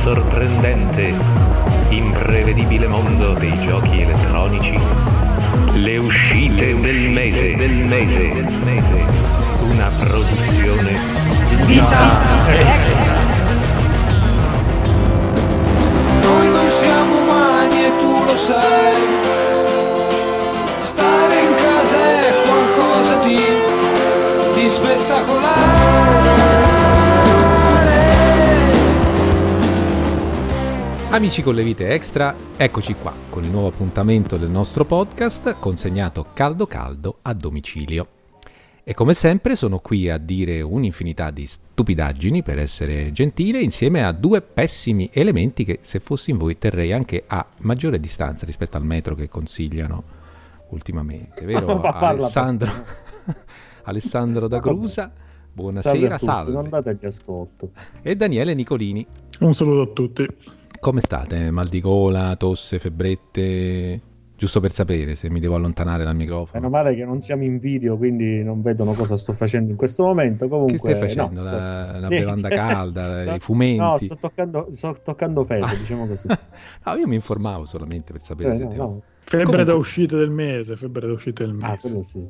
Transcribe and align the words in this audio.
sorprendente, 0.00 1.14
imprevedibile 1.90 2.88
mondo 2.88 3.34
dei 3.34 3.60
giochi 3.60 4.00
elettronici, 4.00 4.80
le 5.74 5.98
uscite 5.98 6.74
del 6.80 7.10
mese, 7.10 7.54
del 7.54 7.70
mese, 7.70 8.32
una 9.60 9.90
produzione 9.98 10.98
Vita 11.66 12.18
Extra. 12.48 13.14
Noi 16.22 16.48
non 16.48 16.68
siamo 16.70 17.18
umani 17.18 17.84
e 17.84 17.90
tu 18.00 18.24
lo 18.24 18.36
sai. 18.36 19.04
Stare 20.78 21.40
in 21.40 21.54
casa 21.56 21.98
è 21.98 22.34
qualcosa 22.46 23.14
di, 23.16 23.38
di 24.54 24.66
spettacolare. 24.66 25.99
Amici 31.10 31.42
con 31.42 31.56
le 31.56 31.64
vite 31.64 31.88
extra, 31.88 32.36
eccoci 32.56 32.94
qua 32.94 33.12
con 33.30 33.42
il 33.42 33.50
nuovo 33.50 33.66
appuntamento 33.66 34.36
del 34.36 34.48
nostro 34.48 34.84
podcast 34.84 35.56
consegnato 35.58 36.26
caldo 36.32 36.68
caldo 36.68 37.18
a 37.22 37.34
domicilio. 37.34 38.06
E 38.84 38.94
come 38.94 39.12
sempre 39.14 39.56
sono 39.56 39.80
qui 39.80 40.08
a 40.08 40.18
dire 40.18 40.60
un'infinità 40.60 41.32
di 41.32 41.46
stupidaggini, 41.46 42.44
per 42.44 42.60
essere 42.60 43.10
gentile, 43.10 43.60
insieme 43.60 44.04
a 44.04 44.12
due 44.12 44.40
pessimi 44.40 45.10
elementi 45.12 45.64
che 45.64 45.80
se 45.82 45.98
fossi 45.98 46.30
in 46.30 46.36
voi 46.36 46.58
terrei 46.58 46.92
anche 46.92 47.24
a 47.26 47.44
maggiore 47.62 47.98
distanza 47.98 48.46
rispetto 48.46 48.76
al 48.76 48.84
metro 48.84 49.16
che 49.16 49.28
consigliano 49.28 50.04
ultimamente, 50.68 51.44
vero 51.44 51.80
Alessandro? 51.90 52.70
Alessandro 53.82 54.46
da 54.46 54.60
Crusa, 54.60 55.12
buonasera, 55.52 56.18
salve. 56.18 56.52
Non 56.52 56.68
date 56.68 56.90
agli 56.90 57.06
ascolto. 57.06 57.72
E 58.00 58.14
Daniele 58.14 58.54
Nicolini. 58.54 59.04
Un 59.40 59.54
saluto 59.54 59.90
a 59.90 59.92
tutti. 59.92 60.58
Come 60.80 61.02
state? 61.02 61.50
Mal 61.50 61.68
di 61.68 61.78
gola, 61.78 62.36
tosse, 62.36 62.78
febbrette? 62.78 64.00
Giusto 64.34 64.60
per 64.60 64.70
sapere 64.70 65.14
se 65.14 65.28
mi 65.28 65.38
devo 65.38 65.56
allontanare 65.56 66.04
dal 66.04 66.16
microfono. 66.16 66.58
Meno 66.58 66.70
male 66.70 66.94
che 66.94 67.04
non 67.04 67.20
siamo 67.20 67.44
in 67.44 67.58
video, 67.58 67.98
quindi 67.98 68.42
non 68.42 68.62
vedono 68.62 68.92
cosa 68.92 69.18
sto 69.18 69.34
facendo 69.34 69.70
in 69.70 69.76
questo 69.76 70.04
momento. 70.04 70.48
Comunque, 70.48 70.72
che 70.72 70.78
stai 70.78 70.96
facendo? 70.96 71.42
No, 71.42 71.50
la, 71.50 71.98
la 71.98 72.08
bevanda 72.08 72.48
calda, 72.48 73.34
i 73.36 73.40
fumenti? 73.40 73.76
No, 73.76 73.98
sto 73.98 74.16
toccando, 74.16 74.68
sto 74.70 74.96
toccando 75.04 75.44
fede, 75.44 75.66
diciamo 75.76 76.06
così. 76.06 76.28
no, 76.86 76.94
io 76.96 77.06
mi 77.06 77.16
informavo 77.16 77.66
solamente 77.66 78.12
per 78.12 78.22
sapere. 78.22 78.54
Eh, 78.54 78.58
no, 78.64 78.72
no. 78.74 79.02
Febbre 79.18 79.44
Comunque... 79.44 79.64
da 79.64 79.74
uscita 79.74 80.16
del 80.16 80.30
mese, 80.30 80.76
febbre 80.76 81.06
da 81.06 81.12
uscita 81.12 81.44
del 81.44 81.52
mese. 81.52 81.66
Ah, 81.66 81.76
quello 81.76 82.02
sì. 82.02 82.26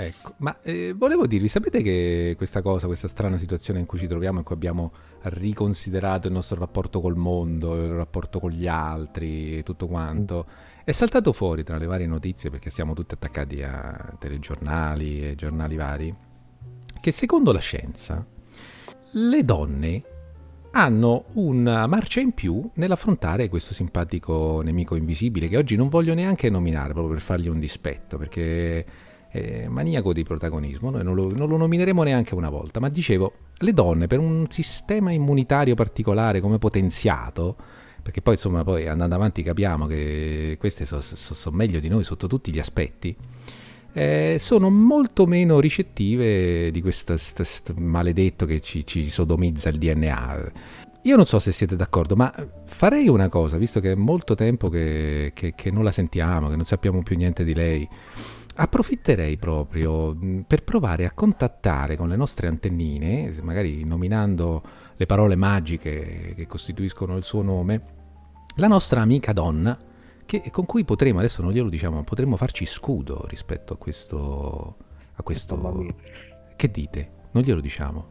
Ecco, 0.00 0.34
ma 0.36 0.56
eh, 0.62 0.94
volevo 0.96 1.26
dirvi, 1.26 1.48
sapete 1.48 1.82
che 1.82 2.34
questa 2.36 2.62
cosa, 2.62 2.86
questa 2.86 3.08
strana 3.08 3.36
situazione 3.36 3.80
in 3.80 3.86
cui 3.86 3.98
ci 3.98 4.06
troviamo, 4.06 4.38
in 4.38 4.44
cui 4.44 4.54
abbiamo 4.54 4.92
riconsiderato 5.22 6.28
il 6.28 6.34
nostro 6.34 6.56
rapporto 6.56 7.00
col 7.00 7.16
mondo, 7.16 7.74
il 7.74 7.90
rapporto 7.90 8.38
con 8.38 8.52
gli 8.52 8.68
altri, 8.68 9.60
tutto 9.64 9.88
quanto, 9.88 10.46
è 10.84 10.92
saltato 10.92 11.32
fuori 11.32 11.64
tra 11.64 11.78
le 11.78 11.86
varie 11.86 12.06
notizie, 12.06 12.48
perché 12.48 12.70
siamo 12.70 12.94
tutti 12.94 13.14
attaccati 13.14 13.60
a 13.64 14.16
telegiornali 14.20 15.30
e 15.30 15.34
giornali 15.34 15.74
vari, 15.74 16.14
che 17.00 17.10
secondo 17.10 17.50
la 17.50 17.58
scienza 17.58 18.24
le 19.10 19.44
donne 19.44 20.02
hanno 20.70 21.24
una 21.32 21.88
marcia 21.88 22.20
in 22.20 22.34
più 22.34 22.70
nell'affrontare 22.74 23.48
questo 23.48 23.74
simpatico 23.74 24.60
nemico 24.62 24.94
invisibile 24.94 25.48
che 25.48 25.56
oggi 25.56 25.74
non 25.74 25.88
voglio 25.88 26.14
neanche 26.14 26.50
nominare 26.50 26.92
proprio 26.92 27.14
per 27.14 27.22
fargli 27.22 27.48
un 27.48 27.58
dispetto, 27.58 28.16
perché 28.16 28.86
è 29.30 29.66
maniaco 29.68 30.12
di 30.12 30.22
protagonismo, 30.22 30.90
noi 30.90 31.04
non 31.04 31.14
lo, 31.14 31.30
non 31.34 31.48
lo, 31.48 31.56
nomineremo 31.56 32.02
neanche 32.02 32.34
una 32.34 32.48
volta, 32.48 32.80
ma 32.80 32.88
dicevo, 32.88 33.32
le 33.58 33.72
donne 33.72 34.06
per 34.06 34.18
un 34.18 34.46
sistema 34.48 35.12
immunitario 35.12 35.74
particolare 35.74 36.40
come 36.40 36.58
potenziato, 36.58 37.56
perché 38.02 38.22
poi 38.22 38.34
insomma 38.34 38.64
poi 38.64 38.88
andando 38.88 39.14
avanti 39.14 39.42
capiamo 39.42 39.86
che 39.86 40.56
queste 40.58 40.86
sono 40.86 41.02
so, 41.02 41.34
so 41.34 41.50
meglio 41.50 41.78
di 41.78 41.88
noi 41.88 42.04
sotto 42.04 42.26
tutti 42.26 42.50
gli 42.50 42.58
aspetti, 42.58 43.14
eh, 43.92 44.36
sono 44.38 44.70
molto 44.70 45.26
meno 45.26 45.60
ricettive 45.60 46.70
di 46.70 46.80
questo 46.80 47.16
maledetto 47.76 48.46
che 48.46 48.60
ci, 48.60 48.86
ci 48.86 49.10
sodomizza 49.10 49.68
il 49.68 49.78
DNA. 49.78 50.52
Io 51.02 51.16
non 51.16 51.26
so 51.26 51.38
se 51.38 51.52
siete 51.52 51.76
d'accordo, 51.76 52.16
ma 52.16 52.32
farei 52.64 53.08
una 53.08 53.28
cosa, 53.28 53.56
visto 53.56 53.80
che 53.80 53.92
è 53.92 53.94
molto 53.94 54.34
tempo 54.34 54.68
che, 54.68 55.32
che, 55.34 55.54
che 55.54 55.70
non 55.70 55.84
la 55.84 55.92
sentiamo, 55.92 56.48
che 56.48 56.56
non 56.56 56.64
sappiamo 56.64 57.02
più 57.02 57.16
niente 57.16 57.44
di 57.44 57.54
lei 57.54 57.88
approfitterei 58.60 59.36
proprio 59.36 60.16
per 60.46 60.64
provare 60.64 61.04
a 61.04 61.12
contattare 61.12 61.96
con 61.96 62.08
le 62.08 62.16
nostre 62.16 62.48
antennine, 62.48 63.32
magari 63.42 63.84
nominando 63.84 64.62
le 64.96 65.06
parole 65.06 65.36
magiche 65.36 66.34
che 66.34 66.46
costituiscono 66.46 67.16
il 67.16 67.22
suo 67.22 67.42
nome, 67.42 67.82
la 68.56 68.66
nostra 68.66 69.00
amica 69.00 69.32
donna, 69.32 69.78
che, 70.26 70.50
con 70.50 70.66
cui 70.66 70.84
potremo, 70.84 71.20
adesso 71.20 71.40
non 71.40 71.52
glielo 71.52 71.68
diciamo, 71.68 72.02
potremmo 72.02 72.36
farci 72.36 72.66
scudo 72.66 73.24
rispetto 73.28 73.74
a 73.74 73.76
questo... 73.76 74.76
A 75.20 75.22
questo 75.24 75.94
che 76.54 76.70
dite? 76.70 77.10
Non 77.32 77.42
glielo 77.42 77.60
diciamo. 77.60 78.06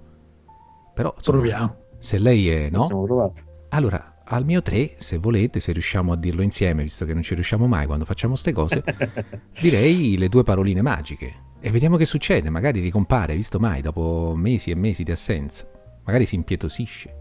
Però, 0.94 1.14
insomma, 1.16 1.38
proviamo. 1.38 1.78
Se 2.00 2.18
lei 2.18 2.50
è, 2.50 2.70
no? 2.70 3.32
Allora, 3.70 4.17
al 4.30 4.46
mio 4.46 4.62
3, 4.62 4.96
se 5.00 5.18
volete, 5.18 5.60
se 5.60 5.72
riusciamo 5.72 6.12
a 6.12 6.18
dirlo 6.18 6.42
insieme, 6.42 6.84
visto 6.84 7.06
che 7.06 7.14
non 7.14 7.22
ci 7.22 7.34
riusciamo 7.34 7.66
mai 7.68 7.86
quando 7.86 8.04
facciamo 8.04 8.34
queste 8.34 8.52
cose, 8.52 8.84
direi 9.60 10.18
le 10.18 10.28
due 10.28 10.44
paroline 10.44 10.82
magiche. 10.82 11.46
E 11.60 11.72
vediamo 11.72 11.98
che 11.98 12.06
succede, 12.06 12.50
magari 12.50 12.82
ricompare, 12.82 13.36
visto 13.36 13.60
mai, 13.60 13.82
dopo 13.82 14.34
mesi 14.36 14.70
e 14.70 14.76
mesi 14.76 15.04
di 15.04 15.12
assenza. 15.12 15.68
Magari 16.04 16.26
si 16.26 16.36
impietosisce. 16.36 17.16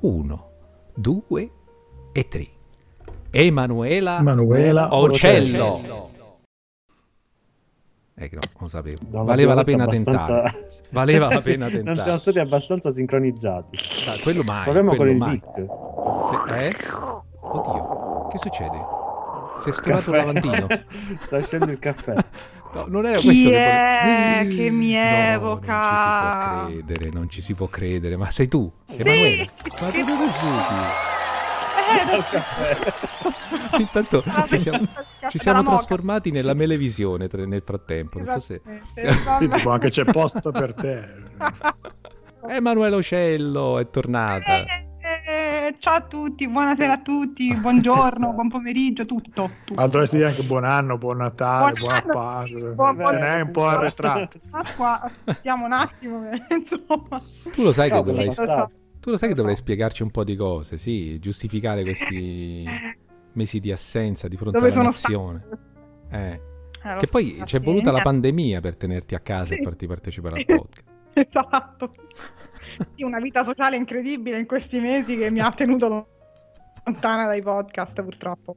Uno, 0.00 0.50
due 0.94 1.50
e 2.12 2.28
tre. 2.28 2.46
Emanuela, 3.30 4.18
Emanuela 4.18 4.94
Ocello. 4.94 5.74
Ocello. 5.74 6.10
Eh, 8.18 8.30
no, 8.32 8.40
lo 8.58 8.68
sapevo. 8.68 8.98
Da 9.08 9.22
Valeva 9.22 9.52
la 9.52 9.62
pena 9.62 9.84
abbastanza... 9.84 10.42
tentare. 10.42 10.68
Valeva 10.90 11.28
la 11.28 11.40
pena 11.42 11.66
tentare. 11.68 11.82
non 11.82 12.02
siamo 12.02 12.18
stati 12.18 12.38
abbastanza 12.38 12.90
sincronizzati. 12.90 13.76
Ah, 14.08 14.16
quello 14.22 14.42
mai. 14.42 14.64
Proviamo 14.64 14.94
quello 14.94 15.18
con 15.18 15.28
il 15.28 15.40
mic. 15.42 15.44
Se... 16.48 16.66
Eh? 16.66 16.76
Oddio, 17.40 18.28
che 18.28 18.38
succede? 18.38 18.78
Si 19.58 19.68
è 19.68 19.72
storato 19.72 20.10
il 20.10 20.16
lavandino. 20.16 20.66
Sta 21.26 21.42
scendendo 21.42 21.74
il 21.74 21.78
caffè. 21.78 22.14
No, 22.72 22.86
non 22.88 23.06
era 23.06 23.18
Chi 23.18 23.26
questo 23.26 23.50
è 23.50 24.38
che, 24.42 24.54
che 24.54 24.70
mi 24.70 24.94
evoca? 24.94 26.62
No, 26.62 26.70
non 26.70 26.70
ci 26.70 26.72
si 26.72 26.72
può 26.72 26.96
credere, 26.96 27.10
non 27.10 27.28
ci 27.28 27.42
si 27.42 27.54
può 27.54 27.66
credere. 27.66 28.16
Ma 28.16 28.30
sei 28.30 28.48
tu, 28.48 28.72
Sì. 28.86 29.02
Emanuele? 29.02 29.50
Ma 29.80 29.88
tu 29.90 30.04
dove 30.04 30.26
sbuchi? 30.26 31.15
Intanto 33.78 34.22
ci 34.48 34.58
siamo, 34.58 34.86
ci 35.28 35.38
siamo 35.38 35.62
trasformati 35.62 36.30
nella 36.30 36.54
melevisione 36.54 37.28
tra- 37.28 37.44
nel 37.46 37.62
frattempo. 37.62 38.18
Non 38.18 38.28
so 38.28 38.40
se. 38.40 38.60
Sì, 38.94 39.48
tipo, 39.48 39.70
anche 39.70 39.90
c'è 39.90 40.04
posto 40.04 40.50
per 40.50 40.74
te. 40.74 41.08
Emanuele 42.48 42.96
Ocello 42.96 43.78
è 43.78 43.90
tornata. 43.90 44.64
Eh, 45.28 45.74
ciao 45.80 45.94
a 45.96 46.00
tutti, 46.02 46.46
buonasera 46.48 46.92
a 46.94 46.98
tutti, 47.00 47.52
buongiorno, 47.54 48.32
buon 48.32 48.48
pomeriggio, 48.48 49.04
tutto. 49.04 49.50
tutto. 49.64 49.80
Ma 49.80 49.86
dovresti 49.88 50.16
dire 50.16 50.28
anche 50.28 50.42
buon 50.42 50.64
anno, 50.64 50.96
buon 50.98 51.16
Natale, 51.18 51.72
Buon 51.72 51.80
buona 51.80 51.96
anno, 51.96 52.12
Pasqua. 52.12 52.44
sì, 52.46 52.54
buon- 52.74 52.96
buon- 52.96 53.14
n'è 53.16 53.40
un 53.40 53.50
po' 53.50 53.66
arretrato. 53.66 54.38
Pasqua, 54.50 55.00
aspettiamo 55.02 55.64
un 55.64 55.72
attimo, 55.72 56.28
che, 56.28 56.40
insomma. 56.54 57.20
Tu 57.52 57.62
lo 57.62 57.72
sai 57.72 57.88
che 57.90 57.96
No, 57.96 58.02
dovrai, 58.02 58.30
sì, 58.32 58.40
lo 58.40 58.46
so. 58.46 58.70
Tu 59.06 59.12
lo 59.12 59.18
sai 59.18 59.28
che 59.28 59.34
dovrai 59.36 59.54
so. 59.54 59.62
spiegarci 59.62 60.02
un 60.02 60.10
po' 60.10 60.24
di 60.24 60.34
cose, 60.34 60.78
sì, 60.78 61.16
giustificare 61.20 61.84
questi 61.84 62.64
mesi 63.34 63.60
di 63.60 63.70
assenza 63.70 64.26
di 64.26 64.36
fronte 64.36 64.58
Dove 64.58 64.72
alla 64.72 64.82
nazione. 64.82 65.46
Eh. 66.10 66.40
Eh, 66.82 66.96
Che 66.98 67.06
poi 67.06 67.40
c'è 67.44 67.60
voluta 67.60 67.92
la 67.92 68.00
pandemia 68.00 68.60
per 68.60 68.74
tenerti 68.74 69.14
a 69.14 69.20
casa 69.20 69.54
e 69.54 69.58
Sì. 69.58 69.62
farti 69.62 69.86
partecipare 69.86 70.40
al 70.40 70.44
podcast. 70.44 70.94
Esatto. 71.14 71.94
Sì, 72.96 73.04
una 73.04 73.20
vita 73.20 73.44
sociale 73.44 73.76
incredibile 73.76 74.40
in 74.40 74.46
questi 74.46 74.80
mesi 74.80 75.16
che 75.16 75.30
mi 75.30 75.38
ha 75.38 75.50
tenuto 75.52 76.08
lontana 76.84 77.26
dai 77.26 77.42
podcast, 77.42 78.02
purtroppo. 78.02 78.56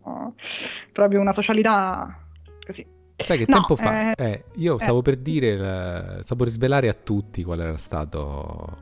Proprio 0.92 1.22
una 1.22 1.32
socialità 1.32 2.26
così. 2.66 2.84
Sai 3.22 3.38
che 3.38 3.46
No, 3.48 3.56
tempo 3.56 3.76
fa? 3.76 4.00
eh, 4.12 4.14
eh, 4.18 4.44
io 4.56 4.80
eh. 4.80 4.80
stavo 4.80 5.02
per 5.02 5.18
dire, 5.18 5.58
la- 5.58 6.24
stavo 6.24 6.44
per 6.44 6.54
svelare 6.54 6.88
a 6.90 6.94
tutti 6.94 7.44
qual 7.44 7.60
era 7.60 7.78
stata 7.78 8.20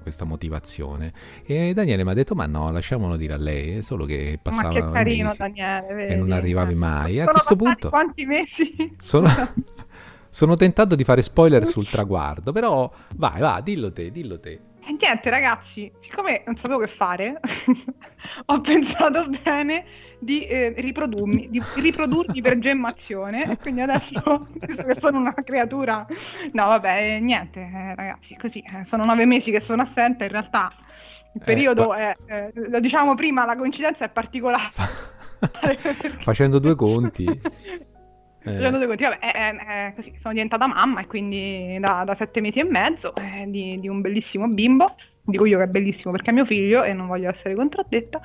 questa 0.01 0.25
motivazione. 0.25 1.13
E 1.44 1.74
Daniele 1.74 2.04
mi 2.04 2.12
ha 2.12 2.13
detto: 2.13 2.36
Ma 2.36 2.45
no, 2.45 2.72
lasciamolo 2.72 3.16
dire 3.18 3.34
a 3.34 3.38
lei, 3.38 3.78
è 3.78 3.81
solo 3.81 4.06
che 4.06 4.39
Ma 4.42 4.42
passavano 4.42 4.69
che 4.69 4.80
i 4.80 4.89
carino, 4.89 5.24
mesi 5.24 5.38
Daniele. 5.38 5.88
e 6.06 6.16
Vedi? 6.16 6.16
non 6.16 6.31
arrivavi 6.31 6.75
mai. 6.75 7.18
E 7.18 7.22
a 7.22 7.28
questo 7.28 7.56
punto 7.56 7.89
Quanti 7.89 8.25
mesi? 8.25 8.95
sono, 8.98 9.28
sono 10.30 10.56
tentato 10.56 10.95
di 10.95 11.04
fare 11.04 11.22
spoiler 11.22 11.66
sul 11.66 11.88
traguardo, 11.89 12.51
però 12.51 12.92
vai, 13.16 13.39
va, 13.39 13.62
dillo 13.63 13.92
te, 13.92 14.12
dillo 14.12 14.39
te. 14.39 14.62
E 14.89 14.95
niente, 15.00 15.30
ragazzi, 15.30 15.92
siccome 15.98 16.44
non 16.45 16.56
sapevo 16.56 16.80
che 16.80 16.88
fare, 16.88 17.39
ho 18.45 18.62
pensato 18.62 19.28
bene 19.44 19.86
di, 20.19 20.46
eh, 20.46 20.74
riprodurmi, 20.78 21.50
di 21.50 21.62
riprodurmi 21.75 22.42
per 22.42 22.60
gemmazione. 22.60 23.52
E 23.52 23.58
quindi 23.62 23.81
adesso, 23.81 24.48
visto 24.60 24.84
che 24.84 24.96
sono 24.96 25.19
una 25.19 25.34
creatura, 25.34 26.06
no, 26.54 26.68
vabbè, 26.68 27.16
eh, 27.16 27.19
niente, 27.19 27.60
eh, 27.60 27.96
ragazzi, 27.96 28.36
così 28.36 28.60
eh, 28.60 28.84
sono 28.84 29.06
nove 29.06 29.25
mesi 29.25 29.52
che 29.52 29.60
sono 29.60 29.81
assente. 29.81 30.25
In 30.25 30.31
realtà, 30.31 30.72
Il 31.34 31.42
periodo 31.44 31.90
ma- 31.90 31.98
è, 31.98 32.16
eh, 32.25 32.52
lo 32.54 32.80
diciamo 32.80 33.16
prima, 33.16 33.46
la 33.46 33.56
coincidenza 33.56 34.06
è 34.06 34.10
particolare. 34.10 34.72
Facendo 36.22 36.60
due 36.60 36.75
conti. 36.75 37.25
Conti, 38.48 39.04
vabbè, 39.04 39.20
è 39.20 39.94
così, 39.94 40.13
sono 40.18 40.34
diventata 40.34 40.68
mamma 40.68 41.02
e 41.02 41.08
quindi 41.08 41.78
da, 41.81 42.04
da 42.06 42.16
sette 42.16 42.40
mesi 42.40 42.60
e 42.60 42.63
mezzo 42.63 43.13
eh, 43.16 43.46
di, 43.50 43.78
di 43.78 43.90
un 43.90 44.00
bellissimo 44.00 44.48
bimbo, 44.48 44.96
dico 45.22 45.46
io 45.46 45.58
che 45.58 45.66
è 45.66 45.68
bellissimo 45.68 46.13
perché 46.13 46.30
è 46.30 46.34
mio 46.34 46.46
figlio 46.46 46.84
e 46.84 46.94
non 46.94 47.08
voglio 47.08 47.30
essere 47.30 47.56
contraddetta. 47.56 48.22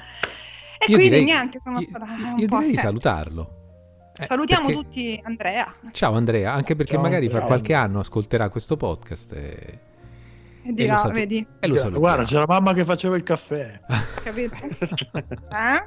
E 0.84 0.90
Io 0.90 0.96
quindi 0.96 1.08
direi, 1.08 1.25
niente, 1.25 1.61
sono 1.62 1.79
io- 1.81 1.87
stata 1.88 2.06
io 2.06 2.34
un 2.34 2.46
po' 2.49 2.56
direi 2.58 2.70
di 2.73 2.76
salutarlo. 2.76 3.56
Eh, 4.19 4.26
Salutiamo 4.26 4.67
perché- 4.67 4.82
tutti 4.82 5.20
Andrea 5.25 5.75
Ciao 5.93 6.14
Andrea, 6.14 6.52
anche 6.52 6.76
perché 6.76 6.93
Ciao, 6.94 7.02
magari 7.02 7.29
fra 7.29 7.38
ciao. 7.38 7.46
qualche 7.46 7.73
anno 7.73 8.00
ascolterà 8.00 8.49
questo 8.50 8.76
podcast 8.76 9.32
e, 9.32 9.79
e 10.64 10.73
dirà, 10.73 10.99
salu- 10.99 11.14
vedi, 11.14 11.46
e 11.61 11.67
lo 11.67 11.75
saluterà. 11.76 11.99
Guarda, 11.99 12.25
c'è 12.25 12.38
la 12.38 12.44
mamma 12.46 12.75
che 12.75 12.84
faceva 12.84 13.17
il 13.17 13.23
caffè. 13.23 13.81
capito? 14.23 14.55
Eh? 15.52 15.84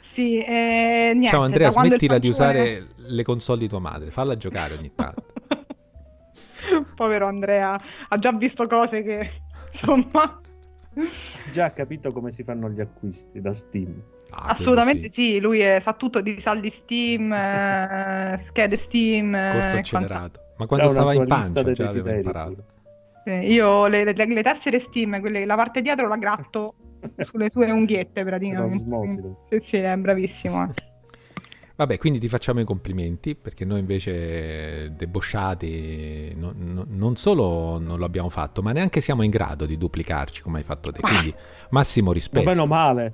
Sì, 0.00 0.38
eh, 0.40 1.12
niente, 1.14 1.28
Ciao 1.28 1.42
Andrea, 1.42 1.70
smettila 1.70 2.18
di 2.18 2.30
fanciulle- 2.32 2.60
usare 2.78 2.86
le 2.96 3.22
console 3.22 3.60
di 3.60 3.68
tua 3.68 3.78
madre, 3.78 4.10
falla 4.10 4.36
giocare 4.36 4.74
ogni 4.74 4.92
tanto. 4.94 5.24
Povero 6.96 7.26
Andrea, 7.26 7.76
ha 8.08 8.18
già 8.18 8.32
visto 8.32 8.66
cose 8.66 9.02
che, 9.02 9.30
insomma, 9.66 10.40
Già 11.50 11.72
capito 11.72 12.12
come 12.12 12.30
si 12.30 12.42
fanno 12.44 12.68
gli 12.70 12.80
acquisti 12.80 13.40
da 13.40 13.52
Steam. 13.52 14.02
Ah, 14.30 14.46
assolutamente 14.50 15.10
sì. 15.10 15.32
sì. 15.34 15.40
lui 15.40 15.60
è- 15.60 15.78
sa 15.80 15.92
tutto 15.92 16.20
di 16.20 16.40
saldi 16.40 16.70
Steam, 16.70 17.32
eh, 17.32 18.38
schede 18.46 18.76
Steam. 18.76 19.34
eh, 19.34 19.50
Corso 19.52 19.76
accelerato. 19.76 20.40
Ma 20.56 20.66
C'ha 20.66 20.66
quando 20.66 20.88
stava 20.88 21.12
in 21.14 21.26
pancia 21.26 21.72
già 21.72 21.88
aveva 21.88 22.12
imparato. 22.14 22.64
Sì, 23.24 23.30
io 23.30 23.86
le, 23.86 24.04
le- 24.04 24.26
le 24.26 24.42
tessere 24.42 24.80
Steam, 24.80 25.20
quelle, 25.20 25.44
la 25.44 25.54
parte 25.54 25.80
dietro 25.82 26.08
la 26.08 26.16
gratto 26.16 26.74
sulle 27.18 27.50
sue 27.50 27.70
unghiette 27.70 28.24
praticamente. 28.24 29.36
Sì, 29.48 29.60
sì, 29.62 29.76
è 29.78 29.96
bravissimo. 29.96 30.64
eh. 30.64 30.90
Vabbè, 31.76 31.98
quindi 31.98 32.18
ti 32.18 32.28
facciamo 32.28 32.60
i 32.60 32.64
complimenti 32.64 33.34
perché 33.34 33.64
noi 33.64 33.80
invece 33.80 34.92
debosciati 34.94 36.34
no- 36.36 36.52
no- 36.54 36.84
non 36.88 37.16
solo 37.16 37.78
non 37.78 37.98
lo 37.98 38.04
abbiamo 38.04 38.28
fatto, 38.28 38.62
ma 38.62 38.72
neanche 38.72 39.00
siamo 39.00 39.22
in 39.22 39.30
grado 39.30 39.64
di 39.66 39.76
duplicarci 39.78 40.42
come 40.42 40.58
hai 40.58 40.64
fatto 40.64 40.92
te. 40.92 41.00
Quindi 41.00 41.34
massimo 41.70 42.08
Ma 42.08 42.12
rispetto. 42.14 42.48
meno 42.48 42.64
male. 42.64 43.12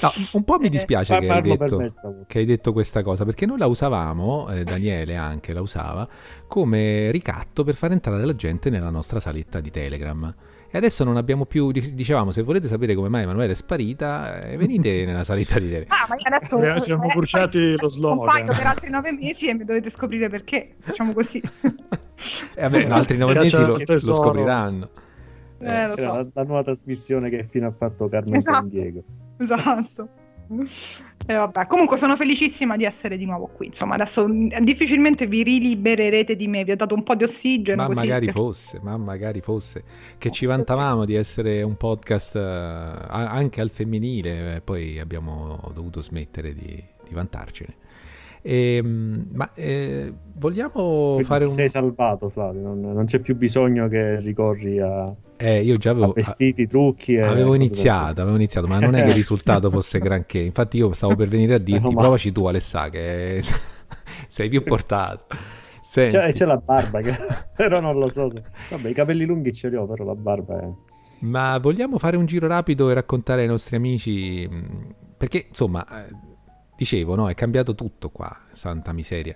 No, 0.00 0.10
un 0.32 0.44
po' 0.44 0.58
mi 0.58 0.66
Eh, 0.66 0.70
dispiace 0.70 1.18
che 1.18 1.28
hai, 1.28 1.42
detto, 1.42 1.84
che 2.26 2.38
hai 2.38 2.44
detto 2.44 2.72
questa 2.72 3.02
cosa 3.02 3.24
perché 3.24 3.46
noi 3.46 3.58
la 3.58 3.66
usavamo, 3.66 4.48
eh, 4.50 4.64
Daniele 4.64 5.16
anche 5.16 5.52
la 5.52 5.60
usava, 5.60 6.08
come 6.46 7.10
ricatto 7.10 7.64
per 7.64 7.74
far 7.74 7.92
entrare 7.92 8.24
la 8.24 8.34
gente 8.34 8.70
nella 8.70 8.90
nostra 8.90 9.20
saletta 9.20 9.60
di 9.60 9.70
Telegram. 9.70 10.34
E 10.74 10.78
adesso 10.78 11.04
non 11.04 11.18
abbiamo 11.18 11.44
più, 11.44 11.70
dic- 11.70 11.92
dicevamo, 11.92 12.30
se 12.30 12.40
volete 12.40 12.66
sapere 12.66 12.94
come 12.94 13.10
mai 13.10 13.24
Emanuele 13.24 13.52
è 13.52 13.54
sparita, 13.54 14.40
eh, 14.40 14.56
venite 14.56 15.04
nella 15.04 15.22
saletta 15.22 15.58
di 15.58 15.68
Telegram. 15.68 15.98
Ah, 16.00 16.06
ma 16.08 16.16
adesso 16.18 16.58
Eh, 16.58 16.80
siamo 16.80 17.10
eh, 17.10 17.12
bruciati 17.14 17.76
lo 17.78 17.88
slogan. 17.90 18.46
Per 18.46 18.66
altri 18.66 18.88
nove 18.88 19.12
mesi 19.12 19.48
e 19.48 19.54
mi 19.54 19.64
dovete 19.64 19.90
scoprire 19.90 20.30
perché. 20.30 20.74
Facciamo 20.80 21.12
così. 21.12 21.40
E 22.54 22.62
vabbè, 22.62 22.84
in 22.84 22.92
altri 22.92 23.16
nove 23.16 23.34
mesi 23.34 23.56
lo, 23.58 23.76
lo 23.76 23.98
scopriranno. 23.98 24.88
Eh, 25.58 25.92
so. 25.96 26.00
la, 26.02 26.26
la 26.32 26.42
nuova 26.44 26.62
trasmissione 26.62 27.28
che 27.28 27.44
fino 27.50 27.66
ha 27.66 27.72
fatto 27.76 28.08
Carmen 28.08 28.36
Esatto. 28.36 28.56
San 28.56 28.68
Diego. 28.68 29.02
Esatto. 29.38 30.08
E 31.24 31.34
vabbè, 31.34 31.66
comunque 31.68 31.96
sono 31.98 32.16
felicissima 32.16 32.76
di 32.76 32.84
essere 32.84 33.16
di 33.16 33.24
nuovo 33.24 33.46
qui. 33.46 33.66
Insomma, 33.66 33.94
adesso 33.94 34.26
mh, 34.26 34.64
difficilmente 34.64 35.26
vi 35.26 35.44
rilibererete 35.44 36.34
di 36.34 36.48
me. 36.48 36.64
Vi 36.64 36.72
ho 36.72 36.76
dato 36.76 36.94
un 36.94 37.04
po' 37.04 37.14
di 37.14 37.22
ossigeno. 37.22 37.82
Ma 37.82 37.86
così 37.86 38.00
magari 38.00 38.30
fosse, 38.32 38.80
ma 38.82 38.96
magari 38.96 39.40
fosse. 39.40 39.84
Che 40.18 40.30
ci 40.30 40.46
vantavamo 40.46 41.04
di 41.04 41.14
essere 41.14 41.62
un 41.62 41.76
podcast 41.76 42.34
eh, 42.34 42.40
anche 42.40 43.60
al 43.60 43.70
femminile, 43.70 44.56
e 44.56 44.60
poi 44.62 44.98
abbiamo 44.98 45.70
dovuto 45.72 46.00
smettere 46.00 46.54
di, 46.54 46.82
di 47.06 47.14
vantarcene. 47.14 47.74
Ehm, 48.42 49.28
ma 49.32 49.52
eh, 49.54 50.12
vogliamo 50.34 51.20
Quindi 51.20 51.24
fare 51.24 51.44
un... 51.44 51.50
Sei 51.50 51.68
salvato, 51.68 52.28
Flavio. 52.28 52.60
Non, 52.62 52.80
non 52.80 53.04
c'è 53.04 53.20
più 53.20 53.36
bisogno 53.36 53.88
che 53.88 54.18
ricorri 54.20 54.78
a, 54.80 55.14
Eh, 55.36 55.62
io 55.62 55.76
già 55.76 55.90
a 55.90 55.92
avevo, 55.92 56.12
vestiti, 56.12 56.66
trucchi. 56.66 57.14
e 57.16 57.26
avevo 57.26 57.54
iniziato, 57.54 58.20
avevo 58.20 58.36
iniziato, 58.36 58.66
ma 58.66 58.78
non 58.80 58.94
è 58.94 59.02
che 59.02 59.08
il 59.10 59.14
risultato 59.14 59.70
fosse 59.70 60.00
granché. 60.00 60.38
Infatti 60.38 60.76
io 60.78 60.92
stavo 60.92 61.14
per 61.16 61.28
venire 61.28 61.54
a 61.54 61.58
dirti, 61.58 61.96
provaci 61.96 62.32
tu 62.32 62.44
Alessà, 62.46 62.88
che 62.90 63.42
sei 64.28 64.48
più 64.48 64.64
portato. 64.64 65.26
Senti. 65.80 66.12
C'è, 66.18 66.32
c'è 66.32 66.44
la 66.44 66.58
barba, 66.58 67.00
che- 67.00 67.16
però 67.56 67.80
non 67.80 67.98
lo 67.98 68.08
so. 68.10 68.28
se- 68.28 68.42
Vabbè, 68.68 68.88
i 68.90 68.94
capelli 68.94 69.24
lunghi 69.24 69.52
ce 69.52 69.68
li 69.68 69.76
ho, 69.76 69.86
però 69.86 70.04
la 70.04 70.14
barba 70.14 70.60
è... 70.60 70.68
Ma 71.20 71.58
vogliamo 71.58 71.98
fare 71.98 72.16
un 72.16 72.26
giro 72.26 72.46
rapido 72.48 72.90
e 72.90 72.94
raccontare 72.94 73.42
ai 73.42 73.46
nostri 73.46 73.76
amici? 73.76 74.46
mh, 74.48 74.94
Perché 75.16 75.46
insomma, 75.48 75.86
eh, 76.06 76.10
dicevo, 76.82 77.14
no, 77.14 77.28
è 77.28 77.34
cambiato 77.34 77.74
tutto 77.74 78.10
qua, 78.10 78.36
santa 78.52 78.92
miseria. 78.92 79.34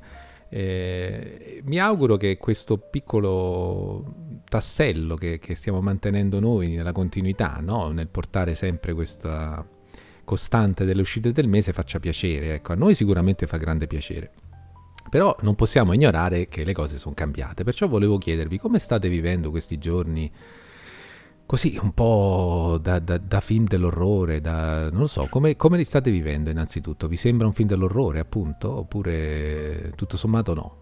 Eh, 0.49 1.61
mi 1.65 1.79
auguro 1.81 2.17
che 2.17 2.37
questo 2.37 2.79
piccolo 2.79 4.41
tassello 4.49 5.17
che, 5.17 5.39
che 5.39 5.55
stiamo 5.55 5.81
mantenendo 5.81 6.39
noi 6.41 6.75
nella 6.75 6.93
continuità, 6.93 7.59
no? 7.61 7.91
nel 7.91 8.09
portare 8.09 8.55
sempre 8.55 8.93
questa 8.93 9.65
costante 10.25 10.85
delle 10.85 11.01
uscite 11.01 11.33
del 11.33 11.49
mese 11.49 11.73
faccia 11.73 12.01
piacere. 12.01 12.55
Ecco, 12.55 12.73
a 12.73 12.77
noi 12.77 12.95
sicuramente 12.95 13.47
fa 13.47 13.57
grande 13.57 13.87
piacere. 13.87 14.31
Però 15.09 15.37
non 15.43 15.55
possiamo 15.55 15.93
ignorare 15.93 16.49
che 16.49 16.65
le 16.65 16.73
cose 16.73 16.99
sono 16.99 17.15
cambiate, 17.15 17.63
perciò 17.63 17.87
volevo 17.87 18.19
chiedervi 18.19 18.59
come 18.59 18.81
state 18.81 19.09
vivendo 19.09 19.51
questi 19.51 19.79
giorni 19.79 20.31
così 21.47 21.79
un 21.81 21.93
po' 21.93 22.79
da, 22.83 22.99
da- 22.99 23.19
da 23.19 23.41
film 23.41 23.67
dell'orrore, 23.67 24.41
da, 24.41 24.91
non 24.91 25.01
lo 25.01 25.07
so, 25.07 25.29
come, 25.31 25.57
come 25.57 25.77
li 25.77 25.85
state 25.85 26.11
vivendo 26.11 26.51
innanzitutto? 26.51 27.09
Vi 27.09 27.17
sembra 27.17 27.47
un 27.47 27.53
film 27.53 27.69
dell'orrore 27.69 28.19
appunto? 28.21 28.77
Oppure 28.79 29.93
tutto 29.97 30.17
sommato 30.17 30.55
no? 30.55 30.77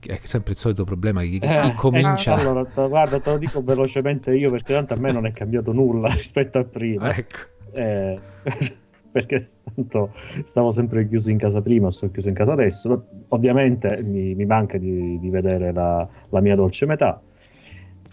È 0.00 0.20
sempre 0.22 0.52
il 0.52 0.58
solito 0.58 0.84
problema 0.84 1.22
chi, 1.22 1.38
chi 1.40 1.46
Eh, 1.46 1.74
comincia... 1.74 2.34
eh, 2.36 2.40
allora, 2.40 2.64
te- 2.66 2.88
guarda, 2.88 3.20
te 3.20 3.30
lo 3.30 3.38
dico 3.38 3.62
velocemente 3.62 4.34
io 4.34 4.50
perché 4.50 4.72
tanto 4.74 4.94
a 4.94 4.96
me 4.96 5.12
non 5.12 5.26
è 5.26 5.32
cambiato 5.32 5.72
nulla 5.72 6.08
rispetto 6.14 6.58
a 6.58 6.64
prima. 6.64 7.14
Ecco. 7.14 7.36
Eh, 7.72 8.20
perché 9.10 9.50
tanto 9.74 10.12
stavo 10.44 10.70
sempre 10.70 11.06
chiuso 11.08 11.30
in 11.30 11.38
casa 11.38 11.60
prima, 11.62 11.90
sto 11.90 12.10
chiuso 12.10 12.28
in 12.28 12.34
casa 12.34 12.52
adesso. 12.52 13.06
Ovviamente 13.28 14.02
mi, 14.02 14.34
mi 14.34 14.44
manca 14.46 14.78
di, 14.78 15.18
di 15.18 15.30
vedere 15.30 15.72
la, 15.72 16.08
la 16.28 16.40
mia 16.40 16.54
dolce 16.54 16.86
metà, 16.86 17.20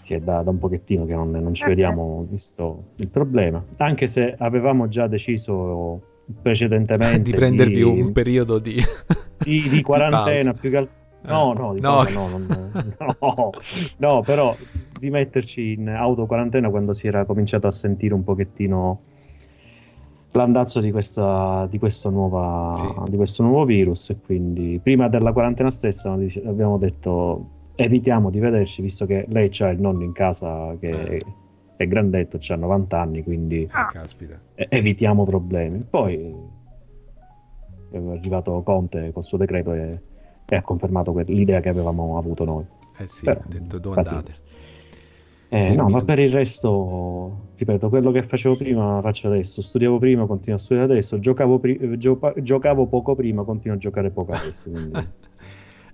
che 0.06 0.18
è 0.18 0.20
da, 0.22 0.44
da 0.44 0.52
un 0.52 0.60
pochettino 0.60 1.06
che 1.06 1.14
non, 1.16 1.32
non 1.32 1.54
ci 1.54 1.64
Eh, 1.64 1.68
vediamo, 1.68 2.26
visto 2.30 2.84
il 2.98 3.10
problema. 3.10 3.64
Anche 3.78 4.06
se 4.08 4.36
avevamo 4.38 4.88
già 4.88 5.08
deciso 5.08 6.02
precedentemente 6.42 7.22
di 7.22 7.32
prendervi 7.32 7.82
un 7.82 8.12
periodo 8.12 8.60
di... 8.60 8.76
di, 9.44 9.62
di 9.64 9.70
di 9.70 9.82
quarantena 9.82 10.54
più 10.54 10.70
che 10.70 10.78
altro. 10.78 11.04
No, 11.28 11.54
Eh, 11.54 11.58
no, 11.58 11.74
di 11.74 11.82
no. 11.82 12.04
no, 12.04 12.28
non- 12.28 12.74
no, 13.20 13.50
no, 13.98 14.22
però 14.22 14.56
di 15.00 15.10
metterci 15.10 15.72
in 15.74 15.90
auto 15.90 16.28
quarantena 16.28 16.70
quando 16.70 16.94
si 16.94 17.08
era 17.08 17.26
cominciato 17.26 17.66
a 17.66 17.72
sentire 17.72 18.14
un 18.14 18.24
pochettino 18.24 19.00
l'andazzo 20.32 20.82
di, 20.82 20.92
questa, 20.92 21.66
di, 21.70 21.80
questo 21.80 22.10
nuova, 22.12 22.74
Sì. 22.76 23.12
di 23.12 23.16
questo 23.18 23.42
nuovo 23.44 23.66
virus. 23.66 24.10
E 24.12 24.18
quindi 24.24 24.80
prima 24.84 25.08
della 25.08 25.32
quarantena 25.34 25.72
stessa 25.72 26.14
no, 26.14 26.24
abbiamo 26.46 26.78
detto 26.78 27.50
evitiamo 27.75 28.29
di 28.29 28.39
vederci, 28.39 28.82
visto 28.82 29.05
che 29.05 29.25
lei 29.29 29.50
ha 29.60 29.67
il 29.70 29.82
nonno 29.82 30.03
in 30.03 30.12
casa 30.13 30.75
che 30.79 30.89
Eh. 30.89 31.20
è 31.77 31.88
grandetto, 31.88 32.38
ha 32.48 32.55
90 32.55 33.00
anni, 33.00 33.24
quindi 33.24 33.67
Ah. 33.72 33.89
E- 34.55 34.67
evitiamo 34.70 35.25
problemi. 35.25 35.86
Poi 35.89 36.34
è 37.91 37.98
arrivato 37.98 38.62
Conte 38.63 39.12
col 39.12 39.24
suo 39.24 39.38
decreto 39.38 39.74
e, 39.74 40.00
e 40.48 40.55
ha 40.55 40.62
confermato 40.62 41.12
que- 41.12 41.24
l'idea 41.27 41.60
che 41.60 41.70
avevamo 41.70 42.17
avuto 42.17 42.46
noi. 42.46 42.65
Eh 42.98 43.08
sì, 43.08 43.25
Però, 43.25 43.39
ha 43.39 43.46
detto 43.48 43.77
dove 43.79 43.96
pazienza. 43.96 44.32
andate? 44.32 44.63
Eh, 45.48 45.75
no, 45.75 45.88
ma 45.89 46.00
per 46.01 46.20
il 46.20 46.32
resto, 46.32 47.50
ripeto, 47.55 47.88
quello 47.89 48.12
che 48.12 48.24
facevo 48.24 48.58
prima 48.58 49.00
faccio 49.01 49.27
adesso. 49.27 49.62
Studiavo 49.62 50.00
prima, 50.00 50.25
continuo 50.25 50.58
a 50.58 50.60
studiare 50.62 50.91
adesso. 50.91 51.20
Giocavo, 51.20 51.60
pri- 51.60 51.77
eh, 51.77 51.98
giopa- 51.98 52.34
giocavo 52.41 52.88
poco 52.88 53.15
prima, 53.15 53.44
continuo 53.44 53.75
a 53.77 53.79
giocare 53.79 54.10
poco 54.12 54.32
adesso. 54.34 54.70
Quindi... 54.72 55.08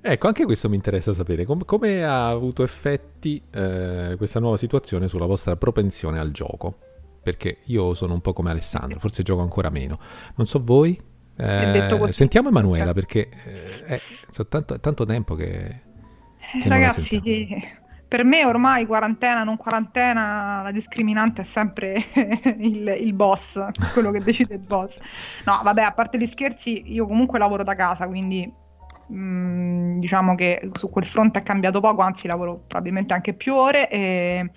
Ecco, 0.03 0.27
anche 0.27 0.45
questo 0.45 0.67
mi 0.67 0.75
interessa 0.75 1.13
sapere. 1.13 1.45
Com- 1.45 1.63
come 1.63 2.03
ha 2.03 2.27
avuto 2.27 2.63
effetti 2.63 3.41
eh, 3.51 4.15
questa 4.17 4.39
nuova 4.39 4.57
situazione 4.57 5.07
sulla 5.07 5.27
vostra 5.27 5.55
propensione 5.55 6.19
al 6.19 6.31
gioco? 6.31 6.77
Perché 7.21 7.59
io 7.65 7.93
sono 7.93 8.13
un 8.13 8.21
po' 8.21 8.33
come 8.33 8.49
Alessandro, 8.49 8.99
forse 8.99 9.21
gioco 9.21 9.41
ancora 9.41 9.69
meno. 9.69 9.99
Non 10.35 10.47
so 10.47 10.59
voi. 10.63 10.99
Eh, 11.35 12.07
sentiamo 12.07 12.49
Emanuela 12.49 12.93
perché 12.93 13.29
eh, 13.29 13.85
è 13.85 14.01
so 14.29 14.47
tanto, 14.47 14.73
è 14.75 14.79
tanto 14.79 15.05
tempo 15.05 15.35
che... 15.35 15.81
Eh, 16.53 16.59
Che 16.61 16.67
Ragazzi, 16.67 17.21
per 18.07 18.25
me 18.25 18.43
ormai 18.43 18.85
quarantena, 18.85 19.43
non 19.43 19.55
quarantena, 19.55 20.61
la 20.63 20.71
discriminante 20.71 21.43
è 21.43 21.45
sempre 21.45 22.03
il, 22.57 22.97
il 22.99 23.13
boss, 23.13 23.57
quello 23.93 24.11
che 24.11 24.21
decide 24.21 24.55
il 24.55 24.59
boss. 24.59 24.97
No, 25.45 25.61
vabbè, 25.63 25.81
a 25.81 25.93
parte 25.93 26.17
gli 26.17 26.27
scherzi, 26.27 26.91
io 26.91 27.07
comunque 27.07 27.39
lavoro 27.39 27.63
da 27.63 27.73
casa, 27.75 28.07
quindi 28.07 28.51
mm, 29.11 29.99
diciamo 29.99 30.35
che 30.35 30.69
su 30.73 30.89
quel 30.89 31.05
fronte 31.05 31.39
è 31.39 31.43
cambiato 31.43 31.79
poco, 31.79 32.01
anzi 32.01 32.27
lavoro 32.27 32.63
probabilmente 32.67 33.13
anche 33.13 33.33
più 33.33 33.53
ore, 33.55 33.89
e... 33.89 34.49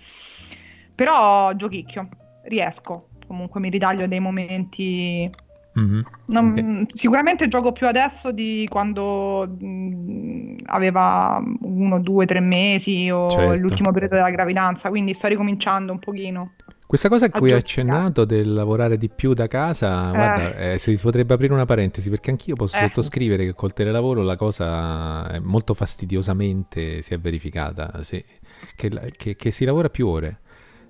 però 0.95 1.53
giochicchio, 1.53 2.09
riesco, 2.43 3.09
comunque 3.27 3.59
mi 3.59 3.69
ritaglio 3.69 4.07
dei 4.07 4.19
momenti 4.19 5.29
Mhm. 5.73 6.05
non- 6.27 6.57
Eh, 6.57 6.87
Sicuramente 6.93 7.47
gioco 7.49 7.71
più 7.73 7.85
adesso 7.87 8.31
di 8.31 8.65
quando 8.69 9.45
mh, 9.59 10.55
aveva 10.67 11.43
uno, 11.61 11.99
due, 11.99 12.25
tre 12.25 12.39
mesi 12.39 13.09
o 13.09 13.29
Certo. 13.29 13.59
l'ultimo 13.61 13.91
periodo 13.91 14.15
della 14.15 14.29
gravidanza, 14.29 14.89
quindi 14.89 15.13
sto 15.13 15.27
ricominciando 15.27 15.91
un 15.91 15.99
pochino. 15.99 16.53
Questa 16.95 17.09
cosa 17.09 17.25
a 17.25 17.29
cui 17.29 17.51
hai 17.51 17.57
accennato 17.57 18.23
del 18.23 18.53
lavorare 18.53 18.95
di 18.97 19.09
più 19.09 19.33
da 19.33 19.47
casa, 19.47 20.09
guarda, 20.11 20.55
eh, 20.55 20.77
si 20.79 20.95
potrebbe 20.95 21.33
aprire 21.33 21.51
una 21.51 21.65
parentesi 21.65 22.09
perché 22.09 22.29
anch'io 22.29 22.55
posso 22.55 22.77
Eh. 22.77 22.79
sottoscrivere 22.87 23.43
che 23.43 23.53
col 23.53 23.73
telelavoro 23.73 24.21
la 24.23 24.37
cosa 24.37 25.37
molto 25.43 25.73
fastidiosamente 25.73 27.01
si 27.01 27.13
è 27.13 27.19
verificata, 27.19 28.01
sì, 28.01 28.23
che, 28.75 29.11
che- 29.17 29.35
che 29.35 29.51
si 29.51 29.65
lavora 29.65 29.89
più 29.89 30.07
ore 30.07 30.39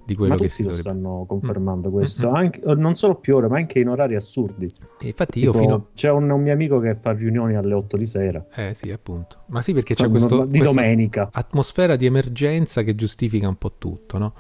di 0.05 0.13
quello 0.13 0.35
Ma 0.35 0.39
che 0.41 0.49
si 0.49 0.61
lo 0.61 0.69
dovrebbe. 0.69 0.89
stanno 0.89 1.25
confermando 1.27 1.89
Mm. 1.89 1.91
questo, 1.91 2.27
Mm-mm. 2.27 2.35
anche- 2.35 2.61
non 2.75 2.93
solo 2.93 3.15
più 3.15 3.37
ore, 3.37 3.47
ma 3.47 3.57
anche 3.57 3.79
in 3.79 3.89
orari 3.89 4.13
assurdi. 4.13 4.67
E 4.99 5.07
infatti 5.07 5.39
io 5.39 5.49
Tipo, 5.51 5.63
fino... 5.63 5.87
C'è 5.95 6.11
un, 6.11 6.29
un 6.29 6.39
mio 6.39 6.53
amico 6.53 6.79
che 6.79 6.95
fa 7.01 7.13
riunioni 7.13 7.55
alle 7.55 7.73
8 7.73 7.97
di 7.97 8.05
sera, 8.05 8.45
Eh 8.53 8.75
sì, 8.75 8.91
appunto. 8.91 9.39
Ma 9.47 9.63
sì, 9.63 9.73
perché 9.73 9.95
c'è 9.95 10.07
questo, 10.07 10.45
di 10.45 10.59
questa 10.59 10.75
domenica. 10.75 11.29
atmosfera 11.31 11.95
di 11.95 12.05
emergenza 12.05 12.83
che 12.83 12.93
giustifica 12.93 13.47
un 13.47 13.55
po' 13.55 13.73
tutto, 13.79 14.19
no? 14.19 14.33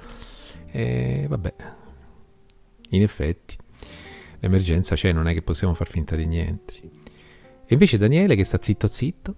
E 0.75 1.25
vabbè, 1.29 1.53
in 2.89 3.01
effetti, 3.01 3.55
l'emergenza 4.39 4.95
c'è, 4.95 5.13
non 5.13 5.29
è 5.29 5.33
che 5.33 5.41
possiamo 5.41 5.73
far 5.73 5.87
finta 5.87 6.17
di 6.17 6.25
niente. 6.25 6.73
Sì. 6.73 6.83
E 6.83 7.73
invece 7.73 7.97
Daniele 7.97 8.35
che 8.35 8.43
sta 8.43 8.59
zitto 8.61 8.87
zitto? 8.87 9.35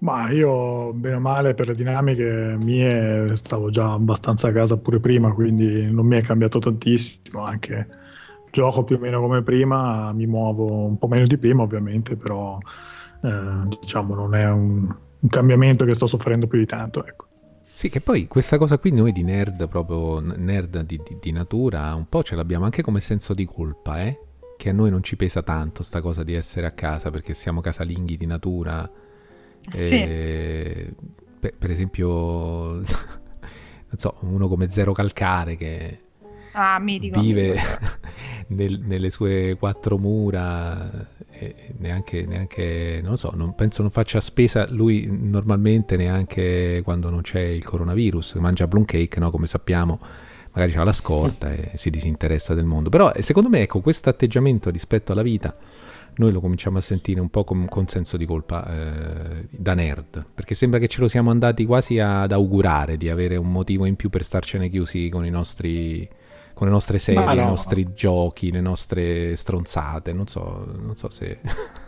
Ma 0.00 0.28
io, 0.28 0.92
bene 0.92 1.14
o 1.14 1.20
male, 1.20 1.54
per 1.54 1.68
le 1.68 1.72
dinamiche 1.72 2.56
mie 2.60 3.34
stavo 3.34 3.70
già 3.70 3.94
abbastanza 3.94 4.48
a 4.48 4.52
casa 4.52 4.76
pure 4.76 5.00
prima, 5.00 5.32
quindi 5.32 5.90
non 5.90 6.04
mi 6.04 6.18
è 6.18 6.22
cambiato 6.22 6.58
tantissimo, 6.58 7.42
anche 7.42 7.88
gioco 8.50 8.84
più 8.84 8.96
o 8.96 8.98
meno 8.98 9.22
come 9.22 9.42
prima, 9.42 10.12
mi 10.12 10.26
muovo 10.26 10.84
un 10.84 10.98
po' 10.98 11.08
meno 11.08 11.24
di 11.24 11.38
prima 11.38 11.62
ovviamente, 11.62 12.14
però 12.14 12.58
eh, 13.22 13.68
diciamo 13.80 14.14
non 14.14 14.34
è 14.34 14.48
un, 14.50 14.86
un 15.20 15.28
cambiamento 15.30 15.86
che 15.86 15.94
sto 15.94 16.06
soffrendo 16.06 16.46
più 16.46 16.58
di 16.58 16.66
tanto, 16.66 17.06
ecco. 17.06 17.27
Sì, 17.78 17.90
che 17.90 18.00
poi 18.00 18.26
questa 18.26 18.58
cosa 18.58 18.76
qui 18.78 18.90
noi 18.90 19.12
di 19.12 19.22
nerd, 19.22 19.68
proprio 19.68 20.18
nerd 20.18 20.80
di, 20.80 21.00
di- 21.00 21.16
di 21.20 21.30
natura, 21.30 21.94
un 21.94 22.08
po' 22.08 22.24
ce 22.24 22.34
l'abbiamo 22.34 22.64
anche 22.64 22.82
come 22.82 22.98
senso 22.98 23.34
di 23.34 23.44
colpa, 23.44 24.02
eh? 24.02 24.18
Che 24.56 24.70
a 24.70 24.72
noi 24.72 24.90
non 24.90 25.04
ci 25.04 25.14
pesa 25.14 25.44
tanto 25.44 25.84
sta 25.84 26.00
cosa 26.00 26.24
di 26.24 26.32
essere 26.34 26.66
a 26.66 26.72
casa 26.72 27.12
perché 27.12 27.34
siamo 27.34 27.60
casalinghi 27.60 28.16
di 28.16 28.26
natura. 28.26 28.90
Sì. 29.72 29.94
Eh, 29.94 30.92
per, 31.38 31.54
per 31.56 31.70
esempio, 31.70 32.08
non 32.82 32.82
so, 33.96 34.16
uno 34.22 34.48
come 34.48 34.68
Zero 34.70 34.92
Calcare 34.92 35.54
che 35.54 36.00
Ah, 36.54 36.80
mitico. 36.80 37.20
vive 37.20 37.54
nel- 38.48 38.80
nelle 38.80 39.10
sue 39.10 39.54
quattro 39.56 39.98
mura 39.98 41.06
neanche, 41.78 42.24
neanche 42.26 43.00
non 43.02 43.12
lo 43.12 43.16
so, 43.16 43.32
non, 43.34 43.54
penso 43.54 43.82
non 43.82 43.90
faccia 43.90 44.20
spesa 44.20 44.66
lui 44.68 45.08
normalmente 45.10 45.96
neanche 45.96 46.80
quando 46.84 47.10
non 47.10 47.22
c'è 47.22 47.40
il 47.40 47.64
coronavirus, 47.64 48.34
mangia 48.34 48.66
plum 48.68 48.84
cake, 48.84 49.20
no? 49.20 49.30
come 49.30 49.46
sappiamo, 49.46 49.98
magari 50.52 50.74
ha 50.74 50.84
la 50.84 50.92
scorta 50.92 51.52
e 51.52 51.72
si 51.76 51.90
disinteressa 51.90 52.54
del 52.54 52.64
mondo. 52.64 52.88
Però 52.88 53.12
eh, 53.12 53.22
secondo 53.22 53.48
me 53.48 53.62
ecco 53.62 53.80
questo 53.80 54.08
atteggiamento 54.08 54.70
rispetto 54.70 55.12
alla 55.12 55.22
vita 55.22 55.56
noi 56.18 56.32
lo 56.32 56.40
cominciamo 56.40 56.78
a 56.78 56.80
sentire 56.80 57.20
un 57.20 57.28
po' 57.28 57.44
con, 57.44 57.66
con 57.68 57.86
senso 57.86 58.16
di 58.16 58.26
colpa 58.26 58.66
eh, 58.66 59.46
da 59.50 59.74
nerd, 59.74 60.24
perché 60.34 60.54
sembra 60.54 60.80
che 60.80 60.88
ce 60.88 61.00
lo 61.00 61.08
siamo 61.08 61.30
andati 61.30 61.64
quasi 61.64 62.00
ad 62.00 62.32
augurare 62.32 62.96
di 62.96 63.08
avere 63.08 63.36
un 63.36 63.50
motivo 63.50 63.84
in 63.84 63.94
più 63.94 64.10
per 64.10 64.24
starcene 64.24 64.68
chiusi 64.68 65.08
con 65.08 65.24
i 65.24 65.30
nostri 65.30 66.08
con 66.58 66.66
le 66.66 66.72
nostre 66.72 66.98
serie, 66.98 67.24
no. 67.24 67.32
i 67.32 67.36
nostri 67.36 67.92
giochi, 67.94 68.50
le 68.50 68.60
nostre 68.60 69.36
stronzate, 69.36 70.12
non 70.12 70.26
so, 70.26 70.66
non 70.76 70.96
so 70.96 71.08
se... 71.08 71.38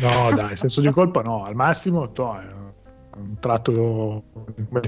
No, 0.00 0.30
dai, 0.34 0.56
senso 0.56 0.82
di 0.82 0.90
colpa 0.90 1.22
no, 1.22 1.44
al 1.44 1.54
massimo 1.54 2.12
to, 2.12 2.38
è 2.38 2.44
un 3.16 3.36
tratto, 3.40 3.72
un 3.72 4.80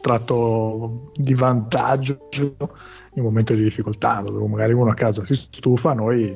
tratto 0.00 1.10
di 1.14 1.34
vantaggio 1.34 2.28
in 2.38 2.54
un 2.58 3.22
momento 3.22 3.52
di 3.54 3.62
difficoltà, 3.62 4.22
dove 4.22 4.46
magari 4.48 4.72
uno 4.72 4.90
a 4.90 4.94
casa 4.94 5.24
si 5.26 5.34
stufa, 5.34 5.92
noi 5.92 6.34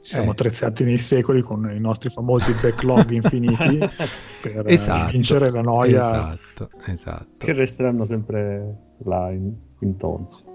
ci 0.00 0.12
siamo 0.12 0.28
Eh. 0.28 0.30
attrezzati 0.30 0.82
nei 0.82 0.98
secoli 0.98 1.42
con 1.42 1.70
i 1.70 1.78
nostri 1.78 2.08
famosi 2.08 2.54
backlog 2.54 3.10
infiniti 3.10 3.78
per 4.40 4.64
Esatto, 4.66 5.10
vincere 5.12 5.50
la 5.50 5.60
noia. 5.62 6.08
Esatto, 6.08 6.70
esatto. 6.86 7.26
che 7.36 7.52
resteranno 7.52 8.06
sempre 8.06 8.76
là 9.04 9.30
in, 9.30 9.52
in 9.80 9.96
tonzi. 9.98 10.54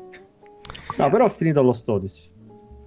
No, 0.98 1.10
però 1.10 1.26
ho 1.26 1.30
finito 1.30 1.62
lo 1.62 1.74
Stodis. 1.74 2.30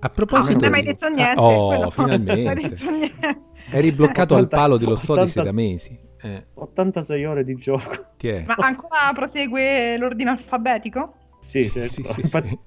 A 0.01 0.09
proposito... 0.11 0.53
Non 0.55 0.65
hai 0.65 0.71
mai 0.71 0.83
detto 0.83 1.09
niente. 1.09 1.41
Ah, 1.41 1.43
oh, 1.43 1.67
quello- 1.69 1.93
Non 1.97 2.11
hai 2.11 2.19
finalmente. 2.21 2.69
detto 2.69 2.91
niente. 2.91 3.41
Eri 3.71 3.93
bloccato 3.93 4.35
al 4.35 4.43
80 4.45 4.57
palo 4.57 4.77
dello 4.77 4.97
Stodis 4.97 5.31
80 5.37 5.43
da 5.43 5.53
mesi. 5.53 5.99
Eh, 6.23 6.47
86 6.55 7.25
ore 7.25 7.45
di 7.45 7.55
gioco. 7.55 7.91
ti 8.17 8.29
è? 8.29 8.45
Ma 8.47 8.55
ancora 8.59 9.11
prosegue 9.15 9.97
l'ordine 9.99 10.31
alfabetico? 10.31 11.15
Sì, 11.41 11.65
Sì, 11.65 11.71
certo. 11.71 11.89
sì, 11.93 12.03
sì, 12.05 12.21
Infatti 12.21 12.49
sì. 12.49 12.59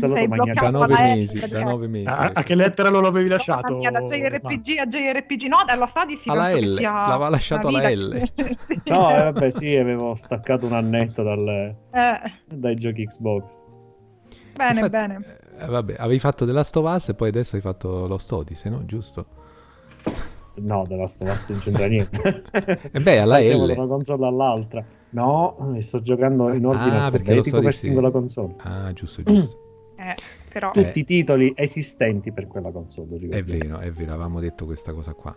Da 0.00 0.08
bloccato 0.08 0.26
Magnac. 0.26 0.62
nove 0.72 0.84
alla 0.94 1.14
mesi, 1.14 1.38
L, 1.38 1.48
da 1.48 1.62
nove 1.62 1.86
mesi. 1.86 2.06
A, 2.06 2.30
a 2.34 2.42
che 2.42 2.54
lettera 2.56 2.88
lo 2.88 3.06
avevi 3.06 3.28
lasciato? 3.28 3.76
mia, 3.76 3.92
da 3.92 4.00
JRPG 4.00 4.78
a 4.78 4.86
JRPG, 4.86 5.42
no, 5.46 5.58
dallo 5.64 5.86
Stadis 5.86 6.26
Alla 6.26 6.46
penso 6.46 6.70
L, 6.70 6.74
sia 6.76 6.92
l'aveva 6.92 7.28
lasciato 7.28 7.68
alla 7.68 7.88
L. 7.88 8.30
Sì. 8.66 8.80
No, 8.86 9.10
eh, 9.14 9.22
vabbè, 9.30 9.50
sì, 9.50 9.76
avevo 9.76 10.14
staccato 10.16 10.66
un 10.66 10.72
annetto 10.72 11.22
dalle- 11.22 11.76
Eh, 11.92 12.32
dai 12.56 12.74
giochi 12.74 13.06
Xbox. 13.06 13.62
Bene, 14.54 14.80
Infatti, 14.80 14.90
bene. 14.90 15.38
eh, 15.58 15.66
vabbè, 15.66 15.94
avevi 15.98 16.18
fatto 16.18 16.44
The 16.46 16.52
Last 16.52 16.76
of 16.76 16.94
Us 16.94 17.08
e 17.10 17.14
poi 17.14 17.28
adesso 17.28 17.56
hai 17.56 17.62
fatto 17.62 18.06
lo 18.06 18.18
Stodis, 18.18 18.64
no? 18.64 18.84
Giusto? 18.86 19.26
No, 20.56 20.84
della 20.86 21.06
Stovaz 21.06 21.48
non 21.50 21.58
c'entra 21.60 21.86
niente. 21.86 22.42
E 22.92 23.00
beh, 23.00 23.18
alla 23.20 23.40
L. 23.40 23.66
da 23.66 23.72
una 23.82 23.86
console 23.86 24.26
all'altra. 24.26 24.84
No, 25.10 25.74
sto 25.78 26.00
giocando 26.00 26.52
in 26.52 26.66
ordine 26.66 26.96
Ah, 26.98 27.06
alfabetico 27.06 27.60
per 27.60 27.72
sì. 27.72 27.80
singola 27.86 28.10
console. 28.10 28.54
Ah, 28.58 28.92
giusto, 28.92 29.22
giusto. 29.22 29.58
Eh, 30.00 30.14
però 30.50 30.72
Eh. 30.72 30.82
Tutti 30.82 31.00
i 31.00 31.04
titoli 31.04 31.52
esistenti 31.54 32.32
per 32.32 32.46
quella 32.46 32.70
console. 32.70 33.18
È 33.28 33.42
vero, 33.42 33.78
è 33.80 33.92
vero, 33.92 34.12
avevamo 34.12 34.40
detto 34.40 34.64
questa 34.64 34.94
cosa 34.94 35.12
qua. 35.12 35.36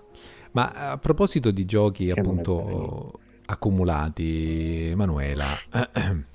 Ma 0.51 0.72
a 0.91 0.98
proposito 0.98 1.51
di 1.51 1.65
giochi 1.65 2.05
Che 2.05 2.17
appunto 2.17 3.20
accumulati, 3.46 4.88
Emanuela, 4.88 5.48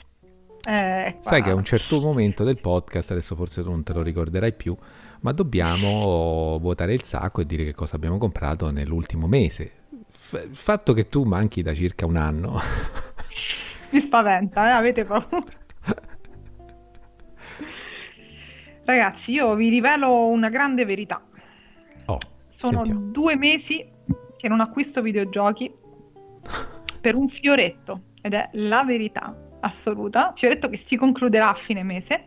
eh, 0.68 1.16
sai 1.20 1.42
che 1.42 1.48
a 1.48 1.54
un 1.54 1.64
certo 1.64 1.98
momento 1.98 2.44
del 2.44 2.58
podcast, 2.60 3.12
adesso 3.12 3.34
forse 3.34 3.62
tu 3.62 3.70
non 3.70 3.82
te 3.82 3.94
lo 3.94 4.02
ricorderai 4.02 4.52
più, 4.52 4.76
ma 5.20 5.32
dobbiamo 5.32 6.58
vuotare 6.60 6.92
il 6.92 7.02
sacco 7.04 7.40
e 7.40 7.46
dire 7.46 7.64
che 7.64 7.72
cosa 7.72 7.96
abbiamo 7.96 8.18
comprato 8.18 8.70
nell'ultimo 8.70 9.26
mese. 9.26 9.72
F- 10.10 10.46
il 10.46 10.54
fatto 10.54 10.92
che 10.92 11.08
tu 11.08 11.22
manchi 11.24 11.62
da 11.62 11.72
circa 11.72 12.04
un 12.04 12.16
anno, 12.16 12.60
mi 13.92 14.00
spaventa, 14.00 14.68
eh, 14.68 14.72
avete 14.72 15.06
paura. 15.06 15.56
Ragazzi, 18.84 19.32
io 19.32 19.54
vi 19.54 19.70
rivelo 19.70 20.26
una 20.26 20.50
grande 20.50 20.84
verità. 20.84 21.22
oh, 22.06 22.18
Sono 22.46 22.84
sentiamo. 22.84 23.10
due 23.10 23.36
mesi 23.36 23.88
che 24.36 24.48
non 24.48 24.60
acquisto 24.60 25.00
videogiochi 25.00 25.72
per 27.00 27.16
un 27.16 27.30
fioretto 27.30 28.02
ed 28.20 28.34
è 28.34 28.50
la 28.52 28.84
verità 28.84 29.34
assoluta. 29.60 30.32
Fioretto 30.36 30.68
che 30.68 30.76
si 30.76 30.96
concluderà 30.96 31.50
a 31.50 31.54
fine 31.54 31.82
mese. 31.82 32.24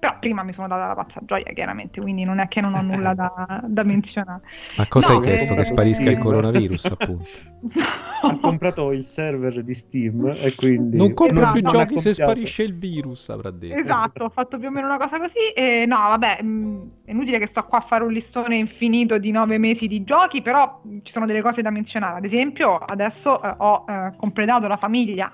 Però 0.00 0.16
prima 0.18 0.42
mi 0.42 0.54
sono 0.54 0.66
data 0.66 0.86
la 0.86 0.94
pazza 0.94 1.20
gioia, 1.22 1.52
chiaramente, 1.52 2.00
quindi 2.00 2.24
non 2.24 2.38
è 2.38 2.48
che 2.48 2.62
non 2.62 2.72
ho 2.72 2.80
nulla 2.80 3.12
da, 3.12 3.60
da 3.68 3.82
menzionare. 3.84 4.40
Ma 4.78 4.86
cosa 4.86 5.12
No, 5.12 5.18
hai 5.18 5.20
chiesto? 5.20 5.52
eh, 5.52 5.56
Che 5.56 5.64
sparisca 5.64 6.08
il 6.08 6.16
Steam. 6.16 6.20
coronavirus, 6.22 6.84
appunto. 6.86 7.24
Ha 8.22 8.38
comprato 8.38 8.92
il 8.92 9.02
server 9.02 9.62
di 9.62 9.74
Steam 9.74 10.26
e 10.36 10.54
quindi... 10.54 10.96
Non 10.96 11.12
compro 11.14 11.40
Esatto. 11.42 11.52
più 11.52 11.62
giochi 11.68 11.98
se 12.00 12.14
sparisce 12.14 12.62
il 12.62 12.74
virus, 12.76 13.28
avrà 13.30 13.50
detto. 13.50 13.74
Esatto, 13.78 14.24
ho 14.24 14.28
fatto 14.30 14.58
più 14.58 14.68
o 14.68 14.70
meno 14.70 14.86
una 14.86 14.98
cosa 14.98 15.18
così. 15.18 15.38
E 15.54 15.84
no, 15.86 15.96
vabbè, 15.96 16.42
mh, 16.42 16.90
è 17.04 17.10
inutile 17.12 17.38
che 17.38 17.46
sto 17.46 17.64
qua 17.64 17.78
a 17.78 17.82
fare 17.82 18.04
un 18.04 18.12
listone 18.12 18.56
infinito 18.56 19.18
di 19.18 19.30
nove 19.30 19.58
mesi 19.58 19.86
di 19.86 20.02
giochi, 20.04 20.40
però 20.42 20.80
ci 21.02 21.12
sono 21.12 21.26
delle 21.26 21.42
cose 21.42 21.60
da 21.62 21.70
menzionare. 21.70 22.18
Ad 22.18 22.24
esempio, 22.24 22.76
adesso 22.76 23.42
eh, 23.42 23.54
ho 23.58 23.84
eh, 23.88 24.12
completato 24.16 24.66
la 24.66 24.76
famiglia 24.78 25.30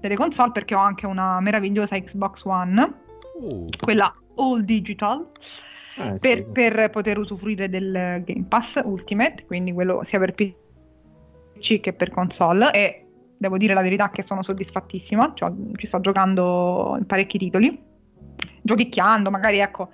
delle 0.00 0.16
console 0.16 0.52
perché 0.52 0.74
ho 0.74 0.80
anche 0.80 1.06
una 1.06 1.40
meravigliosa 1.40 1.98
Xbox 1.98 2.44
One, 2.44 3.06
Oh, 3.40 3.66
quella 3.80 4.12
all 4.36 4.60
digital, 4.62 5.28
sì. 5.94 6.18
per, 6.20 6.46
per 6.46 6.90
poter 6.90 7.18
usufruire 7.18 7.68
del 7.68 8.22
Game 8.24 8.46
Pass 8.48 8.80
Ultimate, 8.84 9.44
quindi 9.46 9.72
quello 9.72 10.02
sia 10.02 10.18
per 10.18 10.34
PC 10.34 11.80
che 11.80 11.92
per 11.92 12.10
console. 12.10 12.72
E 12.72 13.06
devo 13.36 13.56
dire 13.56 13.74
la 13.74 13.82
verità 13.82 14.10
che 14.10 14.22
sono 14.22 14.42
soddisfattissima, 14.42 15.32
cioè, 15.34 15.52
ci 15.76 15.86
sto 15.86 16.00
giocando 16.00 16.96
in 16.98 17.06
parecchi 17.06 17.38
titoli, 17.38 17.80
giochicchiando, 18.60 19.30
magari 19.30 19.58
ecco, 19.58 19.90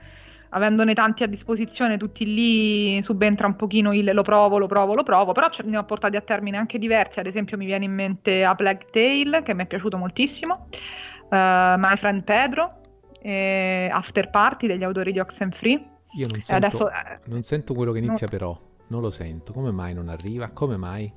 avendone 0.54 0.94
tanti 0.94 1.24
a 1.24 1.26
disposizione, 1.26 1.96
tutti 1.96 2.24
lì 2.32 3.02
subentra 3.02 3.46
un 3.46 3.56
pochino 3.56 3.92
il 3.92 4.10
lo 4.12 4.22
provo, 4.22 4.58
lo 4.58 4.66
provo, 4.66 4.94
lo 4.94 5.02
provo, 5.02 5.32
però 5.32 5.50
ce- 5.50 5.64
ne 5.64 5.76
ho 5.76 5.84
portati 5.84 6.16
a 6.16 6.20
termine 6.20 6.56
anche 6.56 6.78
diversi, 6.78 7.18
ad 7.18 7.26
esempio 7.26 7.56
mi 7.56 7.66
viene 7.66 7.84
in 7.84 7.92
mente 7.92 8.44
A 8.44 8.54
Plague 8.54 8.86
Tale, 8.90 9.42
che 9.42 9.52
mi 9.52 9.64
è 9.64 9.66
piaciuto 9.66 9.96
moltissimo, 9.96 10.68
uh, 10.70 11.76
My 11.76 11.96
Friend 11.96 12.22
Pedro, 12.22 12.80
e 13.20 13.88
After 13.92 14.30
Party 14.30 14.66
degli 14.66 14.84
autori 14.84 15.12
di 15.12 15.18
Oxenfree. 15.18 15.90
Io 16.16 16.26
non 16.28 16.40
sento, 16.40 16.66
adesso, 16.66 16.90
eh, 16.90 17.18
non 17.26 17.42
sento 17.42 17.74
quello 17.74 17.90
che 17.90 18.00
no. 18.00 18.06
inizia 18.06 18.28
però, 18.28 18.56
non 18.88 19.00
lo 19.00 19.10
sento. 19.10 19.52
Come 19.52 19.72
mai 19.72 19.92
non 19.92 20.08
arriva? 20.08 20.50
Come 20.50 20.76
mai? 20.76 21.12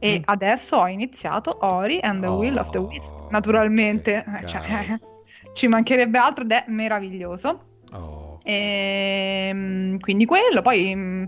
E 0.00 0.20
adesso 0.24 0.76
ho 0.76 0.88
iniziato 0.88 1.56
Ori 1.60 1.98
and 2.00 2.20
the 2.20 2.26
Will 2.26 2.58
of 2.58 2.70
the 2.70 2.78
Oh, 2.78 2.86
Wisp, 2.86 3.14
naturalmente, 3.30 4.24
eh, 4.26 4.44
cioè, 4.48 4.98
ci 5.54 5.68
mancherebbe 5.68 6.18
altro 6.18 6.42
ed 6.42 6.50
è 6.50 6.64
meraviglioso. 6.66 7.66
Oh. 7.92 8.23
E, 8.44 9.96
quindi 10.00 10.26
quello, 10.26 10.60
poi 10.62 10.94
mm, 10.94 11.24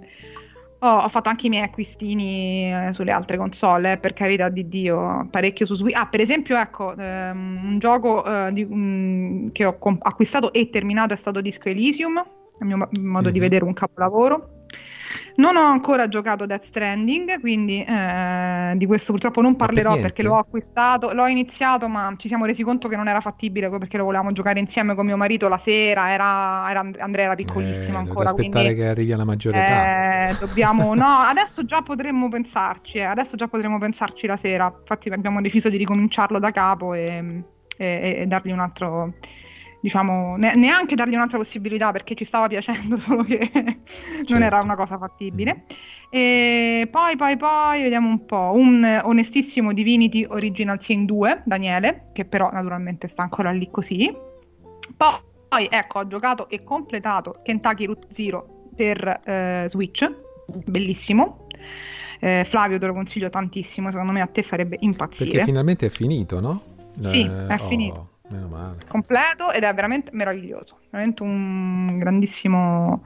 ho, 0.81 1.09
fatto 1.09 1.29
anche 1.31 1.47
i 1.47 1.49
miei 1.49 1.65
acquistini 1.65 2.73
eh, 2.73 2.93
sulle 2.93 3.11
altre 3.11 3.37
console, 3.39 3.93
eh, 3.93 3.99
per 3.99 4.13
carità 4.13 4.49
di 4.51 4.69
Dio, 4.69 5.27
parecchio 5.31 5.67
su 5.67 5.75
Switch. 5.75 5.97
Ah, 5.97 6.07
per 6.07 6.21
esempio, 6.21 6.59
ecco, 6.59 6.95
ehm, 6.97 7.61
un 7.65 7.79
gioco 7.79 8.25
eh, 8.25 8.53
di- 8.53 8.67
mm, 8.67 9.49
che 9.53 9.65
ho 9.65 9.79
comp- 9.79 10.05
acquistato 10.07 10.53
e 10.53 10.69
terminato 10.69 11.15
è 11.15 11.17
stato 11.17 11.41
Disco 11.41 11.69
Elysium, 11.69 12.17
a 12.19 12.65
mio 12.65 12.77
mo- 12.77 12.89
modo 13.01 13.31
di 13.31 13.39
Mhm. 13.39 13.45
vedere 13.45 13.65
un 13.65 13.73
capolavoro. 13.73 14.51
Non 15.37 15.55
ho 15.57 15.61
ancora 15.66 16.09
giocato 16.09 16.47
Death 16.47 16.62
Stranding, 16.64 17.40
quindi 17.40 17.85
eh, 17.85 18.73
di 18.76 18.87
questo 18.87 19.12
purtroppo 19.12 19.43
non 19.43 19.55
per 19.57 19.66
parlerò 19.66 19.90
niente? 19.90 20.00
perché 20.00 20.23
l'ho 20.23 20.37
acquistato, 20.38 21.12
l'ho 21.12 21.26
iniziato, 21.26 21.88
ma 21.88 22.14
ci 22.16 22.26
siamo 22.28 22.47
resi 22.47 22.62
conto 22.62 22.88
che 22.88 22.97
non 22.97 23.07
era 23.07 23.21
fattibile 23.21 23.69
perché 23.69 23.99
lo 23.99 24.05
volevamo 24.05 24.33
giocare 24.33 24.61
insieme 24.61 24.95
con 24.95 25.05
mio 25.05 25.19
marito 25.19 25.49
la 25.49 25.59
sera, 25.59 26.11
era, 26.11 26.71
era- 26.71 26.90
Andrea 27.00 27.26
era 27.26 27.35
piccolissimo 27.35 27.99
Eh, 27.99 28.00
ancora, 28.00 28.31
aspettare 28.31 28.69
quindi 28.69 28.75
che 28.75 28.87
arrivi 28.87 29.12
alla 29.12 29.25
maggiore 29.25 29.59
età. 29.59 29.95
eh, 30.31 30.37
dobbiamo... 30.38 30.95
No, 30.97 31.07
adesso 31.07 31.64
già 31.66 31.83
potremmo 31.83 32.28
pensarci, 32.28 32.99
eh, 32.99 33.02
adesso 33.02 33.37
già 33.37 33.47
potremmo 33.49 33.78
pensarci 33.78 34.26
la 34.26 34.37
sera, 34.38 34.75
infatti 34.78 35.09
abbiamo 35.11 35.40
deciso 35.43 35.69
di 35.69 35.76
ricominciarlo 35.76 36.38
da 36.38 36.50
capo 36.50 36.95
e, 36.95 37.45
e- 37.76 38.16
e 38.21 38.26
dargli 38.26 38.50
un 38.52 38.61
altro... 38.61 39.19
Diciamo, 39.87 40.35
ne- 40.37 40.57
neanche 40.57 40.97
dargli 40.97 41.14
un'altra 41.14 41.38
possibilità 41.38 41.93
perché 41.93 42.16
ci 42.16 42.25
stava 42.25 42.49
piacendo, 42.49 42.97
solo 42.99 43.23
che 43.23 43.49
non 43.55 44.25
Certo. 44.26 44.45
era 44.45 44.59
una 44.61 44.75
cosa 44.75 44.99
fattibile. 44.99 45.62
E 46.11 46.88
poi, 46.90 47.14
poi, 47.14 47.37
poi, 47.37 47.83
vediamo 47.83 48.09
un 48.09 48.26
po'. 48.26 48.50
Un 48.52 49.00
onestissimo 49.05 49.73
Divinity 49.73 50.26
Original 50.28 50.83
Sin 50.83 51.07
2, 51.07 51.43
Daniele, 51.45 52.07
che 52.12 52.25
però 52.25 52.50
naturalmente 52.50 53.07
sta 53.07 53.23
ancora 53.23 53.52
lì 53.52 53.71
così. 53.71 54.12
Poi, 54.97 55.19
poi, 55.49 55.69
ecco, 55.71 56.00
ho 56.00 56.07
giocato 56.09 56.49
e 56.49 56.64
completato 56.64 57.37
Kentucky 57.45 57.85
Route 57.85 58.09
Zero 58.11 58.71
per 58.75 59.21
eh, 59.25 59.66
Switch, 59.69 60.12
bellissimo. 60.64 61.47
Eh, 62.19 62.43
Flavio 62.45 62.81
te 62.81 62.87
lo 62.87 62.93
consiglio 62.93 63.31
tantissimo, 63.31 63.93
secondo 63.93 64.11
me 64.11 64.21
a 64.21 64.26
te 64.26 64.43
farebbe 64.43 64.78
impazzire. 64.81 65.31
Perché 65.31 65.45
finalmente 65.45 65.87
è 65.87 65.90
finito, 65.90 66.40
no? 66.40 66.61
Sì, 66.99 67.21
Eh, 67.21 67.47
è 67.47 67.55
oh, 67.61 67.69
finito. 67.69 68.09
Meno 68.28 68.49
male. 68.49 68.78
completo 68.88 69.52
ed 69.52 69.62
è 69.62 69.73
veramente 69.73 70.11
meraviglioso, 70.12 70.80
veramente 70.90 71.23
un 71.23 71.97
grandissimo... 71.99 73.04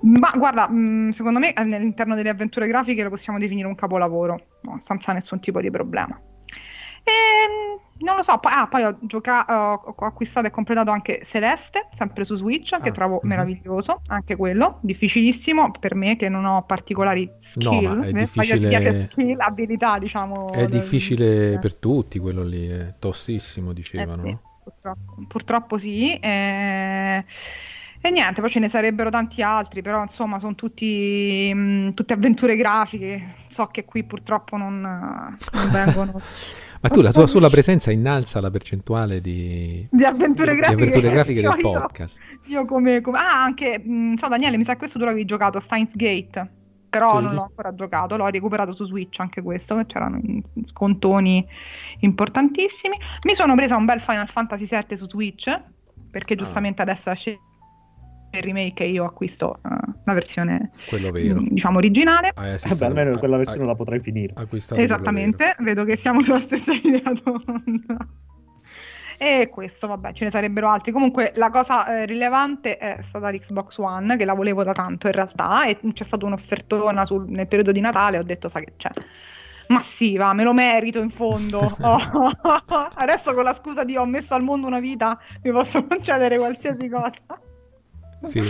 Ma 0.00 0.32
guarda, 0.36 0.68
mh, 0.68 1.10
secondo 1.10 1.38
me 1.38 1.52
all'interno 1.54 2.14
delle 2.14 2.28
avventure 2.28 2.66
grafiche 2.66 3.02
lo 3.02 3.10
possiamo 3.10 3.38
definire 3.38 3.66
un 3.66 3.74
capolavoro, 3.74 4.38
no, 4.62 4.78
senza 4.82 5.12
nessun 5.12 5.40
tipo 5.40 5.60
di 5.60 5.70
problema. 5.70 6.20
E, 7.02 7.80
non 8.04 8.16
lo 8.16 8.22
so, 8.22 8.38
poi, 8.38 8.52
ah, 8.54 8.68
poi 8.68 8.82
ho, 8.84 8.98
gioca- 9.00 9.44
ho- 9.48 9.94
acquistato 10.04 10.46
e 10.46 10.50
completato 10.50 10.90
anche 10.90 11.22
Celeste, 11.24 11.88
sempre 11.90 12.24
su 12.24 12.34
Switch, 12.34 12.78
che 12.80 12.90
Ah, 12.90 12.92
trovo 12.92 13.20
mhm. 13.22 13.28
meraviglioso, 13.28 14.02
anche 14.08 14.36
quello, 14.36 14.78
difficilissimo 14.82 15.70
per 15.78 15.94
me 15.94 16.16
che 16.16 16.28
non 16.28 16.44
ho 16.44 16.62
particolari 16.64 17.28
skill, 17.38 17.98
ma 17.98 18.04
è 18.04 18.08
eh, 18.08 18.12
difficile- 18.12 18.92
skill, 18.92 19.40
abilità, 19.40 19.98
diciamo. 19.98 20.52
È 20.52 20.66
difficile 20.68 21.54
eh. 21.54 21.58
per 21.58 21.78
tutti 21.78 22.18
quello 22.18 22.42
lì, 22.44 22.68
è 22.68 22.94
tossissimo, 22.98 23.72
dicevano. 23.72 24.12
Eh 24.12 24.18
sì, 24.18 24.30
no? 24.30 24.42
Purtroppo, 24.70 25.24
purtroppo 25.26 25.78
sì. 25.78 26.14
eh, 26.14 27.24
E 28.00 28.10
niente, 28.10 28.40
poi 28.40 28.50
ce 28.50 28.60
ne 28.60 28.68
sarebbero 28.68 29.10
tanti 29.10 29.42
altri, 29.42 29.82
però 29.82 30.02
insomma 30.02 30.38
sono 30.38 30.54
tutti, 30.54 31.52
mh, 31.52 31.94
tutte 31.94 32.12
avventure 32.14 32.54
grafiche. 32.56 33.34
So 33.48 33.66
che 33.66 33.84
qui 33.84 34.04
purtroppo 34.04 34.56
non, 34.56 34.80
non 34.80 35.38
vengono 35.72 36.20
Ma 36.80 36.88
tu 36.90 37.00
la 37.00 37.10
tua 37.10 37.26
sola 37.26 37.48
presenza 37.50 37.90
innalza 37.90 38.40
la 38.40 38.50
percentuale 38.52 39.20
di, 39.20 39.84
di 39.90 40.04
avventure 40.04 40.52
di 40.54 40.58
grafiche. 40.60 40.82
avventure 40.84 41.10
grafiche 41.12 41.40
del 41.42 41.50
Io- 41.58 41.60
podcast. 41.72 42.18
Io 42.46 42.64
come, 42.66 43.00
come- 43.00 43.18
Ah, 43.18 43.42
anche... 43.42 43.80
mh, 43.84 44.14
so 44.14 44.28
Daniele, 44.28 44.56
mi 44.56 44.62
sa 44.64 44.72
che 44.74 44.78
questo 44.78 44.98
tu 44.98 45.04
l'avevi 45.04 45.24
giocato, 45.24 45.58
Steins 45.58 45.96
Gate. 45.96 46.50
Però 46.98 47.18
Sì. 47.18 47.24
non 47.24 47.34
l'ho 47.34 47.42
ancora 47.42 47.74
giocato, 47.74 48.16
l'ho 48.16 48.26
recuperato 48.28 48.72
su 48.72 48.84
Switch 48.84 49.18
anche 49.20 49.42
questo, 49.42 49.76
che 49.76 49.86
c'erano 49.86 50.20
scontoni 50.64 51.46
importantissimi. 52.00 52.96
Mi 53.26 53.34
sono 53.34 53.54
presa 53.54 53.76
un 53.76 53.84
bel 53.84 54.00
Final 54.00 54.28
Fantasy 54.28 54.66
VII 54.68 54.96
su 54.96 55.08
Switch, 55.08 55.60
perché 56.10 56.34
giustamente 56.34 56.82
adesso 56.82 57.10
esce 57.10 57.38
il 58.30 58.42
remake 58.42 58.84
e 58.84 58.90
io 58.90 59.04
acquisto 59.04 59.56
eh, 59.64 59.68
la 60.04 60.12
versione, 60.12 60.70
Quello 60.88 61.10
vero. 61.10 61.40
mh, 61.40 61.48
diciamo, 61.50 61.78
originale. 61.78 62.30
Hai 62.34 62.44
Eh 62.46 62.48
beh, 62.48 62.54
assistito- 62.54 62.84
almeno 62.84 63.18
quella 63.18 63.36
hai- 63.36 63.44
versione 63.44 63.66
la 63.66 63.74
potrai 63.74 64.00
finire. 64.00 64.32
hai 64.36 64.44
acquistato 64.44 64.74
quello 64.80 64.92
Esattamente, 64.94 65.54
vedo 65.60 65.84
che 65.84 65.96
siamo 65.96 66.22
sulla 66.22 66.40
stessa 66.40 66.72
linea. 66.72 67.00
E 69.20 69.48
questo, 69.50 69.88
vabbè, 69.88 70.12
ce 70.12 70.24
ne 70.24 70.30
sarebbero 70.30 70.68
altri. 70.68 70.92
Comunque, 70.92 71.32
la 71.34 71.50
cosa 71.50 71.86
eh, 71.86 72.06
rilevante 72.06 72.76
è 72.76 72.98
stata 73.02 73.30
l'Xbox 73.30 73.78
One, 73.78 74.16
che 74.16 74.24
la 74.24 74.34
volevo 74.34 74.62
da 74.62 74.72
tanto 74.72 75.08
in 75.08 75.12
realtà, 75.12 75.66
e 75.66 75.78
c'è 75.92 76.04
stata 76.04 76.24
un'offertona 76.24 77.04
sul- 77.04 77.28
nel 77.28 77.48
periodo 77.48 77.72
di 77.72 77.80
Natale. 77.80 78.18
Ho 78.18 78.22
detto, 78.22 78.48
sai 78.48 78.64
che 78.64 78.74
c'è. 78.76 78.90
Ma 79.68 79.80
sì, 79.80 80.16
va, 80.16 80.32
me 80.32 80.44
lo 80.44 80.52
merito 80.52 81.00
in 81.00 81.10
fondo. 81.10 81.76
Oh, 81.82 81.98
Adesso 82.94 83.34
con 83.34 83.44
la 83.44 83.54
scusa 83.54 83.84
di 83.84 83.96
ho 83.96 84.04
messo 84.06 84.34
al 84.34 84.42
mondo 84.42 84.66
una 84.66 84.80
vita, 84.80 85.18
mi 85.42 85.50
posso 85.50 85.84
concedere 85.84 86.38
qualsiasi 86.38 86.88
cosa. 86.88 87.12
Sì, 88.20 88.40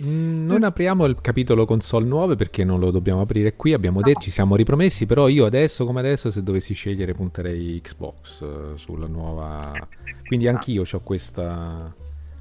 non 0.00 0.62
apriamo 0.62 1.06
il 1.06 1.20
capitolo 1.20 1.64
console 1.64 2.04
nuove 2.06 2.36
perché 2.36 2.64
non 2.64 2.78
lo 2.78 2.90
dobbiamo 2.90 3.22
aprire 3.22 3.56
qui, 3.56 3.72
abbiamo 3.72 4.02
detto, 4.02 4.20
ci 4.20 4.30
siamo 4.30 4.56
ripromessi, 4.56 5.06
però 5.06 5.28
io 5.28 5.46
adesso 5.46 5.84
come 5.86 6.00
adesso 6.00 6.30
se 6.30 6.42
dovessi 6.42 6.74
scegliere 6.74 7.14
punterei 7.14 7.80
Xbox 7.80 8.42
eh, 8.42 8.78
sulla 8.78 9.06
nuova... 9.06 9.88
Quindi 10.26 10.48
anch'io 10.48 10.84
ho 10.90 11.00
questa, 11.00 11.94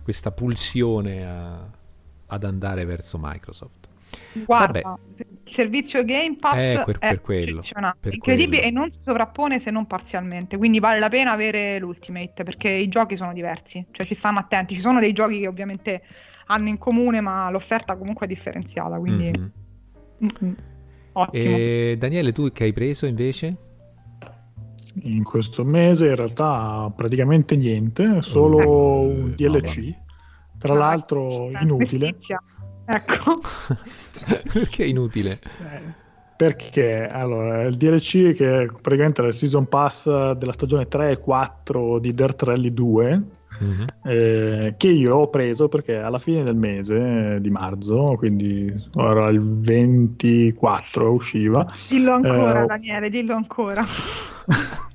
questa 0.03 0.31
pulsione 0.31 1.25
a- 1.25 1.65
ad 2.27 2.43
andare 2.43 2.83
verso 2.83 3.19
Microsoft. 3.21 3.87
Guarda, 4.33 4.97
il 5.17 5.25
servizio 5.43 6.03
Game 6.03 6.35
Pass 6.37 6.55
Eh, 6.55 6.83
per- 6.85 6.97
è 6.97 7.07
per 7.09 7.21
quello, 7.21 7.59
eccezionale, 7.59 7.95
per 7.99 8.13
incredibile 8.13 8.61
quello. 8.61 8.67
e 8.67 8.79
non 8.79 8.91
si 8.91 8.99
sovrappone 9.01 9.59
se 9.59 9.71
non 9.71 9.85
parzialmente, 9.85 10.57
quindi 10.57 10.79
vale 10.79 10.99
la 10.99 11.09
pena 11.09 11.31
avere 11.31 11.79
l'Ultimate 11.79 12.43
perché 12.43 12.69
i 12.69 12.87
giochi 12.87 13.15
sono 13.15 13.33
diversi, 13.33 13.85
cioè 13.91 14.05
ci 14.05 14.13
stanno 14.15 14.39
attenti, 14.39 14.73
ci 14.73 14.81
sono 14.81 14.99
dei 14.99 15.13
giochi 15.13 15.39
che 15.39 15.47
ovviamente 15.47 16.01
hanno 16.47 16.67
in 16.69 16.77
comune 16.77 17.21
ma 17.21 17.49
l'offerta 17.49 17.95
comunque 17.97 18.25
è 18.25 18.29
differenziata, 18.29 18.97
quindi 18.97 19.31
Mhm. 19.37 19.51
mm-mm. 20.23 20.55
ottimo. 21.13 21.55
E 21.57 21.95
Daniele, 21.97 22.31
tu 22.31 22.51
che 22.51 22.63
hai 22.65 22.73
preso 22.73 23.05
invece? 23.05 23.57
In 25.01 25.23
questo 25.23 25.65
mese 25.65 26.07
in 26.07 26.15
realtà 26.15 26.91
praticamente 26.95 27.55
niente, 27.57 28.21
solo 28.21 28.59
Eh, 28.61 28.65
un 29.23 29.33
DLC. 29.35 29.77
mia. 29.77 30.03
Tra 30.57 30.73
Ah, 30.73 30.77
l'altro 30.77 31.27
sì, 31.27 31.51
inutile. 31.61 32.05
mestizia. 32.11 32.41
Ecco, 32.85 33.39
Perché 34.53 34.83
è 34.83 34.87
inutile? 34.87 35.39
Eh, 35.41 36.03
Perché 36.37 37.07
allora, 37.07 37.63
il 37.63 37.75
DLC 37.77 38.33
che 38.33 38.61
è 38.63 38.65
praticamente 38.65 39.21
è 39.23 39.25
il 39.27 39.33
season 39.33 39.67
pass 39.67 40.05
della 40.33 40.51
stagione 40.51 40.87
3 40.87 41.11
e 41.11 41.17
4 41.19 41.99
di 41.99 42.13
Dirt 42.13 42.43
Rally 42.43 42.73
2 42.73 43.23
Mhm. 43.59 43.85
eh, 44.03 44.73
che 44.77 44.87
io 44.87 45.15
ho 45.15 45.29
preso 45.29 45.67
perché 45.67 45.97
alla 45.97 46.19
fine 46.19 46.43
del 46.43 46.55
mese 46.55 47.39
di 47.41 47.49
marzo, 47.49 48.15
quindi 48.17 48.73
era 48.95 49.29
il 49.29 49.41
24 49.41 51.11
usciva, 51.11 51.65
dillo 51.89 52.13
ancora 52.13 52.63
Eh, 52.63 52.65
Daniele, 52.65 53.09
dillo 53.09 53.35
ancora. 53.35 53.83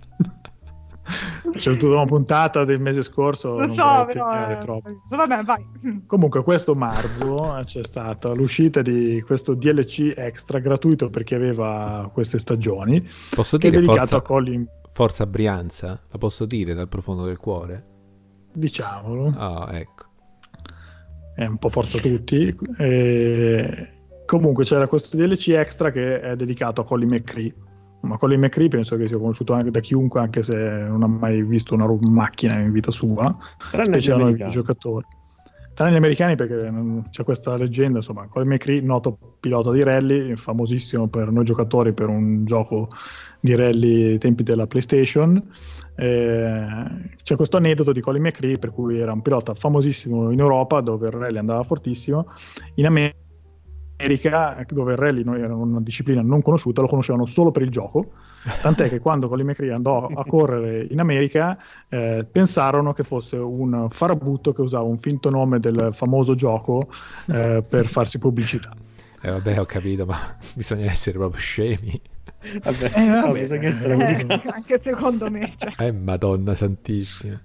c'è 1.58 1.76
tutta 1.76 1.94
una 1.94 2.04
puntata 2.04 2.64
del 2.64 2.80
mese 2.80 3.02
scorso, 3.02 3.58
Lo 3.58 3.66
non 3.66 3.74
so, 3.74 4.04
però... 4.06 4.50
eh, 4.50 4.58
troppo. 4.58 5.02
Vabbè, 5.08 5.42
vai. 5.42 5.66
Comunque 6.06 6.42
questo 6.42 6.74
marzo 6.74 7.58
eh, 7.58 7.64
c'è 7.64 7.82
stata 7.82 8.32
l'uscita 8.32 8.82
di 8.82 9.22
questo 9.26 9.54
DLC 9.54 10.12
extra 10.16 10.58
gratuito 10.58 11.10
per 11.10 11.24
chi 11.24 11.34
aveva 11.34 12.08
queste 12.12 12.38
stagioni, 12.38 13.06
Posso 13.34 13.58
che 13.58 13.68
è 13.68 13.70
dire 13.70 13.82
dedicato 13.82 14.08
forza, 14.08 14.16
a 14.16 14.22
Colin, 14.22 14.66
forza 14.92 15.26
Brianza? 15.26 16.00
La 16.10 16.18
posso 16.18 16.44
dire 16.46 16.74
dal 16.74 16.88
profondo 16.88 17.24
del 17.24 17.38
cuore? 17.38 17.82
Diciamolo, 18.60 19.32
Ah, 19.36 19.68
ecco. 19.72 20.04
è 21.34 21.46
un 21.46 21.58
po' 21.58 21.68
forza 21.68 21.98
tutti. 21.98 22.54
E 22.78 23.88
comunque 24.26 24.62
c'era 24.64 24.86
questo 24.86 25.16
DLC 25.16 25.48
extra 25.48 25.90
che 25.90 26.20
è 26.20 26.36
dedicato 26.36 26.82
a 26.82 26.84
Colin 26.84 27.08
McCree. 27.08 27.52
Ma 28.02 28.16
Colin 28.16 28.40
McCree 28.40 28.68
penso 28.68 28.96
che 28.96 29.08
sia 29.08 29.18
conosciuto 29.18 29.52
anche 29.52 29.70
da 29.70 29.80
chiunque, 29.80 30.20
anche 30.20 30.42
se 30.42 30.54
non 30.56 31.02
ha 31.02 31.06
mai 31.06 31.42
visto 31.42 31.74
una 31.74 31.86
macchina 32.08 32.58
in 32.58 32.72
vita 32.72 32.90
sua, 32.90 33.36
Tranne 33.70 33.84
specie 33.86 34.10
noi 34.12 34.20
americani. 34.22 34.32
videogiocatori. 34.50 35.06
tranne 35.74 35.92
gli 35.92 35.96
americani 35.96 36.34
perché 36.34 36.72
c'è 37.10 37.24
questa 37.24 37.56
leggenda, 37.56 37.96
insomma, 37.98 38.26
Colin 38.28 38.48
McRae, 38.48 38.80
noto 38.80 39.18
pilota 39.40 39.70
di 39.72 39.82
rally, 39.82 40.34
famosissimo 40.36 41.08
per 41.08 41.30
noi 41.30 41.44
giocatori 41.44 41.92
per 41.92 42.08
un 42.08 42.44
gioco 42.44 42.88
di 43.40 43.54
rally 43.54 44.12
ai 44.12 44.18
tempi 44.18 44.42
della 44.42 44.66
PlayStation. 44.66 45.42
Eh, 46.00 46.84
c'è 47.22 47.36
questo 47.36 47.58
aneddoto 47.58 47.92
di 47.92 48.00
Colin 48.00 48.22
McRae 48.22 48.56
per 48.56 48.70
cui 48.70 48.98
era 48.98 49.12
un 49.12 49.20
pilota 49.20 49.52
famosissimo 49.52 50.30
in 50.30 50.40
Europa 50.40 50.80
dove 50.80 51.08
il 51.08 51.12
rally 51.12 51.36
andava 51.36 51.62
fortissimo, 51.62 52.28
in 52.76 52.86
America 52.86 54.64
dove 54.66 54.92
il 54.92 54.96
rally 54.96 55.22
era 55.38 55.54
una 55.54 55.78
disciplina 55.82 56.22
non 56.22 56.40
conosciuta, 56.40 56.80
lo 56.80 56.88
conoscevano 56.88 57.26
solo 57.26 57.50
per 57.50 57.60
il 57.60 57.68
gioco, 57.68 58.12
tant'è 58.62 58.88
che 58.88 58.98
quando 58.98 59.28
Colin 59.28 59.48
McRae 59.48 59.72
andò 59.72 60.06
a 60.06 60.24
correre 60.24 60.86
in 60.88 61.00
America 61.00 61.58
eh, 61.90 62.26
pensarono 62.30 62.94
che 62.94 63.02
fosse 63.02 63.36
un 63.36 63.88
farabutto 63.90 64.54
che 64.54 64.62
usava 64.62 64.84
un 64.84 64.96
finto 64.96 65.28
nome 65.28 65.60
del 65.60 65.90
famoso 65.92 66.34
gioco 66.34 66.88
eh, 67.26 67.62
per 67.68 67.86
farsi 67.86 68.18
pubblicità. 68.18 68.74
Eh 69.20 69.30
vabbè, 69.30 69.60
ho 69.60 69.66
capito, 69.66 70.06
ma 70.06 70.16
bisogna 70.56 70.90
essere 70.90 71.18
proprio 71.18 71.40
scemi. 71.40 72.00
Vabbè, 72.62 72.84
Eh, 72.94 73.06
vabbè. 73.06 73.26
no, 73.26 73.32
bisogna 73.32 73.66
essere 73.68 73.94
Eh, 73.94 74.40
anche 74.50 74.78
secondo 74.78 75.30
me. 75.30 75.52
cioè. 75.58 75.86
Eh, 75.86 75.92
madonna 75.92 76.54
santissima. 76.54 77.40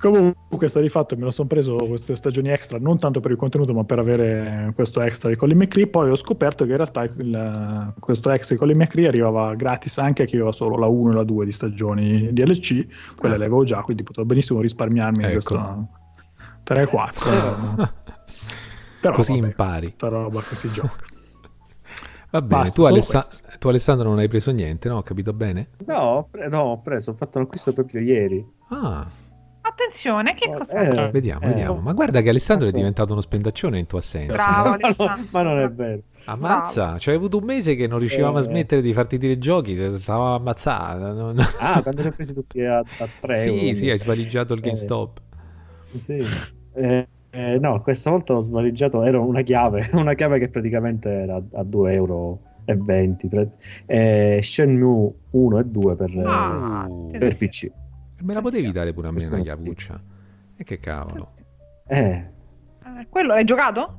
Comunque 0.00 0.66
sta 0.68 0.80
di 0.80 0.88
fatto 0.88 1.16
me 1.16 1.24
lo 1.24 1.30
sono 1.30 1.46
preso 1.46 1.76
queste 1.76 2.16
stagioni 2.16 2.48
extra 2.48 2.78
non 2.78 2.96
tanto 2.98 3.20
per 3.20 3.30
il 3.30 3.36
contenuto 3.36 3.72
ma 3.72 3.84
per 3.84 3.98
avere 4.00 4.72
questo 4.74 5.00
extra 5.02 5.28
di 5.30 5.36
Colin 5.36 5.58
McRae 5.58 5.86
poi 5.86 6.10
ho 6.10 6.16
scoperto 6.16 6.64
che 6.64 6.70
in 6.70 6.76
realtà 6.78 7.02
il- 7.04 7.94
questo 8.00 8.30
extra 8.30 8.54
di 8.54 8.60
Colin 8.60 8.78
McRae 8.78 9.06
arrivava 9.06 9.54
gratis 9.54 9.98
anche 9.98 10.22
a 10.22 10.24
chi 10.24 10.36
aveva 10.36 10.50
solo 10.50 10.76
la 10.76 10.86
1 10.86 11.12
e 11.12 11.14
la 11.14 11.22
2 11.24 11.44
di 11.44 11.52
stagioni 11.52 12.32
DLC 12.32 12.86
quelle 13.14 13.34
Ah. 13.34 13.38
le 13.38 13.44
avevo 13.44 13.62
già 13.62 13.80
quindi 13.82 14.02
potevo 14.02 14.26
benissimo 14.26 14.60
risparmiarmi 14.60 15.22
Ecco. 15.24 15.32
questo 15.34 15.88
3 16.64 16.82
e 16.82 16.86
4 16.86 17.30
però 19.00 19.14
Così 19.14 19.32
vabbè, 19.34 19.46
impari. 19.46 19.86
questa 19.86 20.08
roba 20.08 20.40
che 20.40 20.56
si 20.56 20.70
gioca 20.72 20.96
Va 22.30 22.42
bene, 22.42 22.62
Basta, 22.62 22.72
tu, 22.74 22.82
Alessa- 22.84 23.26
tu 23.58 23.68
Alessandro 23.68 24.08
non 24.08 24.18
hai 24.18 24.28
preso 24.28 24.52
niente, 24.52 24.88
no? 24.88 24.98
Ho 24.98 25.02
capito 25.02 25.32
bene? 25.32 25.70
No, 25.86 25.96
ho 25.98 26.28
pre- 26.30 26.48
no, 26.48 26.60
ho 26.62 26.80
preso, 26.80 27.10
ho 27.10 27.14
fatto 27.14 27.38
un 27.38 27.44
acquisto 27.44 27.72
proprio 27.72 28.00
ieri. 28.00 28.44
Ah, 28.68 29.06
Attenzione, 29.62 30.34
che 30.34 30.50
cos'è? 30.52 30.88
eh. 31.06 31.10
vediamo, 31.10 31.42
Eh. 31.44 31.48
vediamo. 31.48 31.80
Ma 31.80 31.92
guarda 31.92 32.20
che 32.22 32.28
Alessandro 32.30 32.66
è 32.66 32.68
Ecco. 32.70 32.78
diventato 32.78 33.12
uno 33.12 33.20
spendaccione 33.20 33.78
in 33.78 33.86
tua 33.86 33.98
assenza. 34.00 34.32
Bravo, 34.32 34.64
No, 34.70 34.70
no, 34.70 34.74
Alessandro. 34.80 35.26
ma 35.32 35.42
non 35.42 35.58
è 35.60 35.68
vero. 35.70 36.02
Ammazza, 36.24 36.98
cioè 36.98 37.12
hai 37.14 37.18
avuto 37.18 37.38
un 37.38 37.44
mese 37.44 37.74
che 37.76 37.86
non 37.86 37.98
riuscivamo 37.98 38.36
a 38.38 38.40
Eh. 38.40 38.44
smettere 38.44 38.80
di 38.80 38.92
farti 38.92 39.16
dire 39.18 39.38
giochi, 39.38 39.76
stavamo 39.98 40.34
ammazzati. 40.34 41.00
non- 41.00 41.36
Ah, 41.58 41.82
quando 41.82 42.02
li 42.02 42.08
ho 42.08 42.12
presi 42.12 42.32
tutti 42.34 42.60
a, 42.64 42.78
a 42.78 43.08
3 43.20 43.38
Sì, 43.38 43.48
euro. 43.60 43.74
sì, 43.74 43.90
hai 43.90 43.98
svaligiato 43.98 44.52
il 44.54 44.58
Eh. 44.60 44.62
GameStop. 44.62 45.20
Sì. 45.98 46.24
Eh, 46.74 47.08
eh, 47.30 47.58
no, 47.58 47.80
questa 47.82 48.10
volta 48.10 48.34
ho 48.34 48.40
svaligiato, 48.40 49.02
era 49.04 49.18
una 49.20 49.42
chiave, 49.42 49.88
una 49.94 50.14
chiave 50.14 50.38
che 50.38 50.48
praticamente 50.48 51.08
era 51.10 51.40
a 51.52 51.62
2 51.62 51.92
euro 51.92 52.40
e 52.64 52.76
20. 52.76 53.28
pre- 53.28 53.50
eh, 53.86 54.40
Shenmue 54.42 55.12
1 55.30 55.58
e 55.58 55.64
2 55.64 55.96
per, 55.96 56.10
eh, 56.10 56.22
Ah, 56.24 56.86
Uh. 56.88 57.08
per. 57.10 57.36
PC. 57.36 57.70
Me 58.22 58.34
la 58.34 58.40
potevi 58.42 58.70
dare 58.72 58.92
pure 58.92 59.08
a 59.08 59.12
me 59.12 59.24
una 59.26 59.40
chiavuccia? 59.40 60.00
E 60.56 60.64
che 60.64 60.78
cavolo. 60.78 61.26
Eh, 61.86 62.24
Eh, 62.82 63.06
quello 63.08 63.28
l'hai 63.28 63.44
giocato? 63.44 63.96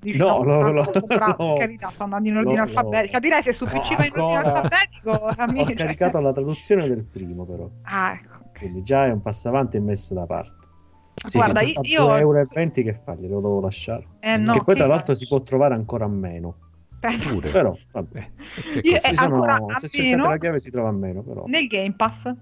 Dici, 0.00 0.18
No, 0.18 0.42
no, 0.42 0.60
no, 0.60 0.70
no. 0.72 0.84
per 1.06 1.54
carità, 1.58 1.88
sto 1.90 2.04
andando 2.04 2.28
in 2.28 2.36
ordine 2.36 2.56
No, 2.56 2.62
alfabetico. 2.62 3.06
no. 3.06 3.10
Capirei 3.12 3.42
se 3.42 3.52
su 3.52 3.64
No, 3.64 3.70
PC 3.70 3.96
vai 3.96 4.06
in 4.08 4.18
ordine 4.20 4.38
alfabetico. 4.50 5.10
ho 5.24 5.34
capisci? 5.34 5.74
scaricato 5.74 6.20
la 6.20 6.32
traduzione 6.32 6.86
del 6.88 7.04
primo 7.04 7.44
però, 7.46 7.68
Ah, 7.84 8.12
ecco. 8.12 8.50
quindi 8.58 8.82
già 8.82 9.06
è 9.06 9.10
un 9.10 9.22
passo 9.22 9.48
avanti 9.48 9.78
e 9.78 9.80
messo 9.80 10.12
da 10.14 10.26
parte. 10.26 10.65
Sì, 11.26 11.38
Guarda, 11.38 11.60
io, 11.62 11.80
a 11.80 11.82
io 11.84 12.06
2,20 12.06 12.18
euro 12.18 12.38
e 12.40 12.46
20 12.52 12.82
che 12.82 12.92
fa? 12.92 13.14
Glielo 13.14 13.36
devo 13.40 13.60
lasciare. 13.60 14.06
eh, 14.20 14.36
no, 14.36 14.52
che 14.52 14.62
poi 14.64 14.74
tra 14.76 14.86
l'altro 14.86 15.14
si 15.14 15.26
può 15.26 15.42
trovare 15.42 15.74
ancora 15.74 16.04
a 16.04 16.08
meno. 16.08 16.58
Pure. 17.28 17.50
Però, 17.50 17.76
vabbè. 17.92 18.18
Eh, 18.18 18.80
Io- 18.82 18.96
eh, 18.96 19.14
sono- 19.14 19.44
a 19.44 19.78
se 19.78 19.88
cercate 19.88 20.16
meno? 20.16 20.28
la 20.28 20.38
chiave 20.38 20.58
si 20.58 20.70
trova 20.70 20.88
a 20.88 20.92
meno, 20.92 21.22
però. 21.22 21.44
nel 21.46 21.66
Game 21.66 21.94
Pass. 21.94 22.32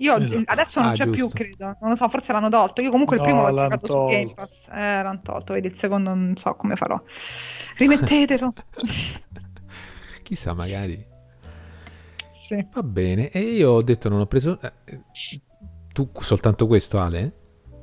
Io 0.00 0.16
Esatto. 0.16 0.42
adesso 0.46 0.80
non 0.80 0.90
Ah, 0.90 0.94
c'è 0.94 1.04
più, 1.04 1.14
giusto. 1.28 1.36
credo. 1.36 1.64
Non 1.80 1.90
lo 1.90 1.94
so, 1.96 2.08
forse 2.08 2.32
l'hanno 2.32 2.48
tolto. 2.48 2.82
Io 2.82 2.90
comunque 2.90 3.16
il 3.16 3.22
No, 3.22 3.28
primo 3.28 3.42
l'ho 3.46 3.54
l'hanno 3.54 3.76
giocato 3.76 3.86
su 3.86 4.06
Game 4.10 4.26
tolto. 4.26 4.34
Pass. 4.42 4.68
Eh, 4.68 5.02
l'hanno 5.02 5.20
tolto, 5.22 5.52
vedi, 5.52 5.66
il 5.68 5.76
secondo 5.76 6.08
non 6.14 6.36
so 6.36 6.54
come 6.54 6.76
farò. 6.76 7.00
Rimettetelo. 7.76 8.52
Chissà, 10.22 10.52
magari. 10.54 11.04
sì. 12.32 12.66
Va 12.72 12.82
bene. 12.82 13.30
E 13.30 13.40
io 13.40 13.70
ho 13.70 13.82
detto 13.82 14.08
non 14.08 14.20
ho 14.20 14.26
preso... 14.26 14.58
eh, 14.60 14.72
Tu 15.92 16.08
soltanto 16.18 16.66
questo, 16.66 16.98
Ale? 16.98 17.32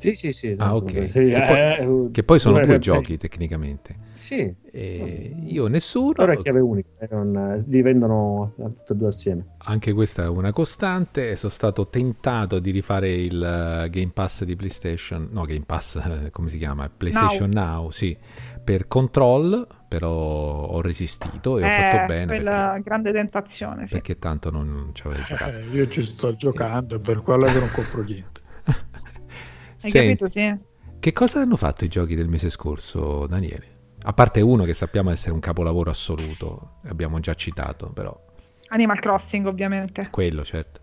Sì, 0.01 0.13
sì, 0.15 0.31
sì. 0.31 0.55
Ah, 0.57 0.75
ok. 0.75 1.07
sì, 1.07 1.19
Che 1.25 1.43
poi- 1.47 1.59
eh, 1.59 2.09
Che 2.11 2.23
poi 2.23 2.39
sono 2.39 2.59
due- 2.59 2.79
giochi 2.79 3.17
tecnicamente. 3.17 4.09
Sì, 4.13 4.53
E 4.73 5.35
io 5.45 5.67
nessuno. 5.67 6.13
però 6.13 6.31
è 6.31 6.37
chiave 6.37 6.59
unica, 6.59 6.89
eh, 6.99 7.07
non- 7.11 7.57
li 7.67 7.81
vendono 7.81 8.53
tutti 8.55 8.93
e 8.93 8.95
due 8.95 9.07
assieme. 9.07 9.45
Anche 9.65 9.93
questa 9.93 10.23
è 10.23 10.27
una 10.27 10.51
costante. 10.53 11.35
Sono 11.35 11.51
stato 11.51 11.87
tentato 11.87 12.59
di 12.59 12.71
rifare 12.71 13.11
il 13.11 13.43
eh, 13.43 13.89
Game 13.89 14.11
Pass 14.13 14.43
di 14.43 14.55
PlayStation. 14.55 15.27
No, 15.31 15.43
Game 15.45 15.65
Pass, 15.65 15.95
eh, 15.95 16.29
come 16.31 16.49
si 16.49 16.57
chiama? 16.57 16.89
PlayStation 16.89 17.49
Now, 17.51 17.89
sì. 17.91 18.15
Per 18.63 18.87
Control, 18.87 19.67
però 19.87 20.07
ho 20.09 20.81
resistito 20.81 21.57
e 21.57 21.63
ho 21.63 21.65
Eh, 21.65 21.69
fatto 21.69 22.05
bene 22.05 22.25
quella 22.27 22.67
perché, 22.73 22.81
grande 22.83 23.11
tentazione, 23.11 23.87
sì. 23.87 23.93
perché 23.93 24.19
tanto 24.19 24.49
non 24.51 24.91
ci 24.93 25.05
avrei 25.05 25.23
giocato. 25.23 25.57
Eh, 25.57 25.65
io 25.73 25.87
ci 25.87 26.03
sto 26.05 26.35
giocando 26.35 26.95
e 26.95 26.99
per 26.99 27.21
quello 27.23 27.45
che 27.45 27.59
non 27.59 27.69
compro 27.73 28.03
niente 28.03 28.39
Hai 29.81 29.89
Senti, 29.89 30.07
capito, 30.07 30.27
sì? 30.27 30.55
che 30.99 31.13
cosa 31.13 31.41
hanno 31.41 31.57
fatto 31.57 31.83
i 31.85 31.87
giochi 31.87 32.15
del 32.15 32.27
mese 32.27 32.49
scorso, 32.49 33.25
Daniele? 33.27 33.79
A 34.03 34.13
parte 34.13 34.41
uno 34.41 34.63
che 34.63 34.73
sappiamo 34.73 35.09
essere 35.09 35.33
un 35.33 35.39
capolavoro 35.39 35.89
assoluto, 35.89 36.77
abbiamo 36.85 37.19
già 37.19 37.33
citato, 37.33 37.89
però 37.89 38.15
Animal 38.69 38.99
Crossing, 38.99 39.45
ovviamente. 39.47 40.07
quello, 40.11 40.43
certo. 40.43 40.79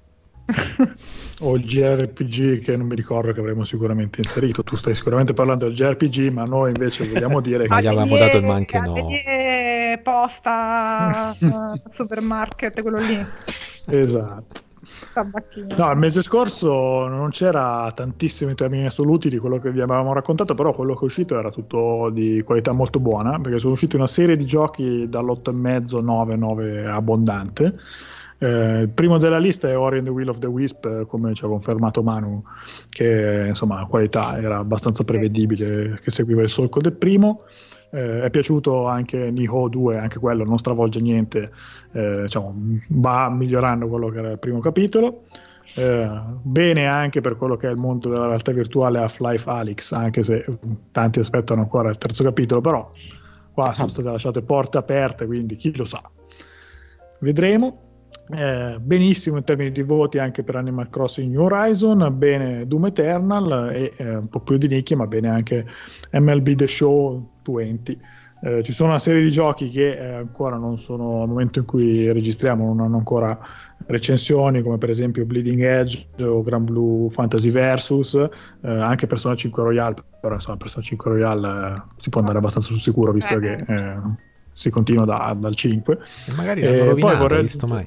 o 1.40 1.56
il 1.56 1.64
JRPG 1.64 2.60
che 2.60 2.76
non 2.76 2.86
mi 2.86 2.94
ricordo 2.94 3.32
che 3.32 3.40
avremmo 3.40 3.64
sicuramente 3.64 4.20
inserito. 4.20 4.62
Tu 4.62 4.76
stai 4.76 4.94
sicuramente 4.94 5.34
parlando 5.34 5.66
del 5.66 5.74
JRPG, 5.74 6.30
ma 6.32 6.44
noi 6.44 6.68
invece 6.68 7.06
vogliamo 7.06 7.40
dire 7.40 7.66
Ma 7.66 7.76
che 7.76 7.82
gli 7.82 7.86
avevamo 7.86 8.16
dato 8.16 8.36
il 8.38 8.44
ma 8.44 8.54
anche 8.54 8.80
no. 8.80 8.94
Posta, 10.02 11.34
eh, 11.40 11.90
supermarket, 11.90 12.80
quello 12.82 12.98
lì. 12.98 13.24
esatto. 13.86 14.66
No, 15.76 15.90
il 15.90 15.98
mese 15.98 16.22
scorso 16.22 17.06
non 17.08 17.30
c'era 17.30 17.90
tantissimo 17.94 18.50
in 18.50 18.56
termini 18.56 18.86
assoluti 18.86 19.28
di 19.28 19.38
quello 19.38 19.58
che 19.58 19.70
vi 19.70 19.80
avevamo 19.80 20.12
raccontato, 20.12 20.54
però 20.54 20.72
quello 20.72 20.94
che 20.94 21.00
è 21.00 21.04
uscito 21.04 21.38
era 21.38 21.50
tutto 21.50 22.10
di 22.10 22.42
qualità 22.44 22.72
molto 22.72 23.00
buona, 23.00 23.38
perché 23.40 23.58
sono 23.58 23.72
usciti 23.72 23.96
una 23.96 24.06
serie 24.06 24.36
di 24.36 24.46
giochi 24.46 25.08
dall'8,5, 25.08 26.02
9, 26.02 26.36
9 26.36 26.86
abbondante. 26.86 27.78
Eh, 28.40 28.82
il 28.82 28.88
primo 28.88 29.18
della 29.18 29.38
lista 29.38 29.68
è 29.68 29.76
Ori 29.76 29.98
and 29.98 30.06
the 30.06 30.12
Will 30.12 30.28
of 30.28 30.38
the 30.38 30.46
Wisp, 30.46 31.06
come 31.06 31.34
ci 31.34 31.44
ha 31.44 31.48
confermato 31.48 32.02
Manu, 32.02 32.42
che 32.88 33.46
insomma 33.48 33.80
la 33.80 33.86
qualità 33.86 34.38
era 34.38 34.58
abbastanza 34.58 35.02
prevedibile, 35.02 35.98
che 36.00 36.10
seguiva 36.10 36.42
il 36.42 36.48
solco 36.48 36.80
del 36.80 36.92
primo. 36.92 37.42
Eh, 37.90 38.22
è 38.22 38.30
piaciuto 38.30 38.86
anche 38.86 39.30
Niho 39.30 39.68
2, 39.68 39.96
anche 39.96 40.18
quello 40.18 40.44
non 40.44 40.58
stravolge 40.58 41.00
niente, 41.00 41.50
eh, 41.92 42.22
diciamo, 42.22 42.54
va 42.90 43.30
migliorando 43.30 43.88
quello 43.88 44.08
che 44.08 44.18
era 44.18 44.30
il 44.30 44.38
primo 44.38 44.60
capitolo. 44.60 45.22
Eh, 45.74 46.10
bene 46.42 46.86
anche 46.86 47.20
per 47.20 47.36
quello 47.36 47.56
che 47.56 47.68
è 47.68 47.70
il 47.70 47.76
mondo 47.76 48.08
della 48.08 48.26
realtà 48.26 48.52
virtuale 48.52 48.98
Half-Life 48.98 49.48
Alyx, 49.48 49.92
anche 49.92 50.22
se 50.22 50.44
tanti 50.92 51.18
aspettano 51.18 51.62
ancora 51.62 51.88
il 51.88 51.98
terzo 51.98 52.22
capitolo, 52.24 52.60
però 52.60 52.90
qua 53.52 53.72
sono 53.72 53.88
state 53.88 54.08
lasciate 54.08 54.42
porte 54.42 54.78
aperte, 54.78 55.26
quindi 55.26 55.56
chi 55.56 55.76
lo 55.76 55.84
sa. 55.84 56.02
Vedremo. 57.20 57.87
Eh, 58.30 58.76
benissimo 58.80 59.38
in 59.38 59.44
termini 59.44 59.70
di 59.72 59.82
voti 59.82 60.18
anche 60.18 60.42
per 60.42 60.56
Animal 60.56 60.90
Crossing 60.90 61.32
New 61.32 61.42
Horizon, 61.44 62.12
bene 62.16 62.66
Doom 62.66 62.86
Eternal 62.86 63.70
e 63.72 63.92
eh, 63.96 64.16
un 64.16 64.28
po' 64.28 64.40
più 64.40 64.58
di 64.58 64.68
nicchia, 64.68 64.96
ma 64.96 65.06
bene 65.06 65.28
anche 65.28 65.64
MLB 66.12 66.54
The 66.54 66.66
Show 66.66 67.30
20. 67.44 67.98
Eh, 68.40 68.62
ci 68.62 68.72
sono 68.72 68.90
una 68.90 68.98
serie 69.00 69.22
di 69.22 69.30
giochi 69.30 69.68
che 69.68 69.96
eh, 69.98 70.14
ancora 70.14 70.56
non 70.56 70.78
sono 70.78 71.22
al 71.22 71.28
momento 71.28 71.58
in 71.58 71.64
cui 71.64 72.12
registriamo, 72.12 72.66
non 72.66 72.80
hanno 72.80 72.98
ancora 72.98 73.36
recensioni, 73.86 74.62
come 74.62 74.78
per 74.78 74.90
esempio 74.90 75.24
Bleeding 75.24 75.62
Edge 75.62 76.06
o 76.20 76.42
Gran 76.42 76.64
Blue 76.64 77.08
Fantasy 77.08 77.50
Versus, 77.50 78.14
eh, 78.14 78.28
anche 78.68 79.06
Persona 79.06 79.34
5 79.34 79.62
Royale, 79.62 79.94
però 80.20 80.34
insomma 80.34 80.56
Persona 80.56 80.84
5 80.84 81.10
Royale 81.10 81.48
eh, 81.48 81.82
si 81.96 82.10
può 82.10 82.20
andare 82.20 82.38
abbastanza 82.38 82.68
sul 82.68 82.78
sicuro 82.80 83.10
visto 83.12 83.34
Eh. 83.34 83.40
che 83.40 83.64
eh, 83.66 83.96
si 84.52 84.70
continua 84.70 85.04
da- 85.04 85.34
dal 85.36 85.54
5. 85.56 85.98
E 86.28 86.34
magari 86.36 86.62
l'hanno 86.62 86.76
poi 86.76 86.86
rovinato, 86.88 87.16
vorrei- 87.16 87.38
hai 87.38 87.44
visto 87.44 87.66
mai? 87.66 87.86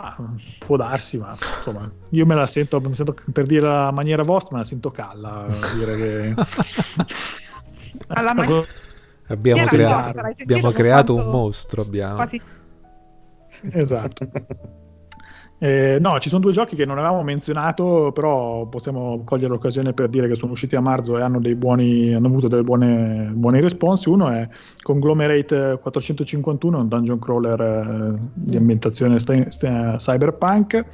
Ah, 0.00 0.16
può 0.64 0.76
darsi, 0.76 1.16
ma 1.16 1.30
insomma, 1.32 1.90
io 2.10 2.24
me 2.24 2.36
la 2.36 2.46
sento, 2.46 2.80
mi 2.80 2.94
sento 2.94 3.16
per 3.32 3.46
dire 3.46 3.66
la 3.66 3.90
maniera 3.90 4.22
vostra, 4.22 4.52
me 4.56 4.62
la 4.62 4.68
sento 4.68 4.92
calla. 4.92 5.44
Dire 5.74 5.96
che... 5.96 6.34
Alla 8.06 8.32
maniera- 8.32 8.64
Abbiamo, 9.30 9.64
crea- 9.66 10.14
abbiamo 10.40 10.70
creato 10.70 11.14
quanto- 11.14 11.30
un 11.30 11.36
mostro. 11.36 11.82
Abbiamo. 11.82 12.14
Quasi 12.14 12.40
Esatto. 13.72 14.28
Eh, 15.60 15.98
no, 16.00 16.20
ci 16.20 16.28
sono 16.28 16.40
due 16.40 16.52
giochi 16.52 16.76
che 16.76 16.84
non 16.84 16.98
avevamo 16.98 17.24
menzionato, 17.24 18.12
però 18.12 18.66
possiamo 18.66 19.22
cogliere 19.24 19.48
l'occasione 19.48 19.92
per 19.92 20.08
dire 20.08 20.28
che 20.28 20.36
sono 20.36 20.52
usciti 20.52 20.76
a 20.76 20.80
marzo 20.80 21.18
e 21.18 21.22
hanno, 21.22 21.40
dei 21.40 21.56
buoni, 21.56 22.14
hanno 22.14 22.28
avuto 22.28 22.46
delle 22.46 22.62
buone, 22.62 23.30
buoni 23.32 23.60
response. 23.60 24.08
Uno 24.08 24.28
è 24.30 24.48
Conglomerate 24.80 25.78
451, 25.80 26.78
un 26.78 26.88
dungeon 26.88 27.18
crawler 27.18 27.60
eh, 27.60 28.20
di 28.34 28.56
ambientazione 28.56 29.18
st- 29.18 29.48
st- 29.48 29.96
cyberpunk, 29.96 30.86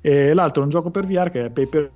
e 0.00 0.34
l'altro 0.34 0.62
è 0.62 0.64
un 0.64 0.70
gioco 0.70 0.90
per 0.90 1.06
VR 1.06 1.30
che 1.30 1.44
è 1.44 1.50
Paper 1.50 1.92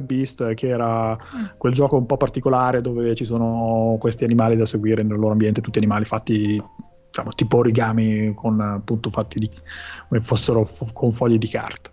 Beast, 0.00 0.54
che 0.54 0.68
era 0.68 1.16
quel 1.56 1.72
gioco 1.72 1.96
un 1.96 2.06
po' 2.06 2.16
particolare 2.16 2.80
dove 2.80 3.14
ci 3.14 3.24
sono 3.24 3.96
questi 4.00 4.24
animali 4.24 4.56
da 4.56 4.66
seguire 4.66 5.04
nel 5.04 5.18
loro 5.18 5.32
ambiente, 5.32 5.60
tutti 5.60 5.78
animali 5.78 6.04
fatti 6.04 6.60
diciamo, 7.08 7.30
tipo 7.30 7.58
origami 7.58 8.32
con 8.34 8.60
appunto 8.60 9.10
fatti 9.10 9.38
di, 9.38 9.50
come 10.08 10.20
fossero 10.20 10.64
f- 10.64 10.92
con 10.92 11.10
fogli 11.10 11.38
di 11.38 11.48
carta. 11.48 11.90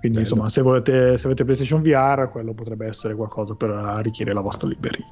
Quindi 0.00 0.18
Bello. 0.18 0.30
insomma, 0.30 0.48
se, 0.48 0.62
volete, 0.62 1.16
se 1.16 1.26
avete 1.26 1.44
PlayStation 1.44 1.80
VR, 1.80 2.28
quello 2.28 2.54
potrebbe 2.54 2.86
essere 2.86 3.14
qualcosa 3.14 3.54
per 3.54 3.70
arricchire 3.70 4.32
la 4.32 4.40
vostra 4.40 4.68
libreria. 4.68 5.06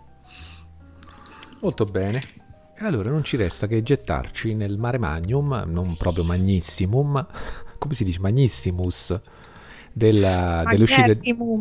Molto 1.61 1.85
bene. 1.85 2.23
E 2.77 2.87
allora 2.87 3.11
non 3.11 3.23
ci 3.23 3.37
resta 3.37 3.67
che 3.67 3.83
gettarci 3.83 4.55
nel 4.55 4.79
mare 4.79 4.99
magnum, 4.99 5.65
non 5.67 5.97
proprio 5.97 6.25
magnissimum, 6.25 7.25
come 7.79 7.95
si 7.95 8.05
dice? 8.05 8.19
Magnissimus 8.21 9.21
della, 9.93 10.63
delle 10.69 10.83
uscite. 10.85 11.19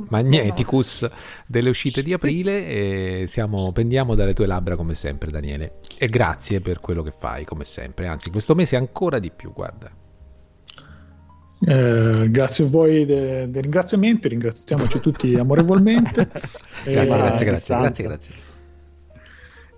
Magneticus 0.10 1.08
delle 1.48 1.70
uscite 1.70 2.04
di 2.04 2.14
aprile 2.14 2.68
e 2.68 3.24
siamo, 3.28 3.72
pendiamo 3.72 4.16
dalle 4.16 4.34
tue 4.34 4.46
labbra 4.46 4.76
come 4.76 4.96
sempre 4.96 5.32
Daniele 5.32 5.80
e 5.98 6.08
grazie 6.08 6.62
per 6.62 6.80
quello 6.80 7.02
che 7.02 7.12
fai 7.18 7.46
come 7.46 7.66
sempre 7.66 8.08
anzi 8.08 8.30
questo 8.32 8.56
mese 8.56 8.76
ancora 8.76 9.20
di 9.20 9.32
più 9.32 9.52
guarda 9.54 9.92
Eh, 11.62 12.28
grazie 12.32 12.66
a 12.66 12.68
voi 12.68 13.06
de- 13.06 13.50
dei 13.50 13.62
ringraziamenti, 13.62 14.30
ringraziamoci 14.30 15.00
tutti 15.02 15.36
amorevolmente. 15.40 16.30
Grazie 16.84 17.18
grazie 17.18 17.46
grazie 17.46 17.76
distanza. 17.76 17.78
grazie 17.78 18.04
grazie 18.06 18.34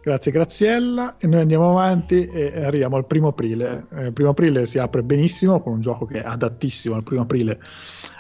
Grazie 0.04 0.32
Graziella. 0.32 1.16
E 1.20 1.28
noi 1.28 1.42
andiamo 1.42 1.70
avanti 1.70 2.26
e 2.26 2.64
arriviamo 2.64 2.96
al 2.96 3.06
primo 3.06 3.28
aprile. 3.28 3.86
Eh, 3.94 4.06
Il 4.06 4.14
primo 4.14 4.32
aprile 4.32 4.66
si 4.66 4.80
apre 4.80 5.04
benissimo 5.04 5.62
con 5.62 5.74
un 5.74 5.82
gioco 5.82 6.06
che 6.06 6.22
è 6.22 6.26
adattissimo 6.26 6.96
al 6.96 7.04
primo 7.04 7.22
aprile, 7.22 7.60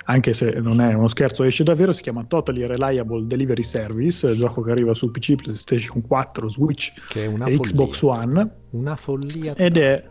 anche 0.05 0.33
se 0.33 0.51
non 0.59 0.79
è 0.79 0.93
uno 0.93 1.07
scherzo, 1.07 1.43
esce 1.43 1.63
davvero, 1.63 1.91
si 1.91 2.03
chiama 2.03 2.23
Totally 2.23 2.65
Reliable 2.65 3.25
Delivery 3.25 3.63
Service, 3.63 4.35
gioco 4.35 4.61
che 4.61 4.71
arriva 4.71 4.93
su 4.93 5.09
PC, 5.09 5.35
PlayStation 5.35 6.01
4, 6.05 6.49
Switch 6.49 6.93
e 7.15 7.27
Xbox 7.57 7.97
follia 7.97 8.21
One. 8.21 8.55
Una 8.71 8.95
follia 8.95 9.55
ed 9.55 9.77
è 9.77 10.03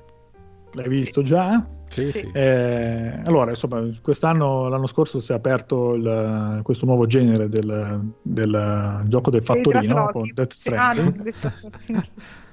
l'hai 0.73 0.89
visto 0.89 1.23
già? 1.23 1.65
Sì, 1.91 2.07
Sì. 2.09 2.31
Eh, 2.33 3.21
allora, 3.25 3.51
insomma, 3.51 3.85
quest'anno, 4.01 4.69
l'anno 4.69 4.87
scorso 4.87 5.21
si 5.21 5.33
è 5.33 5.35
aperto 5.35 5.95
il- 5.95 6.61
questo 6.63 6.87
nuovo 6.87 7.07
genere 7.07 7.49
del, 7.49 8.13
del 8.23 9.03
gioco 9.07 9.31
del 9.31 9.43
fattorino 9.43 10.11
con 10.13 10.31
Death 10.33 10.53
ah, 10.53 10.55
Stranding. 10.55 11.33
sì. 11.33 12.21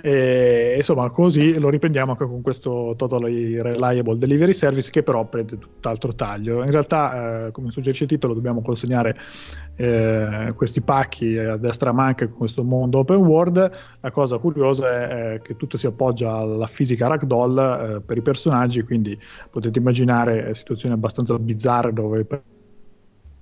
E, 0.00 0.74
insomma, 0.78 1.10
così 1.10 1.58
lo 1.58 1.68
riprendiamo 1.68 2.12
anche 2.12 2.24
con 2.24 2.40
questo 2.40 2.94
Totally 2.96 3.60
Reliable 3.60 4.16
Delivery 4.16 4.54
Service 4.54 4.90
che 4.90 5.02
però 5.02 5.26
prende 5.26 5.58
tutt'altro 5.58 6.14
taglio. 6.14 6.62
In 6.62 6.70
realtà, 6.70 7.46
eh, 7.46 7.50
come 7.50 7.70
suggerisce 7.70 8.04
il 8.04 8.08
titolo, 8.08 8.32
dobbiamo 8.32 8.62
consegnare 8.62 9.14
eh, 9.76 10.52
questi 10.54 10.80
pacchi 10.80 11.36
a 11.36 11.56
destra 11.56 11.92
manca 11.92 12.26
con 12.26 12.36
questo 12.36 12.62
mondo 12.62 12.98
open 12.98 13.16
world. 13.16 13.70
La 14.00 14.10
cosa 14.10 14.38
curiosa 14.38 15.08
è, 15.08 15.40
che 15.42 15.56
tutto 15.56 15.76
si 15.76 15.86
appoggia 15.86 16.36
alla 16.36 16.66
fisica 16.66 17.08
ragdoll 17.08 17.58
eh, 17.58 18.00
per 18.00 18.16
i 18.16 18.22
personaggi, 18.22 18.82
quindi 18.82 19.18
potete 19.50 19.78
immaginare 19.78 20.54
situazioni 20.54 20.94
abbastanza 20.94 21.38
bizzarre 21.38 21.92
dove 21.92 22.26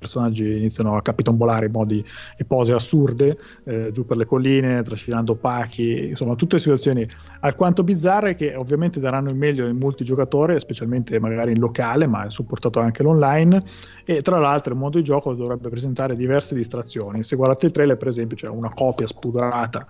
personaggi 0.01 0.57
iniziano 0.57 0.97
a 0.97 1.03
capitombolare 1.03 1.67
in 1.67 1.73
modi 1.73 2.05
e 2.37 2.45
pose 2.45 2.73
assurde 2.73 3.39
eh, 3.65 3.91
giù 3.93 4.07
per 4.07 4.17
le 4.17 4.25
colline, 4.25 4.83
trascinando 4.83 5.35
pacchi, 5.35 6.09
insomma 6.09 6.35
tutte 6.35 6.59
situazioni 6.59 7.07
alquanto 7.41 7.85
bizzarre 7.85 8.35
che 8.35 8.55
ovviamente 8.55 8.99
daranno 8.99 9.29
il 9.29 9.37
meglio 9.37 9.67
in 9.67 9.77
multigiocatore, 9.77 10.59
specialmente 10.59 11.21
magari 11.21 11.53
in 11.53 11.61
locale, 11.61 12.07
ma 12.07 12.27
è 12.27 12.31
supportato 12.31 12.81
anche 12.81 13.03
l'online 13.03 13.63
e 14.05 14.23
tra 14.23 14.39
l'altro 14.39 14.73
il 14.73 14.79
modo 14.79 14.97
di 14.97 15.05
gioco 15.05 15.35
dovrebbe 15.35 15.69
presentare 15.69 16.17
diverse 16.17 16.55
distrazioni. 16.55 17.23
Se 17.23 17.37
guardate 17.37 17.67
il 17.67 17.73
trailer 17.73 17.99
per 17.99 18.09
esempio 18.09 18.37
c'è 18.37 18.49
una 18.49 18.73
copia 18.73 19.07
spudorata 19.07 19.87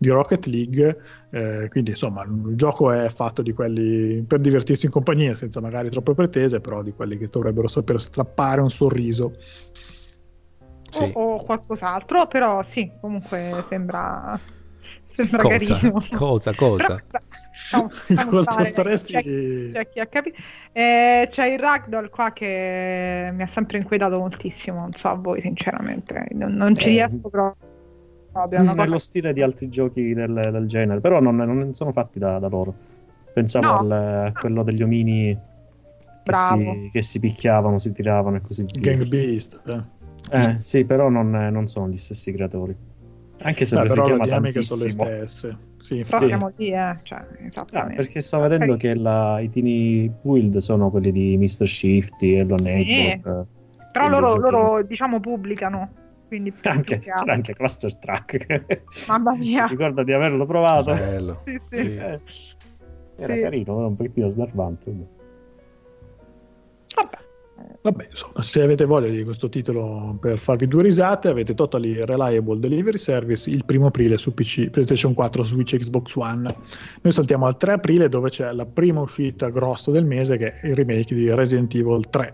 di 0.00 0.08
Rocket 0.10 0.46
League, 0.46 0.96
eh, 1.32 1.66
quindi 1.70 1.90
insomma 1.90 2.22
il 2.22 2.54
gioco 2.54 2.92
è 2.92 3.08
fatto 3.08 3.42
di 3.42 3.52
quelli 3.52 4.22
per 4.22 4.38
divertirsi 4.38 4.86
in 4.86 4.92
compagnia, 4.92 5.34
senza 5.34 5.60
magari 5.60 5.90
troppe 5.90 6.14
pretese, 6.14 6.60
però 6.60 6.82
di 6.82 6.92
quelli 6.92 7.18
che 7.18 7.26
dovrebbero 7.26 7.66
saper 7.66 8.00
strappare 8.00 8.60
un 8.60 8.70
sorriso. 8.70 9.34
Sì. 10.90 11.10
O, 11.14 11.34
o 11.34 11.42
qualcos'altro, 11.44 12.26
però 12.28 12.62
sì, 12.62 12.90
comunque 13.00 13.62
sembra, 13.68 14.38
sembra 15.06 15.42
cosa 15.42 15.58
carino. 15.58 16.02
cosa 16.16 16.54
cosa 16.54 16.86
Però, 17.70 17.86
stiamo 17.88 18.30
Cosa 18.30 18.50
stare- 18.64 18.66
staresti... 18.96 19.12
C'è, 19.72 19.88
c'è 19.92 20.08
capito. 20.08 20.40
Eh, 20.72 21.26
c'è 21.28 21.46
il 21.46 21.58
ragdoll 21.58 22.08
qua 22.08 22.32
che 22.32 23.30
mi 23.32 23.42
ha 23.42 23.46
sempre 23.46 23.78
inquietato 23.78 24.16
moltissimo, 24.18 24.80
non 24.80 24.92
so 24.92 25.08
a 25.08 25.14
voi 25.14 25.40
sinceramente, 25.42 26.28
non, 26.32 26.54
non 26.54 26.74
ci 26.76 26.86
Eh, 26.86 26.90
riesco 26.90 27.28
proprio. 27.28 27.67
È 28.32 28.60
una 28.60 28.70
cosa 28.72 28.82
nello 28.84 28.98
stile 28.98 29.32
di 29.32 29.42
altri 29.42 29.68
giochi 29.68 30.12
del, 30.14 30.32
del 30.32 30.66
genere, 30.66 31.00
però 31.00 31.20
non, 31.20 31.36
non 31.36 31.74
sono 31.74 31.92
fatti 31.92 32.18
da, 32.18 32.38
da 32.38 32.48
loro. 32.48 32.74
Pensavo 33.32 33.66
No. 33.66 33.78
al, 33.78 33.90
a 34.26 34.32
quello 34.38 34.62
degli 34.62 34.82
omini 34.82 35.36
che 36.22 36.32
si, 36.34 36.90
che 36.92 37.02
si 37.02 37.18
picchiavano, 37.20 37.78
si 37.78 37.92
tiravano 37.92 38.36
e 38.36 38.40
così 38.40 38.64
via. 38.72 38.92
Gang 38.94 39.06
Beast. 39.08 39.60
eh. 39.66 39.96
Eh, 40.30 40.58
sì, 40.64 40.84
però 40.84 41.08
non, 41.08 41.30
non 41.30 41.66
sono 41.66 41.88
gli 41.88 41.96
stessi 41.96 42.32
creatori. 42.32 42.76
Anche 43.40 43.64
se 43.64 43.76
Beh, 43.76 43.86
però 43.86 44.06
le 44.16 44.18
dinamiche 44.24 44.62
sono 44.62 44.82
le 44.82 44.90
tantissimo. 44.92 45.04
stesse. 45.04 45.56
Sì, 45.80 46.04
Però 46.04 46.26
siamo 46.26 46.52
lì, 46.56 46.70
eh, 46.70 46.98
cioè, 47.04 47.18
Ah, 47.18 47.46
esattamente. 47.46 47.94
perché 47.94 48.20
sto 48.20 48.40
vedendo 48.40 48.76
che 48.76 48.94
la- 48.94 49.40
i 49.40 49.48
tini 49.48 50.12
build 50.20 50.58
sono 50.58 50.90
quelli 50.90 51.12
di 51.12 51.36
Mr. 51.38 51.66
Shifty, 51.66 52.34
Hello 52.34 52.58
Sì. 52.58 52.84
Network. 52.84 53.46
Però 53.92 54.08
loro, 54.08 54.36
loro, 54.36 54.82
diciamo, 54.84 55.18
pubblicano. 55.20 55.90
Quindi 56.28 56.52
più, 56.52 56.70
Anche, 56.70 56.98
c'era 56.98 57.32
anche 57.32 57.54
Cluster 57.54 57.94
Track. 57.96 58.82
Mamma 59.08 59.34
mia. 59.36 59.66
Ricordo 59.66 60.02
di 60.04 60.12
averlo 60.12 60.44
provato. 60.46 60.92
bello 60.92 61.40
Sì, 61.44 61.56
sì. 61.58 61.76
Sì. 61.76 61.96
Eh, 61.96 62.20
Era 63.16 63.34
Sì. 63.34 63.40
carino, 63.40 63.78
era 63.78 63.86
un 63.86 63.96
pochettino 63.96 64.28
snervante. 64.28 64.94
Vabbè. 66.94 67.26
Vabbè, 67.80 68.06
insomma, 68.10 68.42
se 68.42 68.62
avete 68.62 68.84
voglia 68.84 69.08
di 69.08 69.24
questo 69.24 69.48
titolo 69.48 70.16
per 70.20 70.38
farvi 70.38 70.68
due 70.68 70.82
risate, 70.82 71.28
avete 71.28 71.54
Totally 71.54 72.04
Reliable 72.04 72.58
Delivery 72.60 72.98
Service 72.98 73.48
il 73.50 73.64
primo 73.64 73.86
aprile 73.86 74.16
su 74.18 74.32
PC, 74.34 74.68
PlayStation 74.70 75.14
4, 75.14 75.42
Switch 75.42 75.76
Xbox 75.76 76.14
One. 76.16 76.54
Noi 77.02 77.12
saltiamo 77.12 77.46
al 77.46 77.56
3 77.56 77.72
aprile 77.72 78.08
dove 78.08 78.30
c'è 78.30 78.52
la 78.52 78.66
prima 78.66 79.00
uscita 79.00 79.48
grossa 79.48 79.90
del 79.90 80.04
mese 80.04 80.36
che 80.36 80.54
è 80.60 80.66
il 80.66 80.74
remake 80.74 81.14
di 81.14 81.32
Resident 81.34 81.74
Evil 81.74 82.08
3. 82.08 82.32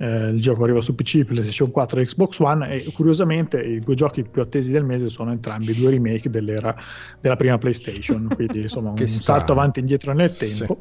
Eh, 0.00 0.28
il 0.28 0.40
gioco 0.40 0.62
arriva 0.62 0.80
su 0.80 0.94
PC, 0.94 1.24
PlayStation 1.24 1.70
4 1.72 2.00
e 2.00 2.04
Xbox 2.04 2.38
One 2.38 2.70
e 2.70 2.92
curiosamente 2.92 3.60
i 3.60 3.80
due 3.80 3.96
giochi 3.96 4.22
più 4.22 4.40
attesi 4.42 4.70
del 4.70 4.84
mese 4.84 5.08
sono 5.08 5.32
entrambi 5.32 5.74
due 5.74 5.90
remake 5.90 6.30
dell'era 6.30 6.74
della 7.20 7.34
prima 7.34 7.58
PlayStation, 7.58 8.28
quindi 8.34 8.60
insomma 8.62 8.90
un 8.90 8.94
Che 8.94 9.06
salto 9.08 9.40
strano. 9.42 9.60
avanti 9.60 9.78
e 9.80 9.82
indietro 9.82 10.12
nel 10.12 10.32
Sì. 10.32 10.56
tempo. 10.56 10.80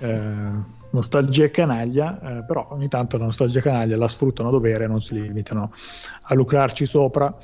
Eh, 0.00 0.74
nostalgia 0.90 1.44
e 1.44 1.50
canaglia, 1.50 2.38
eh, 2.38 2.44
però 2.44 2.68
ogni 2.70 2.88
tanto 2.88 3.18
la 3.18 3.24
nostalgia 3.24 3.58
e 3.58 3.62
canaglia 3.62 3.96
la 3.98 4.08
sfruttano 4.08 4.48
a 4.48 4.52
dovere, 4.52 4.86
non 4.86 5.02
si 5.02 5.20
limitano 5.20 5.70
a 6.22 6.34
lucrarci 6.34 6.86
sopra. 6.86 7.34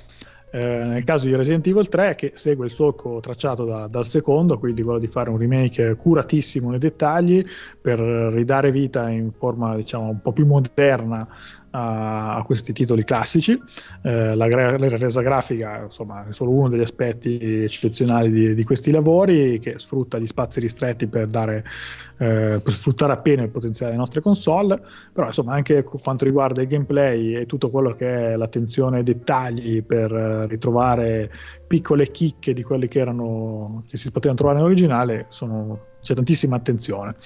Eh, 0.55 0.85
nel 0.85 1.03
caso 1.05 1.25
di 1.25 1.35
Resident 1.35 1.67
Evil 1.67 1.89
3, 1.89 2.15
che 2.15 2.33
segue 2.35 2.67
il 2.67 2.71
solco 2.71 3.21
tracciato 3.21 3.65
da- 3.65 3.87
dal 3.87 4.05
secondo, 4.05 4.59
quindi 4.59 4.83
quello 4.83 4.99
di 4.99 5.07
fare 5.07 5.31
un 5.31 5.39
remake 5.39 5.97
curatissimo 5.97 6.69
nei 6.69 6.79
dettagli 6.79 7.43
per 7.81 7.99
ridare 7.99 8.71
vita 8.71 9.09
in 9.09 9.33
forma 9.33 9.75
diciamo 9.75 10.11
un 10.11 10.21
po' 10.21 10.33
più 10.33 10.45
moderna 10.45 11.27
a, 11.73 12.37
a 12.37 12.43
questi 12.45 12.73
titoli 12.73 13.05
classici. 13.05 13.61
Eh, 14.03 14.35
la, 14.35 14.47
la 14.47 14.97
resa 14.97 15.21
grafica 15.21 15.83
insomma, 15.85 16.27
è 16.27 16.33
solo 16.33 16.53
uno 16.53 16.69
degli 16.69 16.81
aspetti 16.81 17.65
eccezionali 17.65 18.31
di, 18.31 18.55
di 18.55 18.65
questi 18.65 18.91
lavori 18.91 19.59
che 19.59 19.79
sfrutta 19.79 20.19
gli 20.19 20.27
spazi 20.27 20.61
ristretti 20.61 21.07
per 21.07 21.27
dare 21.27 21.65
eh, 22.19 22.61
per 22.63 22.73
sfruttare 22.73 23.13
appieno 23.13 23.43
il 23.43 23.51
potenziale 23.51 23.91
delle 23.91 23.99
nostre 24.05 24.21
console, 24.21 24.81
però 25.13 25.27
insomma 25.27 25.55
anche 25.55 25.83
quanto 25.83 26.25
riguarda 26.25 26.63
il 26.63 26.69
gameplay 26.69 27.35
e 27.35 27.47
tutto 27.47 27.69
quello 27.69 27.95
che 27.95 28.29
è 28.29 28.37
l'attenzione 28.37 28.99
ai 28.99 29.03
dettagli 29.03 29.83
per 29.83 30.13
eh, 30.13 30.47
ritrovare 30.47 31.33
piccole 31.67 32.07
chicche 32.09 32.53
di 32.53 32.63
quelli 32.63 32.87
che 32.87 33.01
erano 33.01 33.83
che 33.89 33.97
si 33.97 34.11
potevano 34.13 34.39
trovare 34.39 34.59
nell'originale, 34.59 35.27
sono- 35.31 35.91
c'è 36.01 36.15
tantissima 36.15 36.57
attenzione. 36.57 37.17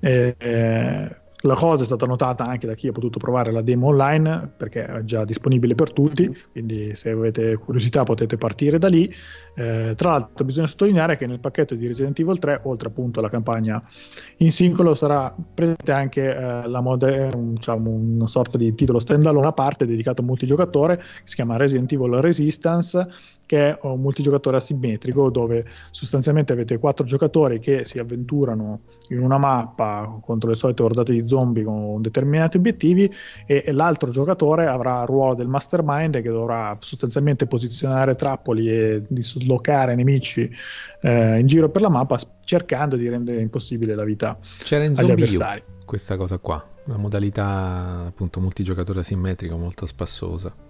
Eh, 0.00 0.34
eh, 0.38 1.16
La 1.46 1.54
cosa 1.54 1.84
è 1.84 1.86
stata 1.86 2.06
notata 2.06 2.44
anche 2.44 2.66
da 2.66 2.74
chi 2.74 2.88
ha 2.88 2.92
potuto 2.92 3.18
provare 3.18 3.52
la 3.52 3.62
demo 3.62 3.86
online 3.86 4.50
perché 4.56 4.84
è 4.84 5.04
già 5.04 5.24
disponibile 5.24 5.76
per 5.76 5.92
tutti, 5.92 6.36
quindi 6.50 6.96
se 6.96 7.10
avete 7.10 7.54
curiosità 7.54 8.02
potete 8.02 8.36
partire 8.36 8.78
da 8.78 8.88
lì. 8.88 9.08
Eh, 9.54 9.94
tra 9.96 10.10
l'altro 10.10 10.44
bisogna 10.44 10.66
sottolineare 10.66 11.16
che 11.16 11.26
nel 11.26 11.38
pacchetto 11.38 11.76
di 11.76 11.86
Resident 11.86 12.18
Evil 12.18 12.40
3, 12.40 12.62
oltre 12.64 12.88
appunto 12.88 13.20
alla 13.20 13.30
campagna 13.30 13.80
in 14.38 14.50
singolo, 14.50 14.92
sarà 14.92 15.32
presente 15.54 15.92
anche 15.92 16.34
eh, 16.34 16.68
la 16.68 16.80
mod- 16.80 17.28
un, 17.34 17.54
diciamo, 17.54 17.90
una 17.90 18.26
sorta 18.26 18.58
di 18.58 18.74
titolo 18.74 18.98
standalone 18.98 19.46
a 19.46 19.52
parte 19.52 19.86
dedicato 19.86 20.22
a 20.22 20.24
multigiocatore 20.24 20.96
che 20.96 21.04
si 21.24 21.36
chiama 21.36 21.56
Resident 21.56 21.92
Evil 21.92 22.20
Resistance 22.20 23.06
che 23.46 23.70
è 23.70 23.78
un 23.82 24.00
multigiocatore 24.00 24.56
asimmetrico 24.56 25.30
dove 25.30 25.64
sostanzialmente 25.92 26.52
avete 26.52 26.78
quattro 26.78 27.06
giocatori 27.06 27.60
che 27.60 27.84
si 27.84 27.98
avventurano 27.98 28.80
in 29.10 29.22
una 29.22 29.38
mappa 29.38 30.18
contro 30.20 30.50
le 30.50 30.56
solite 30.56 30.82
ordate 30.82 31.12
di 31.12 31.26
zombie 31.26 31.62
con 31.62 32.02
determinati 32.02 32.56
obiettivi 32.56 33.10
e, 33.46 33.64
l'altro 33.72 34.10
giocatore 34.10 34.66
avrà 34.66 35.02
il 35.02 35.06
ruolo 35.06 35.34
del 35.34 35.46
mastermind 35.46 36.20
che 36.20 36.30
dovrà 36.30 36.76
sostanzialmente 36.80 37.46
posizionare 37.46 38.16
trappoli 38.16 38.68
e 38.68 39.02
dislocare 39.08 39.94
nemici 39.94 40.50
eh, 41.00 41.38
in 41.38 41.46
giro 41.46 41.70
per 41.70 41.82
la 41.82 41.88
mappa 41.88 42.18
cercando 42.44 42.96
di 42.96 43.08
rendere 43.08 43.40
impossibile 43.40 43.94
la 43.94 44.04
vita 44.04 44.36
C'era 44.58 44.84
in 44.84 44.94
agli 44.96 45.10
avversari. 45.10 45.62
questa 45.84 46.16
cosa 46.16 46.38
qua, 46.38 46.64
una 46.86 46.96
modalità 46.96 48.04
appunto 48.06 48.40
multigiocatore 48.40 49.00
asimmetrico 49.00 49.56
molto 49.56 49.86
spassosa. 49.86 50.65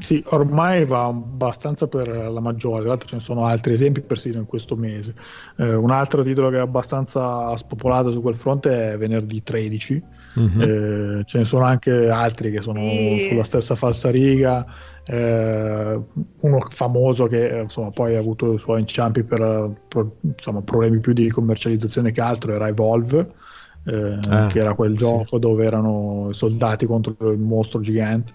Sì, 0.00 0.22
ormai 0.26 0.84
va 0.84 1.06
abbastanza 1.06 1.88
per 1.88 2.08
la 2.08 2.40
maggiore, 2.40 2.80
tra 2.80 2.88
l'altro 2.90 3.08
ce 3.08 3.14
ne 3.16 3.20
sono 3.22 3.46
altri 3.46 3.72
esempi 3.72 4.02
persino 4.02 4.38
in 4.38 4.46
questo 4.46 4.76
mese. 4.76 5.14
Eh, 5.56 5.74
un 5.74 5.90
altro 5.90 6.22
titolo 6.22 6.50
che 6.50 6.56
è 6.56 6.60
abbastanza 6.60 7.56
spopolato 7.56 8.10
su 8.10 8.20
quel 8.20 8.36
fronte 8.36 8.92
è 8.92 8.96
Venerdì 8.98 9.42
13, 9.42 10.16
Mhm. 10.34 10.60
Eh, 10.60 11.22
ce 11.24 11.38
ne 11.38 11.44
sono 11.44 11.64
anche 11.64 12.08
altri 12.10 12.50
che 12.52 12.60
sono 12.60 13.18
Sì. 13.18 13.26
sulla 13.26 13.42
stessa 13.42 13.74
falsariga, 13.74 14.64
eh, 15.04 16.00
uno 16.40 16.58
famoso 16.70 17.26
che 17.26 17.48
eh, 17.58 17.62
insomma, 17.62 17.90
poi 17.90 18.14
ha 18.14 18.18
avuto 18.20 18.52
i 18.52 18.58
suoi 18.58 18.80
inciampi 18.80 19.24
per 19.24 19.72
pro- 19.88 20.16
insomma, 20.20 20.60
problemi 20.62 21.00
più 21.00 21.12
di 21.12 21.28
commercializzazione 21.28 22.12
che 22.12 22.20
altro 22.20 22.54
era 22.54 22.68
Evolve, 22.68 23.32
eh, 23.84 24.18
Ah, 24.28 24.46
che 24.46 24.58
era 24.58 24.74
quel 24.74 24.90
sì. 24.92 24.96
gioco 24.98 25.38
dove 25.38 25.64
erano 25.64 26.28
soldati 26.32 26.86
contro 26.86 27.30
il 27.32 27.38
mostro 27.38 27.80
gigante. 27.80 28.34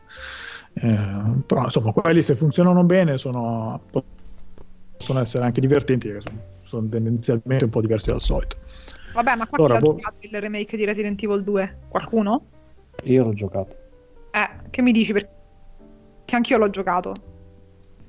Eh, 0.75 1.43
però 1.45 1.63
insomma 1.63 1.91
quelli 1.91 2.21
se 2.21 2.36
funzionano 2.36 2.83
bene 2.83 3.17
sono, 3.17 3.79
possono 4.97 5.19
essere 5.19 5.45
anche 5.45 5.62
divertenti 5.62 6.07
perché 6.07 6.21
sono, 6.21 6.39
sono 6.63 6.88
tendenzialmente 6.88 7.65
un 7.65 7.69
po' 7.69 7.81
diversi 7.81 8.09
dal 8.09 8.21
solito. 8.21 8.57
Vabbè, 9.13 9.36
ma 9.36 9.45
qua 9.45 9.57
Allora, 9.59 9.73
l'ha 9.75 9.79
boh. 9.79 9.95
giocato 9.95 10.17
il 10.21 10.41
remake 10.41 10.75
di 10.75 10.86
Resident 10.86 11.21
Evil 11.21 11.43
2? 11.43 11.77
Qualcuno? 11.89 12.45
Io 13.03 13.23
l'ho 13.23 13.33
giocato. 13.33 13.75
Eh, 14.31 14.69
che 14.71 14.81
mi 14.81 14.91
dici? 14.91 15.13
Perché 15.13 15.29
anch'io 16.31 16.57
l'ho 16.57 16.69
giocato. 16.69 17.13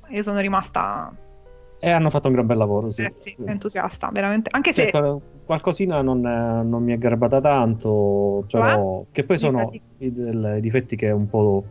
Io 0.09 0.23
sono 0.23 0.41
rimasta 0.41 1.15
E 1.81 1.91
hanno 1.91 2.09
fatto 2.09 2.29
un 2.29 2.35
gran 2.35 2.47
bel 2.47 2.57
lavoro, 2.57 2.89
sì. 2.89 3.03
eh 3.03 3.11
sì, 3.11 3.37
entusiasta, 3.45 4.09
veramente. 4.11 4.49
Anche 4.53 4.73
se 4.73 4.87
Sì, 4.87 4.91
qual- 4.91 5.21
qualcosina 5.45 6.01
non, 6.01 6.25
eh, 6.25 6.63
non 6.63 6.83
mi 6.83 6.93
è 6.93 6.99
garbata 6.99 7.41
tanto, 7.43 8.47
però 8.51 9.05
che 9.13 9.25
poi 9.25 9.37
sono 9.37 9.71
i, 9.73 9.83
i 9.99 10.61
difetti 10.61 10.97
che 10.97 11.11
un 11.11 11.29
po' 11.29 11.65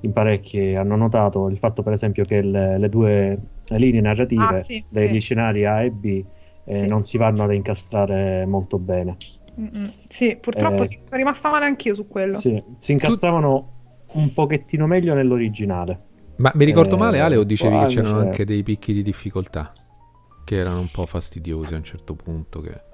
in 0.00 0.12
parecchi 0.12 0.74
hanno 0.74 0.96
notato, 0.96 1.48
il 1.48 1.58
fatto 1.58 1.82
per 1.82 1.92
esempio 1.92 2.24
che 2.24 2.40
le, 2.40 2.78
le 2.78 2.88
due 2.88 3.38
linee 3.68 4.00
narrative 4.00 4.44
Ah, 4.58 4.60
sì, 4.60 4.84
degli 4.88 5.14
sì. 5.14 5.18
scenari 5.20 5.64
A 5.64 5.82
e 5.82 5.90
B 5.90 6.24
eh, 6.64 6.78
Sì. 6.78 6.86
non 6.86 7.04
si 7.04 7.16
vanno 7.18 7.42
ad 7.44 7.52
incastrare 7.52 8.46
molto 8.46 8.78
bene. 8.78 9.16
Mm-mm. 9.60 9.92
Sì, 10.06 10.36
purtroppo 10.36 10.82
Eh, 10.82 10.86
sono 10.86 11.16
rimasta 11.16 11.50
male 11.50 11.64
anch'io 11.64 11.94
su 11.94 12.06
quello. 12.06 12.34
Sì, 12.34 12.62
si 12.78 12.92
incastravano 12.92 13.72
un 14.12 14.32
pochettino 14.32 14.86
meglio 14.86 15.14
nell'originale. 15.14 16.06
Ma 16.36 16.52
mi 16.54 16.64
ricordo 16.64 16.94
Eh, 16.94 16.98
male 16.98 17.18
Ale 17.20 17.36
o 17.36 17.42
dicevi 17.42 17.78
che 17.78 17.86
c'erano 17.86 18.08
invece- 18.10 18.28
anche 18.28 18.44
dei 18.44 18.62
picchi 18.62 18.92
di 18.92 19.02
difficoltà? 19.02 19.72
Che 20.44 20.54
erano 20.56 20.78
un 20.80 20.88
po' 20.90 21.06
fastidiosi 21.06 21.74
a 21.74 21.76
un 21.78 21.84
certo 21.84 22.14
punto 22.14 22.60
che... 22.60 22.86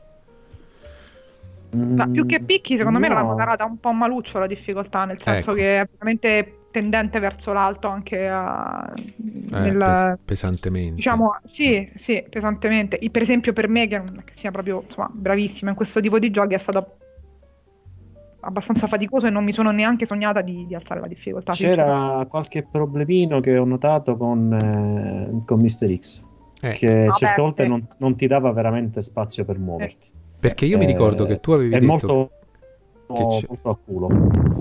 Ma 1.76 2.06
più 2.06 2.24
che 2.24 2.40
picchi, 2.40 2.76
secondo 2.76 2.98
me 2.98 3.08
Mm, 3.08 3.12
No. 3.12 3.16
l'hanno 3.18 3.34
tarata 3.34 3.64
un 3.64 3.78
po' 3.78 3.92
maluccio 3.92 4.38
la 4.38 4.46
difficoltà, 4.46 5.04
nel 5.04 5.20
senso 5.20 5.50
Ecco. 5.50 5.60
che 5.60 5.80
è 5.80 5.86
veramente 5.90 6.63
tendente 6.74 7.20
verso 7.20 7.52
l'alto 7.52 7.86
anche 7.86 8.28
a... 8.28 8.92
eh, 8.96 9.60
nel- 9.60 9.78
pes- 9.78 10.18
pesantemente. 10.24 10.94
Diciamo, 10.96 11.36
sì, 11.44 11.88
sì, 11.94 12.24
pesantemente. 12.28 12.98
Il- 13.00 13.12
per 13.12 13.22
esempio 13.22 13.52
per 13.52 13.68
me, 13.68 13.86
che 13.86 14.02
che 14.24 14.32
sia 14.32 14.50
proprio 14.50 14.82
insomma, 14.82 15.08
bravissima 15.12 15.70
in 15.70 15.76
questo 15.76 16.00
tipo 16.00 16.18
di 16.18 16.30
giochi, 16.32 16.54
è 16.54 16.58
stato 16.58 16.96
abbastanza 18.40 18.86
faticoso 18.88 19.26
e 19.26 19.30
non 19.30 19.44
mi 19.44 19.52
sono 19.52 19.70
neanche 19.70 20.04
sognata 20.04 20.42
di, 20.42 20.66
di 20.66 20.74
alzare 20.74 21.00
la 21.00 21.06
difficoltà. 21.06 21.52
C'era 21.52 22.26
qualche 22.28 22.62
problemino 22.64 23.40
che 23.40 23.56
ho 23.56 23.64
notato 23.64 24.16
con, 24.16 24.52
eh, 24.52 25.44
con 25.46 25.60
Mr. 25.60 25.96
X, 25.96 26.24
Eh, 26.60 26.72
che 26.72 27.04
Vabbè, 27.06 27.12
certe 27.12 27.40
volte 27.40 27.62
sì. 27.62 27.68
non, 27.68 27.86
non 27.98 28.16
ti 28.16 28.26
dava 28.26 28.52
veramente 28.52 29.00
spazio 29.00 29.44
per 29.44 29.58
muoverti. 29.58 30.10
perché 30.38 30.66
io 30.66 30.76
mi 30.76 30.84
Eh, 30.84 30.88
ricordo 30.88 31.24
che 31.26 31.40
tu 31.40 31.52
avevi 31.52 31.70
è 31.74 31.78
detto 31.78 31.86
molto, 31.86 32.30
che 33.12 33.26
c'è- 33.26 33.46
molto 33.48 33.70
a 33.70 33.76
culo. 33.76 34.08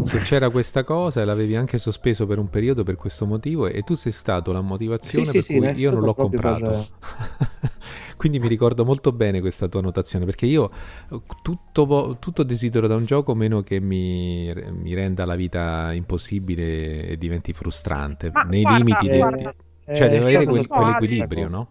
che 0.05 0.19
c'era 0.19 0.49
questa 0.49 0.83
cosa 0.83 1.21
e 1.21 1.25
l'avevi 1.25 1.55
anche 1.55 1.77
sospeso 1.77 2.25
per 2.25 2.37
un 2.37 2.49
periodo 2.49 2.83
per 2.83 2.95
questo 2.95 3.25
motivo 3.25 3.67
e 3.67 3.83
tu 3.83 3.93
sei 3.95 4.11
stato 4.11 4.51
la 4.51 4.61
motivazione 4.61 5.25
Sì, 5.25 5.31
sì, 5.31 5.37
per 5.39 5.41
sì, 5.41 5.57
cui 5.57 5.65
è 5.67 5.73
io 5.77 5.91
non 5.91 6.03
l'ho 6.03 6.13
comprato. 6.13 6.87
Quindi 8.17 8.39
mi 8.39 8.47
ricordo 8.47 8.85
molto 8.85 9.11
bene 9.11 9.39
questa 9.41 9.67
tua 9.67 9.81
notazione 9.81 10.23
perché 10.25 10.45
io 10.45 10.69
eh, 11.09 11.21
tutto, 11.41 12.17
tutto 12.19 12.43
desidero 12.43 12.87
da 12.87 12.95
un 12.95 13.05
gioco 13.05 13.33
meno 13.35 13.63
che 13.63 13.79
mi, 13.79 14.53
mi 14.71 14.93
renda 14.93 15.25
la 15.25 15.35
vita 15.35 15.91
impossibile 15.93 17.07
e 17.07 17.17
diventi 17.17 17.53
frustrante 17.53 18.29
Ma 18.31 18.43
nei 18.43 18.61
guarda, 18.61 18.77
limiti 18.77 19.09
de- 19.09 19.17
guarda. 19.17 19.55
cioè 19.91 20.07
Eh, 20.07 20.09
deve 20.09 20.25
avere 20.25 20.45
quel- 20.45 20.67
quell'equilibrio 20.67 21.49
no? 21.49 21.67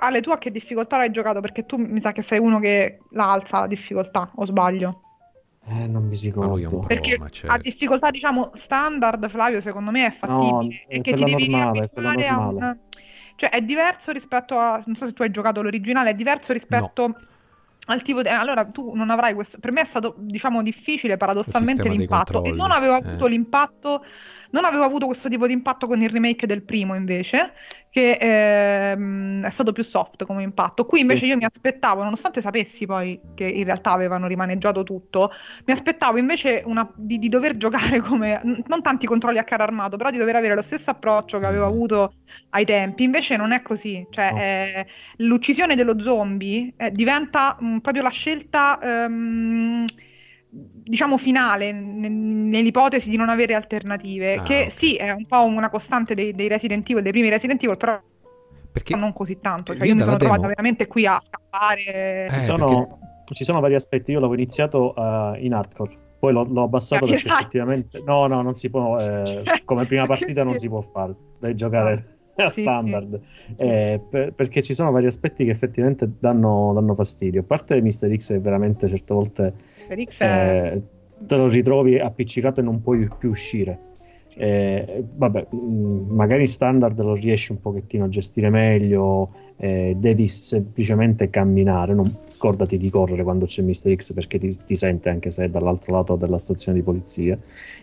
Ale, 0.00 0.20
tu 0.20 0.30
a 0.30 0.38
che 0.38 0.50
difficoltà 0.50 0.96
l'hai 0.96 1.10
giocato? 1.10 1.40
Perché 1.40 1.66
tu 1.66 1.76
mi 1.76 2.00
sa 2.00 2.12
che 2.12 2.22
sei 2.22 2.38
uno 2.38 2.60
che 2.60 2.98
la 3.10 3.32
alza 3.32 3.60
la 3.60 3.66
difficoltà, 3.66 4.30
o 4.36 4.44
sbaglio? 4.44 5.02
Eh, 5.70 5.86
non 5.86 6.06
mi 6.06 6.16
è 6.16 6.32
un 6.34 6.54
ricordo. 6.56 6.86
Perché 6.86 7.18
ma 7.18 7.28
certo. 7.28 7.54
a 7.54 7.58
difficoltà, 7.58 8.10
diciamo, 8.10 8.52
standard, 8.54 9.28
Flavio, 9.28 9.60
secondo 9.60 9.90
me 9.90 10.06
è 10.06 10.10
fattibile. 10.10 10.84
è 10.88 10.96
e 10.96 11.00
che 11.02 11.12
ti 11.12 11.24
devi 11.24 11.48
normale, 11.48 12.26
a 12.26 12.38
un... 12.38 12.78
Cioè, 13.36 13.50
è 13.50 13.60
diverso 13.60 14.10
rispetto 14.10 14.58
a... 14.58 14.82
Non 14.86 14.96
so 14.96 15.06
se 15.06 15.12
tu 15.12 15.22
hai 15.22 15.30
giocato 15.30 15.62
l'originale, 15.62 16.10
è 16.10 16.14
diverso 16.14 16.52
rispetto 16.52 17.14
al 17.86 18.02
tipo 18.02 18.22
di... 18.22 18.28
Allora, 18.28 18.64
tu 18.64 18.94
non 18.94 19.10
avrai 19.10 19.34
questo... 19.34 19.58
Per 19.58 19.72
me 19.72 19.82
è 19.82 19.84
stato, 19.84 20.14
diciamo, 20.18 20.62
difficile 20.62 21.16
paradossalmente 21.16 21.88
l'impatto. 21.88 22.42
E 22.44 22.50
non 22.50 22.70
avevo 22.70 22.94
avuto 22.94 23.26
eh. 23.26 23.30
l'impatto... 23.30 24.04
Non 24.50 24.64
avevo 24.64 24.84
avuto 24.84 25.06
questo 25.06 25.28
tipo 25.28 25.46
di 25.46 25.52
impatto 25.52 25.86
con 25.86 26.00
il 26.02 26.08
remake 26.08 26.46
del 26.46 26.62
primo, 26.64 26.94
invece, 26.94 27.52
che 27.90 28.16
ehm, 28.20 29.44
è 29.44 29.50
stato 29.50 29.72
più 29.72 29.82
soft 29.84 30.24
come 30.24 30.42
impatto. 30.42 30.86
Qui 30.86 31.00
invece 31.00 31.26
io 31.26 31.36
mi 31.36 31.44
aspettavo, 31.44 32.02
nonostante 32.02 32.40
sapessi 32.40 32.86
poi 32.86 33.20
che 33.34 33.44
in 33.44 33.64
realtà 33.64 33.92
avevano 33.92 34.26
rimaneggiato 34.26 34.82
tutto, 34.84 35.30
mi 35.66 35.72
aspettavo 35.72 36.18
invece 36.18 36.62
una- 36.64 36.90
di, 36.96 37.18
di 37.18 37.28
dover 37.28 37.56
giocare 37.56 38.00
come 38.00 38.40
non 38.66 38.80
tanti 38.82 39.06
controlli 39.06 39.38
a 39.38 39.44
carro 39.44 39.64
armato, 39.64 39.96
però 39.96 40.10
di 40.10 40.18
dover 40.18 40.36
avere 40.36 40.54
lo 40.54 40.62
stesso 40.62 40.90
approccio 40.90 41.38
che 41.38 41.46
avevo 41.46 41.66
avuto 41.66 42.14
ai 42.50 42.64
tempi. 42.64 43.02
Invece 43.04 43.36
non 43.36 43.52
è 43.52 43.62
così, 43.62 44.06
cioè 44.10 44.32
No. 44.32 44.36
eh, 44.36 44.86
l'uccisione 45.18 45.74
dello 45.74 46.00
zombie 46.00 46.72
eh, 46.76 46.90
diventa 46.90 47.56
mm, 47.62 47.78
proprio 47.78 48.02
la 48.02 48.10
scelta. 48.10 48.78
ehm, 48.80 49.84
Diciamo 50.50 51.18
finale 51.18 51.70
n- 51.72 52.48
nell'ipotesi 52.48 53.10
di 53.10 53.16
non 53.16 53.28
avere 53.28 53.54
alternative, 53.54 54.36
Ah, 54.36 54.42
che 54.42 54.62
ok. 54.66 54.72
sì 54.72 54.96
è 54.96 55.10
un 55.10 55.26
po' 55.26 55.42
una 55.44 55.68
costante 55.68 56.14
dei, 56.14 56.32
dei 56.34 56.48
Resident 56.48 56.88
Evil, 56.88 57.02
dei 57.02 57.12
primi 57.12 57.28
Resident 57.28 57.62
Evil, 57.62 57.76
però 57.76 58.00
perché 58.72 58.96
non 58.96 59.12
così 59.12 59.38
tanto. 59.40 59.74
Cioè, 59.76 59.86
io 59.86 59.94
mi 59.94 60.02
sono 60.02 60.16
trovata 60.16 60.40
demo- 60.40 60.48
veramente 60.54 60.86
qui 60.86 61.06
a 61.06 61.18
scappare. 61.20 62.26
Eh, 62.26 62.30
Ci 62.32 62.40
sono, 62.40 62.98
ci 63.32 63.44
sono 63.44 63.60
vari 63.60 63.74
aspetti. 63.74 64.12
Io 64.12 64.20
l'avevo 64.20 64.40
iniziato 64.40 64.94
eh, 64.96 65.38
in 65.40 65.52
hardcore, 65.52 65.96
poi 66.18 66.32
l'ho, 66.32 66.44
l'ho 66.44 66.62
abbassato 66.62 67.04
perché 67.06 67.28
effettivamente 67.28 68.02
no, 68.06 68.26
no, 68.26 68.40
non 68.40 68.54
si 68.54 68.70
può. 68.70 68.98
eh, 68.98 69.42
come 69.66 69.84
prima 69.84 70.06
partita 70.06 70.44
non 70.44 70.58
si 70.58 70.68
può 70.68 70.80
fare, 70.80 71.14
devi 71.40 71.54
giocare 71.54 71.92
a 71.92 72.02
Sì, 72.50 72.62
standard. 72.62 73.20
sì. 73.56 73.64
Eh, 73.64 74.00
per- 74.10 74.32
perché 74.32 74.62
ci 74.62 74.72
sono 74.74 74.90
vari 74.92 75.06
aspetti 75.06 75.44
che 75.44 75.50
effettivamente 75.50 76.08
danno, 76.18 76.72
danno 76.72 76.94
fastidio. 76.94 77.40
A 77.40 77.44
parte 77.44 77.80
Mr. 77.80 78.16
X, 78.16 78.28
che 78.28 78.38
veramente 78.38 78.88
certe 78.88 79.14
volte 79.14 79.54
X 80.04 80.20
è- 80.20 80.72
eh, 80.74 80.82
te 81.26 81.36
lo 81.36 81.48
ritrovi 81.48 81.98
appiccicato 81.98 82.60
e 82.60 82.62
non 82.62 82.80
puoi 82.80 83.08
più 83.18 83.30
uscire. 83.30 83.86
Eh, 84.36 85.02
vabbè, 85.16 85.48
mh, 85.50 86.14
magari 86.14 86.46
standard 86.46 87.00
lo 87.02 87.14
riesci 87.14 87.50
un 87.50 87.60
pochettino 87.60 88.04
a 88.04 88.08
gestire 88.08 88.50
meglio, 88.50 89.32
eh, 89.56 89.96
devi 89.98 90.28
semplicemente 90.28 91.30
camminare, 91.30 91.94
non, 91.94 92.18
scordati 92.28 92.76
di 92.76 92.90
correre 92.90 93.22
quando 93.24 93.46
c'è 93.46 93.62
Mr. 93.62 93.96
X 93.96 94.12
perché 94.12 94.38
ti, 94.38 94.56
ti 94.64 94.76
sente 94.76 95.08
anche 95.08 95.30
se 95.30 95.44
è 95.44 95.48
dall'altro 95.48 95.94
lato 95.94 96.14
della 96.14 96.38
stazione 96.38 96.78
di 96.78 96.84
polizia. 96.84 97.36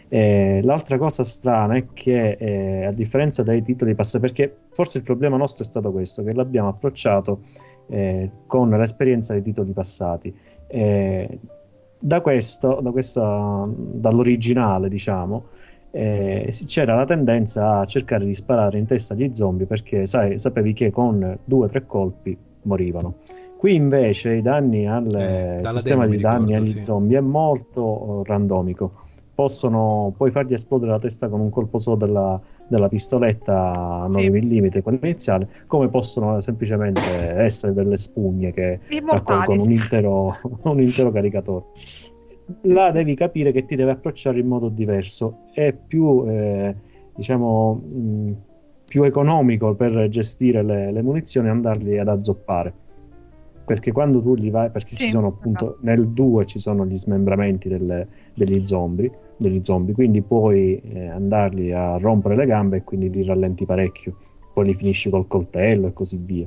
Eh, 0.08 0.62
l'altra 0.64 0.98
cosa 0.98 1.24
strana 1.24 1.76
è 1.76 1.86
che 1.94 2.38
eh, 2.40 2.86
a 2.86 2.92
differenza 2.92 3.44
dei 3.44 3.64
titoli 3.64 3.96
passati, 3.96 4.20
perché 4.20 4.56
forse 4.72 5.00
il 5.00 5.04
problema 5.04 5.38
nostro 5.38 5.64
è 5.64 5.68
stato 5.68 5.92
questo, 5.92 6.24
che 6.24 6.34
l'abbiamo 6.34 6.70
approcciato 6.70 7.40
eh, 7.88 8.30
con 8.46 8.70
l'esperienza 8.70 9.34
dei 9.34 9.42
titoli 9.42 9.72
passati. 9.74 10.34
Eh, 10.68 11.40
da 11.98 12.22
questo, 12.22 12.80
da 12.82 12.92
questa, 12.92 13.68
dall'originale, 13.68 14.90
diciamo, 14.90 15.46
eh, 15.92 16.54
c'era 16.66 16.96
la 16.96 17.06
tendenza 17.06 17.80
a 17.80 17.86
cercare 17.86 18.26
di 18.26 18.36
sparare 18.36 18.78
in 18.78 18.86
testa 18.86 19.14
agli 19.14 19.30
zombie 19.34 19.66
perché 19.66 20.06
sai, 20.06 20.38
sapevi 20.38 20.74
che 20.74 20.92
con 20.92 21.38
due 21.44 21.66
o 21.66 21.70
tre 21.70 21.86
colpi 21.86 22.38
morivano. 22.64 23.16
Qui 23.58 23.74
invece 23.74 24.34
i 24.36 24.42
danni 24.42 24.88
al 24.88 25.14
Eh, 25.16 25.62
sistema 25.68 26.06
di 26.06 26.18
danni 26.18 26.48
ricordo, 26.48 26.66
agli 26.66 26.78
sì. 26.78 26.84
zombie 26.84 27.18
è 27.18 27.22
molto 27.22 28.24
randomico. 28.26 29.04
Possono 29.36 30.14
puoi 30.16 30.32
fargli 30.32 30.54
esplodere 30.54 30.92
la 30.92 31.00
testa 31.00 31.28
con 31.28 31.42
un 31.42 31.50
colpo 31.50 31.78
solo 31.78 31.98
della, 31.98 32.40
della 32.68 32.88
pistoletta 32.88 33.74
a 33.74 34.08
Sì. 34.10 34.30
9 34.30 34.42
mm, 34.42 34.68
quella 34.82 35.00
iniziale, 35.02 35.50
come 35.68 35.90
possono 35.90 36.40
semplicemente 36.40 37.02
essere 37.02 37.74
delle 37.74 37.98
spugne 37.98 38.54
che 38.54 38.80
raccolgono 39.06 39.64
un 39.64 39.72
intero, 39.72 40.34
un 40.64 40.82
intero 40.82 41.12
caricatore. 41.12 41.66
Là 42.62 42.92
devi 42.92 43.16
capire 43.16 43.52
che 43.52 43.66
ti 43.66 43.76
deve 43.76 43.92
approcciare 43.92 44.40
in 44.40 44.48
modo 44.48 44.70
diverso. 44.70 45.40
È 45.52 45.74
più, 45.74 46.24
eh, 46.28 46.74
diciamo, 47.16 47.74
mh, 47.74 48.32
più 48.86 49.04
economico 49.04 49.76
per 49.76 50.08
gestire 50.10 50.64
le, 50.64 50.92
le 50.92 51.02
munizioni 51.02 51.50
andarli 51.50 51.98
ad 51.98 52.08
azzoppare. 52.08 52.74
Perché 53.66 53.92
quando 53.92 54.22
tu 54.22 54.36
li 54.36 54.50
vai, 54.52 54.70
perché 54.70 54.96
Sì, 54.96 55.06
ci 55.06 55.10
sono 55.10 55.28
appunto 55.28 55.66
esatto. 55.66 55.78
nel 55.82 56.08
2 56.10 56.46
ci 56.46 56.60
sono 56.60 56.86
gli 56.86 56.96
smembramenti 56.96 57.68
delle- 57.68 58.08
degli 58.36 58.64
zombie, 58.64 59.12
degli 59.38 59.60
zombie, 59.64 59.94
quindi 59.96 60.22
puoi 60.22 60.80
eh, 60.80 61.08
andarli 61.08 61.72
a 61.72 61.98
rompere 61.98 62.36
le 62.36 62.46
gambe 62.46 62.78
e 62.78 62.84
quindi 62.84 63.10
li 63.10 63.26
rallenti 63.26 63.66
parecchio. 63.66 64.16
Poi 64.54 64.66
li 64.66 64.74
finisci 64.76 65.10
col 65.10 65.28
coltello 65.28 65.88
e 65.88 65.94
così 65.94 66.18
via. 66.18 66.46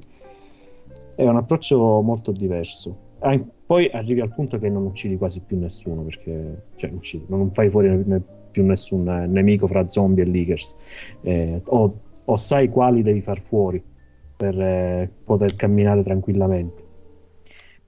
È 1.16 1.24
un 1.26 1.36
approccio 1.36 2.00
molto 2.00 2.30
diverso. 2.30 2.96
Ah, 3.18 3.38
poi 3.66 3.90
arrivi 3.92 4.20
al 4.20 4.32
punto 4.32 4.58
che 4.58 4.68
non 4.68 4.84
uccidi 4.84 5.16
quasi 5.16 5.40
più 5.40 5.58
nessuno, 5.58 6.02
perché 6.02 6.62
cioè, 6.76 6.90
uccidi, 6.90 7.24
non 7.28 7.50
fai 7.52 7.68
fuori 7.68 7.88
ne- 7.88 8.02
ne- 8.06 8.22
più 8.52 8.64
nessun 8.64 9.08
eh, 9.08 9.26
nemico 9.26 9.66
fra 9.66 9.88
zombie 9.88 10.22
e 10.22 10.26
leakers. 10.28 10.76
Eh, 11.22 11.60
o, 11.66 11.98
o 12.24 12.36
sai 12.36 12.68
quali 12.68 13.02
devi 13.02 13.20
far 13.20 13.40
fuori 13.40 13.82
per 14.36 14.58
eh, 14.58 15.10
poter 15.24 15.56
camminare 15.56 16.02
tranquillamente. 16.04 16.86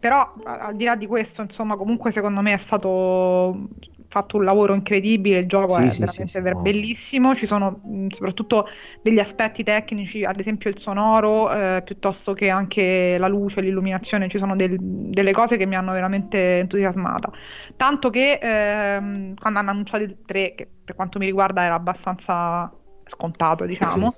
Però 0.01 0.33
al 0.45 0.75
di 0.77 0.85
là 0.85 0.97
di 0.97 1.07
questo, 1.07 1.43
insomma, 1.43 1.77
comunque 1.77 2.11
secondo 2.11 2.41
me 2.41 2.55
è 2.55 2.57
stato 2.57 3.69
fatto 4.09 4.39
un 4.39 4.45
lavoro 4.45 4.75
incredibile, 4.75 5.39
il 5.39 5.47
gioco 5.47 5.77
Sì, 5.77 5.83
è 5.83 5.89
sì, 5.91 5.99
veramente 5.99 6.27
sì, 6.27 6.41
ver- 6.41 6.57
bellissimo, 6.57 7.35
ci 7.35 7.47
sono 7.47 7.81
mh, 7.85 8.09
soprattutto 8.09 8.67
degli 9.03 9.19
aspetti 9.21 9.63
tecnici, 9.63 10.25
ad 10.25 10.41
esempio 10.41 10.71
il 10.71 10.79
sonoro, 10.79 11.53
eh, 11.53 11.83
piuttosto 11.85 12.33
che 12.33 12.49
anche 12.49 13.17
la 13.19 13.29
luce, 13.29 13.61
l'illuminazione, 13.61 14.29
ci 14.29 14.39
sono 14.39 14.57
del- 14.57 14.79
delle 14.81 15.33
cose 15.33 15.57
che 15.59 15.67
mi 15.67 15.77
hanno 15.77 15.93
veramente 15.93 16.59
entusiasmata. 16.61 17.31
Tanto 17.77 18.11
che 18.11 18.39
ehm, 18.41 19.35
quando 19.35 19.59
hanno 19.59 19.71
annunciato 19.71 20.03
il 20.05 20.17
3, 20.25 20.55
che 20.55 20.69
per 20.85 20.95
quanto 20.95 21.19
mi 21.19 21.27
riguarda 21.27 21.63
era 21.63 21.75
abbastanza 21.75 22.73
scontato, 23.05 23.65
diciamo. 23.67 24.15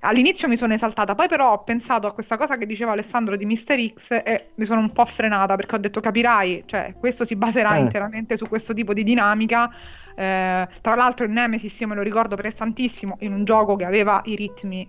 All'inizio 0.00 0.48
mi 0.48 0.56
sono 0.56 0.74
esaltata, 0.74 1.14
poi 1.14 1.28
però 1.28 1.52
ho 1.52 1.64
pensato 1.64 2.06
a 2.06 2.12
questa 2.12 2.36
cosa 2.36 2.56
che 2.56 2.66
diceva 2.66 2.92
Alessandro 2.92 3.36
di 3.36 3.44
Mister 3.44 3.78
X 3.92 4.10
e 4.10 4.50
mi 4.54 4.64
sono 4.64 4.80
un 4.80 4.92
po' 4.92 5.04
frenata 5.04 5.56
perché 5.56 5.74
ho 5.74 5.78
detto 5.78 6.00
capirai, 6.00 6.62
cioè 6.66 6.94
questo 6.98 7.24
si 7.24 7.34
baserà 7.36 7.76
Eh. 7.76 7.80
interamente 7.80 8.36
su 8.36 8.46
questo 8.46 8.74
tipo 8.74 8.92
di 8.92 9.02
dinamica. 9.02 9.70
Eh, 10.14 10.68
tra 10.80 10.94
l'altro 10.94 11.26
in 11.26 11.32
Nemesis 11.32 11.78
io 11.80 11.88
me 11.88 11.94
lo 11.94 12.02
ricordo 12.02 12.34
prestantissimo 12.36 13.16
in 13.20 13.32
un 13.32 13.44
gioco 13.44 13.76
che 13.76 13.84
aveva 13.84 14.20
i 14.24 14.34
ritmi 14.34 14.88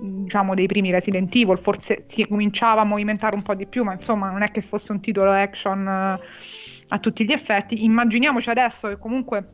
diciamo 0.00 0.54
dei 0.54 0.66
primi 0.66 0.90
Resident 0.90 1.34
Evil, 1.34 1.58
forse 1.58 2.02
si 2.02 2.26
cominciava 2.26 2.82
a 2.82 2.84
movimentare 2.84 3.34
un 3.34 3.42
po' 3.42 3.54
di 3.54 3.66
più, 3.66 3.84
ma 3.84 3.94
insomma 3.94 4.30
non 4.30 4.42
è 4.42 4.50
che 4.50 4.60
fosse 4.60 4.92
un 4.92 5.00
titolo 5.00 5.32
action 5.32 5.86
eh, 5.88 6.20
a 6.88 6.98
tutti 6.98 7.24
gli 7.24 7.32
effetti. 7.32 7.84
Immaginiamoci 7.84 8.50
adesso 8.50 8.88
che 8.88 8.98
comunque 8.98 9.48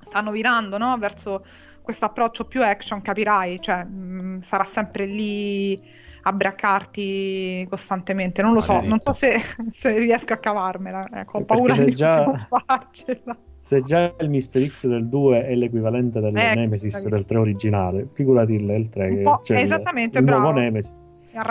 stanno 0.00 0.30
virando 0.30 0.78
no, 0.78 0.96
verso 0.98 1.44
questo 1.88 2.04
approccio 2.04 2.44
più 2.44 2.62
action, 2.62 3.00
capirai, 3.00 3.62
cioè 3.62 3.82
mh, 3.82 4.40
sarà 4.42 4.64
sempre 4.64 5.06
lì 5.06 5.80
a 6.24 6.32
braccarti 6.34 7.66
costantemente. 7.70 8.42
Non 8.42 8.52
lo 8.52 8.60
so, 8.60 8.78
non 8.82 9.00
so 9.00 9.14
se, 9.14 9.40
se 9.72 9.98
riesco 9.98 10.34
a 10.34 10.36
cavarmela. 10.36 11.00
Ecco, 11.14 11.38
ho 11.38 11.40
Eh, 11.40 11.44
paura 11.44 11.74
di 11.74 11.92
già- 11.94 12.24
non 12.26 12.46
farcela. 12.46 13.34
Se 13.62 13.80
già 13.80 14.14
il 14.20 14.28
Mister 14.28 14.62
X 14.66 14.86
del 14.86 15.08
2 15.08 15.46
è 15.46 15.54
l'equivalente 15.54 16.20
del 16.20 16.36
Ecco, 16.36 16.58
Nemesis 16.58 17.06
del 17.06 17.24
3 17.24 17.38
originale, 17.38 18.08
figurati 18.12 18.52
il, 18.52 18.68
il 18.68 18.88
3 18.90 19.08
Un 19.08 19.16
che 19.16 19.38
c'è 19.40 19.54
il- 19.56 19.60
esattamente, 19.62 20.18
il, 20.18 20.24
nuovo 20.24 20.42
bravo. 20.42 20.58
Nemesis 20.58 20.94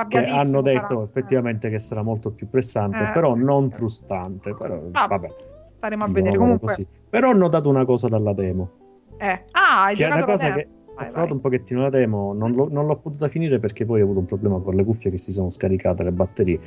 che 0.10 0.24
hanno 0.26 0.62
detto 0.62 0.88
sarà. 0.88 1.04
effettivamente 1.04 1.70
che 1.72 1.80
sarà 1.80 2.04
molto 2.04 2.30
più 2.30 2.48
pressante, 2.48 3.00
Eh. 3.10 3.12
però 3.12 3.34
non 3.34 3.72
frustante. 3.72 4.54
Però, 4.54 4.80
Ah, 4.92 5.08
vabbè, 5.08 5.30
Staremo 5.78 6.04
a 6.04 6.08
vedere. 6.10 6.38
Comunque, 6.38 6.68
così. 6.68 6.86
Però 7.10 7.30
ho 7.30 7.34
notato 7.34 7.70
una 7.70 7.86
cosa 7.86 8.08
dalla 8.08 8.34
demo. 8.34 8.70
Eh. 9.18 9.43
Ah, 9.51 9.86
hai 9.86 9.95
Che 9.95 10.03
è 10.03 10.07
una 10.07 10.15
giocato 10.18 10.32
cosa 10.32 10.53
che 10.53 10.68
ho 10.86 10.93
Vai, 10.93 11.05
provato 11.11 11.26
vai. 11.26 11.32
un 11.34 11.41
pochettino 11.41 11.82
la 11.82 11.89
demo, 11.89 12.34
non, 12.34 12.51
l'ho- 12.53 12.70
non 12.70 12.86
l'ho 12.88 12.97
potuta 12.97 13.28
finire 13.28 13.59
perché 13.59 13.86
poi 13.86 14.01
ho 14.01 14.03
avuto 14.05 14.20
un 14.20 14.26
problema 14.26 14.59
con 14.59 14.76
le 14.76 14.84
cuffie 14.84 15.11
che 15.11 15.18
si 15.18 15.32
sono 15.32 15.49
scaricate 15.49 16.03
le 16.03 16.11
batterie. 16.11 16.59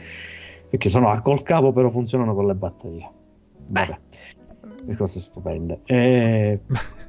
Perché 0.68 0.88
sono 0.88 1.09
a 1.09 1.20
col 1.20 1.42
cavo, 1.42 1.72
però 1.72 1.88
funzionano 1.88 2.34
con 2.34 2.46
le 2.46 2.55
batterie. 2.55 3.11
Vabbè, 3.66 3.98
le 4.86 4.96
cose 4.96 5.20
stupende. 5.20 5.80
E 5.84 6.61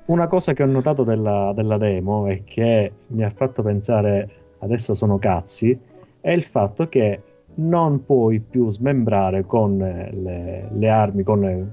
una 0.05 0.27
cosa 0.27 0.53
che 0.53 0.63
ho 0.63 0.65
notato 0.65 1.03
della, 1.03 1.53
della 1.55 1.77
demo 1.77 2.27
e 2.27 2.43
che 2.43 2.91
mi 3.07 3.23
ha 3.23 3.29
fatto 3.29 3.61
pensare 3.61 4.29
adesso 4.59 4.93
sono 4.93 5.17
cazzi 5.17 5.77
è 6.19 6.29
il 6.31 6.43
fatto 6.43 6.87
che 6.87 7.21
non 7.55 8.05
puoi 8.05 8.39
più 8.39 8.69
smembrare 8.71 9.45
con 9.45 9.81
eh, 9.81 10.11
le, 10.13 10.69
le 10.71 10.89
armi, 10.89 11.23
con, 11.23 11.43
eh, 11.43 11.67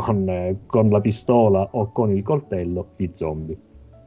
con, 0.00 0.28
eh, 0.28 0.56
con 0.66 0.90
la 0.90 1.00
pistola 1.00 1.68
o 1.70 1.92
con 1.92 2.10
il 2.10 2.24
coltello 2.24 2.88
gli 2.96 3.08
zombie. 3.12 3.56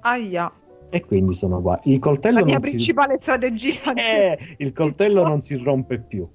Aia, 0.01 0.51
E 0.89 1.05
quindi 1.05 1.33
sono 1.33 1.61
qua. 1.61 1.79
Il 1.83 1.99
coltello 1.99 2.39
la 2.39 2.45
mia 2.45 2.55
non 2.55 2.63
si... 2.63 2.71
principale 2.71 3.17
strategia. 3.17 3.93
Eh, 3.95 4.37
il 4.57 4.73
coltello 4.73 5.25
non 5.25 5.39
si 5.39 5.55
rompe 5.55 5.99
più. 5.99 6.27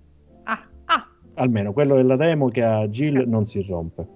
Ah, 0.44 0.66
ah, 0.86 1.06
Almeno 1.34 1.72
quello 1.74 1.96
della 1.96 2.16
demo 2.16 2.48
che 2.48 2.62
ha 2.62 2.86
Jill 2.88 3.28
non 3.28 3.44
si 3.44 3.62
rompe. 3.62 4.06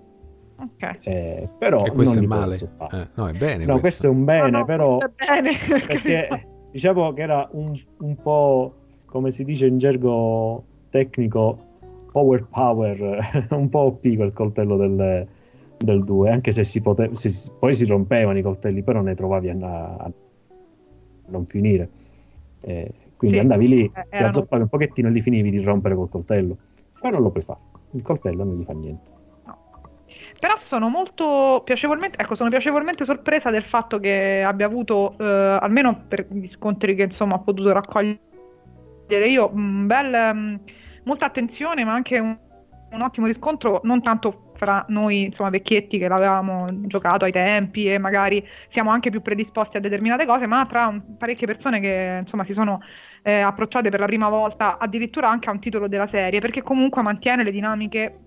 ok. 0.59 0.99
Eh, 1.03 1.51
però 1.59 1.84
e 1.84 1.91
questo 1.91 2.14
non 2.14 2.24
è 2.24 2.26
male. 2.26 2.55
Eh, 2.55 3.09
no, 3.14 3.28
è 3.28 3.32
bene. 3.32 3.66
No, 3.66 3.78
questo 3.78 4.07
è 4.07 4.11
un 4.11 4.24
bene, 4.24 4.51
No, 4.51 4.59
no, 4.59 4.64
però 4.64 4.97
questo 4.97 5.12
è 5.16 5.41
bene. 5.43 5.53
perché 5.87 6.47
diciamo 6.70 7.12
che 7.12 7.22
era 7.22 7.47
un, 7.53 7.78
un 7.99 8.16
po' 8.22 8.74
come 9.05 9.30
si 9.30 9.45
dice 9.45 9.66
in 9.66 9.76
gergo 9.76 10.64
tecnico 10.89 11.66
power 12.17 12.47
power 12.49 13.47
un 13.51 13.69
po' 13.69 13.81
OP 13.81 14.17
quel 14.17 14.33
coltello 14.33 14.79
del, 14.79 15.27
del 15.77 16.03
2 16.05 16.31
anche 16.31 16.51
se 16.51 16.64
si 16.64 16.81
poteva 16.81 17.14
se 17.14 17.29
si- 17.29 17.51
poi 17.59 17.75
si 17.75 17.85
rompevano 17.85 18.39
i 18.39 18.43
coltelli 18.43 18.83
però 18.83 19.03
ne 19.03 19.14
trovavi 19.14 19.51
a, 19.51 19.57
a 19.61 20.11
non 21.27 21.45
finire. 21.45 21.91
Eh, 22.62 22.91
quindi 23.17 23.37
Sì, 23.37 23.43
andavi 23.43 23.69
lì 23.69 23.85
eh, 23.85 23.91
ti 23.91 24.01
erano- 24.11 24.29
azzoppavi 24.29 24.62
un 24.62 24.69
pochettino 24.69 25.09
e 25.09 25.11
li 25.11 25.21
finivi 25.21 25.51
di 25.51 25.62
rompere 25.62 25.95
col 25.95 26.09
coltello. 26.09 26.57
Poi 26.99 27.11
non 27.11 27.21
lo 27.21 27.31
puoi 27.31 27.43
fare 27.45 27.59
il 27.91 28.03
coltello 28.03 28.45
non 28.45 28.57
gli 28.59 28.64
fa 28.64 28.73
niente. 28.73 29.11
No. 29.45 29.59
Però 30.41 30.57
sono 30.57 30.89
molto 30.89 31.61
piacevolmente, 31.64 32.19
ecco, 32.19 32.35
sono 32.35 32.49
piacevolmente 32.49 33.05
sorpresa 33.05 33.51
del 33.51 33.62
fatto 33.62 33.99
che 33.99 34.43
abbia 34.43 34.64
avuto, 34.67 35.17
eh, 35.19 35.59
almeno 35.61 36.05
per 36.09 36.27
gli 36.31 36.47
scontri 36.47 36.95
che 36.95 37.03
insomma 37.03 37.35
ho 37.35 37.43
potuto 37.43 37.73
raccogliere 37.73 38.19
io, 39.29 39.51
un 39.53 39.87
bel, 39.87 40.35
mm, 40.35 40.55
molta 41.07 41.25
attenzione, 41.25 41.85
ma 41.85 41.93
anche 41.93 42.19
un, 42.19 42.37
un 42.91 43.03
ottimo 43.03 43.27
riscontro, 43.27 43.81
non 43.85 44.03
tanto 44.03 44.53
fra 44.57 44.85
noi, 44.89 45.25
insomma, 45.25 45.51
vecchietti 45.51 45.99
che 45.99 46.09
l'avevamo 46.09 46.67
giocato 46.83 47.25
ai 47.25 47.33
tempi 47.33 47.91
e 47.91 47.99
magari 47.99 48.47
siamo 48.69 48.91
anche 48.91 49.11
più 49.11 49.23
predisposti 49.23 49.77
a 49.77 49.81
determinate 49.81 50.27
cose, 50.27 50.47
ma 50.47 50.65
tra 50.67 50.87
un- 50.87 51.17
parecchie 51.17 51.47
persone 51.47 51.81
che 51.81 52.19
insomma 52.21 52.45
si 52.45 52.53
sono 52.53 52.81
eh, 53.23 53.41
approcciate 53.41 53.91
per 53.91 54.01
la 54.01 54.07
prima 54.07 54.29
volta 54.29 54.79
addirittura 54.79 55.29
anche 55.29 55.49
a 55.49 55.53
un 55.53 55.61
titolo 55.61 55.89
della 55.89 56.07
serie, 56.07 56.41
perché 56.41 56.63
comunque 56.63 57.03
mantiene 57.03 57.43
le 57.45 57.51
dinamiche 57.51 58.19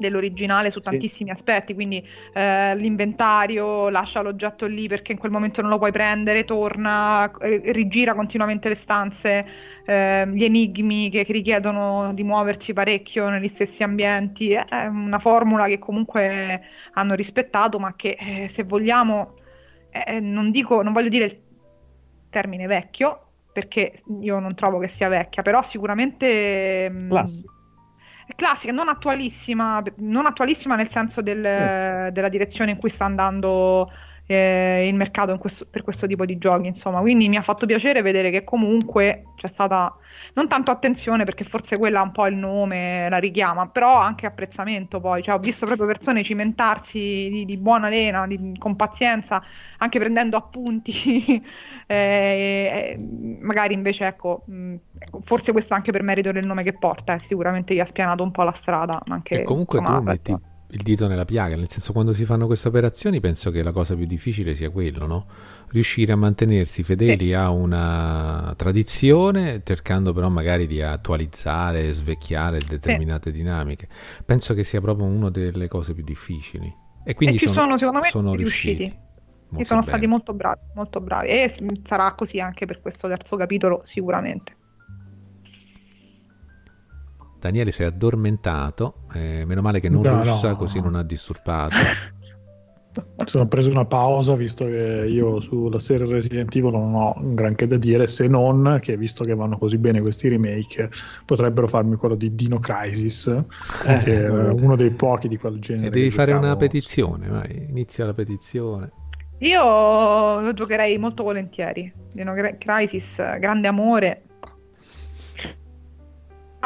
dell'originale 0.00 0.70
su 0.70 0.80
Sì. 0.80 0.88
tantissimi 0.88 1.30
aspetti, 1.30 1.74
quindi 1.74 2.04
eh, 2.32 2.74
l'inventario, 2.76 3.88
lascia 3.90 4.22
l'oggetto 4.22 4.66
lì 4.66 4.88
perché 4.88 5.12
in 5.12 5.18
quel 5.18 5.30
momento 5.30 5.60
non 5.60 5.70
lo 5.70 5.78
puoi 5.78 5.92
prendere, 5.92 6.44
torna, 6.44 7.30
eh, 7.38 7.60
rigira 7.72 8.14
continuamente 8.14 8.68
le 8.68 8.74
stanze, 8.74 9.46
eh, 9.84 10.26
gli 10.28 10.42
enigmi 10.44 11.10
che, 11.10 11.24
richiedono 11.28 12.12
di 12.14 12.24
muoversi 12.24 12.72
parecchio 12.72 13.28
negli 13.28 13.48
stessi 13.48 13.82
ambienti, 13.82 14.52
è 14.52 14.86
una 14.86 15.18
formula 15.18 15.66
che 15.66 15.78
comunque 15.78 16.62
hanno 16.94 17.14
rispettato, 17.14 17.78
ma 17.78 17.94
che 17.94 18.16
eh, 18.18 18.48
se 18.48 18.64
vogliamo, 18.64 19.34
eh, 19.90 20.20
non 20.20 20.50
dico, 20.50 20.82
non 20.82 20.92
voglio 20.92 21.08
dire 21.08 21.24
il 21.26 21.40
termine 22.30 22.66
vecchio, 22.66 23.26
perché 23.52 23.92
io 24.20 24.38
non 24.38 24.54
trovo 24.54 24.78
che 24.78 24.88
sia 24.88 25.08
vecchia, 25.08 25.42
però 25.42 25.62
sicuramente 25.62 26.88
mh, 26.88 27.08
Classico. 27.08 27.59
È 28.30 28.34
classica, 28.34 28.72
non 28.72 28.88
attualissima, 28.88 29.82
non 29.98 30.26
attualissima 30.26 30.76
nel 30.76 30.88
senso 30.88 31.22
del- 31.22 32.10
della 32.12 32.28
direzione 32.28 32.72
in 32.72 32.76
cui 32.78 32.90
sta 32.90 33.04
andando 33.04 33.90
eh, 34.30 34.86
il 34.86 34.94
mercato 34.94 35.36
questo, 35.38 35.66
per 35.68 35.82
questo 35.82 36.06
tipo 36.06 36.24
di 36.24 36.38
giochi, 36.38 36.68
insomma. 36.68 37.00
Quindi 37.00 37.28
mi 37.28 37.36
ha 37.36 37.42
fatto 37.42 37.66
piacere 37.66 38.00
vedere 38.00 38.30
che 38.30 38.44
comunque 38.44 39.24
c'è 39.34 39.48
stata 39.48 39.92
non 40.34 40.46
tanto 40.46 40.70
attenzione 40.70 41.24
perché 41.24 41.42
forse 41.42 41.76
quella 41.78 42.00
un 42.00 42.12
po' 42.12 42.26
il 42.26 42.36
nome 42.36 43.08
la 43.08 43.18
richiama, 43.18 43.66
però 43.66 43.96
anche 43.96 44.26
apprezzamento 44.26 45.00
poi, 45.00 45.22
cioè, 45.22 45.34
ho 45.34 45.38
visto 45.38 45.66
proprio 45.66 45.86
persone 45.88 46.22
cimentarsi 46.22 47.28
di, 47.30 47.44
di 47.44 47.56
buona 47.56 47.88
lena, 47.88 48.28
di, 48.28 48.54
con 48.56 48.76
pazienza, 48.76 49.42
anche 49.78 49.98
prendendo 49.98 50.36
appunti, 50.36 51.42
eh, 51.86 52.96
magari 53.40 53.74
invece 53.74 54.06
ecco, 54.06 54.44
mh, 54.46 54.74
forse 55.24 55.50
questo 55.50 55.74
anche 55.74 55.90
per 55.90 56.04
merito 56.04 56.30
del 56.30 56.46
nome 56.46 56.62
che 56.62 56.74
porta, 56.74 57.14
eh, 57.14 57.18
sicuramente 57.18 57.74
gli 57.74 57.80
ha 57.80 57.84
spianato 57.84 58.22
un 58.22 58.30
po' 58.30 58.44
la 58.44 58.52
strada, 58.52 59.02
ma 59.06 59.16
anche... 59.16 59.40
E 59.40 59.42
comunque 59.42 59.80
insomma, 59.80 59.98
tu 59.98 60.04
metti 60.04 60.36
il 60.72 60.82
dito 60.82 61.06
nella 61.08 61.24
piaga, 61.24 61.56
nel 61.56 61.68
senso 61.68 61.92
quando 61.92 62.12
si 62.12 62.24
fanno 62.24 62.46
queste 62.46 62.68
operazioni 62.68 63.20
penso 63.20 63.50
che 63.50 63.62
la 63.62 63.72
cosa 63.72 63.94
più 63.94 64.06
difficile 64.06 64.54
sia 64.54 64.70
quello, 64.70 65.06
no? 65.06 65.26
riuscire 65.70 66.12
a 66.12 66.16
mantenersi 66.16 66.82
fedeli 66.82 67.26
sì. 67.26 67.32
a 67.32 67.50
una 67.50 68.52
tradizione, 68.56 69.62
cercando 69.64 70.12
però 70.12 70.28
magari 70.28 70.66
di 70.66 70.82
attualizzare, 70.82 71.90
svecchiare 71.92 72.58
determinate 72.66 73.30
sì. 73.30 73.36
dinamiche. 73.36 73.88
Penso 74.24 74.54
che 74.54 74.64
sia 74.64 74.80
proprio 74.80 75.06
una 75.06 75.30
delle 75.30 75.68
cose 75.68 75.94
più 75.94 76.02
difficili. 76.02 76.72
E 77.04 77.14
quindi 77.14 77.36
e 77.36 77.38
ci 77.38 77.46
sono, 77.46 77.76
sono, 77.76 77.78
secondo 77.78 78.00
me 78.00 78.08
sono 78.10 78.34
riusciti. 78.34 78.76
riusciti. 78.84 79.08
Ci 79.56 79.64
sono 79.64 79.80
bene. 79.80 79.92
stati 79.92 80.06
molto 80.06 80.32
bravi, 80.32 80.60
molto 80.74 81.00
bravi 81.00 81.28
e 81.28 81.52
sarà 81.82 82.14
così 82.14 82.38
anche 82.38 82.66
per 82.66 82.80
questo 82.80 83.08
terzo 83.08 83.36
capitolo 83.36 83.80
sicuramente. 83.84 84.58
Daniele 87.40 87.72
si 87.72 87.82
è 87.82 87.86
addormentato, 87.86 89.06
eh, 89.14 89.44
meno 89.46 89.62
male 89.62 89.80
che 89.80 89.88
non 89.88 90.02
no, 90.02 90.22
russa, 90.22 90.50
no. 90.50 90.56
così 90.56 90.78
non 90.80 90.94
ha 90.94 91.02
disturbato. 91.02 91.74
Sono 93.24 93.46
preso 93.46 93.70
una 93.70 93.84
pausa 93.86 94.34
visto 94.34 94.64
che 94.64 95.06
io 95.08 95.40
sulla 95.40 95.78
serie 95.78 96.06
Resident 96.06 96.54
Evil 96.54 96.72
non 96.72 96.94
ho 96.94 97.14
granché 97.18 97.68
da 97.68 97.76
dire 97.76 98.08
se 98.08 98.26
non 98.26 98.78
che 98.82 98.96
visto 98.96 99.22
che 99.22 99.34
vanno 99.34 99.56
così 99.58 99.78
bene 99.78 100.00
questi 100.00 100.28
remake 100.28 100.90
potrebbero 101.24 101.68
farmi 101.68 101.94
quello 101.94 102.16
di 102.16 102.34
Dino 102.34 102.58
Crisis 102.58 103.28
eh, 103.28 103.98
che 103.98 104.24
è 104.24 104.28
uno 104.28 104.74
dei 104.74 104.90
pochi 104.90 105.28
di 105.28 105.38
quel 105.38 105.60
genere. 105.60 105.86
E 105.86 105.90
devi 105.90 106.10
fare 106.10 106.32
una 106.32 106.56
petizione, 106.56 107.28
vai, 107.28 107.66
inizia 107.68 108.04
la 108.04 108.14
petizione. 108.14 108.90
Io 109.38 110.40
lo 110.40 110.52
giocherei 110.52 110.98
molto 110.98 111.22
volentieri. 111.22 111.90
Dino 112.12 112.34
Crisis, 112.58 113.16
grande 113.38 113.68
amore, 113.68 114.24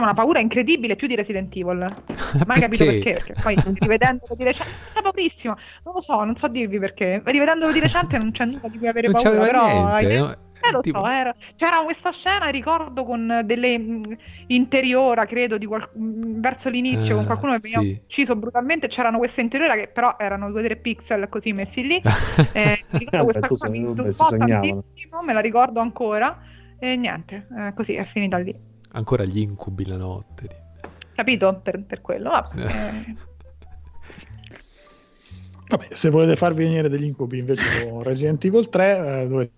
una 0.02 0.14
paura 0.14 0.40
incredibile 0.40 0.96
più 0.96 1.06
di 1.06 1.14
Resident 1.14 1.54
Evil. 1.54 1.86
Mai 2.46 2.60
capito 2.60 2.84
perché, 2.84 3.12
perché 3.12 3.34
poi 3.40 3.56
rivedendolo 3.78 4.34
di 4.34 4.44
recente, 4.44 4.72
è 4.94 5.02
paurissimo. 5.02 5.56
Non 5.84 5.94
lo 5.94 6.00
so, 6.00 6.24
non 6.24 6.36
so 6.36 6.48
dirvi 6.48 6.78
perché. 6.78 7.22
Rivedendolo 7.24 7.72
di 7.72 7.80
recente 7.80 8.18
non 8.18 8.30
c'è 8.32 8.44
nulla 8.44 8.68
di 8.68 8.78
cui 8.78 8.88
avere 8.88 9.08
non 9.08 9.22
paura, 9.22 9.40
però 9.40 9.98
niente, 9.98 10.18
no? 10.18 10.36
Eh, 10.66 10.70
lo 10.70 10.80
tipo... 10.80 11.00
so, 11.00 11.06
era... 11.06 11.34
c'era 11.56 11.82
questa 11.84 12.10
scena, 12.10 12.48
ricordo, 12.48 13.04
con 13.04 13.42
delle 13.44 13.78
mh, 13.78 14.16
interiora, 14.48 15.26
credo, 15.26 15.58
qual... 15.66 15.88
verso 15.94 16.70
l'inizio, 16.70 17.14
ah, 17.14 17.16
con 17.16 17.26
qualcuno 17.26 17.52
che 17.52 17.58
veniva 17.60 17.80
sì. 17.82 18.00
ucciso 18.04 18.36
brutalmente. 18.36 18.88
C'erano 18.88 19.18
queste 19.18 19.42
interiora 19.42 19.74
che 19.74 19.88
però 19.88 20.14
erano 20.18 20.48
2-3 20.48 20.80
pixel 20.80 21.28
così 21.28 21.52
messi 21.52 21.86
lì. 21.86 22.00
eh, 22.52 22.82
ricordo 22.90 23.24
questa 23.24 23.46
cosa 23.46 23.68
mi 23.68 23.82
un 23.82 23.94
po' 23.94 24.36
tantissimo, 24.36 25.22
me 25.22 25.32
la 25.32 25.40
ricordo 25.40 25.80
ancora. 25.80 26.40
E 26.78 26.96
niente, 26.96 27.46
eh, 27.56 27.72
così 27.74 27.94
è 27.94 28.04
finita 28.04 28.38
lì. 28.38 28.72
Ancora 28.94 29.24
gli 29.24 29.38
incubi 29.38 29.86
la 29.86 29.96
notte. 29.96 30.62
Capito? 31.14 31.60
Per, 31.62 31.84
per 31.84 32.00
quello. 32.00 32.30
Ah, 32.30 32.50
eh. 32.56 33.16
Vabbè, 35.68 35.88
se 35.92 36.10
volete 36.10 36.36
farvi 36.36 36.64
venire 36.64 36.88
degli 36.88 37.04
incubi 37.04 37.38
invece 37.38 37.88
con 37.88 38.02
Resident 38.02 38.44
Evil 38.44 38.68
3, 38.68 39.22
eh, 39.22 39.28
dovete 39.28 39.52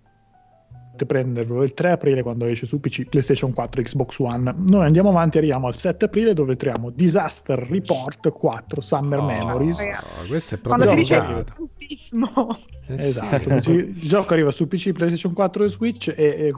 prenderlo 1.04 1.62
il 1.62 1.74
3 1.74 1.90
aprile 1.90 2.22
quando 2.22 2.46
esce 2.46 2.64
su 2.64 2.80
PC, 2.80 3.04
PlayStation 3.04 3.52
4, 3.52 3.82
Xbox 3.82 4.18
One. 4.18 4.54
Noi 4.68 4.86
andiamo 4.86 5.10
avanti, 5.10 5.36
arriviamo 5.36 5.66
al 5.66 5.74
7 5.74 6.06
aprile 6.06 6.32
dove 6.32 6.56
troviamo 6.56 6.90
Disaster 6.90 7.58
Report 7.58 8.32
4 8.32 8.80
Summer 8.80 9.18
oh, 9.18 9.26
Memories. 9.26 9.78
Oh, 9.80 10.26
questo 10.28 10.54
è 10.54 10.58
proprio 10.58 10.84
quando 10.84 10.86
si 10.86 10.96
dice 10.96 11.44
tantissimo. 11.54 12.58
Eh 12.86 13.08
esatto, 13.08 13.62
sì. 13.62 13.70
il 13.72 14.08
gioco 14.08 14.32
arriva 14.32 14.52
su 14.52 14.68
PC, 14.68 14.92
PlayStation 14.92 15.32
4 15.32 15.64
e 15.64 15.68
Switch 15.68 16.14
e, 16.16 16.24
e 16.24 16.54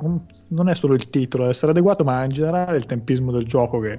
non 0.49 0.69
è 0.69 0.75
solo 0.75 0.95
il 0.95 1.09
titolo 1.09 1.45
ad 1.45 1.51
essere 1.51 1.73
adeguato, 1.73 2.05
ma 2.05 2.23
in 2.23 2.31
generale 2.31 2.77
il 2.77 2.85
tempismo 2.85 3.33
del 3.33 3.47
gioco 3.47 3.81
che 3.81 3.99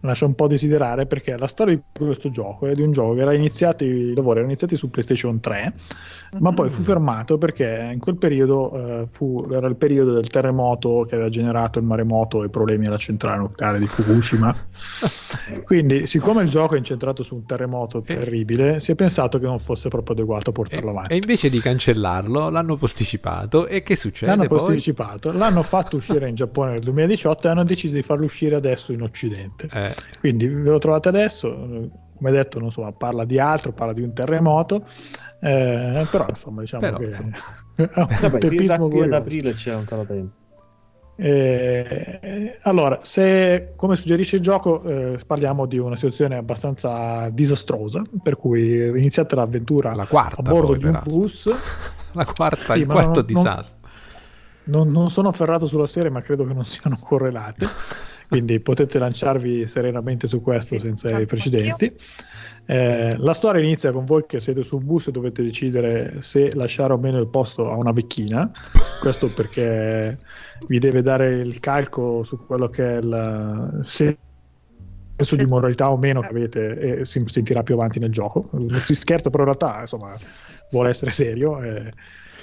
lascia 0.00 0.26
un 0.26 0.34
po' 0.34 0.46
desiderare 0.46 1.06
perché 1.06 1.36
la 1.36 1.46
storia 1.46 1.74
di 1.74 1.82
questo 1.92 2.30
gioco 2.30 2.66
è 2.66 2.72
di 2.72 2.82
un 2.82 2.92
gioco 2.92 3.14
che 3.14 3.20
era 3.20 3.34
iniziato, 3.34 3.84
i 3.84 4.14
lavori 4.14 4.36
erano 4.36 4.50
iniziati 4.50 4.76
su 4.76 4.90
PlayStation 4.90 5.40
3, 5.40 5.60
mm-hmm. 5.60 6.42
ma 6.42 6.52
poi 6.52 6.70
fu 6.70 6.82
fermato 6.82 7.38
perché 7.38 7.90
in 7.92 7.98
quel 7.98 8.16
periodo 8.16 8.74
uh, 8.74 9.06
fu, 9.06 9.46
era 9.50 9.66
il 9.66 9.76
periodo 9.76 10.12
del 10.12 10.28
terremoto 10.28 11.04
che 11.08 11.14
aveva 11.14 11.28
generato 11.28 11.78
il 11.78 11.84
maremoto 11.84 12.42
e 12.42 12.46
i 12.46 12.50
problemi 12.50 12.86
alla 12.86 12.98
centrale 12.98 13.38
nucleare 13.38 13.78
di 13.78 13.86
Fukushima. 13.86 14.54
Quindi, 15.64 16.06
siccome 16.06 16.42
il 16.42 16.48
gioco 16.48 16.74
è 16.74 16.78
incentrato 16.78 17.22
su 17.22 17.34
un 17.34 17.46
terremoto 17.46 18.02
terribile, 18.02 18.80
si 18.80 18.92
è 18.92 18.94
pensato 18.94 19.38
che 19.38 19.46
non 19.46 19.58
fosse 19.58 19.88
proprio 19.88 20.14
adeguato 20.14 20.50
a 20.50 20.52
portarlo 20.52 20.90
avanti. 20.90 21.12
E 21.12 21.16
invece 21.16 21.48
di 21.48 21.60
cancellarlo, 21.60 22.48
l'hanno 22.50 22.76
posticipato. 22.76 23.66
E 23.66 23.82
che 23.82 23.96
succede? 23.96 24.30
L'hanno 24.30 24.48
poi? 24.48 24.58
posticipato, 24.58 25.32
l'hanno 25.32 25.62
fatto 25.62 25.96
uscire 25.96 26.28
in 26.28 26.34
Giappone 26.36 26.72
nel 26.72 26.80
2018 26.80 27.46
e 27.46 27.50
hanno 27.50 27.64
deciso 27.64 27.94
di 27.94 28.02
farlo 28.02 28.24
uscire 28.24 28.54
adesso 28.54 28.92
in 28.92 29.02
Occidente. 29.02 29.68
Eh. 29.72 29.85
Quindi 30.20 30.46
ve 30.48 30.70
lo 30.70 30.78
trovate 30.78 31.08
adesso, 31.08 31.90
come 32.16 32.30
detto, 32.30 32.58
non 32.58 32.70
so, 32.70 32.90
parla 32.96 33.24
di 33.24 33.38
altro, 33.38 33.72
parla 33.72 33.92
di 33.92 34.02
un 34.02 34.12
terremoto, 34.12 34.86
eh, 35.40 36.06
però 36.10 36.26
insomma 36.28 36.62
diciamo 36.62 36.80
però, 36.80 36.96
che 36.98 37.04
insomma. 37.04 37.32
un 38.78 38.90
qui 38.90 39.02
ad 39.02 39.12
aprile 39.12 39.52
c'è 39.52 39.72
ancora 39.72 40.04
tempo. 40.04 40.44
Eh, 41.18 42.58
allora, 42.62 43.00
se 43.02 43.72
come 43.74 43.96
suggerisce 43.96 44.36
il 44.36 44.42
gioco, 44.42 44.82
eh, 44.82 45.18
parliamo 45.26 45.64
di 45.64 45.78
una 45.78 45.96
situazione 45.96 46.36
abbastanza 46.36 47.28
disastrosa, 47.30 48.02
per 48.22 48.36
cui 48.36 48.86
iniziate 48.88 49.34
l'avventura 49.34 49.94
la 49.94 50.06
quarta, 50.06 50.40
a 50.40 50.42
bordo 50.42 50.68
poi, 50.68 50.78
di 50.78 50.86
un 50.86 51.00
bus. 51.02 51.48
La 52.16 52.24
quarta, 52.24 52.72
sì, 52.72 52.78
il 52.78 52.86
quarto 52.86 53.20
non, 53.20 53.26
disastro. 53.26 53.78
Non, 54.64 54.90
non, 54.90 55.10
sono 55.10 55.28
afferrato 55.28 55.66
sulla 55.66 55.86
serie, 55.86 56.08
ma 56.08 56.22
credo 56.22 56.44
che 56.44 56.54
non 56.54 56.64
siano 56.64 56.96
correlate 56.98 57.66
quindi 58.28 58.60
potete 58.60 58.98
lanciarvi 58.98 59.66
serenamente 59.66 60.26
su 60.26 60.40
questo 60.40 60.78
sì, 60.78 60.86
senza 60.86 61.08
certo. 61.08 61.22
i 61.22 61.26
precedenti. 61.26 61.94
Eh, 62.68 63.16
la 63.16 63.32
storia 63.32 63.62
inizia 63.62 63.92
con 63.92 64.04
voi 64.04 64.24
che 64.26 64.40
siete 64.40 64.64
sul 64.64 64.82
bus 64.82 65.06
e 65.06 65.12
dovete 65.12 65.42
decidere 65.42 66.16
se 66.18 66.52
lasciare 66.54 66.92
o 66.92 66.98
meno 66.98 67.20
il 67.20 67.28
posto 67.28 67.70
a 67.70 67.76
una 67.76 67.92
vecchina, 67.92 68.50
questo 69.00 69.32
perché 69.32 70.18
vi 70.66 70.78
deve 70.80 71.00
dare 71.00 71.34
il 71.34 71.60
calco 71.60 72.24
su 72.24 72.44
quello 72.44 72.66
che 72.66 72.84
è 72.84 72.96
il 72.96 73.80
senso 73.84 74.16
di 75.36 75.44
moralità 75.46 75.92
o 75.92 75.96
meno 75.96 76.20
che 76.20 76.26
avete 76.26 76.98
e 76.98 77.04
si 77.04 77.22
sentirà 77.26 77.62
più 77.62 77.74
avanti 77.74 78.00
nel 78.00 78.10
gioco. 78.10 78.48
Non 78.52 78.80
si 78.80 78.96
scherza, 78.96 79.30
però 79.30 79.44
in 79.44 79.54
realtà 79.56 79.82
insomma, 79.82 80.16
vuole 80.72 80.88
essere 80.88 81.12
serio. 81.12 81.62
Eh, 81.62 81.92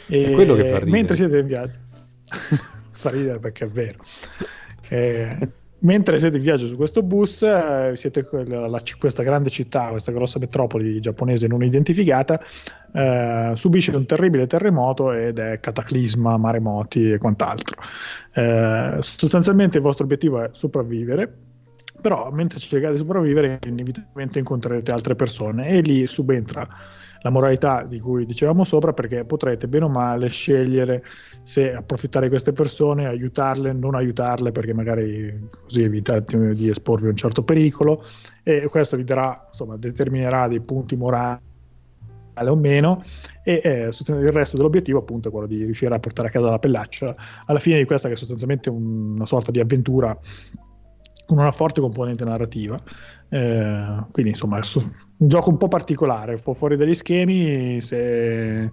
e, 0.08 0.24
è 0.24 0.32
quello 0.32 0.56
che 0.56 0.64
fa 0.70 0.80
ridere. 0.80 0.92
Mentre 0.92 1.16
siete 1.16 1.40
in 1.40 1.48
viaggio, 1.48 1.76
fa 2.92 3.10
ridere 3.10 3.40
perché 3.40 3.66
è 3.66 3.68
vero. 3.68 3.98
Eh, 4.88 5.50
mentre 5.84 6.20
siete 6.20 6.38
in 6.38 6.44
viaggio 6.44 6.68
su 6.68 6.76
questo 6.76 7.02
bus, 7.04 7.42
eh, 7.42 7.94
siete 7.96 8.28
la, 8.46 8.82
questa 8.98 9.24
grande 9.24 9.50
città, 9.50 9.88
questa 9.90 10.12
grossa 10.12 10.40
metropoli 10.40 11.00
giapponese 11.00 11.48
non 11.48 11.64
identificata, 11.64 12.40
eh, 12.94 13.54
subisce 13.56 13.96
un 13.96 14.06
terribile 14.06 14.48
terremoto 14.48 15.12
ed 15.12 15.40
è 15.40 15.60
cataclisma, 15.60 16.38
maremoti 16.38 17.12
e 17.12 17.18
quant'altro. 17.18 17.82
Eh, 18.34 18.98
sostanzialmente 19.00 19.78
il 19.78 19.84
vostro 19.84 20.06
obiettivo 20.06 20.42
è 20.42 20.50
sopravvivere, 20.52 21.32
però 22.02 22.30
mentre 22.32 22.60
cercate 22.60 22.94
di 22.94 23.00
sopravvivere 23.00 23.60
inevitabilmente 23.66 24.40
incontrerete 24.40 24.92
altre 24.92 25.16
persone 25.16 25.68
e 25.70 25.82
lì 25.82 26.08
subentra 26.08 26.68
la 27.24 27.30
moralità 27.30 27.84
di 27.84 28.00
cui 28.00 28.26
dicevamo 28.26 28.64
sopra 28.64 28.94
perché 28.94 29.26
potrete 29.26 29.68
bene 29.68 29.86
o 29.86 29.90
male 29.90 30.28
scegliere 30.28 31.04
se 31.44 31.74
approfittare 31.74 32.26
di 32.26 32.32
queste 32.32 32.52
persone, 32.52 33.08
aiutarle, 33.08 33.74
non 33.74 33.96
aiutarle 33.96 34.52
perché 34.52 34.74
magari 34.74 35.50
così 35.64 35.84
evitate 35.84 36.54
di 36.54 36.70
esporvi 36.70 37.08
a 37.08 37.10
un 37.10 37.16
certo 37.16 37.44
pericolo 37.44 38.04
e 38.44 38.68
questo 38.70 38.98
vi 38.98 39.04
darà, 39.04 39.48
insomma, 39.50 39.78
determinerà 39.78 40.48
dei 40.48 40.62
punti 40.62 40.96
morali 40.96 41.40
o 42.36 42.56
meno 42.56 43.04
e 43.44 43.62
eh, 43.64 43.90
il 43.90 44.30
resto 44.30 44.58
dell'obiettivo 44.58 45.00
appunto 45.00 45.30
è 45.30 45.32
quello 45.32 45.46
di 45.46 45.64
riuscire 45.64 45.94
a 45.94 46.00
portare 46.00 46.30
a 46.30 46.32
casa 46.32 46.50
la 46.50 46.58
pellaccia 46.58 47.16
alla 47.46 47.60
fine 47.60 47.78
di 47.78 47.86
questa 47.86 48.08
che 48.08 48.16
è 48.16 48.18
sostanzialmente 48.18 48.72
una 48.72 49.26
sorta 49.26 49.52
di 49.52 49.60
avventura 49.60 50.18
con 51.26 51.38
una 51.38 51.52
forte 51.52 51.82
componente 51.82 52.24
narrativa. 52.26 52.78
Eh, 53.34 54.06
quindi 54.12 54.32
insomma 54.32 54.58
un 54.58 55.28
gioco 55.28 55.50
un 55.50 55.58
po' 55.58 55.68
particolare, 55.68 56.38
po' 56.38 56.54
fuori 56.54 56.76
dagli 56.76 56.94
schemi. 56.94 57.82
Se 57.82 58.70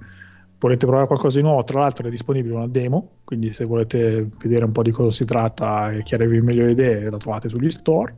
volete 0.59 0.87
provare 0.87 1.07
qualcosa 1.07 1.39
di 1.39 1.45
nuovo, 1.45 1.65
tra 1.65 1.81
l'altro 1.81 2.07
è 2.07 2.11
disponibile 2.11 2.57
una 2.57 2.69
demo, 2.69 3.21
quindi 3.25 3.55
se 3.55 3.65
volete 3.65 4.29
vedere 4.39 4.67
un 4.67 4.73
po' 4.73 4.83
di 4.83 4.91
cosa 4.91 5.11
si 5.11 5.25
tratta 5.25 5.91
e 5.93 6.03
chiarirvi 6.03 6.41
meglio 6.43 6.67
le 6.67 6.73
idee, 6.73 7.09
la 7.09 7.17
trovate 7.17 7.49
sugli 7.49 7.71
store. 7.71 8.15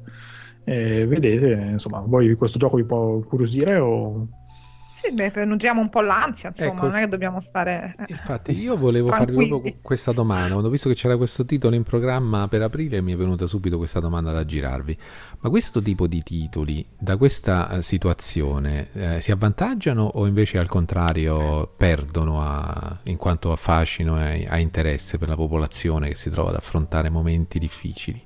E 0.65 1.07
vedete, 1.07 1.71
insomma, 1.71 2.01
voi 2.01 2.35
questo 2.35 2.59
gioco 2.59 2.77
vi 2.77 2.85
può 2.85 3.17
incuriosire 3.17 3.79
o 3.79 4.27
Sì, 5.05 5.13
beh, 5.13 5.45
nutriamo 5.45 5.81
un 5.81 5.89
po' 5.91 6.01
l'ansia, 6.01 6.49
insomma, 6.51 6.71
Ecco, 6.73 6.87
non 6.87 6.95
è 6.97 7.01
che 7.01 7.09
dobbiamo 7.09 7.41
stare... 7.41 7.95
eh, 7.99 8.05
Infatti, 8.13 8.53
io 8.57 8.77
volevo 8.77 9.11
farvi 9.13 9.47
proprio 9.47 9.79
questa 9.83 10.13
domanda. 10.13 10.51
Quando 10.51 10.69
ho 10.69 10.71
visto 10.71 10.89
che 10.89 10.95
c'era 10.95 11.17
questo 11.17 11.45
titolo 11.45 11.75
in 11.75 11.83
programma 11.83 12.47
per 12.49 12.63
aprile, 12.63 13.01
mi 13.01 13.13
è 13.13 13.17
venuta 13.17 13.47
subito 13.47 13.79
questa 13.79 14.01
domanda 14.01 14.33
da 14.33 14.45
girarvi. 14.45 14.97
Ma 15.41 15.49
questo 15.51 15.81
tipo 15.83 16.07
di 16.07 16.23
titoli, 16.23 16.87
da 16.99 17.17
questa 17.17 17.71
eh, 17.71 17.83
situazione, 17.83 18.89
eh, 18.93 19.21
si 19.21 19.33
avvantaggiano 19.33 20.03
o 20.05 20.27
invece 20.27 20.59
al 20.59 20.69
contrario 20.69 21.67
perdono 21.77 22.41
a- 22.43 22.99
in 23.05 23.17
quanto 23.17 23.51
a 23.53 23.57
fascino 23.57 24.21
e 24.25 24.47
a 24.49 24.59
interesse 24.59 25.19
per 25.19 25.29
la 25.29 25.37
popolazione 25.37 26.09
che 26.09 26.17
si 26.17 26.31
trova 26.31 26.51
ad 26.51 26.57
affrontare 26.57 27.09
momenti 27.09 27.59
difficili? 27.59 28.25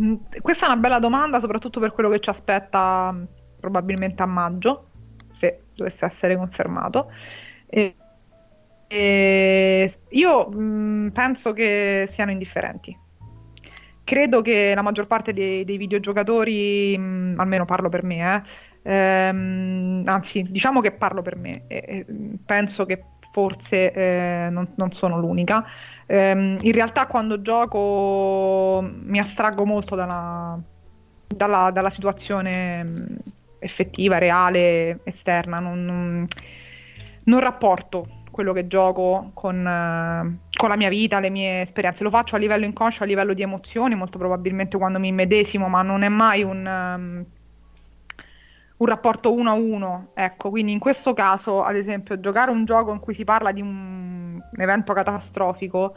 Mm, 0.00 0.14
Questa 0.42 0.66
è 0.66 0.70
una 0.70 0.78
bella 0.80 0.98
domanda, 0.98 1.38
soprattutto 1.40 1.80
per 1.80 1.92
quello 1.92 2.08
che 2.10 2.20
ci 2.20 2.30
aspetta 2.30 3.14
probabilmente 3.64 4.22
a 4.22 4.26
maggio, 4.26 4.90
se 5.30 5.62
dovesse 5.74 6.04
essere 6.04 6.36
confermato. 6.36 7.10
E- 7.66 7.96
e 8.86 9.92
io 10.10 10.50
mm, 10.54 11.08
penso 11.08 11.52
che 11.54 12.04
siano 12.08 12.30
indifferenti. 12.30 12.96
Credo 14.04 14.42
che 14.42 14.72
la 14.74 14.82
maggior 14.82 15.06
parte 15.06 15.32
dei, 15.32 15.64
dei 15.64 15.78
videogiocatori, 15.78 16.94
mm, 16.98 17.40
almeno 17.40 17.64
parlo 17.64 17.88
per 17.88 18.02
me, 18.04 18.42
eh, 18.82 18.92
ehm, 18.92 20.02
anzi, 20.04 20.42
diciamo 20.50 20.80
che 20.82 20.92
parlo 20.92 21.22
per 21.22 21.36
me, 21.36 21.64
e, 21.66 21.84
e, 21.86 22.06
mm, 22.12 22.34
penso 22.44 22.84
che 22.84 23.02
forse 23.32 23.92
eh, 23.92 24.48
non, 24.50 24.72
non 24.76 24.92
sono 24.92 25.18
l'unica. 25.18 25.64
Ehm, 26.06 26.58
in 26.60 26.72
realtà 26.72 27.06
quando 27.06 27.40
gioco 27.40 28.86
mi 29.04 29.18
astraggo 29.18 29.64
molto 29.64 29.94
dalla, 29.96 30.60
dalla- 31.26 31.70
dalla 31.72 31.90
situazione 31.90 32.84
mh, 32.84 33.16
effettiva, 33.64 34.18
reale, 34.18 35.00
esterna. 35.04 35.58
Non, 35.58 35.84
non- 35.84 36.26
non 37.24 37.40
rapporto 37.40 38.06
quello 38.30 38.52
che 38.52 38.66
gioco 38.66 39.30
con, 39.32 39.66
eh, 39.66 40.38
con 40.56 40.68
la 40.68 40.76
mia 40.76 40.88
vita, 40.88 41.20
le 41.20 41.30
mie 41.30 41.62
esperienze. 41.62 42.02
Lo 42.02 42.10
faccio 42.10 42.36
a 42.36 42.38
livello 42.38 42.64
inconscio, 42.64 43.04
a 43.04 43.06
livello 43.06 43.32
di 43.32 43.42
emozioni, 43.42 43.94
molto 43.94 44.18
probabilmente 44.18 44.76
quando 44.76 44.98
mi 44.98 45.08
immedesimo, 45.08 45.68
ma 45.68 45.82
non 45.82 46.02
è 46.02 46.08
mai 46.08 46.42
un, 46.42 46.66
um, 46.66 47.24
un 48.76 48.86
rapporto 48.86 49.32
uno 49.32 49.50
a 49.50 49.54
uno. 49.54 50.10
Ecco, 50.14 50.50
quindi 50.50 50.72
in 50.72 50.80
questo 50.80 51.14
caso, 51.14 51.62
ad 51.62 51.76
esempio, 51.76 52.18
giocare 52.18 52.50
un 52.50 52.64
gioco 52.64 52.92
in 52.92 52.98
cui 52.98 53.14
si 53.14 53.24
parla 53.24 53.52
di 53.52 53.60
un, 53.60 54.40
un 54.50 54.60
evento 54.60 54.92
catastrofico 54.92 55.94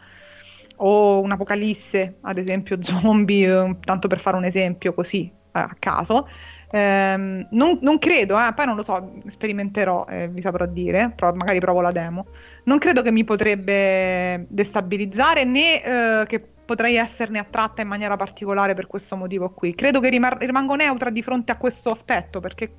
o 0.77 1.19
un'apocalisse, 1.21 2.19
ad 2.21 2.37
esempio 2.37 2.77
zombie, 2.83 3.47
eh, 3.47 3.77
tanto 3.79 4.07
per 4.07 4.19
fare 4.19 4.37
un 4.37 4.45
esempio 4.45 4.93
così 4.93 5.25
eh, 5.25 5.59
a 5.59 5.75
caso. 5.79 6.27
Ehm, 6.69 7.47
non, 7.51 7.79
non 7.81 7.97
credo, 7.97 8.37
eh, 8.37 8.53
poi 8.53 8.65
non 8.65 8.75
lo 8.75 8.83
so, 8.83 9.13
sperimenterò 9.25 10.05
e 10.07 10.27
vi 10.27 10.41
saprò 10.41 10.65
dire, 10.65 11.13
pro- 11.15 11.33
magari 11.33 11.59
provo 11.59 11.81
la 11.81 11.91
demo. 11.91 12.25
Non 12.65 12.77
credo 12.77 13.01
che 13.01 13.11
mi 13.11 13.23
potrebbe 13.23 14.45
destabilizzare 14.49 15.45
né 15.45 15.83
eh, 15.83 16.25
che 16.27 16.39
potrei 16.39 16.95
esserne 16.97 17.39
attratta 17.39 17.81
in 17.81 17.87
maniera 17.87 18.17
particolare 18.17 18.73
per 18.73 18.87
questo 18.87 19.15
motivo 19.15 19.51
qui. 19.51 19.73
Credo 19.75 20.01
che 20.01 20.09
rimar- 20.09 20.41
rimango 20.43 20.75
neutra 20.75 21.09
di 21.09 21.21
fronte 21.21 21.51
a 21.53 21.57
questo 21.57 21.89
aspetto 21.91 22.41
perché 22.41 22.73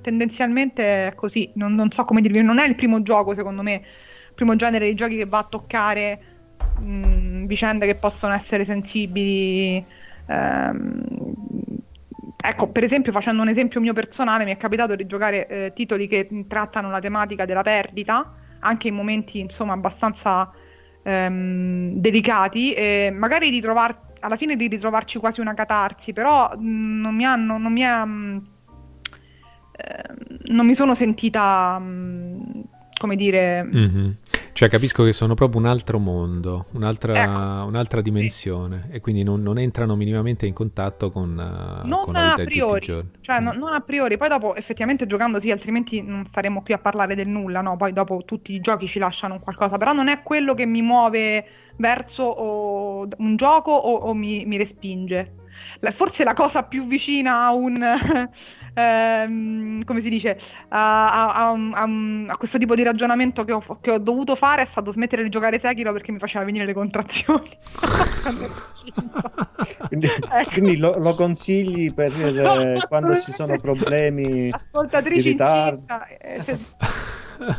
tendenzialmente 0.00 1.08
è 1.08 1.14
così. 1.14 1.50
Non, 1.54 1.74
non 1.74 1.90
so 1.90 2.04
come 2.04 2.20
dirvi, 2.20 2.42
non 2.42 2.58
è 2.58 2.66
il 2.66 2.76
primo 2.76 3.02
gioco, 3.02 3.34
secondo 3.34 3.62
me, 3.62 3.72
il 4.28 4.34
primo 4.34 4.54
genere 4.56 4.86
di 4.88 4.94
giochi 4.94 5.16
che 5.16 5.26
va 5.26 5.38
a 5.38 5.44
toccare 5.44 6.20
mh, 6.76 7.46
vicende 7.46 7.86
che 7.86 7.96
possono 7.96 8.34
essere 8.34 8.64
sensibili. 8.64 9.84
ehm, 10.26 11.02
ecco, 12.40 12.68
per 12.68 12.84
esempio, 12.84 13.12
facendo 13.12 13.42
un 13.42 13.48
esempio 13.48 13.80
mio 13.80 13.92
personale, 13.92 14.44
mi 14.44 14.52
è 14.52 14.56
capitato 14.56 14.94
di 14.94 15.06
giocare 15.06 15.46
eh, 15.48 15.72
titoli 15.74 16.06
che 16.06 16.28
trattano 16.46 16.90
la 16.90 16.98
tematica 17.00 17.44
della 17.44 17.62
perdita, 17.62 18.34
anche 18.60 18.88
in 18.88 18.94
momenti 18.94 19.38
insomma 19.40 19.72
abbastanza 19.74 20.50
ehm, 21.02 21.94
delicati, 21.94 22.72
e 22.72 23.12
magari 23.16 23.50
di 23.50 23.60
trovar- 23.60 24.06
alla 24.20 24.36
fine 24.36 24.56
di 24.56 24.66
ritrovarci 24.66 25.18
quasi 25.18 25.40
una 25.40 25.54
catarsi, 25.54 26.12
però 26.12 26.50
mh, 26.56 27.00
non 27.00 27.14
mi 27.14 27.24
hanno, 27.24 27.58
non 27.58 27.72
mi 27.72 27.84
ha, 27.84 28.04
mh, 28.04 28.46
ehm, 29.72 30.16
non 30.46 30.66
mi 30.66 30.74
sono 30.74 30.94
sentita, 30.94 31.78
mh, 31.78 32.62
come 32.98 33.16
dire, 33.16 33.62
Mhm. 33.62 34.16
Cioè 34.58 34.68
capisco 34.68 35.04
che 35.04 35.12
sono 35.12 35.34
proprio 35.34 35.60
un 35.60 35.66
altro 35.68 36.00
mondo, 36.00 36.66
un'altra, 36.72 37.22
Ecco. 37.22 37.68
un'altra 37.68 38.00
dimensione 38.00 38.88
e 38.90 39.00
quindi 39.00 39.22
non, 39.22 39.40
non 39.40 39.56
entrano 39.56 39.94
minimamente 39.94 40.46
in 40.46 40.52
contatto 40.52 41.12
con, 41.12 41.30
eh, 41.38 41.86
Non 41.86 42.02
con 42.02 42.14
la 42.14 42.32
a 42.32 42.34
vita 42.34 42.42
i 42.42 42.44
priori, 42.46 42.84
cioè 43.20 43.38
no- 43.38 43.52
non 43.52 43.72
a 43.72 43.78
priori, 43.78 44.16
poi 44.16 44.28
dopo 44.28 44.56
effettivamente 44.56 45.06
giocando 45.06 45.38
sì, 45.38 45.52
altrimenti 45.52 46.02
non 46.02 46.26
staremmo 46.26 46.62
qui 46.62 46.74
a 46.74 46.78
parlare 46.78 47.14
del 47.14 47.28
nulla, 47.28 47.60
no? 47.60 47.76
Poi 47.76 47.92
dopo 47.92 48.24
tutti 48.26 48.52
i 48.52 48.60
giochi 48.60 48.88
ci 48.88 48.98
lasciano 48.98 49.38
qualcosa, 49.38 49.78
però 49.78 49.92
non 49.92 50.08
è 50.08 50.24
quello 50.24 50.54
che 50.54 50.66
mi 50.66 50.82
muove 50.82 51.44
verso 51.76 52.24
o- 52.24 53.06
un 53.18 53.36
gioco 53.36 53.70
o, 53.70 53.94
o 54.08 54.12
mi, 54.12 54.44
mi 54.44 54.56
respinge. 54.56 55.34
La- 55.78 55.92
forse 55.92 56.24
la 56.24 56.34
cosa 56.34 56.64
più 56.64 56.84
vicina 56.88 57.44
a 57.44 57.52
un, 57.52 57.80
ehm, 58.78 59.84
come 59.84 60.00
si 60.00 60.08
dice, 60.08 60.38
a, 60.68 61.28
a- 61.28 61.50
a 61.50 61.56
a 62.28 62.36
questo 62.36 62.58
tipo 62.58 62.74
di 62.74 62.82
ragionamento 62.82 63.44
che 63.44 63.52
ho, 63.52 63.62
che 63.80 63.90
ho 63.90 63.98
dovuto 63.98 64.34
fare 64.36 64.62
è 64.62 64.66
stato 64.66 64.90
smettere 64.92 65.22
di 65.22 65.28
giocare 65.28 65.58
Sekiro 65.58 65.92
perché 65.92 66.12
mi 66.12 66.18
faceva 66.18 66.44
venire 66.44 66.64
le 66.64 66.74
contrazioni. 66.74 67.48
Quindi, 69.88 70.06
Ecco. 70.06 70.50
quindi 70.50 70.76
lo, 70.78 70.96
lo 70.98 71.14
consigli 71.14 71.92
per 71.92 72.10
eh, 72.12 72.80
quando 72.88 73.18
ci 73.20 73.32
sono 73.32 73.58
problemi 73.60 74.48
Ascoltatrici 74.50 75.20
di 75.22 75.28
ritardo. 75.30 75.76
incinta, 75.80 76.06
eh, 76.06 76.42
se, 76.42 76.56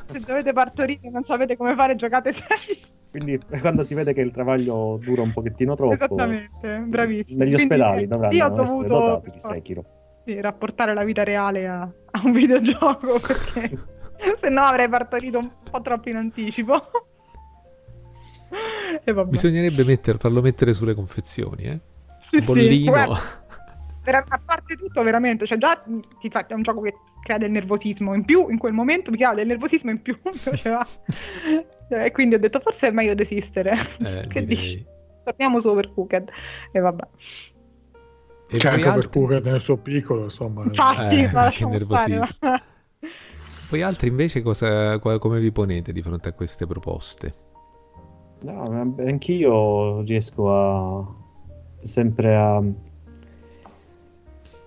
se 0.06 0.20
dovete 0.26 0.54
partorire 0.54 1.00
e 1.04 1.10
non 1.10 1.24
sapete 1.24 1.56
come 1.56 1.76
fare, 1.76 1.96
giocate 1.96 2.34
Sekiro. 2.34 2.88
Quindi 3.12 3.40
quando 3.62 3.84
si 3.84 3.94
vede 3.96 4.14
che 4.14 4.22
il 4.22 4.32
travaglio 4.32 5.00
dura 5.02 5.22
un 5.24 5.34
pochettino 5.34 5.76
troppo, 5.76 5.94
Esattamente, 5.94 6.80
bravissimo. 6.86 7.44
negli 7.44 7.56
ospedali 7.56 8.04
eh, 8.04 8.08
dovranno 8.08 8.34
io 8.36 8.46
ho 8.46 8.62
essere 8.62 8.66
dovuto 8.66 8.88
dotati 9.00 9.30
di 9.32 9.40
Sekiro. 9.40 9.86
Sì, 10.30 10.40
rapportare 10.42 10.94
la 10.94 11.04
vita 11.04 11.24
reale 11.24 11.68
a, 11.68 11.82
a 11.82 12.22
un 12.24 12.32
videogioco 12.34 13.20
perché 13.20 13.78
se 14.40 14.50
no 14.50 14.62
avrei 14.62 14.88
partorito 14.88 15.40
un 15.40 15.50
po' 15.70 15.82
troppo 15.82 16.10
in 16.10 16.18
anticipo. 16.18 16.92
Bisognerebbe 19.28 19.84
metter- 19.84 20.18
farlo 20.18 20.42
mettere 20.42 20.74
sulle 20.74 20.94
confezioni, 20.94 21.64
eh? 21.64 21.80
Sì, 22.20 22.40
sì, 22.40 22.46
Bollino. 22.46 22.92
guarda, 22.92 23.20
vera- 24.04 24.24
a 24.28 24.42
parte 24.44 24.76
tutto, 24.76 25.04
veramente, 25.04 25.46
cioè 25.46 25.58
già 25.58 25.84
ti 26.20 26.30
fa- 26.30 26.46
è 26.46 26.54
un 26.54 26.64
gioco 26.64 26.82
che 26.82 26.96
crea 27.22 27.38
del 27.38 27.52
nervosismo 27.52 28.14
in 28.14 28.26
più, 28.26 28.50
in 28.50 28.58
quel 28.58 28.74
momento 28.74 29.12
mi 29.12 29.18
crea 29.18 29.34
del 29.36 29.48
nervosismo 29.48 29.92
in 29.92 30.02
più, 30.02 30.20
e 31.90 32.12
quindi 32.12 32.36
ho 32.36 32.40
detto 32.40 32.60
forse 32.60 32.88
è 32.88 32.92
meglio 32.92 33.14
desistere. 33.14 33.74
Eh, 34.00 34.28
che 34.28 34.44
direi. 34.44 34.46
dici? 34.46 34.86
Torniamo 35.24 35.60
su 35.60 35.70
Overcooked 35.70 36.30
e 36.72 36.80
vabbè. 36.80 37.08
E 38.52 38.58
C'è 38.58 38.70
poi 38.70 38.82
anche 38.82 38.88
altri- 38.88 39.20
Overcooked 39.20 39.46
nel 39.52 39.62
suo 39.62 39.78
piccolo, 39.78 40.24
insomma. 40.24 40.64
Infatti, 40.64 41.16
Eh, 41.22 41.32
ma 41.32 41.50
che 41.52 41.66
nervosismo. 41.66 42.26
ma- 42.42 42.62
Voi 43.70 43.82
altri 43.84 44.08
invece 44.10 44.42
cosa, 44.42 44.98
come 44.98 45.40
vi 45.40 45.52
ponete 45.52 45.94
di 45.94 46.02
fronte 46.02 46.30
a 46.30 46.34
queste 46.34 46.66
proposte? 46.66 47.34
No, 48.42 48.96
anch'io 48.98 50.02
riesco 50.02 50.52
a 50.52 51.16
sempre 51.84 52.36
a, 52.36 52.56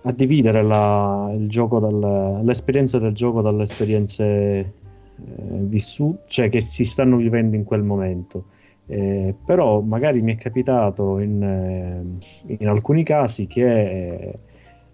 a 0.05 0.11
dividere 0.13 0.63
la- 0.63 1.29
il 1.35 1.49
gioco 1.49 1.79
dal- 1.79 2.41
l'esperienza 2.45 2.97
del 2.99 3.13
gioco 3.13 3.41
dalle 3.41 3.63
esperienze 3.63 4.23
eh, 4.23 4.73
vissute, 5.17 6.23
cioè 6.27 6.49
che 6.49 6.61
si 6.61 6.85
stanno 6.85 7.17
vivendo 7.17 7.55
in 7.57 7.63
quel 7.65 7.83
momento. 7.83 8.45
Eh, 8.85 9.33
però 9.45 9.79
magari 9.79 10.21
mi 10.21 10.33
è 10.33 10.37
capitato 10.37 11.19
in, 11.19 11.41
eh, 11.41 12.55
in 12.59 12.67
alcuni 12.67 13.03
casi 13.03 13.47
che 13.47 13.63
eh, 13.63 14.39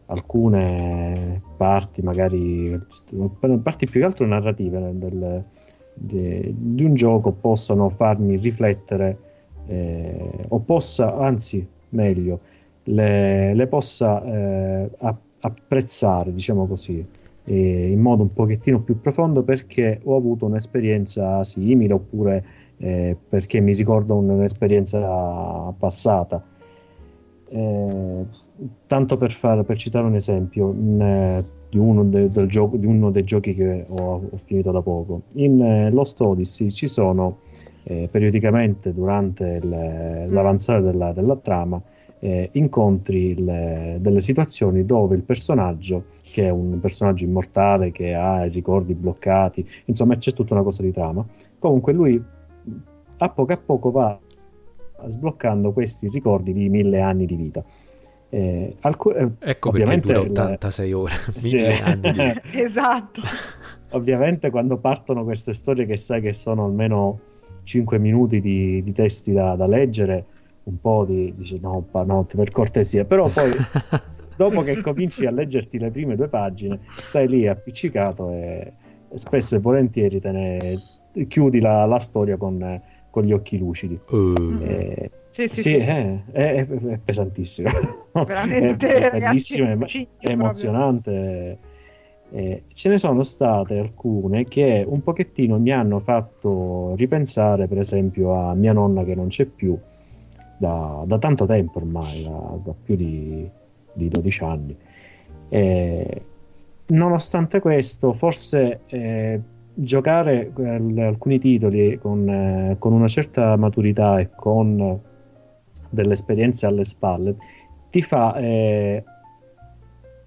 alcune 0.05 1.41
parti, 1.57 2.01
magari 2.01 2.77
parti 3.61 3.85
più 3.87 3.99
che 3.99 4.05
altro 4.05 4.25
narrative 4.25 4.91
del, 4.93 5.43
de- 5.93 6.53
di 6.55 6.83
un 6.83 6.93
gioco 6.93 7.31
possano 7.31 7.89
farmi 7.89 8.37
riflettere 8.37 9.17
eh, 9.67 10.45
o 10.47 10.59
possa, 10.59 11.15
anzi 11.17 11.65
meglio, 11.89 12.39
le, 12.83 13.53
le 13.53 13.67
possa 13.67 14.23
eh, 14.23 14.89
apprezzare, 15.41 16.33
diciamo 16.33 16.65
così, 16.65 17.05
eh, 17.45 17.91
in 17.91 17.99
modo 17.99 18.23
un 18.23 18.33
pochettino 18.33 18.81
più 18.81 18.99
profondo 18.99 19.43
perché 19.43 19.99
ho 20.03 20.15
avuto 20.15 20.45
un'esperienza 20.45 21.43
simile 21.43 21.93
oppure 21.93 22.45
eh, 22.79 23.15
perché 23.27 23.59
mi 23.59 23.73
ricordo 23.73 24.15
un'esperienza 24.15 25.73
passata. 25.77 26.43
Eh, 27.51 28.25
tanto 28.87 29.17
per, 29.17 29.31
far, 29.31 29.63
per 29.63 29.77
citare 29.77 30.05
un 30.05 30.15
esempio 30.15 30.71
in, 30.71 31.01
eh, 31.01 31.43
di, 31.69 31.77
uno 31.77 32.03
de- 32.03 32.45
gioco, 32.47 32.77
di 32.77 32.85
uno 32.85 33.09
dei 33.11 33.23
giochi 33.23 33.53
che 33.53 33.85
ho, 33.87 34.21
ho 34.29 34.37
finito 34.45 34.71
da 34.71 34.81
poco, 34.81 35.23
in 35.35 35.61
eh, 35.61 35.91
Lost 35.91 36.21
Odyssey 36.21 36.69
ci 36.69 36.87
sono 36.87 37.39
eh, 37.83 38.07
periodicamente 38.11 38.93
durante 38.93 39.59
il- 39.63 40.27
l'avanzare 40.29 40.81
della, 40.81 41.11
della 41.11 41.35
trama 41.37 41.81
eh, 42.19 42.49
incontri 42.53 43.29
il- 43.31 43.97
delle 43.99 44.21
situazioni 44.21 44.85
dove 44.85 45.15
il 45.15 45.23
personaggio 45.23 46.05
che 46.31 46.45
è 46.45 46.49
un 46.49 46.79
personaggio 46.79 47.23
immortale 47.23 47.91
che 47.91 48.13
ha 48.13 48.45
i 48.45 48.49
ricordi 48.49 48.93
bloccati, 48.93 49.67
insomma 49.85 50.15
c'è 50.15 50.31
tutta 50.31 50.53
una 50.53 50.63
cosa 50.63 50.83
di 50.83 50.91
trama. 50.91 51.25
Comunque 51.57 51.93
lui 51.93 52.23
a 53.19 53.29
poco 53.29 53.53
a 53.53 53.57
poco 53.57 53.91
va 53.91 54.19
sbloccando 55.07 55.71
questi 55.71 56.09
ricordi 56.09 56.53
di 56.53 56.69
mille 56.69 57.01
anni 57.01 57.25
di 57.25 57.35
vita. 57.35 57.63
Eh, 58.31 58.75
alc- 58.81 59.15
eh, 59.15 59.29
ecco 59.39 59.71
perché 59.71 59.99
dura 59.99 60.19
86 60.19 60.93
ore, 60.93 61.13
mille 61.41 61.73
sì. 61.73 61.81
anni 61.81 62.11
di... 62.11 62.41
esatto. 62.59 63.21
ovviamente 63.91 64.51
quando 64.51 64.77
partono 64.77 65.23
queste 65.23 65.53
storie 65.53 65.85
che 65.85 65.97
sai 65.97 66.21
che 66.21 66.33
sono 66.33 66.65
almeno 66.65 67.19
5 67.63 67.97
minuti 67.97 68.39
di, 68.39 68.83
di 68.83 68.91
testi 68.91 69.33
da, 69.33 69.55
da, 69.55 69.65
leggere, 69.65 70.25
un 70.63 70.79
po' 70.79 71.05
di 71.05 71.33
dice 71.35 71.57
no, 71.59 71.85
no, 71.91 72.23
per 72.23 72.51
cortesia, 72.51 73.03
però 73.03 73.27
poi 73.29 73.51
dopo 74.35 74.61
che 74.61 74.79
cominci 74.81 75.25
a 75.25 75.31
leggerti 75.31 75.79
le 75.79 75.89
prime 75.89 76.15
due 76.15 76.27
pagine, 76.27 76.81
stai 76.99 77.27
lì 77.27 77.47
appiccicato 77.47 78.29
e, 78.31 78.73
e 79.09 79.17
spesso 79.17 79.55
e 79.55 79.59
volentieri 79.59 80.19
te 80.19 80.31
ne 80.31 80.81
chiudi 81.27 81.59
la, 81.59 81.85
la 81.85 81.99
storia 81.99 82.37
con, 82.37 82.81
con, 83.19 83.27
gli 83.27 83.33
occhi 83.33 83.57
lucidi. 83.57 83.99
Uh. 84.09 84.57
E, 84.61 85.11
sì, 85.29 85.47
sì, 85.47 85.61
sì, 85.61 85.79
sì. 85.79 85.89
È, 85.89 86.21
è, 86.31 86.67
è, 86.67 86.99
pesantissimo. 87.03 87.69
Veramente, 88.25 89.09
è, 89.09 89.11
bellissimo, 89.19 89.67
ragazzi, 89.67 90.07
è, 90.19 90.29
emozionante. 90.31 91.57
Eh, 92.31 92.63
ce 92.71 92.89
ne 92.89 92.97
sono 92.97 93.23
state 93.23 93.79
alcune 93.79 94.43
che 94.43 94.85
un 94.87 95.01
pochettino 95.01 95.57
mi 95.57 95.71
hanno 95.71 95.99
fatto 95.99 96.93
ripensare, 96.95 97.67
per 97.67 97.79
esempio, 97.79 98.33
a 98.33 98.53
mia 98.53 98.71
nonna 98.71 99.03
che 99.03 99.15
non 99.15 99.27
c'è 99.29 99.45
più 99.45 99.77
da, 100.57 101.03
da 101.05 101.17
tanto 101.17 101.45
tempo 101.45 101.79
ormai, 101.79 102.23
da, 102.23 102.59
da 102.63 102.73
più 102.83 102.95
di, 102.95 103.49
di, 103.93 104.07
12 104.09 104.43
anni. 104.43 104.77
Eh, 105.49 106.21
nonostante 106.87 107.59
questo, 107.59 108.13
forse 108.13 108.81
eh, 108.87 109.41
giocare 109.81 110.51
eh, 110.57 111.03
alcuni 111.03 111.39
titoli 111.39 111.97
con, 111.97 112.27
eh, 112.27 112.75
con, 112.79 112.93
una 112.93 113.07
certa 113.07 113.55
maturità 113.55 114.19
e 114.19 114.29
con 114.35 114.99
delle 115.89 116.13
esperienze 116.13 116.65
alle 116.65 116.83
spalle 116.83 117.35
ti 117.89 118.01
fa 118.01 118.35
eh, 118.35 119.03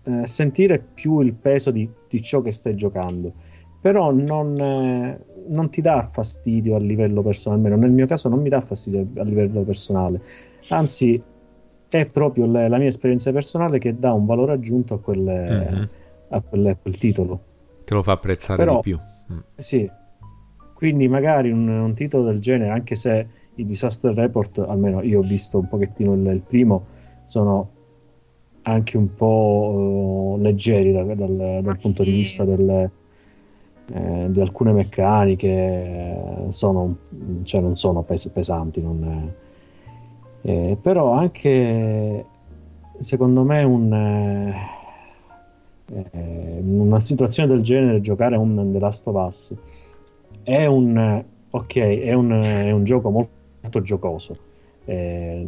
eh, 0.04 0.26
sentire 0.26 0.78
più 0.80 1.20
il 1.20 1.34
peso 1.34 1.70
di, 1.70 1.88
di, 2.08 2.20
ciò 2.20 2.42
che 2.42 2.50
stai 2.50 2.74
giocando, 2.74 3.32
però 3.80 4.10
non, 4.10 4.58
eh, 4.58 5.18
non, 5.48 5.70
ti 5.70 5.80
dà 5.80 6.08
fastidio 6.10 6.74
a 6.74 6.78
livello 6.80 7.22
personale, 7.22 7.62
almeno 7.62 7.80
nel 7.80 7.92
mio 7.92 8.06
caso 8.06 8.28
non 8.28 8.40
mi 8.40 8.48
dà 8.48 8.60
fastidio 8.60 9.06
a 9.16 9.22
livello 9.22 9.62
personale, 9.62 10.20
anzi 10.70 11.22
è 11.88 12.06
proprio 12.06 12.46
le, 12.50 12.68
la 12.68 12.78
mia 12.78 12.88
esperienza 12.88 13.30
personale 13.30 13.78
che 13.78 13.96
dà 13.96 14.12
un 14.12 14.26
valore 14.26 14.52
aggiunto 14.52 14.94
a, 14.94 14.98
quelle, 14.98 15.50
mm-hmm. 15.50 15.84
a, 16.30 16.40
quelle, 16.40 16.70
a 16.70 16.76
quel 16.76 16.98
titolo. 16.98 17.40
Te 17.84 17.94
lo 17.94 18.02
fa 18.02 18.12
apprezzare 18.12 18.64
però, 18.64 18.76
di 18.76 18.80
più. 18.80 18.98
Mm. 19.32 19.38
Sì, 19.56 19.90
quindi 20.74 21.08
magari 21.08 21.50
un, 21.50 21.68
un, 21.68 21.94
titolo 21.94 22.24
del 22.24 22.40
genere, 22.40 22.70
anche 22.70 22.94
se 22.94 23.26
i 23.54 23.64
Disaster 23.64 24.14
Report, 24.14 24.58
almeno 24.58 25.02
io 25.02 25.20
ho 25.20 25.22
visto 25.22 25.58
un 25.58 25.68
pochettino 25.68 26.14
il, 26.14 26.26
il 26.26 26.40
primo, 26.40 26.86
sono 27.24 27.70
anche 28.62 28.96
un 28.96 29.14
po' 29.14 30.34
uh, 30.36 30.40
leggeri 30.40 30.92
da, 30.92 31.02
dal, 31.02 31.60
dal 31.62 31.78
punto 31.80 32.02
sì. 32.02 32.10
di 32.10 32.16
vista 32.16 32.44
delle, 32.44 32.90
eh, 33.92 34.26
di 34.30 34.40
alcune 34.40 34.72
meccaniche, 34.72 36.46
sono, 36.48 36.96
cioè 37.42 37.60
non 37.60 37.76
sono 37.76 38.02
pes- 38.02 38.30
pesanti, 38.32 38.80
non, 38.80 39.32
eh, 40.42 40.76
però 40.80 41.12
anche 41.12 42.24
secondo 42.98 43.42
me 43.44 43.62
un, 43.62 43.92
eh, 43.92 44.54
in 45.92 46.80
una 46.80 47.00
situazione 47.00 47.48
del 47.48 47.62
genere 47.62 48.00
giocare 48.00 48.36
un 48.36 48.70
The 48.72 48.78
Last 48.78 49.06
of 49.06 49.26
Us 49.26 49.54
è 50.42 50.66
un, 50.66 51.24
ok, 51.50 51.76
è 51.76 52.12
un, 52.12 52.30
è 52.30 52.70
un 52.70 52.84
gioco 52.84 53.10
molto, 53.10 53.30
molto 53.60 53.82
giocoso, 53.82 54.36
eh, 54.84 55.46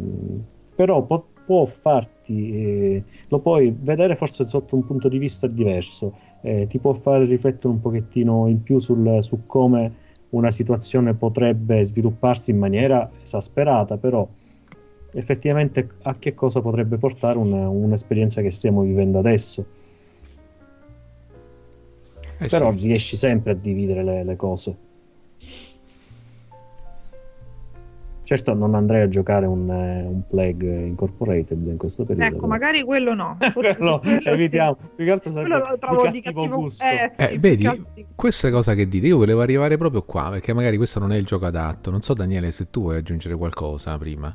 però 0.74 1.03
pot- 1.03 1.32
può 1.45 1.66
farti, 1.66 2.53
eh, 2.53 3.03
lo 3.28 3.38
puoi 3.40 3.74
vedere 3.78 4.16
forse 4.16 4.45
sotto 4.45 4.76
un 4.76 4.84
punto 4.86 5.09
di 5.09 5.18
vista 5.18 5.47
diverso, 5.47 6.14
eh, 6.42 6.66
ti 6.68 6.78
può 6.78 6.92
fare 6.92 7.24
riflettere 7.24 7.68
un 7.68 7.80
pochettino 7.80 8.47
in 8.49 8.62
più 8.62 8.78
sul, 8.78 9.18
su 9.20 9.40
come 9.47 10.03
una 10.30 10.51
situazione 10.51 11.14
potrebbe 11.14 11.84
svilupparsi 11.84 12.51
in 12.51 12.59
maniera 12.59 13.09
esasperata, 13.22 13.97
però 13.97 14.26
effettivamente 15.12 15.88
a 16.03 16.16
che 16.18 16.34
cosa 16.34 16.61
potrebbe 16.61 16.97
portare 16.99 17.38
una, 17.38 17.68
un'esperienza 17.68 18.42
che 18.42 18.51
stiamo 18.51 18.82
vivendo 18.82 19.18
adesso. 19.18 19.64
Eh 22.39 22.49
però 22.49 22.76
sì. 22.76 22.87
riesci 22.87 23.16
sempre 23.16 23.53
a 23.53 23.55
dividere 23.55 24.03
le, 24.03 24.24
le 24.24 24.37
cose. 24.37 24.76
Certo, 28.24 28.55
non 28.55 28.74
andrei 28.74 29.03
a 29.03 29.09
giocare 29.09 29.45
un, 29.45 29.70
eh, 29.70 30.03
un 30.03 30.22
Plague 30.26 30.87
Incorporated 30.87 31.66
in 31.66 31.76
questo 31.76 32.05
periodo. 32.05 32.37
Ecco, 32.37 32.47
magari 32.47 32.82
quello 32.82 33.12
no. 33.12 33.37
quello 33.53 34.01
evitiamo. 34.24 34.78
Sì. 34.82 34.93
Più 34.97 35.05
che 35.05 35.11
altro 35.11 35.30
quello 35.30 35.59
lo 35.59 35.78
trovo 35.78 36.09
di 36.09 36.22
cattivo, 36.22 36.41
cattivo 36.41 36.61
gusto. 36.62 36.85
Eh, 36.85 37.12
eh, 37.16 37.39
vedi, 37.39 37.64
cattivo. 37.64 38.09
questa 38.14 38.49
è 38.49 38.51
cosa 38.51 38.72
che 38.72 38.89
dite. 38.89 39.09
Io 39.09 39.18
volevo 39.18 39.43
arrivare 39.43 39.76
proprio 39.76 40.01
qua, 40.03 40.30
perché 40.30 40.55
magari 40.55 40.78
questo 40.78 41.01
non 41.01 41.12
è 41.12 41.16
il 41.16 41.26
gioco 41.26 41.45
adatto. 41.45 41.91
Non 41.91 42.01
so, 42.01 42.14
Daniele, 42.14 42.51
se 42.51 42.70
tu 42.70 42.80
vuoi 42.80 42.97
aggiungere 42.97 43.37
qualcosa 43.37 43.99
prima. 43.99 44.35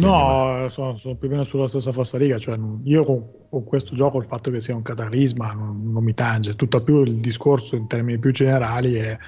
No, 0.00 0.68
sono, 0.68 0.96
sono, 0.96 1.14
più 1.16 1.28
o 1.28 1.30
meno 1.30 1.44
sulla 1.44 1.68
stessa 1.68 1.92
falsariga. 1.92 2.38
Cioè, 2.38 2.58
io 2.84 3.04
con, 3.04 3.24
con, 3.48 3.64
questo 3.64 3.94
gioco 3.94 4.18
il 4.18 4.24
fatto 4.24 4.50
che 4.50 4.60
sia 4.60 4.74
un 4.74 4.82
cataclisma 4.82 5.52
non, 5.52 5.92
non 5.92 6.02
mi 6.02 6.14
tange. 6.14 6.54
Tutto 6.54 6.82
più 6.82 7.02
il 7.02 7.20
discorso 7.20 7.76
in 7.76 7.86
termini 7.86 8.18
più 8.18 8.32
generali 8.32 8.94
è 8.94 9.18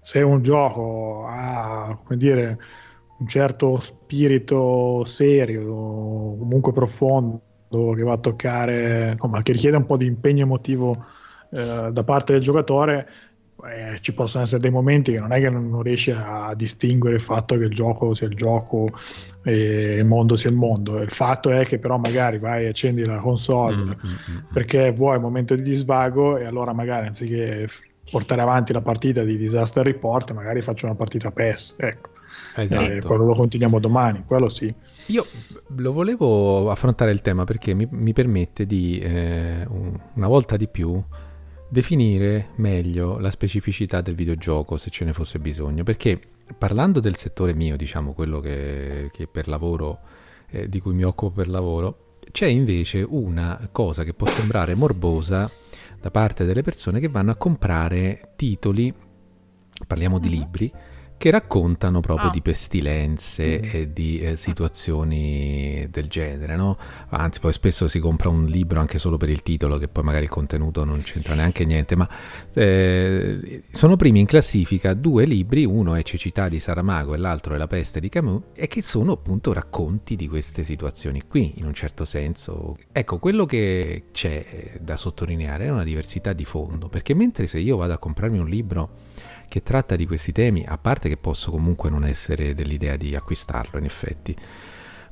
se 0.00 0.22
un 0.22 0.42
gioco 0.42 1.26
ha 1.28 1.98
come 2.02 2.18
dire, 2.18 2.58
un 3.18 3.26
certo 3.26 3.78
spirito 3.78 5.04
serio, 5.04 5.66
comunque 6.38 6.72
profondo, 6.72 7.40
che 7.68 8.02
va 8.02 8.12
a 8.12 8.18
toccare, 8.18 9.10
insomma, 9.12 9.42
che 9.42 9.52
richiede 9.52 9.76
un 9.76 9.86
po' 9.86 9.96
di 9.96 10.06
impegno 10.06 10.44
emotivo 10.44 11.04
eh, 11.50 11.90
da 11.92 12.04
parte 12.04 12.32
del 12.32 12.42
giocatore, 12.42 13.08
eh, 13.66 13.98
ci 14.00 14.14
possono 14.14 14.44
essere 14.44 14.60
dei 14.60 14.70
momenti 14.70 15.12
che 15.12 15.20
non 15.20 15.32
è 15.32 15.40
che 15.40 15.50
non, 15.50 15.68
non 15.68 15.82
riesci 15.82 16.12
a 16.12 16.54
distinguere 16.54 17.16
il 17.16 17.22
fatto 17.22 17.56
che 17.56 17.64
il 17.64 17.74
gioco 17.74 18.14
sia 18.14 18.28
il 18.28 18.34
gioco 18.34 18.88
e 19.42 19.94
il 19.98 20.04
mondo 20.04 20.36
sia 20.36 20.50
il 20.50 20.56
mondo. 20.56 21.00
Il 21.02 21.10
fatto 21.10 21.50
è 21.50 21.64
che 21.64 21.78
però 21.78 21.98
magari 21.98 22.38
vai 22.38 22.64
e 22.64 22.68
accendi 22.68 23.04
la 23.04 23.18
console 23.18 23.76
mm, 23.76 23.80
mm, 23.80 23.90
mm, 23.90 24.36
mm. 24.36 24.38
perché 24.52 24.92
vuoi 24.92 25.16
un 25.16 25.22
momento 25.22 25.54
di 25.54 25.62
disvago 25.62 26.36
e 26.36 26.44
allora 26.44 26.72
magari 26.72 27.06
anziché 27.06 27.68
portare 28.10 28.40
avanti 28.40 28.72
la 28.72 28.80
partita 28.80 29.22
di 29.22 29.36
Disaster 29.36 29.84
Report, 29.84 30.32
magari 30.32 30.62
faccio 30.62 30.86
una 30.86 30.94
partita 30.94 31.30
PES, 31.30 31.74
ecco. 31.78 32.10
Esatto. 32.56 32.82
Eh, 32.82 33.02
quello 33.02 33.24
lo 33.24 33.34
continuiamo 33.34 33.78
domani, 33.78 34.24
quello 34.26 34.48
sì. 34.48 34.72
Io 35.06 35.24
lo 35.76 35.92
volevo 35.92 36.70
affrontare 36.70 37.10
il 37.10 37.20
tema 37.20 37.44
perché 37.44 37.74
mi, 37.74 37.86
mi 37.90 38.12
permette 38.12 38.66
di, 38.66 38.98
eh, 38.98 39.66
una 39.68 40.26
volta 40.26 40.56
di 40.56 40.68
più, 40.68 41.02
definire 41.68 42.48
meglio 42.56 43.18
la 43.18 43.30
specificità 43.30 44.00
del 44.00 44.14
videogioco, 44.14 44.76
se 44.76 44.90
ce 44.90 45.04
ne 45.04 45.12
fosse 45.12 45.38
bisogno, 45.38 45.82
perché 45.84 46.20
parlando 46.56 47.00
del 47.00 47.16
settore 47.16 47.54
mio, 47.54 47.76
diciamo 47.76 48.12
quello 48.12 48.40
che, 48.40 49.10
che 49.12 49.26
per 49.26 49.48
lavoro, 49.48 50.00
eh, 50.50 50.68
di 50.68 50.80
cui 50.80 50.94
mi 50.94 51.04
occupo 51.04 51.34
per 51.34 51.48
lavoro, 51.48 52.16
c'è 52.30 52.46
invece 52.46 53.04
una 53.08 53.68
cosa 53.72 54.04
che 54.04 54.14
può 54.14 54.26
sembrare 54.26 54.74
morbosa 54.74 55.50
da 56.00 56.10
parte 56.10 56.44
delle 56.44 56.62
persone 56.62 57.00
che 57.00 57.08
vanno 57.08 57.30
a 57.30 57.36
comprare 57.36 58.32
titoli, 58.36 58.92
parliamo 59.86 60.18
di 60.18 60.28
mhm. 60.28 60.34
libri, 60.34 60.72
che 61.18 61.30
raccontano 61.30 62.00
proprio 62.00 62.28
ah. 62.28 62.32
di 62.32 62.40
pestilenze 62.40 63.60
mm. 63.60 63.68
e 63.70 63.92
di 63.92 64.20
eh, 64.20 64.36
situazioni 64.36 65.86
del 65.90 66.06
genere, 66.06 66.54
no? 66.56 66.78
Anzi, 67.08 67.40
poi 67.40 67.52
spesso 67.52 67.88
si 67.88 67.98
compra 67.98 68.28
un 68.28 68.46
libro 68.46 68.78
anche 68.78 68.98
solo 69.00 69.16
per 69.16 69.28
il 69.28 69.42
titolo, 69.42 69.78
che 69.78 69.88
poi 69.88 70.04
magari 70.04 70.24
il 70.24 70.30
contenuto 70.30 70.84
non 70.84 71.02
c'entra 71.02 71.34
neanche 71.34 71.64
niente, 71.64 71.96
ma 71.96 72.08
eh, 72.54 73.64
sono 73.72 73.96
primi 73.96 74.20
in 74.20 74.26
classifica 74.26 74.94
due 74.94 75.24
libri, 75.24 75.64
uno 75.64 75.96
è 75.96 76.02
Cecità 76.04 76.48
di 76.48 76.60
Saramago 76.60 77.14
e 77.14 77.18
l'altro 77.18 77.54
è 77.54 77.58
La 77.58 77.66
peste 77.66 77.98
di 77.98 78.08
Camus, 78.08 78.42
e 78.54 78.68
che 78.68 78.80
sono 78.80 79.12
appunto 79.12 79.52
racconti 79.52 80.14
di 80.14 80.28
queste 80.28 80.62
situazioni 80.62 81.22
qui, 81.26 81.54
in 81.56 81.66
un 81.66 81.74
certo 81.74 82.04
senso. 82.04 82.78
Ecco, 82.92 83.18
quello 83.18 83.44
che 83.44 84.04
c'è 84.12 84.78
da 84.80 84.96
sottolineare 84.96 85.64
è 85.64 85.70
una 85.70 85.84
diversità 85.84 86.32
di 86.32 86.44
fondo, 86.44 86.88
perché 86.88 87.12
mentre 87.12 87.48
se 87.48 87.58
io 87.58 87.76
vado 87.76 87.92
a 87.92 87.98
comprarmi 87.98 88.38
un 88.38 88.48
libro 88.48 89.07
che 89.48 89.62
tratta 89.62 89.96
di 89.96 90.06
questi 90.06 90.32
temi, 90.32 90.64
a 90.66 90.78
parte 90.78 91.08
che 91.08 91.16
posso 91.16 91.50
comunque 91.50 91.90
non 91.90 92.04
essere 92.04 92.54
dell'idea 92.54 92.96
di 92.96 93.14
acquistarlo 93.14 93.78
in 93.78 93.84
effetti, 93.84 94.36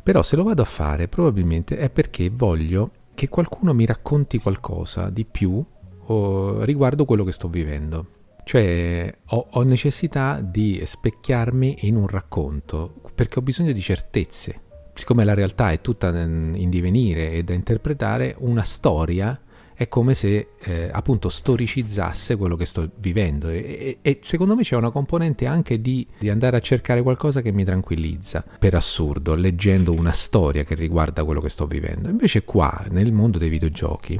però 0.02 0.22
se 0.22 0.36
lo 0.36 0.44
vado 0.44 0.62
a 0.62 0.66
fare 0.66 1.08
probabilmente 1.08 1.78
è 1.78 1.90
perché 1.90 2.30
voglio 2.30 2.90
che 3.14 3.28
qualcuno 3.28 3.74
mi 3.74 3.86
racconti 3.86 4.38
qualcosa 4.38 5.10
di 5.10 5.24
più 5.24 5.64
oh, 6.06 6.62
riguardo 6.62 7.04
quello 7.04 7.24
che 7.24 7.32
sto 7.32 7.48
vivendo. 7.48 8.10
Cioè 8.44 9.12
ho, 9.24 9.46
ho 9.50 9.62
necessità 9.62 10.40
di 10.40 10.80
specchiarmi 10.84 11.78
in 11.80 11.96
un 11.96 12.06
racconto 12.06 13.00
perché 13.14 13.40
ho 13.40 13.42
bisogno 13.42 13.72
di 13.72 13.80
certezze. 13.80 14.60
Siccome 14.94 15.24
la 15.24 15.34
realtà 15.34 15.72
è 15.72 15.80
tutta 15.80 16.08
in 16.08 16.68
divenire 16.70 17.32
e 17.32 17.42
da 17.42 17.54
interpretare, 17.54 18.36
una 18.38 18.62
storia 18.62 19.38
è 19.76 19.88
come 19.88 20.14
se 20.14 20.48
eh, 20.58 20.88
appunto 20.90 21.28
storicizzasse 21.28 22.36
quello 22.36 22.56
che 22.56 22.64
sto 22.64 22.90
vivendo 22.96 23.50
e, 23.50 23.58
e, 23.58 23.98
e, 24.00 24.18
secondo 24.22 24.56
me 24.56 24.62
c'è 24.62 24.74
una 24.74 24.90
componente 24.90 25.44
anche 25.44 25.82
di, 25.82 26.06
di, 26.18 26.30
andare 26.30 26.56
a 26.56 26.60
cercare 26.60 27.02
qualcosa 27.02 27.42
che 27.42 27.52
mi 27.52 27.62
tranquillizza, 27.62 28.42
per 28.58 28.74
assurdo, 28.74 29.34
leggendo 29.34 29.92
una 29.92 30.12
storia 30.12 30.64
che 30.64 30.74
riguarda 30.74 31.24
quello 31.24 31.42
che 31.42 31.50
sto 31.50 31.66
vivendo. 31.66 32.08
Invece 32.08 32.42
qua, 32.42 32.86
nel 32.88 33.12
mondo 33.12 33.36
dei 33.36 33.50
videogiochi, 33.50 34.18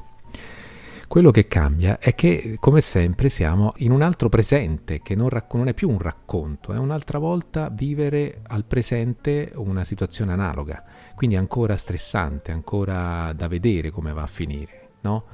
quello 1.08 1.30
che 1.30 1.46
cambia 1.46 1.98
è 1.98 2.14
che, 2.14 2.56
come 2.60 2.82
sempre, 2.82 3.30
siamo 3.30 3.72
in 3.78 3.92
un 3.92 4.02
altro 4.02 4.28
presente, 4.28 5.00
che 5.00 5.14
non, 5.14 5.30
rac- 5.30 5.54
non, 5.54 5.68
è 5.68 5.72
più 5.74 5.88
un 5.88 5.98
racconto, 5.98 6.74
è 6.74 6.76
un'altra 6.76 7.18
volta 7.18 7.70
vivere 7.70 8.40
al 8.42 8.64
presente 8.64 9.52
una 9.54 9.84
situazione 9.84 10.32
analoga, 10.32 10.84
quindi 11.14 11.36
ancora 11.36 11.76
stressante, 11.76 12.52
ancora 12.52 13.32
da 13.32 13.48
vedere 13.48 13.90
come 13.90 14.12
va 14.12 14.22
a 14.22 14.26
finire, 14.26 14.88
no? 15.00 15.24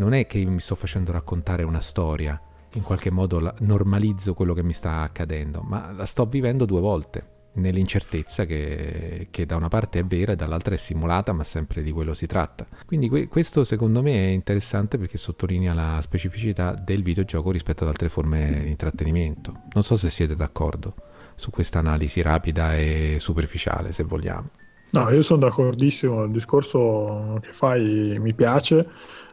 Non 0.00 0.14
è 0.14 0.24
che 0.24 0.42
mi 0.46 0.60
sto 0.60 0.76
facendo 0.76 1.12
raccontare 1.12 1.62
una 1.62 1.82
storia, 1.82 2.40
in 2.72 2.82
qualche 2.82 3.10
modo 3.10 3.54
normalizzo 3.58 4.32
quello 4.32 4.54
che 4.54 4.62
mi 4.62 4.72
sta 4.72 5.02
accadendo, 5.02 5.60
ma 5.60 5.92
la 5.92 6.06
sto 6.06 6.24
vivendo 6.24 6.64
due 6.64 6.80
volte 6.80 7.38
nell'incertezza 7.52 8.46
che, 8.46 9.28
che, 9.30 9.44
da 9.44 9.56
una 9.56 9.68
parte 9.68 9.98
è 9.98 10.04
vera 10.04 10.32
e 10.32 10.36
dall'altra 10.36 10.74
è 10.74 10.78
simulata, 10.78 11.34
ma 11.34 11.44
sempre 11.44 11.82
di 11.82 11.92
quello 11.92 12.14
si 12.14 12.26
tratta. 12.26 12.66
Quindi 12.86 13.10
que- 13.10 13.28
questo 13.28 13.62
secondo 13.62 14.00
me 14.00 14.12
è 14.12 14.30
interessante 14.30 14.96
perché 14.96 15.18
sottolinea 15.18 15.74
la 15.74 15.98
specificità 16.00 16.72
del 16.72 17.02
videogioco 17.02 17.50
rispetto 17.50 17.82
ad 17.82 17.90
altre 17.90 18.08
forme 18.08 18.62
di 18.62 18.70
intrattenimento. 18.70 19.52
Non 19.74 19.82
so 19.82 19.98
se 19.98 20.08
siete 20.08 20.34
d'accordo 20.34 20.94
su 21.34 21.50
questa 21.50 21.78
analisi 21.78 22.22
rapida 22.22 22.74
e 22.74 23.16
superficiale, 23.20 23.92
se 23.92 24.04
vogliamo. 24.04 24.48
No, 24.92 25.10
io 25.10 25.22
sono 25.22 25.40
d'accordissimo, 25.40 26.24
il 26.24 26.32
discorso 26.32 27.38
che 27.42 27.52
fai 27.52 28.16
mi 28.18 28.32
piace. 28.32 28.88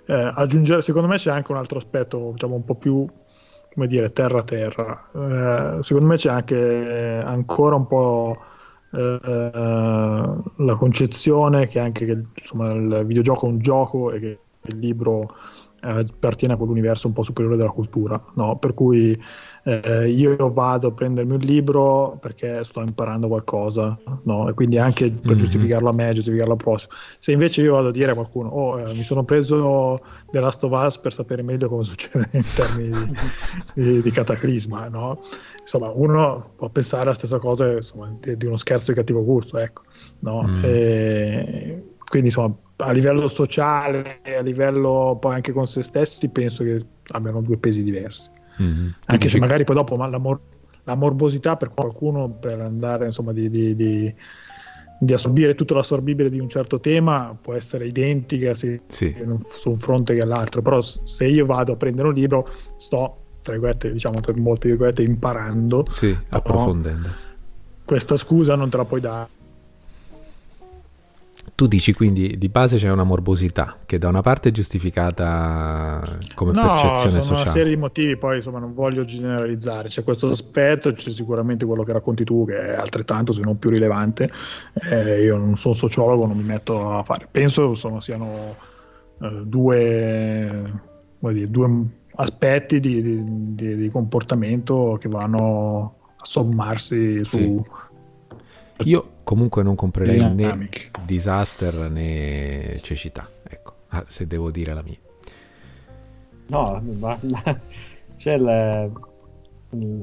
Eh, 0.08 0.32
aggiungere, 0.36 0.82
secondo 0.82 1.08
me 1.08 1.18
c'è 1.18 1.32
anche 1.32 1.51
un 1.51 1.58
altro 1.58 1.78
aspetto, 1.78 2.32
diciamo, 2.34 2.55
un 2.55 2.64
po' 2.64 2.76
più 2.76 3.05
come 3.74 3.88
dire, 3.88 4.12
terra 4.12 4.43
terra. 4.43 5.10
Eh, 5.14 5.84
secondo 5.84 6.08
me 6.08 6.16
c'è 6.16 6.30
anche 6.30 7.22
ancora 7.24 7.76
un 7.76 7.86
po' 7.86 8.36
eh, 8.91 9.20
la 9.22 10.76
concezione 10.76 11.68
che 11.68 11.80
anche 11.80 12.05
che, 12.05 12.22
insomma, 12.39 12.72
il 12.72 13.03
videogioco 13.05 13.45
è 13.45 13.49
un 13.49 13.60
gioco 13.60 14.12
e 14.12 14.20
che 14.20 14.39
il 14.62 14.80
libro 14.80 15.36
appartiene 15.80 16.53
a 16.53 16.57
quell'universo 16.57 17.07
un 17.07 17.13
po' 17.13 17.23
superiore 17.23 17.57
della 17.57 17.69
cultura, 17.69 18.21
no? 18.36 18.57
per 18.57 18.73
cui 18.73 19.19
eh, 19.63 20.09
io 20.09 20.51
vado 20.51 20.88
a 20.88 20.91
prendermi 20.91 21.34
un 21.34 21.39
libro 21.39 22.17
perché 22.19 22.63
sto 22.63 22.82
imparando 22.82 23.28
qualcosa, 23.28 23.97
no? 24.23 24.49
e 24.49 24.53
quindi 24.53 24.78
anche 24.78 25.09
per 25.09 25.21
mm-hmm. 25.25 25.38
giustificarlo 25.38 25.89
a 25.89 25.93
me, 25.93 26.13
giustificarlo 26.13 26.53
al 26.53 26.57
prossimo. 26.57 26.93
Se 27.19 27.32
invece 27.32 27.61
io 27.61 27.73
vado 27.73 27.89
a 27.89 27.91
dire 27.91 28.11
a 28.11 28.13
qualcuno, 28.13 28.49
oh, 28.49 28.80
eh, 28.80 28.93
mi 28.93 29.03
sono 29.03 29.23
preso 29.23 29.99
The 30.32 30.39
Last 30.39 30.63
of 30.63 30.71
Us 30.71 30.97
per 30.97 31.13
sapere 31.13 31.41
meglio 31.41 31.67
come 31.69 31.84
succede 31.86 32.30
in 32.32 32.43
termini 32.55 33.05
di, 33.73 33.84
di, 33.84 34.01
di 34.01 34.11
cataclisma, 34.11 34.88
no? 34.88 35.19
insomma, 35.59 35.89
uno 35.89 36.53
può 36.55 36.69
pensare 36.69 37.05
la 37.05 37.13
stessa 37.13 37.38
cosa 37.38 37.71
insomma, 37.71 38.15
di, 38.19 38.38
di, 38.38 38.45
uno 38.45 38.57
scherzo 38.57 38.91
di 38.91 38.97
cattivo 38.97 39.23
gusto, 39.23 39.57
ecco, 39.57 39.84
no? 40.19 40.43
mm. 40.43 40.63
e, 40.63 41.84
quindi 42.07 42.30
insomma 42.30 42.55
a 42.78 42.91
livello 42.91 43.28
sociale 43.28 44.19
e 44.21 44.36
a 44.36 44.41
livello 44.41 45.17
poi 45.19 45.36
anche 45.36 45.51
con 45.51 45.65
se 45.65 45.82
stessi 45.82 46.30
penso 46.30 46.63
che 46.63 46.86
abbiano 47.07 47.41
due 47.41 47.57
pesi 47.57 47.84
diversi. 47.84 48.30
Mm-hmm. 48.61 48.88
Anche 49.05 49.30
se 49.30 49.39
magari 49.39 49.63
poi 49.63 49.75
dopo 49.75 49.95
ma 49.95 50.07
la, 50.07 50.17
mor- 50.17 50.39
la, 50.84 50.95
morbosità 50.95 51.57
per 51.57 51.71
qualcuno 51.73 52.30
per 52.30 52.59
andare 52.59 53.05
insomma 53.05 53.32
di, 53.32 53.49
di, 53.49 53.75
di, 53.75 54.13
di, 54.99 55.13
assorbire 55.13 55.53
tutto 55.53 55.75
l'assorbibile 55.75 56.30
di 56.30 56.39
un 56.39 56.49
certo 56.49 56.80
tema 56.80 57.38
può 57.39 57.53
essere 57.53 57.86
identica 57.88 58.53
sì, 58.55 58.80
sì. 58.88 59.15
su 59.47 59.69
un 59.69 59.78
fronte 59.78 60.15
che 60.15 60.21
all'altro, 60.21 60.61
però 60.61 60.82
se 60.82 61.25
io 61.25 61.45
vado 61.45 61.73
a 61.73 61.75
prendere 61.75 62.07
un 62.07 62.13
libro 62.13 62.49
sto 62.78 63.21
tra 63.41 63.53
virgolette, 63.53 63.91
diciamo 63.93 64.19
tra 64.19 64.34
molte 64.36 64.67
virgolette, 64.67 65.03
imparando, 65.03 65.86
sì, 65.89 66.15
approfondendo. 66.30 67.09
Questa 67.86 68.17
scusa 68.17 68.55
non 68.55 68.69
te 68.69 68.75
la 68.75 68.86
puoi 68.86 68.99
dare 68.99 69.36
tu 71.58 71.66
dici 71.66 71.91
quindi 71.91 72.38
di 72.38 72.49
base 72.49 72.78
c'è 72.78 72.88
una 72.91 73.03
morbosità 73.03 73.80
che 73.88 73.97
da 73.97 74.08
una 74.10 74.22
parte 74.22 74.49
è 74.49 74.51
giustificata 74.51 76.20
come 76.36 76.51
no, 76.51 76.62
percezione 76.62 77.10
sono 77.10 77.22
sociale. 77.22 77.41
una 77.41 77.49
serie 77.49 77.70
di 77.70 77.78
motivi, 77.78 78.16
poi 78.16 78.38
insomma 78.38 78.60
non 78.60 78.72
voglio 78.72 79.03
generalizzare, 79.03 79.89
c'è 79.89 80.03
questo 80.03 80.30
aspetto, 80.30 80.91
c'è 80.91 81.10
sicuramente 81.10 81.66
quello 81.66 81.82
che 81.82 81.93
racconti 81.93 82.24
tu 82.24 82.45
che 82.45 82.74
è 82.74 82.76
altrettanto 82.76 83.34
se 83.34 83.41
non 83.43 83.58
più 83.58 83.72
rilevante, 83.72 84.30
eh, 84.91 85.24
io 85.24 85.36
non 85.38 85.55
sono 85.55 85.74
sociologo, 85.74 86.28
non 86.28 86.38
mi 86.38 86.43
metto 86.43 86.91
a 86.95 87.01
fare, 87.01 87.28
penso 87.32 87.70
insomma 87.70 88.01
siano 88.01 88.55
eh, 89.20 89.41
due, 89.43 90.72
dire, 91.18 91.49
due, 91.49 91.86
aspetti 92.18 92.80
di, 92.80 93.01
di, 93.01 93.24
di, 93.55 93.76
di, 93.78 93.89
comportamento 93.89 94.95
che 95.01 95.10
vanno 95.10 95.95
a 96.18 96.24
sommarsi 96.24 97.24
su... 97.24 97.38
Sì 97.38 97.95
io 98.84 99.09
comunque 99.23 99.63
non 99.63 99.75
comprerei 99.75 100.34
né 100.34 100.69
Disaster 101.05 101.89
né 101.89 102.78
Cecità, 102.82 103.30
ecco, 103.47 103.73
ah, 103.89 104.03
se 104.07 104.28
devo 104.28 104.51
dire 104.51 104.73
la 104.73 104.84
mia. 104.84 104.97
No, 106.47 106.82
ma, 106.99 107.17
ma 107.30 107.59
c'è 108.15 108.38
le, 108.38 108.91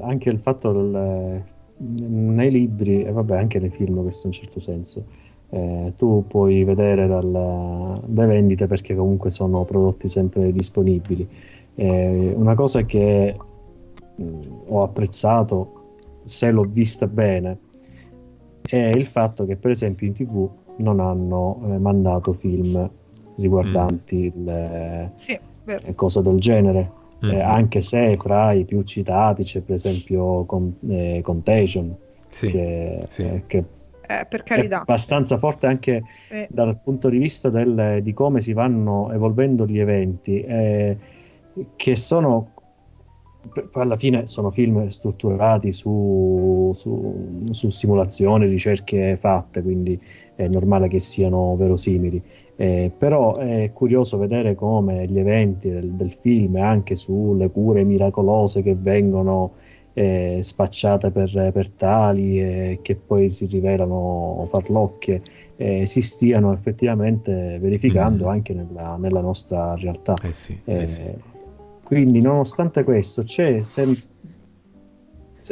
anche 0.01 0.29
il 0.29 0.39
fatto 0.39 0.71
del, 0.71 1.43
nei 1.77 2.51
libri 2.51 3.03
e 3.03 3.11
vabbè 3.11 3.37
anche 3.37 3.59
nei 3.59 3.71
film 3.71 4.01
questo 4.01 4.27
in 4.27 4.33
un 4.33 4.39
certo 4.39 4.59
senso 4.59 5.05
eh, 5.49 5.93
tu 5.97 6.25
puoi 6.27 6.63
vedere 6.63 7.07
dal, 7.07 7.31
dalle 8.05 8.27
vendite 8.27 8.67
perché 8.67 8.95
comunque 8.95 9.29
sono 9.29 9.63
prodotti 9.63 10.09
sempre 10.09 10.51
disponibili. 10.51 11.27
Eh, 11.75 12.33
una 12.35 12.55
cosa 12.55 12.83
che 12.83 13.35
mh, 14.15 14.23
ho 14.67 14.83
apprezzato 14.83 15.83
se 16.25 16.51
l'ho 16.51 16.63
vista 16.63 17.07
bene 17.07 17.57
è 18.65 18.91
il 18.93 19.05
fatto 19.05 19.45
che 19.45 19.55
per 19.55 19.71
esempio 19.71 20.07
in 20.07 20.13
tv 20.13 20.49
non 20.77 20.99
hanno 20.99 21.61
eh, 21.65 21.77
mandato 21.77 22.33
film 22.33 22.89
riguardanti 23.37 24.33
mm. 24.35 24.45
le 24.45 25.11
sì, 25.15 25.37
eh, 25.65 25.95
cose 25.95 26.21
del 26.21 26.39
genere 26.39 26.91
mm. 27.25 27.29
eh, 27.29 27.41
anche 27.41 27.81
se 27.81 28.17
fra 28.17 28.51
i 28.51 28.65
più 28.65 28.81
citati 28.81 29.43
c'è 29.43 29.61
per 29.61 29.75
esempio 29.75 30.45
con, 30.45 30.75
eh, 30.87 31.21
Contagion 31.23 31.95
sì, 32.27 32.49
che, 32.49 33.05
sì. 33.07 33.23
Eh, 33.23 33.43
che 33.47 33.63
eh, 34.07 34.25
per 34.29 34.43
carità. 34.43 34.77
è 34.77 34.79
abbastanza 34.81 35.37
forte 35.37 35.65
anche 35.65 36.03
dal 36.49 36.79
punto 36.83 37.09
di 37.09 37.17
vista 37.17 37.49
del, 37.49 38.01
di 38.03 38.13
come 38.13 38.39
si 38.39 38.53
vanno 38.53 39.11
evolvendo 39.11 39.65
gli 39.65 39.79
eventi 39.79 40.45
che 41.75 41.95
sono 41.95 42.51
poi 43.51 43.83
alla 43.83 43.97
fine 43.97 44.27
sono 44.27 44.51
film 44.51 44.87
strutturati 44.87 45.71
su, 45.71 46.71
su, 46.73 47.43
su, 47.49 47.69
simulazioni, 47.69 48.47
ricerche 48.47 49.17
fatte, 49.19 49.61
quindi 49.61 49.99
è 50.35 50.47
normale 50.47 50.87
che 50.87 50.99
siano 50.99 51.55
verosimili. 51.55 52.21
Eh, 52.57 52.91
però 52.97 53.35
è 53.35 53.71
curioso 53.73 54.17
vedere 54.17 54.55
come 54.55 55.05
gli 55.07 55.19
eventi 55.19 55.69
del, 55.69 55.91
del 55.91 56.11
film, 56.11 56.55
anche 56.55 56.95
sulle 56.95 57.49
cure 57.49 57.83
miracolose 57.83 58.61
che 58.61 58.75
vengono 58.75 59.51
eh, 59.93 60.39
spacciate 60.41 61.11
per, 61.11 61.51
per, 61.53 61.69
tali 61.69 62.39
e 62.39 62.79
che 62.81 62.95
poi 62.95 63.31
si 63.31 63.45
rivelano 63.45 64.47
farlocchie, 64.49 65.21
eh, 65.57 65.85
si 65.85 66.01
stiano 66.01 66.53
effettivamente 66.53 67.57
verificando 67.59 68.25
mm. 68.25 68.27
anche 68.27 68.53
nella, 68.53 68.97
nella, 68.97 69.21
nostra 69.21 69.75
realtà. 69.75 70.15
Eh 70.21 70.33
sì, 70.33 70.59
eh 70.65 70.87
sì 70.87 71.33
quindi, 71.85 72.19
nonostante 72.19 72.83
questo, 72.83 73.21
c'è 73.21 73.61
sem- 73.61 73.95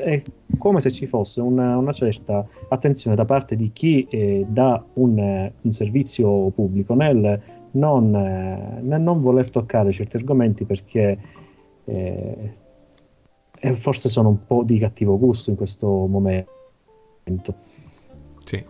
è 0.01 0.19
come 0.57 0.81
se 0.81 0.89
ci 0.89 1.05
fosse 1.05 1.41
una, 1.41 1.77
una, 1.77 1.91
certa 1.91 2.43
attenzione 2.69 3.15
da 3.15 3.25
parte 3.25 3.55
di 3.55 3.71
chi 3.71 4.07
eh, 4.09 4.43
dà 4.47 4.83
un, 4.93 5.51
un, 5.61 5.71
servizio 5.71 6.49
pubblico 6.49 6.95
nel 6.95 7.39
non, 7.73 8.15
eh, 8.15 8.81
nel 8.81 8.99
non, 8.99 9.21
voler 9.21 9.51
toccare 9.51 9.91
certi 9.91 10.17
argomenti 10.17 10.65
perché 10.65 11.19
eh, 11.85 12.53
forse 13.75 14.09
sono 14.09 14.29
un 14.29 14.43
po' 14.47 14.63
di 14.63 14.79
cattivo 14.79 15.19
gusto 15.19 15.51
in 15.51 15.55
questo 15.55 15.87
momento. 15.87 16.47
Sì. 18.43 18.65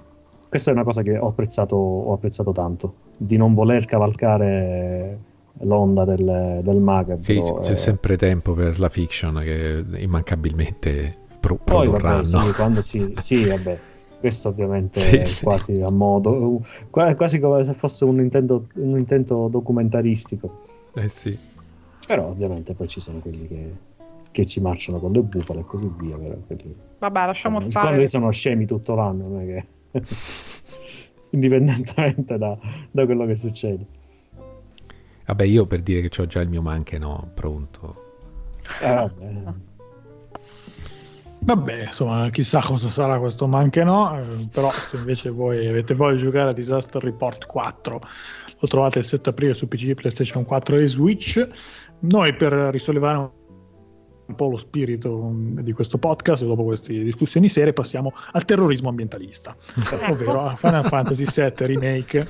Questa 0.50 0.70
è 0.70 0.74
una 0.74 0.84
cosa 0.84 1.02
che 1.02 1.18
ho 1.18 1.28
apprezzato, 1.28 1.78
ho 1.78 2.12
apprezzato 2.12 2.52
tanto, 2.52 2.96
di 3.16 3.38
non 3.38 3.54
voler 3.54 3.86
cavalcare 3.86 5.32
l'onda 5.62 6.06
del, 6.06 6.62
del 6.64 6.80
macabro. 6.80 7.16
Sì, 7.16 7.42
c'è 7.62 7.72
eh. 7.72 7.76
sempre 7.76 8.18
tempo 8.18 8.54
per 8.54 8.80
la 8.80 8.90
fiction 8.90 9.40
che 9.44 9.84
immancabilmente 9.98 11.18
pro- 11.40 11.56
Poi, 11.56 11.88
produrranno. 11.88 12.30
Vabbè, 12.30 12.46
sì, 12.46 12.54
quando 12.54 12.82
si, 12.82 13.14
sì, 13.18 13.46
vabbè, 13.46 13.80
questo 14.20 14.50
ovviamente 14.50 15.00
sì, 15.00 15.18
è 15.18 15.24
sì. 15.24 15.44
quasi 15.44 15.82
a 15.82 15.90
modo, 15.90 16.62
quasi 16.90 17.40
come 17.40 17.64
se 17.64 17.74
fosse 17.74 18.06
un 18.06 18.20
intento, 18.20 18.68
un 18.76 18.98
intento 18.98 19.48
documentaristico. 19.48 20.62
Eh 20.94 21.08
sì. 21.08 21.38
Però 22.06 22.28
ovviamente 22.28 22.74
poi 22.74 22.88
ci 22.88 23.00
sono 23.00 23.20
quelli 23.20 23.48
che, 23.48 23.74
che 24.32 24.46
ci 24.46 24.60
marciano 24.60 25.00
con 25.00 25.12
le 25.12 25.22
bufale 25.22 25.62
e 25.62 25.66
così 25.66 25.90
via. 25.98 26.18
Però, 26.18 26.36
quelli, 26.46 26.76
vabbè, 27.00 27.26
lasciamo 27.26 27.60
sono, 27.60 27.72
stare. 27.72 27.90
Quelli 27.90 28.08
sono 28.08 28.32
scemi 28.32 28.66
tutto 28.66 28.96
l'anno, 28.96 29.28
non 29.28 29.42
è 29.42 29.46
che... 29.46 30.02
indipendentemente 31.34 32.38
da, 32.38 32.58
da 32.92 33.06
quello 33.06 33.26
che 33.26 33.36
succede. 33.36 33.86
Vabbè, 35.26 35.44
io 35.44 35.66
per 35.66 35.82
dire 35.82 36.08
che 36.08 36.22
ho 36.22 36.26
già 36.26 36.42
il 36.42 36.50
mio 36.50 36.62
manche 36.62 36.98
no 36.98 37.32
pronto. 37.34 38.02
Eh, 38.82 38.94
vabbè. 38.94 39.54
Vabbè, 41.46 41.86
insomma, 41.88 42.30
chissà 42.30 42.62
cosa 42.62 42.88
sarà 42.88 43.20
questo 43.20 43.48
manche 43.48 43.84
no, 43.84 44.18
eh, 44.18 44.48
però 44.52 44.72
se 44.72 44.96
invece 44.96 45.30
voi 45.30 45.68
avete 45.68 45.94
voglia 45.94 46.16
di 46.16 46.22
giocare 46.22 46.50
a 46.52 46.54
Disaster 46.54 47.04
Report 47.04 47.46
4, 47.46 48.02
lo 48.60 48.68
trovate 48.68 49.00
il 49.00 49.06
7 49.06 49.30
aprile 49.30 49.54
su 49.54 49.68
PC, 49.68 49.94
PlayStation 49.94 50.46
4 50.46 50.78
e 50.78 50.88
Switch. 50.88 51.46
Noi 52.00 52.34
per 52.34 52.54
risollevare 52.54 53.18
un 54.26 54.36
po' 54.36 54.48
lo 54.48 54.56
spirito 54.56 55.32
di 55.36 55.74
questo 55.74 55.98
podcast, 55.98 56.46
dopo 56.46 56.64
queste 56.64 56.94
discussioni 57.04 57.50
serie, 57.50 57.74
passiamo 57.74 58.14
al 58.32 58.46
terrorismo 58.46 58.88
ambientalista, 58.88 59.54
ovvero 60.10 60.46
a 60.46 60.56
Final 60.56 60.86
Fantasy 60.86 61.26
VII 61.26 61.66
Remake 61.68 62.28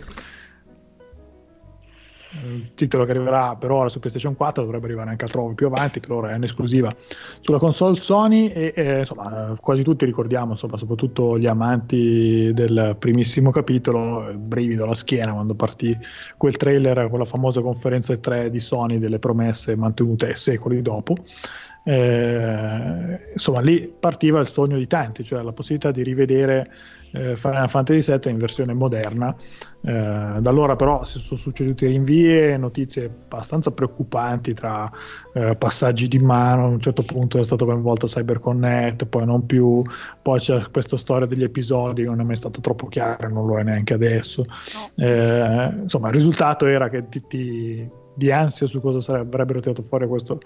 il 2.41 2.73
titolo 2.73 3.05
che 3.05 3.11
arriverà 3.11 3.55
per 3.55 3.71
ora 3.71 3.89
su 3.89 3.99
PlayStation 3.99 4.35
4 4.35 4.63
dovrebbe 4.63 4.85
arrivare 4.85 5.11
anche 5.11 5.25
altrove 5.25 5.53
più 5.53 5.67
avanti 5.67 5.99
per 5.99 6.11
ora 6.11 6.31
è 6.31 6.35
un'esclusiva 6.35 6.91
sulla 7.39 7.59
console 7.59 7.95
Sony 7.95 8.47
e 8.47 8.73
eh, 8.75 8.99
insomma 8.99 9.55
quasi 9.59 9.83
tutti 9.83 10.05
ricordiamo 10.05 10.51
insomma, 10.51 10.77
soprattutto 10.77 11.37
gli 11.37 11.45
amanti 11.45 12.51
del 12.53 12.95
primissimo 12.97 13.51
capitolo 13.51 14.29
il 14.29 14.37
brivido 14.37 14.83
alla 14.83 14.95
schiena 14.95 15.33
quando 15.33 15.53
partì 15.53 15.95
quel 16.37 16.57
trailer 16.57 17.09
con 17.09 17.19
la 17.19 17.25
famosa 17.25 17.61
conferenza 17.61 18.15
3 18.15 18.49
di 18.49 18.59
Sony 18.59 18.97
delle 18.97 19.19
promesse 19.19 19.75
mantenute 19.75 20.35
secoli 20.35 20.81
dopo. 20.81 21.15
Eh, 21.85 23.31
insomma 23.33 23.59
lì 23.59 23.93
partiva 23.99 24.39
il 24.39 24.47
sogno 24.47 24.77
di 24.77 24.87
tanti 24.87 25.25
cioè 25.25 25.41
la 25.41 25.51
possibilità 25.51 25.91
di 25.91 26.01
rivedere 26.01 26.71
eh, 27.13 27.35
Final 27.35 27.69
Fantasy 27.69 28.11
VII 28.11 28.31
in 28.31 28.37
versione 28.37 28.73
moderna. 28.73 29.35
Eh, 29.85 29.91
da 30.39 30.49
allora 30.49 30.75
però 30.75 31.03
si 31.03 31.19
sono 31.19 31.39
succeduti 31.39 31.87
rinvii 31.87 32.51
e 32.51 32.57
notizie 32.57 33.05
abbastanza 33.05 33.71
preoccupanti 33.71 34.53
tra 34.53 34.89
eh, 35.33 35.55
passaggi 35.55 36.07
di 36.07 36.19
mano, 36.19 36.65
a 36.65 36.67
un 36.67 36.79
certo 36.79 37.03
punto 37.03 37.37
è 37.37 37.43
stato 37.43 37.65
coinvolto 37.65 38.07
CyberConnect, 38.07 39.05
poi 39.05 39.25
non 39.25 39.45
più, 39.45 39.81
poi 40.21 40.39
c'è 40.39 40.61
questa 40.71 40.97
storia 40.97 41.27
degli 41.27 41.43
episodi 41.43 42.03
che 42.03 42.09
non 42.09 42.21
è 42.21 42.23
mai 42.23 42.35
stata 42.35 42.59
troppo 42.61 42.87
chiara, 42.87 43.27
non 43.27 43.45
lo 43.45 43.57
è 43.57 43.63
neanche 43.63 43.93
adesso. 43.93 44.45
No. 44.95 45.05
Eh, 45.05 45.71
insomma, 45.83 46.07
il 46.07 46.13
risultato 46.13 46.65
era 46.65 46.89
che 46.89 47.09
ti, 47.09 47.23
ti, 47.27 47.89
di 48.15 48.31
ansia 48.31 48.67
su 48.67 48.81
cosa 48.81 49.19
avrebbero 49.19 49.59
tirato 49.59 49.81
fuori 49.81 50.07
questo 50.07 50.39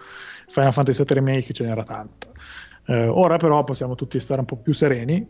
Final 0.47 0.73
Fantasy 0.73 1.03
VII 1.03 1.15
Remake 1.15 1.53
ce 1.53 1.63
n'era 1.63 1.83
tanto. 1.83 2.31
Eh, 2.87 3.07
ora 3.07 3.37
però 3.37 3.63
possiamo 3.63 3.95
tutti 3.95 4.19
stare 4.19 4.39
un 4.39 4.45
po' 4.45 4.55
più 4.57 4.73
sereni 4.73 5.27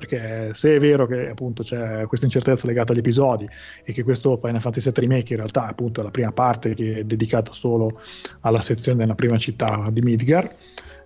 perché 0.00 0.54
se 0.54 0.74
è 0.76 0.78
vero 0.78 1.06
che 1.06 1.28
appunto 1.28 1.62
c'è 1.62 2.06
questa 2.06 2.24
incertezza 2.24 2.66
legata 2.66 2.92
agli 2.92 3.00
episodi 3.00 3.46
e 3.84 3.92
che 3.92 4.02
questo 4.02 4.34
Final 4.36 4.62
Fantasy 4.62 4.90
VII 4.90 5.06
Remake 5.06 5.32
in 5.34 5.40
realtà 5.40 5.66
appunto 5.66 6.00
è 6.00 6.04
la 6.04 6.10
prima 6.10 6.32
parte 6.32 6.74
che 6.74 7.00
è 7.00 7.04
dedicata 7.04 7.52
solo 7.52 8.00
alla 8.40 8.60
sezione 8.60 8.98
della 8.98 9.14
prima 9.14 9.36
città 9.36 9.88
di 9.90 10.00
Midgar, 10.00 10.50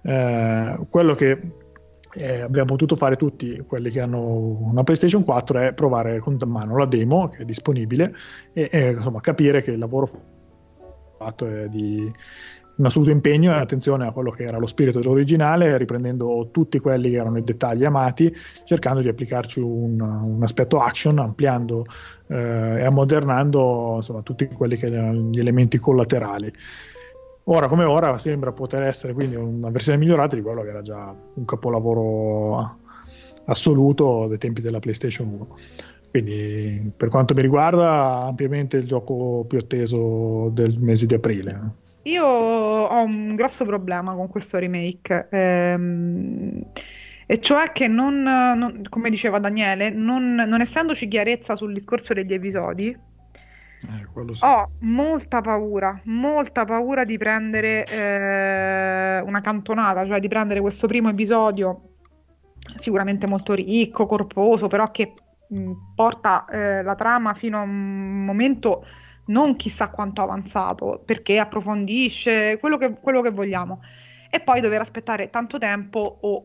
eh, 0.03 0.78
quello 0.88 1.14
che 1.16 1.40
eh, 2.12 2.40
abbiamo 2.40 2.66
potuto 2.68 2.95
fare 2.95 3.16
tutti 3.16 3.61
quelli 3.66 3.90
che 3.90 4.01
hanno 4.01 4.20
una 4.20 4.84
PlayStation 4.84 5.24
4 5.24 5.59
è 5.59 5.72
provare 5.72 6.20
con 6.20 6.36
mano 6.47 6.78
la 6.78 6.86
demo 6.86 7.26
che 7.26 7.38
è 7.38 7.45
disponibile 7.45 8.14
e, 8.53 8.68
e 8.70 8.90
insomma 8.92 9.20
capire 9.20 9.61
che 9.61 9.72
il 9.72 9.78
lavoro 9.78 10.09
fatto 11.18 11.49
è 11.49 11.66
di 11.68 12.12
un 12.77 12.87
assoluto 12.87 13.11
impegno 13.11 13.53
e 13.53 13.57
attenzione 13.57 14.07
a 14.07 14.11
quello 14.12 14.31
che 14.31 14.45
era 14.45 14.59
lo 14.59 14.66
spirito 14.66 14.99
dell'originale, 14.99 15.77
riprendendo 15.77 16.49
tutti 16.51 16.79
quelli 16.81 17.11
che 17.11 17.16
erano 17.16 17.39
i 17.39 17.45
dettagli 17.45 17.85
amati, 17.85 18.35
cercando 18.64 19.01
di 19.01 19.09
applicarci 19.09 19.61
un, 19.61 20.01
un 20.01 20.43
aspetto 20.43 20.81
action, 20.81 21.18
ampliando 21.18 21.85
eh, 22.27 22.37
e 22.37 22.85
ammodernando 22.85 23.95
insomma, 23.97 24.22
tutti 24.22 24.47
quelli 24.49 24.77
che 24.77 24.87
erano 24.87 25.31
gli 25.31 25.39
elementi 25.39 25.79
collaterali. 25.79 26.53
Ora 27.45 27.68
come 27.68 27.85
ora 27.85 28.16
sembra 28.18 28.53
poter 28.53 28.85
essere 28.85 29.12
quindi 29.12 29.37
una 29.37 29.68
versione 29.68 29.99
migliorata 29.99 30.35
di 30.35 30.43
quello 30.43 30.62
che 30.62 30.68
era 30.68 30.81
già 30.81 31.14
un 31.35 31.45
capolavoro 31.45 32.79
assoluto 33.47 34.27
dei 34.29 34.39
tempi 34.39 34.62
della 34.62 34.79
PlayStation 34.79 35.29
1. 35.29 35.49
Quindi 36.11 36.93
per 36.97 37.09
quanto 37.09 37.35
mi 37.35 37.43
riguarda 37.43 38.22
ampiamente 38.22 38.79
il 38.79 38.87
gioco 38.87 39.45
più 39.47 39.59
atteso 39.59 40.49
del 40.53 40.79
mese 40.81 41.07
di 41.07 41.14
aprile. 41.14 41.83
Io 42.05 42.24
ho 42.24 43.02
un 43.02 43.34
grosso 43.34 43.64
problema 43.64 44.14
con 44.14 44.28
questo 44.28 44.59
remake, 44.59 45.28
ehm, 45.30 46.62
e 47.26 47.40
cioè 47.40 47.72
che 47.72 47.88
non, 47.88 48.22
non- 48.22 48.82
come 48.90 49.09
diceva 49.09 49.38
Daniele, 49.38 49.88
non, 49.90 50.34
non 50.34 50.61
essendoci 50.61 51.09
chiarezza 51.09 51.57
sul 51.57 51.72
discorso 51.72 52.12
degli 52.12 52.34
episodi, 52.34 52.88
Eh, 53.86 54.34
sì. 54.34 54.44
ho 54.44 54.70
molta 54.80 55.40
paura, 55.40 55.98
molta 56.05 56.64
paura 56.64 57.05
di 57.05 57.16
prendere 57.16 57.86
eh, 57.86 59.20
una 59.20 59.40
cantonata, 59.40 60.07
cioè 60.07 60.20
di 60.20 60.28
prendere 60.28 60.61
questo 60.61 60.86
primo 60.86 61.09
episodio 61.09 61.88
sicuramente 62.76 63.26
molto 63.26 63.55
ricco, 63.55 64.07
corposo, 64.07 64.68
però 64.68 64.90
che 64.90 65.14
mh, 65.48 65.72
porta 65.94 66.44
eh, 66.46 66.82
la 66.82 66.94
trama 66.94 67.34
fino 67.34 67.59
a 67.59 67.62
un 67.62 68.24
momento 68.24 68.84
non 69.27 69.57
chissà 69.57 69.91
quanto 69.91 70.22
avanzato, 70.22 71.03
perché 71.05 71.39
approfondisce 71.39 72.59
quello 72.59 72.77
che, 72.77 72.95
quello 73.01 73.22
che 73.22 73.31
vogliamo, 73.31 73.81
e 74.31 74.41
poi 74.41 74.61
dover 74.61 74.81
aspettare 74.81 75.31
tanto 75.31 75.59
tempo 75.59 76.18
o 76.20 76.45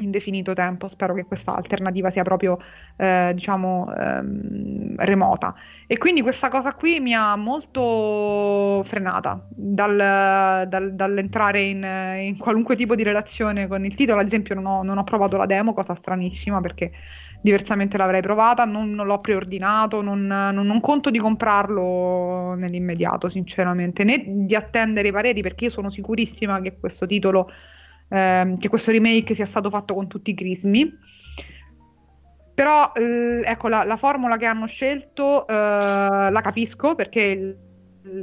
indefinito 0.00 0.52
tempo, 0.52 0.86
spero 0.88 1.14
che 1.14 1.24
questa 1.24 1.56
alternativa 1.56 2.10
sia 2.10 2.22
proprio, 2.22 2.58
eh, 2.96 3.32
diciamo, 3.34 3.92
ehm, 3.94 4.94
remota. 4.96 5.54
E 5.86 5.98
quindi 5.98 6.22
questa 6.22 6.48
cosa 6.48 6.74
qui 6.74 7.00
mi 7.00 7.14
ha 7.14 7.34
molto 7.36 8.82
frenata 8.84 9.44
dal, 9.48 10.66
dal, 10.68 10.94
dall'entrare 10.94 11.60
in, 11.62 11.82
in, 12.20 12.36
qualunque 12.36 12.76
tipo 12.76 12.94
di 12.94 13.02
relazione 13.02 13.66
con 13.66 13.84
il 13.84 13.94
titolo. 13.94 14.20
Ad 14.20 14.26
esempio, 14.26 14.54
non 14.54 14.66
ho, 14.66 14.82
non 14.82 14.98
ho 14.98 15.04
provato 15.04 15.36
la 15.36 15.46
demo, 15.46 15.72
cosa 15.72 15.94
stranissima 15.94 16.60
perché 16.60 16.92
diversamente 17.40 17.96
l'avrei 17.96 18.20
provata, 18.20 18.64
non, 18.64 18.92
non 18.92 19.06
l'ho 19.06 19.20
preordinato, 19.20 20.00
non, 20.02 20.26
non, 20.26 20.66
non, 20.66 20.80
conto 20.80 21.10
di 21.10 21.18
comprarlo 21.18 22.54
nell'immediato, 22.54 23.28
sinceramente, 23.28 24.04
né 24.04 24.24
di 24.26 24.54
attendere 24.54 25.08
i 25.08 25.12
pareri, 25.12 25.40
perché 25.40 25.64
io 25.64 25.70
sono 25.70 25.90
sicurissima 25.90 26.60
che 26.60 26.78
questo 26.78 27.06
titolo, 27.06 27.50
eh, 28.08 28.52
che 28.58 28.68
questo 28.68 28.90
remake 28.90 29.34
sia 29.34 29.46
stato 29.46 29.70
fatto 29.70 29.94
con 29.94 30.08
tutti 30.08 30.30
i 30.30 30.34
crismi. 30.34 30.92
Però 32.54 32.90
eh, 32.94 33.42
ecco 33.44 33.68
la, 33.68 33.84
la, 33.84 33.96
formula 33.96 34.36
che 34.36 34.46
hanno 34.46 34.66
scelto 34.66 35.46
eh, 35.46 35.52
la 35.54 36.40
capisco 36.42 36.96
perché 36.96 37.22
il, 37.22 37.56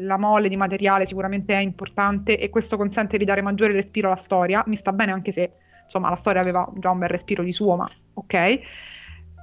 la 0.02 0.18
mole 0.18 0.50
di 0.50 0.58
materiale 0.58 1.06
sicuramente 1.06 1.54
è 1.54 1.60
importante 1.60 2.38
e 2.38 2.50
questo 2.50 2.76
consente 2.76 3.18
di 3.18 3.24
dare 3.24 3.42
maggiore 3.42 3.72
respiro 3.72 4.08
alla 4.08 4.18
storia. 4.18 4.62
Mi 4.68 4.76
sta 4.76 4.92
bene 4.92 5.14
anche 5.14 5.32
se 5.32 5.54
insomma 5.86 6.10
la 6.10 6.18
storia 6.18 6.42
aveva 6.42 6.70
già 6.76 6.90
un 6.90 7.00
bel 7.00 7.08
respiro 7.08 7.44
di 7.44 7.54
suo, 7.54 7.78
ma 7.78 7.90
ok 8.16 8.60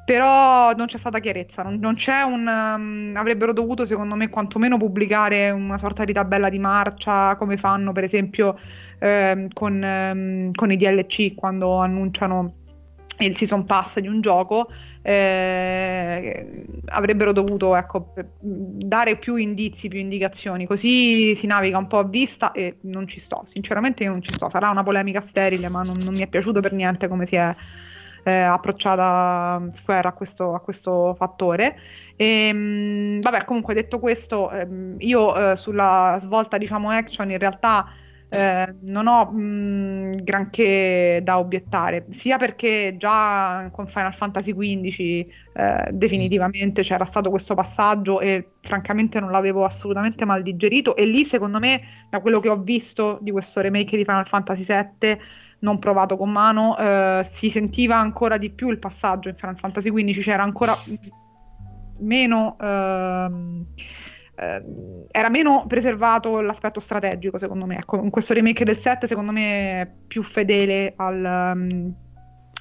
però 0.04 0.72
non 0.74 0.86
c'è 0.86 0.98
stata 0.98 1.20
chiarezza, 1.20 1.62
non, 1.62 1.78
non 1.78 1.94
c'è 1.94 2.22
un... 2.22 2.46
Um, 2.46 3.12
avrebbero 3.14 3.52
dovuto 3.52 3.86
secondo 3.86 4.14
me 4.14 4.28
quantomeno 4.28 4.76
pubblicare 4.76 5.50
una 5.50 5.78
sorta 5.78 6.04
di 6.04 6.12
tabella 6.12 6.48
di 6.48 6.58
marcia 6.58 7.36
come 7.36 7.56
fanno 7.56 7.92
per 7.92 8.04
esempio 8.04 8.58
ehm, 8.98 9.48
con, 9.52 9.82
ehm, 9.82 10.52
con, 10.52 10.72
i 10.72 10.76
DLC 10.76 11.34
quando 11.34 11.76
annunciano 11.76 12.54
il 13.18 13.36
season 13.36 13.64
pass 13.64 13.98
di 14.00 14.08
un 14.08 14.20
gioco 14.20 14.68
eh, 15.02 16.64
avrebbero 16.86 17.32
dovuto 17.32 17.76
ecco, 17.76 18.14
dare 18.40 19.16
più 19.16 19.36
indizi, 19.36 19.88
più 19.88 19.98
indicazioni, 19.98 20.64
così 20.64 21.34
si 21.34 21.46
naviga 21.46 21.78
un 21.78 21.88
po' 21.88 21.98
a 21.98 22.04
vista 22.04 22.52
e 22.52 22.78
non 22.82 23.06
ci 23.06 23.20
sto, 23.20 23.42
sinceramente 23.44 24.04
io 24.04 24.10
non 24.10 24.22
ci 24.22 24.32
sto, 24.32 24.48
sarà 24.48 24.70
una 24.70 24.82
polemica 24.82 25.20
sterile 25.20 25.68
ma 25.68 25.82
non, 25.82 25.96
non 26.04 26.12
mi 26.12 26.20
è 26.20 26.28
piaciuto 26.28 26.60
per 26.60 26.72
niente 26.72 27.08
come 27.08 27.26
si 27.26 27.36
è 27.36 27.54
eh, 28.22 28.32
approcciata 28.32 29.62
Square 29.70 30.08
a 30.08 30.12
questo, 30.12 30.54
a 30.54 30.60
questo 30.60 31.14
fattore. 31.14 31.76
E, 32.16 32.24
ehm, 32.24 33.20
vabbè, 33.20 33.44
comunque 33.44 33.74
detto 33.74 33.98
questo, 33.98 34.50
ehm, 34.50 34.96
io 34.98 35.52
eh, 35.52 35.56
sulla 35.56 36.16
svolta 36.20 36.58
diciamo 36.58 36.90
action 36.90 37.30
in 37.30 37.38
realtà 37.38 37.86
eh, 38.34 38.74
non 38.80 39.06
ho 39.08 39.30
mh, 39.30 40.22
granché 40.22 41.20
da 41.22 41.38
obiettare, 41.38 42.06
sia 42.10 42.38
perché 42.38 42.94
già 42.96 43.68
con 43.70 43.86
Final 43.86 44.14
Fantasy 44.14 44.54
XV 44.54 45.26
eh, 45.52 45.90
definitivamente 45.90 46.80
c'era 46.82 47.04
stato 47.04 47.28
questo 47.28 47.54
passaggio 47.54 48.20
e 48.20 48.52
francamente 48.62 49.20
non 49.20 49.30
l'avevo 49.30 49.66
assolutamente 49.66 50.24
mal 50.24 50.40
digerito 50.40 50.96
e 50.96 51.04
lì 51.04 51.24
secondo 51.24 51.58
me 51.58 51.82
da 52.08 52.20
quello 52.20 52.40
che 52.40 52.48
ho 52.48 52.56
visto 52.56 53.18
di 53.20 53.30
questo 53.30 53.60
remake 53.60 53.98
di 53.98 54.04
Final 54.04 54.26
Fantasy 54.26 54.64
VII 54.64 55.18
non 55.62 55.78
provato 55.78 56.16
con 56.16 56.30
mano, 56.30 56.76
eh, 56.76 57.22
si 57.24 57.48
sentiva 57.48 57.96
ancora 57.96 58.36
di 58.36 58.50
più 58.50 58.68
il 58.68 58.78
passaggio 58.78 59.28
in 59.28 59.36
Final 59.36 59.58
Fantasy 59.58 59.90
XV, 59.90 60.22
c'era 60.22 60.42
ancora 60.42 60.76
meno... 61.98 62.56
Ehm, 62.60 63.66
eh, 64.34 64.64
era 65.10 65.28
meno 65.28 65.66
preservato 65.66 66.40
l'aspetto 66.40 66.80
strategico, 66.80 67.38
secondo 67.38 67.66
me. 67.66 67.76
Ecco, 67.76 68.02
in 68.02 68.10
questo 68.10 68.34
remake 68.34 68.64
del 68.64 68.78
7, 68.78 69.06
secondo 69.06 69.30
me, 69.30 69.80
è 69.82 69.92
più 70.06 70.22
fedele 70.22 70.94
al, 70.96 71.52
um, 71.54 71.94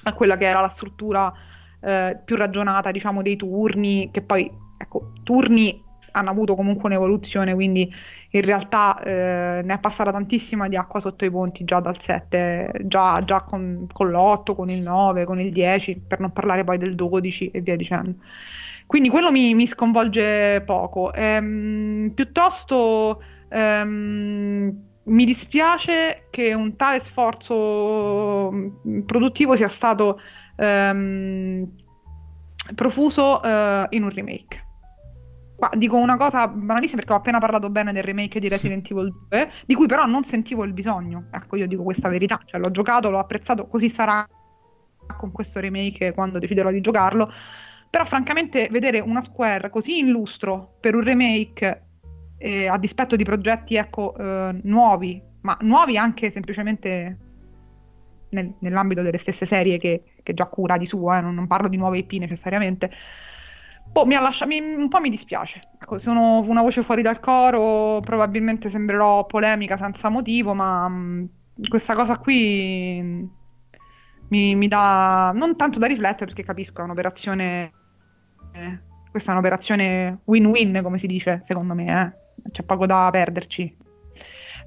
a 0.04 0.12
quella 0.12 0.36
che 0.36 0.46
era 0.46 0.60
la 0.60 0.68
struttura 0.68 1.32
eh, 1.80 2.20
più 2.24 2.36
ragionata, 2.36 2.90
diciamo, 2.90 3.22
dei 3.22 3.36
turni, 3.36 4.10
che 4.12 4.22
poi, 4.22 4.50
ecco, 4.78 5.12
turni 5.24 5.82
hanno 6.12 6.30
avuto 6.30 6.54
comunque 6.54 6.88
un'evoluzione, 6.88 7.54
quindi 7.54 7.90
in 8.34 8.42
realtà 8.42 8.98
eh, 9.02 9.60
ne 9.62 9.74
è 9.74 9.78
passata 9.78 10.10
tantissima 10.10 10.68
di 10.68 10.76
acqua 10.76 11.00
sotto 11.00 11.24
i 11.24 11.30
ponti 11.30 11.64
già 11.64 11.80
dal 11.80 12.00
7, 12.00 12.72
già, 12.84 13.22
già 13.24 13.42
con, 13.42 13.86
con 13.92 14.10
l'8, 14.10 14.54
con 14.54 14.70
il 14.70 14.80
9, 14.80 15.24
con 15.24 15.38
il 15.38 15.52
10, 15.52 16.02
per 16.06 16.20
non 16.20 16.32
parlare 16.32 16.64
poi 16.64 16.78
del 16.78 16.94
12 16.94 17.50
e 17.50 17.60
via 17.60 17.76
dicendo. 17.76 18.14
Quindi 18.86 19.10
quello 19.10 19.30
mi, 19.30 19.54
mi 19.54 19.66
sconvolge 19.66 20.62
poco. 20.62 21.12
Ehm, 21.12 22.12
piuttosto 22.14 23.22
ehm, 23.50 24.82
mi 25.04 25.24
dispiace 25.24 26.28
che 26.30 26.54
un 26.54 26.74
tale 26.76 27.00
sforzo 27.00 28.50
mm, 28.50 29.00
produttivo 29.00 29.56
sia 29.56 29.68
stato 29.68 30.18
ehm, 30.56 31.70
profuso 32.74 33.42
eh, 33.42 33.86
in 33.90 34.04
un 34.04 34.10
remake. 34.10 34.61
Qua 35.62 35.70
dico 35.76 35.96
una 35.96 36.16
cosa 36.16 36.48
banalissima 36.48 36.98
perché 36.98 37.12
ho 37.12 37.18
appena 37.18 37.38
parlato 37.38 37.70
bene 37.70 37.92
del 37.92 38.02
remake 38.02 38.40
di 38.40 38.48
Resident 38.48 38.90
Evil 38.90 39.14
2, 39.28 39.50
di 39.64 39.76
cui 39.76 39.86
però 39.86 40.06
non 40.06 40.24
sentivo 40.24 40.64
il 40.64 40.72
bisogno. 40.72 41.26
Ecco, 41.30 41.54
io 41.54 41.68
dico 41.68 41.84
questa 41.84 42.08
verità, 42.08 42.40
cioè 42.44 42.58
l'ho 42.58 42.72
giocato, 42.72 43.10
l'ho 43.10 43.20
apprezzato, 43.20 43.68
così 43.68 43.88
sarà 43.88 44.28
con 45.16 45.30
questo 45.30 45.60
remake 45.60 46.14
quando 46.14 46.40
deciderò 46.40 46.72
di 46.72 46.80
giocarlo. 46.80 47.30
Però 47.88 48.04
francamente 48.04 48.66
vedere 48.72 48.98
una 48.98 49.22
Square 49.22 49.70
così 49.70 49.98
in 49.98 50.08
lustro 50.08 50.78
per 50.80 50.96
un 50.96 51.04
remake 51.04 51.86
eh, 52.38 52.66
a 52.66 52.76
dispetto 52.76 53.14
di 53.14 53.22
progetti 53.22 53.76
ecco, 53.76 54.16
eh, 54.16 54.58
nuovi, 54.64 55.22
ma 55.42 55.56
nuovi 55.60 55.96
anche 55.96 56.32
semplicemente 56.32 57.18
nel, 58.30 58.52
nell'ambito 58.58 59.02
delle 59.02 59.18
stesse 59.18 59.46
serie 59.46 59.78
che, 59.78 60.02
che 60.24 60.34
già 60.34 60.46
cura 60.46 60.76
di 60.76 60.86
suo, 60.86 61.14
eh, 61.14 61.20
non, 61.20 61.36
non, 61.36 61.46
parlo 61.46 61.68
di 61.68 61.76
nuove 61.76 61.98
IP 61.98 62.14
necessariamente. 62.14 62.90
Boh, 63.92 64.06
mi 64.06 64.14
lascia, 64.14 64.46
mi, 64.46 64.58
un 64.58 64.88
po' 64.88 65.00
mi 65.00 65.10
dispiace. 65.10 65.60
Ecco, 65.78 65.98
sono 65.98 66.38
una 66.40 66.62
voce 66.62 66.82
fuori 66.82 67.02
dal 67.02 67.20
coro, 67.20 68.00
probabilmente 68.00 68.70
sembrerò 68.70 69.26
polemica 69.26 69.76
senza 69.76 70.08
motivo, 70.08 70.54
ma 70.54 70.88
mh, 70.88 70.94
mm, 70.94 71.24
questa 71.68 71.94
cosa 71.94 72.16
qui 72.16 72.98
mh, 73.02 73.30
mi, 74.28 74.54
mi, 74.54 74.66
dà 74.66 75.30
non 75.34 75.56
tanto 75.56 75.78
da 75.78 75.86
riflettere 75.86 76.24
perché 76.24 76.42
capisco, 76.42 76.80
è 76.80 76.84
un'operazione. 76.84 77.72
Eh, 78.54 78.78
questa 79.10 79.30
è 79.30 79.34
un'operazione 79.34 80.20
win-win, 80.24 80.80
come 80.82 80.96
si 80.96 81.06
dice, 81.06 81.40
secondo 81.42 81.74
me, 81.74 81.84
eh. 81.84 82.50
c'è 82.50 82.62
poco 82.62 82.86
da 82.86 83.10
perderci. 83.12 83.76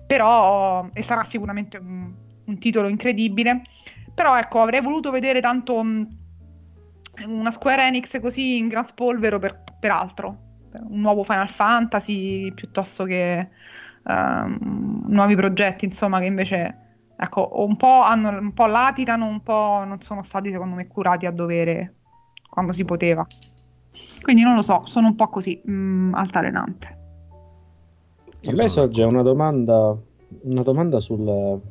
Però, 0.06 0.88
e 0.94 1.02
sarà 1.02 1.24
sicuramente 1.24 1.78
un, 1.78 2.14
un 2.46 2.58
titolo 2.60 2.88
incredibile. 2.88 3.62
Però 4.14 4.38
ecco, 4.38 4.62
avrei 4.62 4.82
voluto 4.82 5.10
vedere 5.10 5.42
tanto 5.42 5.84
mh, 5.84 6.08
una 7.26 7.52
Square 7.52 7.88
Enix 7.88 8.20
così 8.20 8.58
in 8.58 8.68
gran 8.68 8.86
spolvero 8.86 9.40
per, 9.40 9.64
per 9.80 9.92
altro. 9.92 10.38
Un 10.72 11.00
nuovo 11.00 11.24
Final 11.24 11.50
Fantasy 11.50 12.52
piuttosto 12.52 13.06
che 13.06 13.48
um, 14.04 15.04
nuovi 15.08 15.36
progetti, 15.36 15.86
insomma, 15.86 16.20
che 16.20 16.26
invece 16.26 16.78
ecco, 17.18 17.52
un 17.56 17.78
po', 17.78 18.02
hanno, 18.02 18.30
un 18.30 18.54
po' 18.54 18.66
latitano, 18.66 19.28
un 19.28 19.42
po' 19.42 19.84
non 19.86 20.02
sono 20.02 20.24
stati 20.24 20.50
secondo 20.50 20.76
me 20.76 20.88
curati 20.88 21.26
a 21.26 21.32
dovere 21.32 21.94
quando 22.50 22.72
si 22.72 22.84
poteva. 22.84 23.26
Quindi 24.22 24.44
non 24.44 24.56
lo 24.56 24.62
so, 24.62 24.82
sono 24.86 25.08
un 25.08 25.16
po' 25.16 25.30
così 25.30 25.62
mh, 25.64 26.14
altalenante. 26.14 26.98
A 28.48 28.52
me 28.52 28.68
sorge 28.68 29.04
una 29.04 29.22
domanda, 29.22 29.96
una 30.42 30.62
domanda 30.62 31.00
sul, 31.00 31.62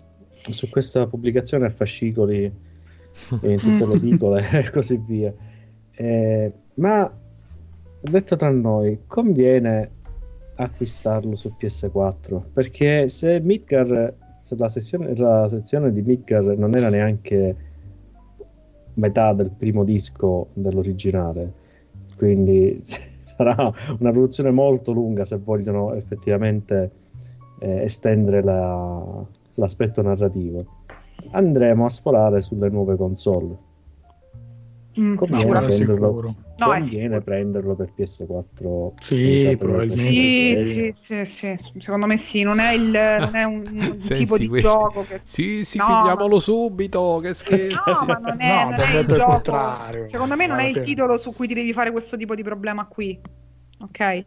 su 0.51 0.69
questa 0.71 1.07
pubblicazione 1.07 1.67
a 1.67 1.71
fascicoli 1.71 2.64
in 3.43 3.57
tutte 3.57 3.87
le 3.87 3.95
edicole 3.97 4.49
e 4.51 4.71
così 4.71 4.97
via. 5.05 5.33
Eh, 5.93 6.53
ma 6.75 7.13
detto 8.01 8.37
tra 8.37 8.51
noi, 8.51 9.01
conviene 9.07 9.91
acquistarlo 10.57 11.35
su 11.35 11.53
PS4 11.59 12.43
perché 12.53 13.09
se 13.09 13.41
Midgar, 13.41 14.15
se 14.41 14.57
la, 14.57 14.69
sessione, 14.69 15.17
la 15.17 15.49
sezione 15.49 15.93
di 15.93 16.03
Midgar 16.03 16.57
non 16.57 16.77
era 16.77 16.89
neanche 16.89 17.57
metà 18.95 19.33
del 19.33 19.51
primo 19.51 19.83
disco 19.83 20.49
dell'originale, 20.53 21.53
quindi 22.17 22.81
sarà 23.25 23.73
una 23.99 24.11
produzione 24.11 24.51
molto 24.51 24.93
lunga 24.93 25.25
se 25.25 25.37
vogliono 25.37 25.95
effettivamente 25.95 26.91
eh, 27.59 27.83
estendere 27.83 28.43
la, 28.43 29.25
l'aspetto 29.55 30.03
narrativo. 30.03 30.74
Andremo 31.31 31.85
a 31.87 31.89
sforare 31.89 32.43
sulle 32.43 32.69
nuove 32.69 32.97
console. 32.97 33.73
Mm, 34.99 35.17
conviene 35.17 35.51
no, 35.51 35.61
prenderlo, 35.67 36.35
no, 36.57 36.67
conviene 36.67 37.21
prenderlo 37.21 37.75
per 37.75 37.93
PS4 37.99 38.93
sì, 39.01 39.57
probabilmente 39.59 40.61
sì, 40.61 40.91
sì, 40.93 41.25
sì, 41.25 41.57
sì, 41.57 41.81
secondo 41.81 42.07
me 42.07 42.17
sì. 42.17 42.43
Non 42.43 42.61
è, 42.61 42.75
il, 42.75 42.91
non 42.91 43.35
è 43.35 43.43
un, 43.43 43.67
un 43.67 43.97
tipo 43.99 44.39
di 44.39 44.47
questi... 44.47 44.69
gioco 44.69 45.03
che... 45.03 45.21
sì, 45.25 45.65
sì, 45.65 45.79
no, 45.79 45.87
pigliamolo 45.87 46.37
ma... 46.37 46.41
subito 46.41 47.19
che 47.21 47.35
scherzo. 47.35 47.83
no, 47.87 48.07
ma 48.07 48.19
non 48.19 48.41
è, 48.41 48.55
no, 48.67 48.71
non 48.71 48.81
è 48.81 48.99
il 49.01 49.07
gioco. 49.07 49.31
contrario. 49.33 50.07
secondo 50.07 50.37
me 50.37 50.47
non 50.47 50.61
è 50.61 50.67
il 50.67 50.79
titolo 50.79 51.19
su 51.19 51.33
cui 51.33 51.49
ti 51.49 51.55
devi 51.55 51.73
fare 51.73 51.91
questo 51.91 52.17
tipo 52.17 52.37
di 52.37 52.45
problema 52.45 52.87
qui. 52.87 53.21
Ok? 53.81 54.27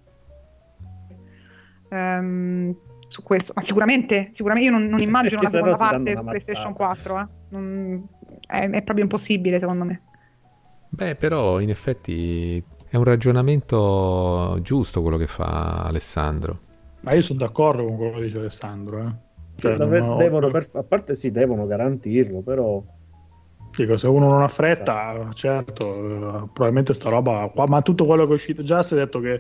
Um, 1.90 2.76
su 3.08 3.24
questo, 3.24 3.54
ma 3.56 3.62
sicuramente, 3.62 4.30
sicuramente 4.32 4.70
io 4.70 4.78
non, 4.78 4.88
non 4.88 5.00
immagino 5.00 5.40
una 5.40 5.50
seconda 5.50 5.78
parte 5.78 6.16
su 6.16 6.24
PlayStation 6.24 6.74
4, 6.74 7.20
eh. 7.20 7.26
non, 7.50 8.08
è, 8.46 8.70
è 8.70 8.84
proprio 8.84 9.04
impossibile 9.04 9.60
secondo 9.60 9.86
me. 9.86 10.02
Beh, 10.90 11.16
però 11.16 11.60
in 11.60 11.70
effetti 11.70 12.64
è 12.90 12.96
un 12.96 13.04
ragionamento 13.04 14.58
giusto 14.62 15.02
quello 15.02 15.18
che 15.18 15.28
fa 15.28 15.84
Alessandro. 15.84 16.60
Ma 17.02 17.14
io 17.14 17.22
sono 17.22 17.40
d'accordo 17.40 17.86
con 17.86 17.98
quello 17.98 18.14
che 18.14 18.24
dice 18.24 18.40
Alessandro. 18.40 19.00
Eh. 19.00 19.26
Cioè, 19.58 19.76
devono, 19.76 20.18
devono 20.18 20.52
per, 20.52 20.70
a 20.74 20.84
parte 20.84 21.16
sì, 21.16 21.32
devono 21.32 21.66
garantirlo, 21.66 22.42
però... 22.42 22.84
Dico, 23.76 23.96
se 23.98 24.08
uno 24.08 24.30
non 24.30 24.42
ha 24.42 24.48
fretta, 24.48 25.30
certo, 25.34 25.86
eh, 25.86 26.50
probabilmente 26.52 26.94
sta 26.94 27.10
roba 27.10 27.52
qua, 27.54 27.68
ma 27.68 27.82
tutto 27.84 28.06
quello 28.06 28.24
che 28.24 28.32
è 28.32 28.34
uscito, 28.34 28.64
già 28.64 28.82
si 28.82 28.96
è 28.96 28.98
detto 28.98 29.20
che 29.20 29.40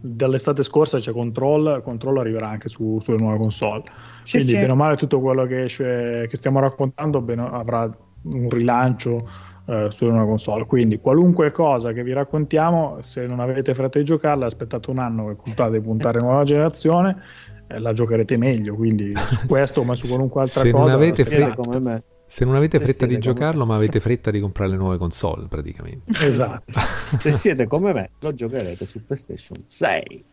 dall'estate 0.00 0.62
scorsa 0.62 0.98
c'è 0.98 1.12
Control, 1.12 1.82
Control 1.82 2.18
arriverà 2.18 2.48
anche 2.48 2.68
su, 2.68 2.98
sulle 3.00 3.18
nuove 3.18 3.38
console. 3.38 3.82
Sì, 4.22 4.36
Quindi, 4.36 4.52
sì. 4.52 4.58
bene 4.58 4.72
o 4.72 4.76
male, 4.76 4.96
tutto 4.96 5.20
quello 5.20 5.44
che, 5.44 5.64
esce, 5.64 6.26
che 6.28 6.36
stiamo 6.36 6.60
raccontando 6.60 7.20
bene, 7.20 7.48
avrà 7.50 7.90
un 8.30 8.48
rilancio 8.50 9.28
eh, 9.66 9.88
sulle 9.90 10.10
nuove 10.10 10.26
console. 10.26 10.66
Quindi, 10.66 10.98
qualunque 10.98 11.50
cosa 11.50 11.92
che 11.92 12.02
vi 12.02 12.12
raccontiamo, 12.12 12.98
se 13.00 13.26
non 13.26 13.40
avete 13.40 13.74
fretta 13.74 13.98
di 13.98 14.04
giocarla, 14.04 14.46
aspettate 14.46 14.90
un 14.90 14.98
anno 14.98 15.28
che 15.28 15.34
puntate 15.34 15.72
di 15.72 15.80
puntare 15.80 16.20
nuova 16.20 16.44
generazione, 16.44 17.22
eh, 17.66 17.78
la 17.78 17.92
giocherete 17.92 18.36
meglio. 18.36 18.74
Quindi, 18.74 19.14
su 19.16 19.46
questo, 19.48 19.82
ma 19.84 19.94
su 19.94 20.06
qualunque 20.06 20.42
altra 20.42 20.60
se 20.60 20.70
cosa, 20.70 20.84
non 20.84 20.94
avete 20.94 21.24
fretta 21.24 21.54
come 21.54 21.80
me. 21.80 22.02
Se 22.30 22.44
non 22.44 22.56
avete 22.56 22.78
fretta 22.78 23.06
di 23.06 23.18
giocarlo, 23.18 23.64
ma 23.64 23.74
avete 23.74 24.00
fretta 24.00 24.30
di 24.30 24.38
comprare 24.38 24.70
le 24.70 24.76
nuove 24.76 24.98
console, 24.98 25.46
praticamente. 25.48 26.12
Esatto. 26.26 26.78
Se 27.18 27.32
siete 27.32 27.66
come 27.66 27.94
me, 27.94 28.10
lo 28.18 28.34
giocherete 28.34 28.84
su 28.84 29.02
PlayStation 29.02 29.56
6. 29.64 30.24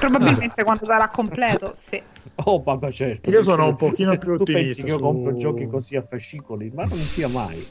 Probabilmente 0.00 0.64
quando 0.64 0.84
sarà 0.84 1.08
completo, 1.08 1.70
sì. 1.72 2.02
Oh, 2.44 2.60
papà, 2.60 2.90
certo. 2.90 3.30
Io 3.30 3.42
sono 3.44 3.68
un 3.68 3.76
pochino 3.76 4.18
più 4.18 4.32
ottimista. 4.32 4.44
Tu 4.44 4.52
pensi 4.52 4.82
che 4.82 4.88
io 4.88 4.98
compro 4.98 5.36
giochi 5.36 5.68
così 5.68 5.94
a 5.96 6.02
fascicoli, 6.02 6.72
ma 6.74 6.84
non 6.84 6.98
sia 6.98 7.28
mai. 7.28 7.64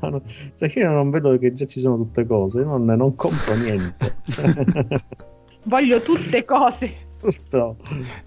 non... 0.00 0.22
Sai 0.52 0.70
che 0.70 0.78
io 0.80 0.90
non 0.90 1.10
vedo 1.10 1.36
che 1.38 1.52
già 1.52 1.66
ci 1.66 1.80
sono 1.80 1.96
tutte 1.96 2.26
cose, 2.26 2.62
non, 2.64 2.82
non 2.86 3.14
compro 3.14 3.54
niente. 3.56 4.16
Voglio 5.64 6.00
tutte 6.00 6.46
cose. 6.46 7.08
Tutto. 7.20 7.76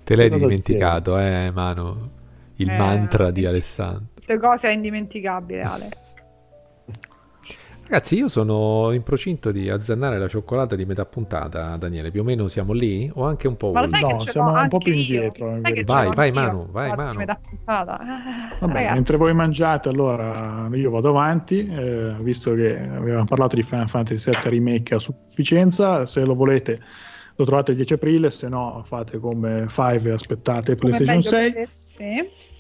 Te 0.04 0.16
l'hai 0.16 0.30
dimenticato, 0.30 1.18
siete? 1.18 1.46
eh, 1.48 1.52
Mano? 1.52 2.22
Il 2.64 2.70
eh, 2.70 2.78
mantra 2.78 3.32
di 3.32 3.46
Alessandro. 3.46 4.08
Le 4.26 4.40
cose 4.40 4.70
è 4.70 4.72
indimenticabile, 4.72 5.62
Ale. 5.62 5.90
Ragazzi, 7.86 8.16
io 8.16 8.30
sono 8.30 8.92
in 8.92 9.04
procinto 9.04 9.52
di 9.52 9.70
azzannare 9.70 10.18
la 10.18 10.28
cioccolata 10.28 10.76
di 10.76 10.86
metà 10.86 11.06
puntata, 11.06 11.76
Daniele. 11.76 12.12
Più 12.12 12.22
o 12.22 12.24
meno 12.24 12.48
siamo 12.48 12.72
lì? 12.72 13.12
O 13.14 13.26
anche 13.26 13.48
un 13.48 13.58
po' 13.58 13.72
Ma 13.72 13.82
no, 13.82 14.20
siamo 14.22 14.52
un 14.52 14.68
po' 14.70 14.78
più 14.78 14.94
indietro. 14.94 15.60
Vai, 15.86 16.10
vai, 16.12 16.32
Manu, 16.32 16.72
vai, 16.72 16.96
Manu. 16.96 17.20
Metà 17.20 17.40
puntata. 17.46 18.00
Eh, 18.00 18.56
Vabbè, 18.62 18.94
mentre 18.94 19.18
voi 19.18 19.34
mangiate, 19.34 19.90
allora 19.90 20.70
io 20.74 20.90
vado 20.90 21.10
avanti. 21.10 21.68
Eh, 21.68 22.16
visto 22.22 22.56
che 22.56 22.80
abbiamo 22.80 23.26
parlato 23.26 23.58
di 23.58 23.64
Final 23.64 23.90
Fantasy 23.90 24.32
VII 24.32 24.50
Remake 24.50 24.96
a 24.96 25.00
sufficienza, 25.00 26.06
se 26.06 26.26
lo 26.26 26.34
volete 26.34 26.80
lo 27.36 27.46
trovate 27.46 27.72
il 27.72 27.78
10 27.78 27.94
aprile, 27.94 28.30
se 28.30 28.48
no 28.48 28.82
fate 28.86 29.20
come 29.20 29.66
Five 29.68 30.10
e 30.10 30.14
aspettate 30.14 30.76
come 30.76 30.98
PlayStation 30.98 31.22
6. 31.22 31.68
Sì. 31.84 32.52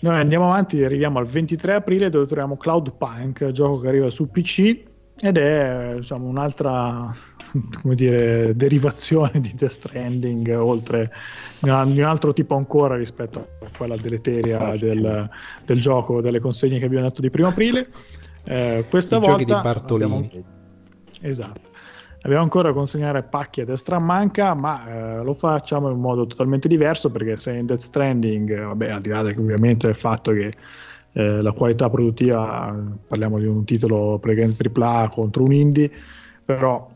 Noi 0.00 0.14
andiamo 0.14 0.46
avanti, 0.46 0.82
arriviamo 0.84 1.18
al 1.18 1.26
23 1.26 1.74
aprile 1.74 2.08
dove 2.10 2.26
troviamo 2.26 2.56
Cloud 2.56 2.92
Punk, 2.96 3.50
gioco 3.50 3.80
che 3.80 3.88
arriva 3.88 4.10
su 4.10 4.30
PC 4.30 4.84
ed 5.18 5.38
è 5.38 5.94
diciamo, 5.96 6.26
un'altra 6.26 7.10
come 7.82 7.94
dire, 7.94 8.54
derivazione 8.54 9.40
di 9.40 9.52
Death 9.54 9.70
Stranding, 9.70 10.54
oltre 10.58 11.10
di 11.60 11.68
un 11.70 12.02
altro 12.02 12.32
tipo 12.32 12.54
ancora 12.54 12.96
rispetto 12.96 13.48
a 13.62 13.70
quella 13.76 13.96
deleteria 13.96 14.76
del, 14.76 15.28
del 15.64 15.80
gioco, 15.80 16.20
delle 16.20 16.40
consegne 16.40 16.78
che 16.78 16.84
abbiamo 16.84 17.06
detto 17.06 17.20
di 17.20 17.30
primo 17.30 17.48
aprile. 17.48 17.88
Eh, 18.44 18.84
questa 18.88 19.16
I 19.16 19.20
volta 19.20 19.38
giochi 19.38 19.44
di 19.44 19.52
Bartolini. 19.52 20.24
Abbiamo... 20.26 20.44
Esatto. 21.22 21.74
Abbiamo 22.22 22.42
ancora 22.42 22.68
da 22.68 22.74
consegnare 22.74 23.22
pacchi 23.22 23.60
a 23.60 23.64
destra 23.64 23.98
manca, 23.98 24.54
ma 24.54 24.88
eh, 24.88 25.22
lo 25.22 25.34
facciamo 25.34 25.90
in 25.90 26.00
modo 26.00 26.26
totalmente 26.26 26.66
diverso 26.66 27.10
perché 27.10 27.36
se 27.36 27.52
in 27.52 27.66
Death 27.66 27.80
Stranding, 27.80 28.66
vabbè, 28.66 28.90
al 28.90 29.00
di 29.00 29.08
là 29.10 29.22
del, 29.22 29.38
ovviamente 29.38 29.86
del 29.86 29.94
fatto 29.94 30.32
che 30.32 30.52
eh, 31.12 31.40
la 31.40 31.52
qualità 31.52 31.88
produttiva, 31.88 32.74
parliamo 33.06 33.38
di 33.38 33.46
un 33.46 33.64
titolo 33.64 34.18
praticamente 34.18 34.68
AAA 34.68 35.08
contro 35.08 35.44
un 35.44 35.52
indie, 35.52 35.90
però 36.44 36.88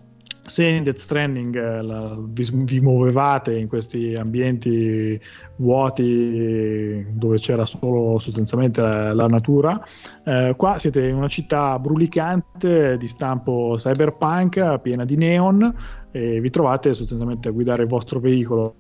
se 0.47 0.65
in 0.65 0.83
Death 0.83 0.99
Stranding 0.99 1.57
eh, 1.57 1.83
la, 1.83 2.17
vi, 2.19 2.49
vi, 2.53 2.81
muovevate 2.81 3.57
in 3.57 3.69
questi 3.69 4.15
ambienti 4.17 5.21
vuoti 5.57 7.07
dove 7.11 7.37
c'era 7.37 7.65
solo 7.65 8.19
sostanzialmente 8.19 8.81
la, 8.81 9.13
la 9.13 9.27
natura, 9.27 9.81
eh, 10.25 10.55
qua 10.57 10.79
siete 10.79 11.07
in 11.07 11.17
una 11.17 11.29
città 11.29 11.79
brulicante 11.79 12.97
di 12.97 13.09
stampo 13.09 13.75
cyberpunk, 13.77 14.79
piena 14.81 15.05
di 15.05 15.17
neon 15.17 15.75
e 16.11 16.41
vi 16.41 16.51
trovate 16.51 16.93
sostanzialmente 16.95 17.49
a 17.49 17.53
guidare 17.53 17.83
il 17.83 17.89
vostro 17.89 18.19
veicolo 18.19 18.75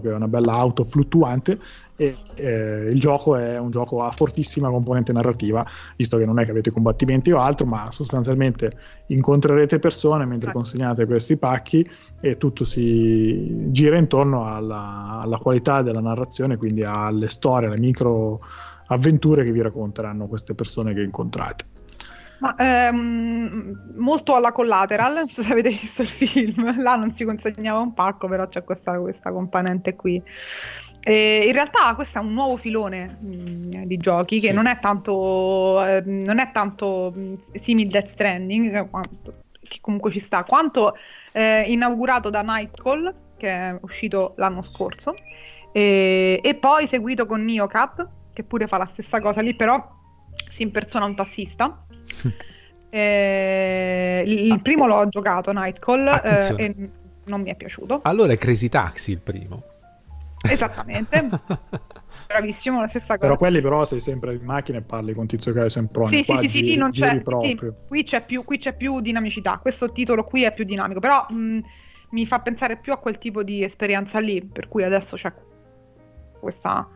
che 0.00 0.10
è 0.10 0.14
una 0.14 0.28
bella 0.28 0.52
auto 0.52 0.84
fluttuante 0.84 1.58
e 1.96 2.16
eh, 2.34 2.88
il 2.90 3.00
gioco 3.00 3.36
è 3.36 3.58
un 3.58 3.70
gioco 3.70 4.02
a 4.02 4.10
fortissima 4.10 4.68
componente 4.68 5.12
narrativa, 5.12 5.66
visto 5.96 6.18
che 6.18 6.24
non 6.24 6.38
è 6.38 6.44
che 6.44 6.50
avete 6.50 6.70
combattimenti 6.70 7.32
o 7.32 7.38
altro, 7.38 7.66
ma 7.66 7.90
sostanzialmente 7.90 8.70
incontrerete 9.06 9.78
persone 9.78 10.26
mentre 10.26 10.52
consegnate 10.52 11.06
questi 11.06 11.36
pacchi 11.36 11.88
e 12.20 12.36
tutto 12.36 12.64
si 12.64 13.70
gira 13.70 13.96
intorno 13.96 14.46
alla, 14.46 15.20
alla 15.22 15.38
qualità 15.38 15.82
della 15.82 16.00
narrazione, 16.00 16.56
quindi 16.56 16.82
alle 16.82 17.28
storie, 17.28 17.68
alle 17.68 17.78
micro 17.78 18.40
avventure 18.88 19.44
che 19.44 19.52
vi 19.52 19.62
racconteranno 19.62 20.26
queste 20.26 20.54
persone 20.54 20.94
che 20.94 21.02
incontrate. 21.02 21.75
Ma 22.38 22.54
ehm, 22.56 23.94
molto 23.96 24.34
alla 24.34 24.52
collateral, 24.52 25.14
non 25.14 25.28
so 25.28 25.42
se 25.42 25.52
avete 25.52 25.70
visto 25.70 26.02
il 26.02 26.08
film, 26.08 26.82
là 26.82 26.96
non 26.96 27.14
si 27.14 27.24
consegnava 27.24 27.78
un 27.78 27.94
pacco, 27.94 28.28
però 28.28 28.46
c'è 28.48 28.62
questa, 28.64 28.98
questa 28.98 29.32
componente 29.32 29.96
qui. 29.96 30.22
E 31.08 31.44
in 31.46 31.52
realtà 31.52 31.94
questo 31.94 32.18
è 32.18 32.20
un 32.20 32.32
nuovo 32.32 32.56
filone 32.56 33.16
mh, 33.20 33.28
mm, 33.28 33.82
di 33.84 33.96
giochi 33.96 34.40
che 34.40 34.48
sì. 34.48 34.52
non 34.52 34.66
è 34.66 34.80
tanto, 34.80 35.84
eh, 35.84 36.02
non 36.04 36.40
è 36.40 36.50
tanto 36.50 37.14
mm, 37.16 37.32
simile 37.52 37.90
Death 37.90 38.08
Stranding, 38.08 38.90
quanto, 38.90 39.34
che 39.62 39.78
comunque 39.80 40.10
ci 40.10 40.18
sta, 40.18 40.42
quanto 40.42 40.96
eh, 41.32 41.62
inaugurato 41.68 42.28
da 42.28 42.42
Nightcall, 42.42 43.14
che 43.36 43.48
è 43.48 43.78
uscito 43.82 44.34
l'anno 44.36 44.62
scorso, 44.62 45.14
e, 45.72 46.40
e 46.42 46.54
poi 46.56 46.88
seguito 46.88 47.24
con 47.24 47.44
Neocap, 47.44 48.08
che 48.32 48.42
pure 48.42 48.66
fa 48.66 48.76
la 48.76 48.86
stessa 48.86 49.20
cosa 49.20 49.40
lì, 49.42 49.54
però 49.54 49.94
si 50.48 50.62
impersona 50.62 51.04
un 51.04 51.14
tassista 51.14 51.85
eh, 52.90 54.22
il 54.26 54.52
ah, 54.52 54.58
primo 54.58 54.86
l'ho 54.86 55.08
giocato, 55.08 55.52
Nightcall, 55.52 56.06
eh, 56.22 56.54
e 56.56 56.74
non 57.24 57.40
mi 57.42 57.50
è 57.50 57.54
piaciuto. 57.54 58.00
Allora 58.02 58.32
è 58.32 58.36
Crazy 58.36 58.68
Taxi 58.68 59.12
il 59.12 59.20
primo. 59.20 59.62
Esattamente. 60.48 61.28
Bravissimo, 62.26 62.80
la 62.80 62.88
stessa 62.88 63.14
cosa. 63.14 63.18
Però 63.18 63.36
quelli 63.36 63.60
però 63.60 63.84
sei 63.84 64.00
sempre 64.00 64.34
in 64.34 64.44
macchina 64.44 64.78
e 64.78 64.82
parli 64.82 65.14
con 65.14 65.26
Tizio 65.26 65.52
Caio 65.52 65.68
Semproni. 65.68 66.08
Sì, 66.08 66.22
sì, 66.24 66.36
sì, 66.38 66.48
sì, 66.48 66.62
lì 66.62 66.76
non 66.76 66.90
c'è. 66.90 67.22
Sì, 67.40 67.58
qui, 67.86 68.02
c'è 68.02 68.24
più, 68.24 68.42
qui 68.42 68.58
c'è 68.58 68.74
più 68.74 69.00
dinamicità. 69.00 69.58
Questo 69.58 69.90
titolo 69.92 70.24
qui 70.24 70.42
è 70.42 70.52
più 70.52 70.64
dinamico, 70.64 70.98
però 70.98 71.24
mh, 71.28 71.60
mi 72.10 72.26
fa 72.26 72.40
pensare 72.40 72.78
più 72.78 72.92
a 72.92 72.98
quel 72.98 73.18
tipo 73.18 73.42
di 73.42 73.62
esperienza 73.62 74.18
lì, 74.18 74.42
per 74.42 74.68
cui 74.68 74.82
adesso 74.82 75.16
c'è 75.16 75.32
questa 76.40 76.88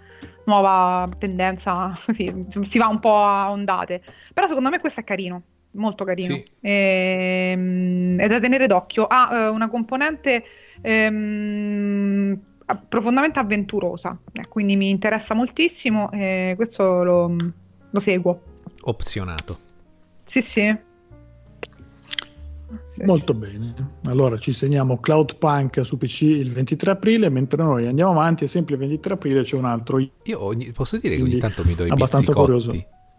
nuova 0.44 1.08
tendenza, 1.18 1.94
sì, 2.08 2.46
si 2.62 2.78
va 2.78 2.86
un 2.86 2.98
po' 2.98 3.24
a 3.24 3.50
ondate. 3.50 4.02
Però 4.32 4.46
secondo 4.46 4.70
me 4.70 4.80
questo 4.80 5.00
è 5.00 5.04
carino, 5.04 5.42
molto 5.72 6.04
carino. 6.04 6.34
Sì. 6.34 6.44
E, 6.60 7.50
ehm, 7.52 8.18
è 8.18 8.28
da 8.28 8.38
tenere 8.38 8.66
d'occhio. 8.66 9.06
Ha 9.06 9.48
uh, 9.48 9.54
una 9.54 9.68
componente 9.68 10.44
ehm, 10.80 12.38
profondamente 12.88 13.38
avventurosa, 13.38 14.18
eh, 14.32 14.48
quindi 14.48 14.76
mi 14.76 14.90
interessa 14.90 15.34
moltissimo 15.34 16.10
e 16.12 16.54
questo 16.56 17.02
lo, 17.02 17.36
lo 17.90 18.00
seguo. 18.00 18.42
Opzionato. 18.82 19.58
Sì, 20.24 20.42
sì. 20.42 20.88
Sì, 22.84 23.02
Molto 23.04 23.32
sì. 23.32 23.38
bene. 23.38 23.74
Allora 24.04 24.38
ci 24.38 24.52
segniamo 24.52 24.98
Cloud 24.98 25.36
Punk 25.36 25.84
su 25.84 25.96
PC 25.96 26.22
il 26.22 26.52
23 26.52 26.92
aprile, 26.92 27.28
mentre 27.28 27.62
noi 27.62 27.86
andiamo 27.86 28.12
avanti 28.12 28.44
e 28.44 28.46
sempre 28.46 28.74
il 28.74 28.80
23 28.80 29.14
aprile 29.14 29.42
c'è 29.42 29.56
un 29.56 29.64
altro. 29.64 29.98
Io 29.98 30.42
ogni, 30.42 30.70
posso 30.72 30.98
dire 30.98 31.16
che 31.16 31.22
ogni 31.22 31.38
tanto 31.38 31.64
mi 31.64 31.74
do 31.74 31.84
i 31.84 31.90
abbastanza 31.90 32.32
curioso. 32.32 32.72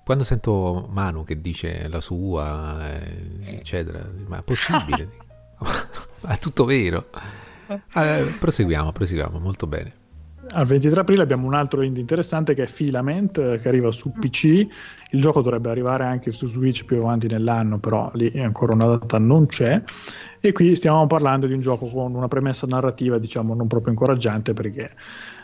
Quando 0.04 0.24
sento 0.24 0.88
Manu 0.92 1.24
che 1.24 1.40
dice 1.40 1.88
la 1.88 2.02
sua, 2.02 3.00
eh, 3.00 3.56
eccetera, 3.58 4.04
ma 4.28 4.40
è 4.40 4.42
possibile? 4.44 5.10
è 6.28 6.38
tutto 6.38 6.66
vero. 6.66 7.10
Eh, 7.72 8.34
proseguiamo, 8.38 8.92
proseguiamo, 8.92 9.40
molto 9.40 9.66
bene. 9.66 9.94
Al 10.50 10.66
23 10.66 11.02
aprile 11.02 11.22
abbiamo 11.22 11.46
un 11.46 11.54
altro 11.54 11.82
indie 11.82 12.02
interessante 12.02 12.54
che 12.54 12.64
è 12.64 12.66
Filament, 12.66 13.38
eh, 13.38 13.58
che 13.58 13.68
arriva 13.68 13.92
su 13.92 14.12
PC. 14.12 14.68
Il 15.14 15.22
gioco 15.22 15.42
dovrebbe 15.42 15.70
arrivare 15.70 16.04
anche 16.04 16.32
su 16.32 16.48
Switch 16.48 16.84
più 16.84 16.98
avanti 16.98 17.28
nell'anno, 17.28 17.80
però 17.80 18.12
lì 18.16 18.32
ancora 18.42 18.74
una 18.74 18.86
data 18.86 19.18
non 19.18 19.46
c'è. 19.46 19.82
E 20.40 20.52
qui 20.52 20.76
stiamo 20.76 21.06
parlando 21.08 21.48
di 21.48 21.54
un 21.54 21.62
gioco 21.62 21.88
con 21.88 22.16
una 22.16 22.28
premessa 22.28 22.66
narrativa, 22.68 23.18
diciamo, 23.18 23.54
non 23.54 23.68
proprio 23.68 23.94
incoraggiante 23.94 24.54
perché 24.54 24.92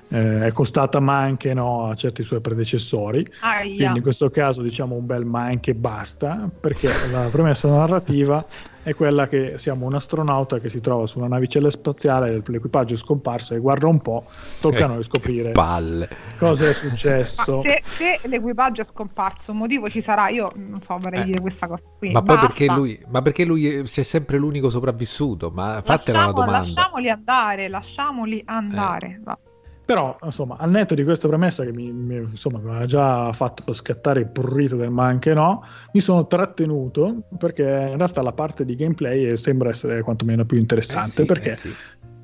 eh, 0.10 0.46
è 0.46 0.52
costata 0.52 1.00
ma 1.00 1.20
anche 1.20 1.54
no, 1.54 1.90
a 1.90 1.96
certi 1.96 2.24
suoi 2.24 2.42
predecessori. 2.42 3.26
Aia. 3.42 3.76
Quindi 3.76 3.98
in 3.98 4.02
questo 4.02 4.30
caso 4.30 4.62
diciamo 4.62 4.96
un 4.96 5.06
bel 5.06 5.26
ma 5.26 5.44
anche 5.44 5.74
basta, 5.74 6.50
perché 6.60 6.90
la 7.12 7.28
premessa 7.32 7.70
narrativa 7.70 8.46
è 8.88 8.96
quella 8.96 9.28
che 9.28 9.56
siamo 9.58 9.86
un 9.86 9.96
astronauta 9.96 10.60
che 10.60 10.70
si 10.70 10.80
trova 10.80 11.06
su 11.08 11.18
una 11.18 11.28
navicella 11.28 11.70
spaziale, 11.70 12.42
l'equipaggio 12.46 12.94
è 12.94 12.98
scomparso 12.98 13.54
e 13.54 13.60
guarda 13.60 13.88
un 13.88 14.00
po', 14.00 14.24
tocca 14.62 14.86
a 14.86 14.88
noi 14.88 15.04
scoprire 15.04 15.52
palle. 15.52 16.08
cosa 16.38 16.70
è 16.70 16.72
successo. 16.74 17.60
Se, 17.62 17.82
se, 17.84 18.20
l'equipaggio 18.24 18.82
è 18.82 18.86
scomparso, 18.86 19.52
un 19.52 19.58
motivo 19.58 19.90
ci 19.90 20.00
sarà, 20.00 20.30
io 20.30 20.48
non 20.56 20.80
so, 20.80 20.98
vorrei 20.98 21.20
eh. 21.20 21.26
dire 21.26 21.42
questa 21.42 21.68
cosa 21.68 21.84
qui. 21.98 22.12
Ma 22.12 22.22
poi 22.22 22.38
perché 22.38 22.68
lui, 22.68 22.98
ma 23.10 23.22
perché 23.22 23.44
lui 23.44 23.86
si 23.86 24.00
è 24.00 24.04
sempre 24.04 24.38
l'unico 24.38 24.70
sopravvissuto? 24.70 25.52
Ma 25.54 25.82
fatela 25.84 26.24
una 26.24 26.32
domanda. 26.32 26.60
Lasciamoli 26.60 27.10
andare, 27.10 27.68
lasciamoli 27.68 28.42
andare. 28.46 29.22
Eh. 29.28 29.47
Però, 29.88 30.18
insomma, 30.22 30.58
al 30.58 30.70
netto 30.70 30.96
di 30.96 31.06
questa 31.06 31.30
premessa 31.30 31.64
che 31.64 31.72
mi, 31.72 31.94
mi, 31.94 32.16
insomma, 32.18 32.60
mi 32.60 32.76
ha 32.76 32.86
già 32.86 33.32
fatto 33.32 33.72
scattare 33.72 34.20
il 34.20 34.28
prurito 34.28 34.76
del 34.76 34.90
ma 34.90 35.06
anche 35.06 35.34
no, 35.34 35.64
mi 35.94 36.02
sono 36.02 36.28
trattenuto 36.28 37.24
perché 37.38 37.64
in 37.64 37.96
realtà 37.96 38.22
la 38.22 38.34
parte 38.34 38.66
di 38.66 38.76
gameplay 38.76 39.38
sembra 39.38 39.70
essere 39.70 40.02
quantomeno 40.02 40.44
più 40.44 40.58
interessante 40.58 41.22
eh 41.22 41.26
sì, 41.26 41.26
perché 41.26 41.52
eh 41.52 41.56
sì. 41.56 41.74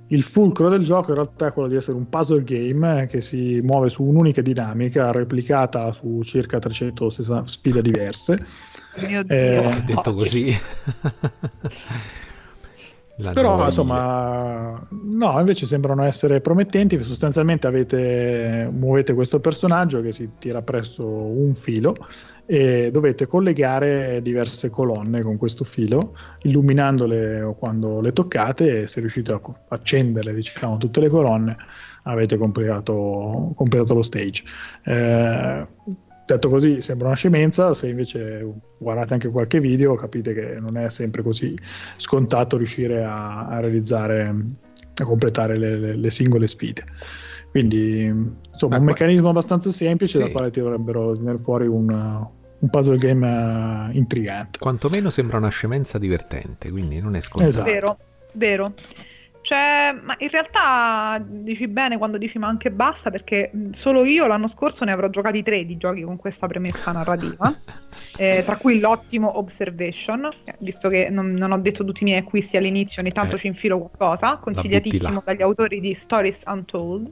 il 0.07 0.23
fulcro 0.23 0.67
del 0.67 0.81
gioco 0.81 1.11
in 1.11 1.15
realtà 1.15 1.47
è 1.47 1.51
quello 1.53 1.69
di 1.69 1.77
essere 1.77 1.95
un 1.95 2.09
puzzle 2.09 2.43
game 2.43 3.07
che 3.07 3.21
si 3.21 3.61
muove 3.63 3.87
su 3.87 4.03
un'unica 4.03 4.41
dinamica 4.41 5.13
replicata 5.13 5.93
su 5.93 6.21
circa 6.21 6.59
360 6.59 7.47
sfide 7.47 7.81
diverse. 7.81 8.45
Mio 9.07 9.21
eh, 9.25 9.81
Dio. 9.85 9.95
detto 9.95 10.13
così. 10.13 10.53
Però 13.31 13.65
insomma, 13.65 14.85
no, 14.89 15.39
invece 15.39 15.65
sembrano 15.65 16.03
essere 16.03 16.41
promettenti. 16.41 17.01
Sostanzialmente 17.03 17.67
avete, 17.67 18.69
muovete 18.71 19.13
questo 19.13 19.39
personaggio 19.39 20.01
che 20.01 20.11
si 20.11 20.31
tira 20.39 20.61
presso 20.61 21.05
un 21.05 21.53
filo 21.55 21.95
e 22.45 22.89
dovete 22.91 23.25
collegare 23.25 24.21
diverse 24.21 24.69
colonne 24.69 25.21
con 25.21 25.37
questo 25.37 25.63
filo, 25.63 26.15
illuminandole 26.41 27.53
quando 27.57 28.01
le 28.01 28.13
toccate. 28.13 28.81
E 28.81 28.87
se 28.87 28.99
riuscite 28.99 29.31
a 29.33 29.41
accenderle, 29.69 30.33
diciamo, 30.33 30.77
tutte 30.77 30.99
le 30.99 31.09
colonne, 31.09 31.55
avete 32.03 32.37
completato, 32.37 33.53
completato 33.55 33.93
lo 33.93 34.01
stage. 34.01 34.43
Eh, 34.83 35.67
detto 36.33 36.49
così 36.49 36.81
sembra 36.81 37.07
una 37.07 37.15
scemenza, 37.15 37.73
se 37.73 37.87
invece 37.87 38.45
guardate 38.77 39.13
anche 39.13 39.29
qualche 39.29 39.59
video 39.59 39.95
capite 39.95 40.33
che 40.33 40.59
non 40.59 40.77
è 40.77 40.89
sempre 40.89 41.21
così 41.23 41.55
scontato 41.97 42.57
riuscire 42.57 43.03
a, 43.03 43.47
a 43.47 43.59
realizzare, 43.59 44.35
a 44.95 45.03
completare 45.03 45.57
le, 45.57 45.77
le, 45.77 45.95
le, 45.95 46.09
singole 46.09 46.47
sfide. 46.47 46.83
Quindi 47.51 48.05
insomma 48.51 48.75
Ma 48.75 48.79
un 48.79 48.85
meccanismo 48.85 49.29
abbastanza 49.29 49.71
semplice 49.71 50.17
sì. 50.17 50.23
dal 50.23 50.31
quale 50.31 50.49
ti 50.49 50.59
dovrebbero 50.59 51.15
tenere 51.15 51.37
fuori 51.37 51.67
un, 51.67 51.89
un 51.89 52.69
puzzle 52.69 52.97
game 52.97 53.27
uh, 53.27 53.95
intrigante. 53.95 54.59
Quantomeno 54.59 55.09
sembra 55.09 55.37
una 55.37 55.49
scemenza 55.49 55.97
divertente, 55.97 56.71
quindi 56.71 56.99
non 56.99 57.15
è 57.15 57.21
scontato. 57.21 57.49
Esatto. 57.49 57.71
Vero, 57.71 57.97
vero. 58.33 58.73
Cioè, 59.43 59.93
ma 60.01 60.15
in 60.19 60.29
realtà 60.29 61.21
dici 61.21 61.67
bene 61.67 61.97
quando 61.97 62.17
dici 62.17 62.39
ma 62.39 62.47
anche 62.47 62.71
basta, 62.71 63.11
perché 63.11 63.51
solo 63.71 64.05
io 64.05 64.25
l'anno 64.25 64.47
scorso 64.47 64.85
ne 64.85 64.93
avrò 64.93 65.09
giocati 65.09 65.43
tre 65.43 65.65
di 65.65 65.75
giochi 65.75 66.01
con 66.01 66.15
questa 66.15 66.47
premessa 66.47 66.93
narrativa, 66.93 67.53
eh, 68.15 68.43
tra 68.45 68.55
cui 68.55 68.79
l'ottimo 68.79 69.37
Observation, 69.37 70.29
visto 70.59 70.87
che 70.87 71.09
non, 71.09 71.33
non, 71.33 71.51
ho 71.51 71.57
detto 71.57 71.83
tutti 71.83 72.03
i 72.03 72.05
miei 72.05 72.19
acquisti 72.19 72.55
all'inizio, 72.55 73.01
ogni 73.01 73.11
tanto 73.11 73.35
eh, 73.35 73.39
ci 73.39 73.47
infilo 73.47 73.79
qualcosa, 73.79 74.37
consigliatissimo 74.37 75.21
dagli 75.25 75.41
autori 75.41 75.81
di 75.81 75.93
Stories 75.93 76.43
Untold. 76.45 77.11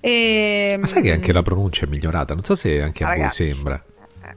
E, 0.00 0.76
ma 0.78 0.86
sai 0.86 1.02
che 1.02 1.10
anche 1.10 1.32
la 1.32 1.42
pronuncia 1.42 1.86
è 1.86 1.88
migliorata? 1.88 2.34
Non 2.34 2.44
so 2.44 2.54
se 2.54 2.80
anche 2.80 3.04
ragazzi, 3.04 3.42
a 3.42 3.46
voi 3.46 3.54
sembra. 3.54 3.84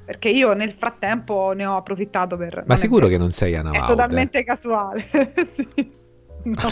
perché 0.03 0.29
io 0.29 0.53
nel 0.53 0.71
frattempo 0.71 1.51
ne 1.51 1.67
ho 1.67 1.77
approfittato 1.77 2.35
per... 2.35 2.63
Ma 2.65 2.75
sicuro 2.75 3.07
che 3.07 3.19
non 3.19 3.31
sei 3.31 3.55
Anna 3.55 3.69
È 3.69 3.85
totalmente 3.85 4.43
casuale. 4.43 5.05
sì. 5.53 5.99
No. 6.43 6.69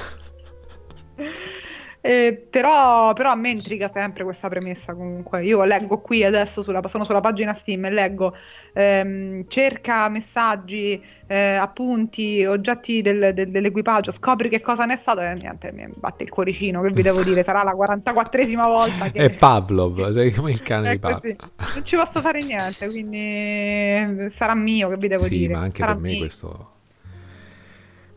Eh, 2.02 2.48
però, 2.50 3.12
però 3.12 3.32
a 3.32 3.36
me 3.36 3.50
intriga 3.50 3.90
sempre 3.90 4.24
questa 4.24 4.48
premessa 4.48 4.94
comunque. 4.94 5.44
Io 5.44 5.62
leggo 5.64 6.00
qui 6.00 6.24
adesso, 6.24 6.62
sulla, 6.62 6.82
sono 6.88 7.04
sulla 7.04 7.20
pagina 7.20 7.54
Steam 7.54 7.84
e 7.86 7.90
leggo 7.92 8.34
ehm, 8.74 9.46
cerca 9.50 10.08
messaggi, 10.08 11.04
eh, 11.28 11.56
appunti, 11.56 12.46
oggetti 12.46 13.02
del- 13.02 13.34
del- 13.34 13.52
dell'equipaggio, 13.52 14.12
scopri 14.12 14.48
che 14.48 14.62
cosa 14.62 14.86
ne 14.86 14.94
è 14.94 14.98
stato 14.98 15.20
e 15.20 15.34
niente, 15.36 15.74
mi 15.74 15.88
batte 15.94 16.24
il 16.24 16.30
cuoricino, 16.30 16.82
che 16.82 16.92
vi 16.92 17.02
devo 17.02 17.22
dire, 17.22 17.44
sarà 17.44 17.64
la 17.64 17.74
44esima 17.74 18.64
volta 18.66 19.10
che... 19.12 19.26
È 19.26 19.30
Pavlov, 19.32 20.14
sei 20.14 20.32
come 20.32 20.52
il 20.52 20.62
cane 20.62 20.92
di 20.92 21.00
Pavlov. 21.00 21.36
Non 21.74 21.86
ci 21.86 21.96
posso 21.98 22.22
fare 22.22 22.42
niente, 22.42 22.88
quindi 22.88 24.30
sarà 24.30 24.56
mio, 24.56 24.90
che 24.90 24.96
vi 24.98 25.08
devo 25.10 25.24
Sì, 25.24 25.38
dire. 25.40 25.54
ma 25.54 25.60
anche 25.60 25.80
Sarà 25.80 25.94
per 25.94 26.02
me 26.02 26.10
mio. 26.10 26.18
questo, 26.20 26.72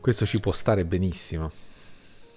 questo 0.00 0.26
ci 0.26 0.40
può 0.40 0.52
stare 0.52 0.84
benissimo. 0.84 1.50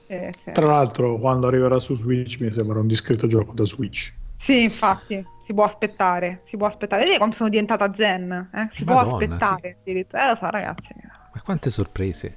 Eh, 0.08 0.34
sì. 0.38 0.52
Tra 0.52 0.68
l'altro, 0.68 1.18
quando 1.18 1.48
arriverà 1.48 1.80
su 1.80 1.96
Switch, 1.96 2.40
mi 2.40 2.52
sembra 2.52 2.80
un 2.80 2.88
discreto 2.88 3.28
gioco 3.28 3.54
da 3.54 3.66
Switch. 3.66 4.14
Sì, 4.34 4.64
infatti, 4.64 5.26
si 5.40 5.54
può 5.54 5.64
aspettare, 5.64 6.42
si 6.44 6.58
può 6.58 6.68
aspettare. 6.68 7.02
Vedete 7.04 7.20
come 7.20 7.32
sono 7.32 7.50
diventata 7.50 7.94
zen? 7.94 8.50
eh? 8.54 8.68
Si 8.72 8.84
può 8.84 8.96
Madonna, 8.96 9.16
aspettare. 9.16 9.78
addirittura. 9.82 10.26
Eh, 10.26 10.28
lo 10.30 10.36
so, 10.36 10.50
ragazzi. 10.50 10.94
Ma 11.34 11.42
quante 11.42 11.70
sorprese. 11.70 12.36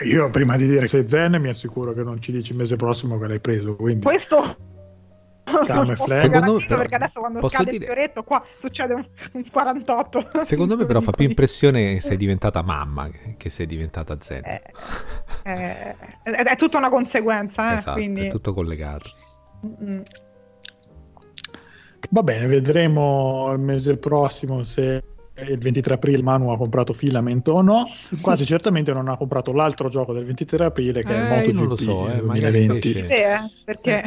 Eh, 0.00 0.06
Io 0.08 0.30
prima 0.30 0.56
di 0.56 0.66
dire 0.66 0.80
che 0.80 0.88
sei 0.88 1.08
Zen 1.08 1.36
mi 1.40 1.48
assicuro 1.48 1.92
che 1.92 2.02
non 2.02 2.20
ci 2.20 2.32
dici 2.32 2.52
il 2.52 2.58
mese 2.58 2.76
prossimo 2.76 3.18
che 3.18 3.26
l'hai 3.26 3.40
preso. 3.40 3.74
Quindi 3.76 4.04
Questo 4.04 4.56
Secondo 5.44 6.54
me, 6.54 6.64
però, 6.64 6.78
perché 6.78 6.94
adesso 6.94 7.20
quando 7.20 7.48
scade 7.48 7.70
dire- 7.70 7.84
il 7.84 7.90
fioretto 7.90 8.22
qua 8.22 8.42
succede 8.58 8.94
un, 8.94 9.06
un 9.32 9.44
48. 9.50 10.28
Secondo 10.44 10.76
me 10.76 10.86
però 10.86 11.00
fa 11.00 11.12
più 11.12 11.26
impressione 11.28 11.94
che 11.94 12.00
sei 12.00 12.16
diventata 12.16 12.62
mamma 12.62 13.10
che 13.36 13.50
sei 13.50 13.66
diventata 13.66 14.16
zen. 14.20 14.42
eh, 14.44 14.62
eh, 15.44 15.96
è, 16.22 16.30
è 16.30 16.56
tutta 16.56 16.78
una 16.78 16.88
conseguenza, 16.88 17.72
eh, 17.74 17.76
esatto, 17.76 17.96
quindi... 17.96 18.26
è 18.26 18.30
tutto 18.30 18.52
collegato. 18.54 19.10
Va 22.10 22.22
bene, 22.22 22.46
vedremo 22.46 23.50
il 23.52 23.58
mese 23.60 23.96
prossimo 23.96 24.62
se 24.62 25.02
il 25.36 25.58
23 25.58 25.94
aprile 25.94 26.22
Manu 26.22 26.50
ha 26.50 26.56
comprato 26.56 26.92
Filament 26.92 27.48
o 27.48 27.60
no. 27.60 27.86
Quasi 28.20 28.44
certamente 28.46 28.92
non 28.92 29.08
ha 29.08 29.16
comprato 29.16 29.52
l'altro 29.52 29.88
gioco 29.88 30.12
del 30.12 30.24
23 30.24 30.64
aprile 30.66 31.02
che 31.02 31.12
Eh, 31.12 31.24
è 31.24 31.28
MotoGP 31.28 31.52
non 31.54 31.66
lo 31.66 31.76
so, 31.76 32.08
eh, 32.08 32.20
magari 32.22 32.66
2020. 32.66 32.92
se- 32.92 33.06
Sì, 33.08 33.20
eh, 33.22 33.50
perché... 33.64 34.02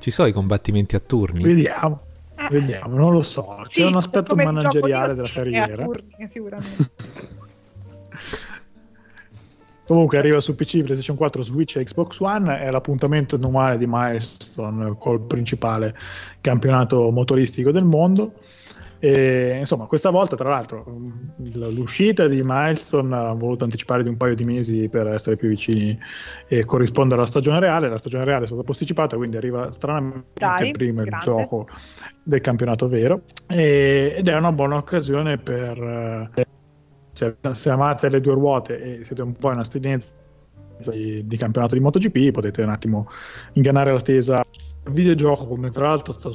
Ci 0.00 0.10
sono 0.10 0.26
i 0.28 0.32
combattimenti 0.32 0.96
a 0.96 1.00
turni? 1.00 1.42
Vediamo, 1.42 2.00
Eh, 2.36 2.48
vediamo, 2.50 2.96
non 2.96 3.12
lo 3.12 3.22
so. 3.22 3.62
sì, 3.66 3.80
C'è 3.82 3.86
un 3.86 3.96
aspetto 3.96 4.34
manageriale 4.34 5.14
della 5.14 5.28
carriera. 5.30 5.84
turni, 5.84 6.26
sicuramente. 6.28 6.90
Comunque 9.86 10.18
arriva 10.18 10.38
su 10.40 10.54
PC, 10.54 10.82
PlayStation 10.84 11.16
4, 11.16 11.42
Switch 11.42 11.76
e 11.76 11.82
Xbox 11.84 12.20
One, 12.20 12.60
è 12.60 12.70
l'appuntamento 12.70 13.34
annuale 13.34 13.76
di 13.76 13.86
Milestone 13.88 14.94
col 14.96 15.20
principale 15.20 15.96
campionato 16.40 17.10
motoristico 17.10 17.72
del 17.72 17.82
mondo. 17.84 18.34
E, 19.02 19.56
insomma, 19.58 19.86
questa 19.86 20.10
volta, 20.10 20.36
tra 20.36 20.50
l'altro, 20.50 20.84
l'uscita 21.38 22.28
di 22.28 22.42
Milestone 22.44 23.16
ha 23.16 23.32
voluto 23.32 23.64
anticipare 23.64 24.02
di 24.02 24.10
un 24.10 24.18
paio 24.18 24.34
di 24.34 24.44
mesi 24.44 24.88
per 24.90 25.08
essere 25.08 25.36
più 25.36 25.48
vicini 25.48 25.98
e 26.46 26.66
corrispondere 26.66 27.20
alla 27.20 27.28
stagione 27.28 27.58
reale. 27.60 27.88
La 27.88 27.96
stagione 27.96 28.24
reale 28.26 28.44
è 28.44 28.46
stata 28.46 28.62
posticipata, 28.62 29.16
quindi 29.16 29.38
arriva 29.38 29.72
stranamente 29.72 30.26
Dai, 30.34 30.70
prima 30.72 31.00
il 31.00 31.08
grande. 31.08 31.24
gioco 31.24 31.66
del 32.22 32.42
campionato 32.42 32.88
vero. 32.88 33.22
E- 33.48 34.14
ed 34.18 34.28
è 34.28 34.36
una 34.36 34.52
buona 34.52 34.76
occasione 34.76 35.38
per. 35.38 36.30
eh, 36.34 36.46
se, 37.12 37.36
se 37.52 37.70
amate 37.70 38.10
le 38.10 38.20
due 38.20 38.34
ruote 38.34 38.98
e 39.00 39.04
siete 39.04 39.22
un 39.22 39.32
po' 39.32 39.50
in 39.50 39.58
astinenza 39.58 40.12
di, 40.90 41.26
di 41.26 41.36
campionato 41.38 41.74
di 41.74 41.80
MotoGP, 41.80 42.32
potete 42.32 42.62
un 42.62 42.68
attimo 42.68 43.08
ingannare 43.54 43.92
l'attesa 43.92 44.42
videogioco, 44.90 45.46
come 45.46 45.70
tra 45.70 45.88
l'altro 45.88 46.12
sta 46.18 46.30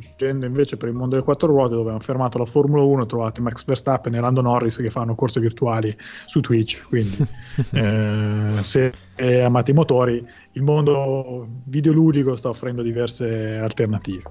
succedendo 0.00 0.46
invece 0.46 0.76
per 0.76 0.88
il 0.88 0.94
mondo 0.94 1.14
delle 1.14 1.24
quattro 1.24 1.48
ruote, 1.48 1.74
dove 1.74 1.90
hanno 1.90 2.00
fermato 2.00 2.38
la 2.38 2.44
Formula 2.44 2.82
1, 2.82 3.06
trovate 3.06 3.40
Max 3.40 3.64
Verstappen 3.64 4.14
e 4.14 4.20
Lando 4.20 4.42
Norris 4.42 4.76
che 4.76 4.90
fanno 4.90 5.14
corse 5.14 5.40
virtuali 5.40 5.96
su 6.26 6.40
Twitch. 6.40 6.86
Quindi, 6.88 7.16
eh, 7.72 8.62
se 8.62 8.92
amate 9.16 9.70
i 9.70 9.74
motori, 9.74 10.26
il 10.52 10.62
mondo 10.62 11.46
videoludico 11.64 12.36
sta 12.36 12.48
offrendo 12.48 12.82
diverse 12.82 13.56
alternative. 13.56 14.22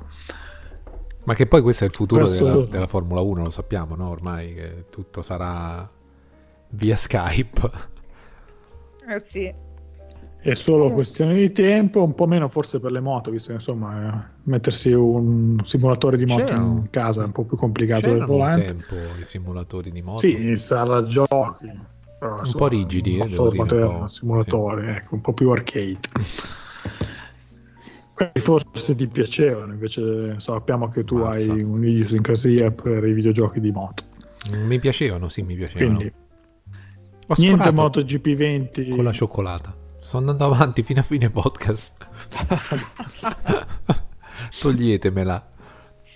Ma 1.23 1.33
che 1.33 1.47
poi 1.47 1.61
questo 1.61 1.83
è 1.83 1.87
il 1.87 1.93
futuro 1.93 2.23
Questo- 2.23 2.43
della, 2.43 2.65
della 2.65 2.87
Formula 2.87 3.21
1, 3.21 3.43
lo 3.43 3.49
sappiamo, 3.49 3.95
no? 3.95 4.09
Ormai 4.09 4.53
che 4.53 4.85
tutto 4.89 5.21
sarà 5.21 5.89
via 6.69 6.95
Skype. 6.95 7.71
Eh, 9.07 9.19
sì. 9.23 9.64
È 10.45 10.53
solo 10.53 10.91
questione 10.91 11.33
di 11.33 11.51
tempo, 11.51 12.03
un 12.03 12.13
po' 12.13 12.27
meno 12.27 12.47
forse 12.47 12.79
per 12.79 12.91
le 12.91 12.99
moto, 12.99 13.31
visto 13.31 13.47
che 13.47 13.55
insomma 13.55 14.13
eh, 14.13 14.27
mettersi 14.43 14.91
un 14.91 15.57
simulatore 15.63 16.17
di 16.17 16.25
moto 16.25 16.43
C'erano- 16.43 16.77
in 16.81 16.89
casa 16.91 17.23
è 17.23 17.25
un 17.25 17.31
po' 17.31 17.45
più 17.45 17.57
complicato 17.57 18.01
del 18.01 18.11
C'erano 18.11 18.31
un 18.31 18.37
volante. 18.37 18.65
tempo 18.65 18.93
i 18.93 19.23
simulatori 19.25 19.91
di 19.91 20.03
moto. 20.03 20.19
Sì, 20.19 20.45
in 20.45 20.55
sala 20.55 21.03
giochi. 21.05 21.67
Però, 22.19 22.41
Un 22.43 22.51
po' 22.55 22.67
rigidi, 22.67 23.17
eh, 23.17 23.27
devo 23.27 23.49
dire, 23.49 23.81
un 23.81 23.99
po', 24.01 24.07
simulatore, 24.07 24.97
ecco, 24.97 25.15
un 25.15 25.21
po' 25.21 25.33
più 25.33 25.49
arcade. 25.49 25.97
Quelli 28.13 28.31
forse 28.39 28.93
ti 28.93 29.07
piacevano, 29.07 29.73
invece 29.73 30.39
sappiamo 30.39 30.89
che 30.89 31.03
tu 31.03 31.17
Mazza. 31.17 31.53
hai 31.53 31.63
un'idiosincrasia 31.63 32.69
per 32.69 33.03
i 33.03 33.13
videogiochi 33.13 33.59
di 33.59 33.71
moto. 33.71 34.03
Mi 34.63 34.77
piacevano, 34.77 35.27
sì, 35.27 35.41
mi 35.41 35.55
piacevano. 35.55 35.95
Quindi 35.95 36.13
Ho 37.29 37.33
niente 37.37 37.71
MotoGP 37.71 38.35
20 38.35 38.89
con 38.89 39.03
la 39.03 39.11
cioccolata. 39.11 39.75
Sto 40.05 40.17
andando 40.17 40.45
avanti 40.53 40.83
fino 40.83 40.99
a 40.99 41.03
fine 41.03 41.31
podcast. 41.31 41.93
Toglietemela. 44.61 45.47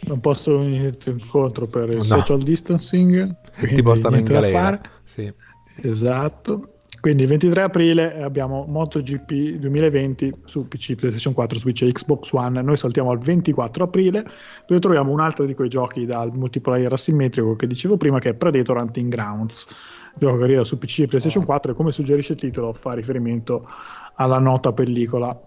non 0.01 0.19
posso 0.19 0.59
venirti 0.59 1.09
incontro 1.09 1.65
per 1.65 1.89
il 1.89 1.95
No. 1.97 2.03
social 2.03 2.43
distancing. 2.43 3.35
Ti 3.73 3.81
portano 3.81 4.17
in 4.17 4.25
galera. 4.25 4.61
fare. 4.61 4.81
Sì. 5.03 5.33
Esatto. 5.81 6.73
Quindi 7.01 7.23
il 7.23 7.29
23 7.29 7.61
aprile 7.63 8.21
abbiamo 8.21 8.65
MotoGP 8.67 9.57
2020 9.57 10.33
su 10.45 10.67
PC, 10.67 10.93
PlayStation 10.95 11.33
4, 11.33 11.57
Switch 11.59 11.81
e 11.83 11.91
Xbox 11.91 12.31
One. 12.33 12.61
Noi 12.61 12.75
saltiamo 12.77 13.09
al 13.09 13.17
24 13.19 13.85
aprile 13.85 14.23
dove 14.67 14.79
troviamo 14.81 15.11
un 15.11 15.21
altro 15.21 15.45
di 15.45 15.55
quei 15.55 15.69
giochi 15.69 16.05
dal 16.05 16.31
multiplayer 16.35 16.91
asimmetrico 16.91 17.55
che 17.55 17.65
dicevo 17.67 17.95
prima 17.97 18.19
che 18.19 18.29
è 18.29 18.33
Predator 18.35 18.81
Hunting 18.81 19.09
Grounds. 19.09 19.65
Gioco 20.15 20.37
che 20.37 20.43
arriva 20.43 20.63
su 20.63 20.77
PC 20.77 20.99
e 20.99 21.07
PlayStation 21.07 21.45
4 21.45 21.71
e 21.71 21.75
come 21.75 21.91
suggerisce 21.91 22.33
il 22.33 22.39
titolo 22.39 22.73
fa 22.73 22.93
riferimento 22.93 23.67
alla 24.15 24.39
nota 24.39 24.73
pellicola 24.73 25.39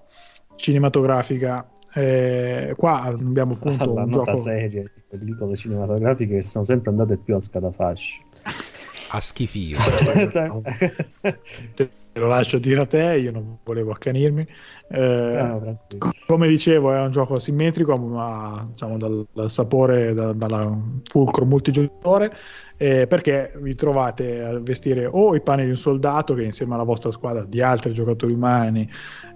cinematografica. 0.57 1.69
Eh, 1.95 2.75
qua 2.77 3.03
abbiamo 3.03 3.55
appunto 3.55 3.85
alla 3.91 4.05
un 4.05 4.11
nota 4.11 4.33
gioco 4.33 4.43
serie 4.43 4.69
di 4.69 5.03
pellicole 5.09 5.57
cinematografiche 5.57 6.37
che 6.37 6.43
sono 6.43 6.65
sempre 6.65 6.91
andate 6.91 7.17
più 7.17 7.35
a 7.35 7.41
scatafascio. 7.41 8.23
A 9.11 9.21
schifio. 9.21 9.77
te 11.75 11.91
lo 12.15 12.29
lascio 12.29 12.59
dire 12.59 12.81
a 12.81 12.87
te, 12.87 13.19
io 13.19 13.31
non 13.31 13.59
volevo 13.63 13.91
accanirmi. 13.93 14.47
Eh, 14.95 15.37
Ah, 15.39 15.59
come 16.27 16.49
dicevo, 16.49 16.93
è 16.93 17.01
un 17.01 17.11
gioco 17.11 17.37
asimmetrico, 17.37 17.97
ma 17.97 18.67
diciamo 18.71 18.99
dal, 18.99 19.27
dal 19.33 19.51
sapore, 19.51 20.13
da- 20.13 20.33
dalla 20.35 20.71
fulcro 21.05 21.47
multigiocatore, 21.47 22.31
eh, 22.77 23.07
perché 23.07 23.53
vi 23.61 23.75
trovate 23.75 24.43
a 24.43 24.59
vestire 24.61 25.07
o 25.11 25.35
i 25.35 25.41
panni 25.41 25.65
di 25.65 25.71
un 25.71 25.77
soldato 25.77 26.35
che 26.35 26.43
insieme 26.43 26.75
alla 26.75 26.83
vostra 26.83 27.11
squadra 27.11 27.45
di 27.45 27.63
altri 27.63 27.93
giocatori 27.93 28.33
umani 28.33 28.89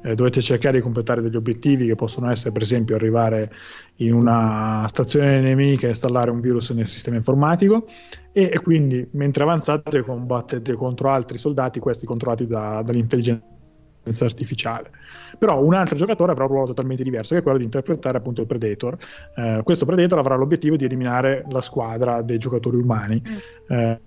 eh, 0.03 0.15
dovete 0.15 0.41
cercare 0.41 0.77
di 0.77 0.83
completare 0.83 1.23
degli 1.23 1.37
obiettivi 1.37 1.87
che 1.87 1.95
possono 1.95 2.31
essere, 2.31 2.53
per 2.53 2.63
esempio, 2.63 2.95
arrivare 2.95 3.51
in 3.97 4.13
una 4.13 4.85
stazione 4.89 5.41
nemica 5.41 5.87
e 5.87 5.91
installare 5.91 6.31
un 6.31 6.41
virus 6.41 6.71
nel 6.71 6.89
sistema 6.89 7.17
informatico 7.17 7.87
e, 8.33 8.51
e 8.53 8.61
quindi 8.61 9.07
mentre 9.13 9.43
avanzate 9.45 10.03
combattete 10.03 10.75
contro 10.75 11.11
altri 11.11 11.39
soldati, 11.39 11.81
questi 11.81 12.05
controllati 12.05 12.47
da- 12.47 12.83
dall'intelligenza 12.85 13.55
artificiale. 14.21 14.91
Però 15.39 15.63
un 15.63 15.75
altro 15.75 15.97
giocatore 15.97 16.33
avrà 16.33 16.45
un 16.45 16.51
ruolo 16.51 16.67
totalmente 16.67 17.03
diverso, 17.03 17.35
che 17.35 17.41
è 17.41 17.43
quello 17.43 17.59
di 17.59 17.65
interpretare 17.65 18.19
appunto 18.19 18.41
il 18.41 18.47
Predator. 18.47 18.97
Eh, 19.37 19.61
questo 19.65 19.85
Predator 19.85 20.19
avrà 20.19 20.37
l'obiettivo 20.37 20.77
di 20.77 20.85
eliminare 20.85 21.45
la 21.51 21.61
squadra 21.61 22.23
dei 22.23 22.39
giocatori 22.39 22.77
umani. 22.77 23.23
Eh, 23.69 24.01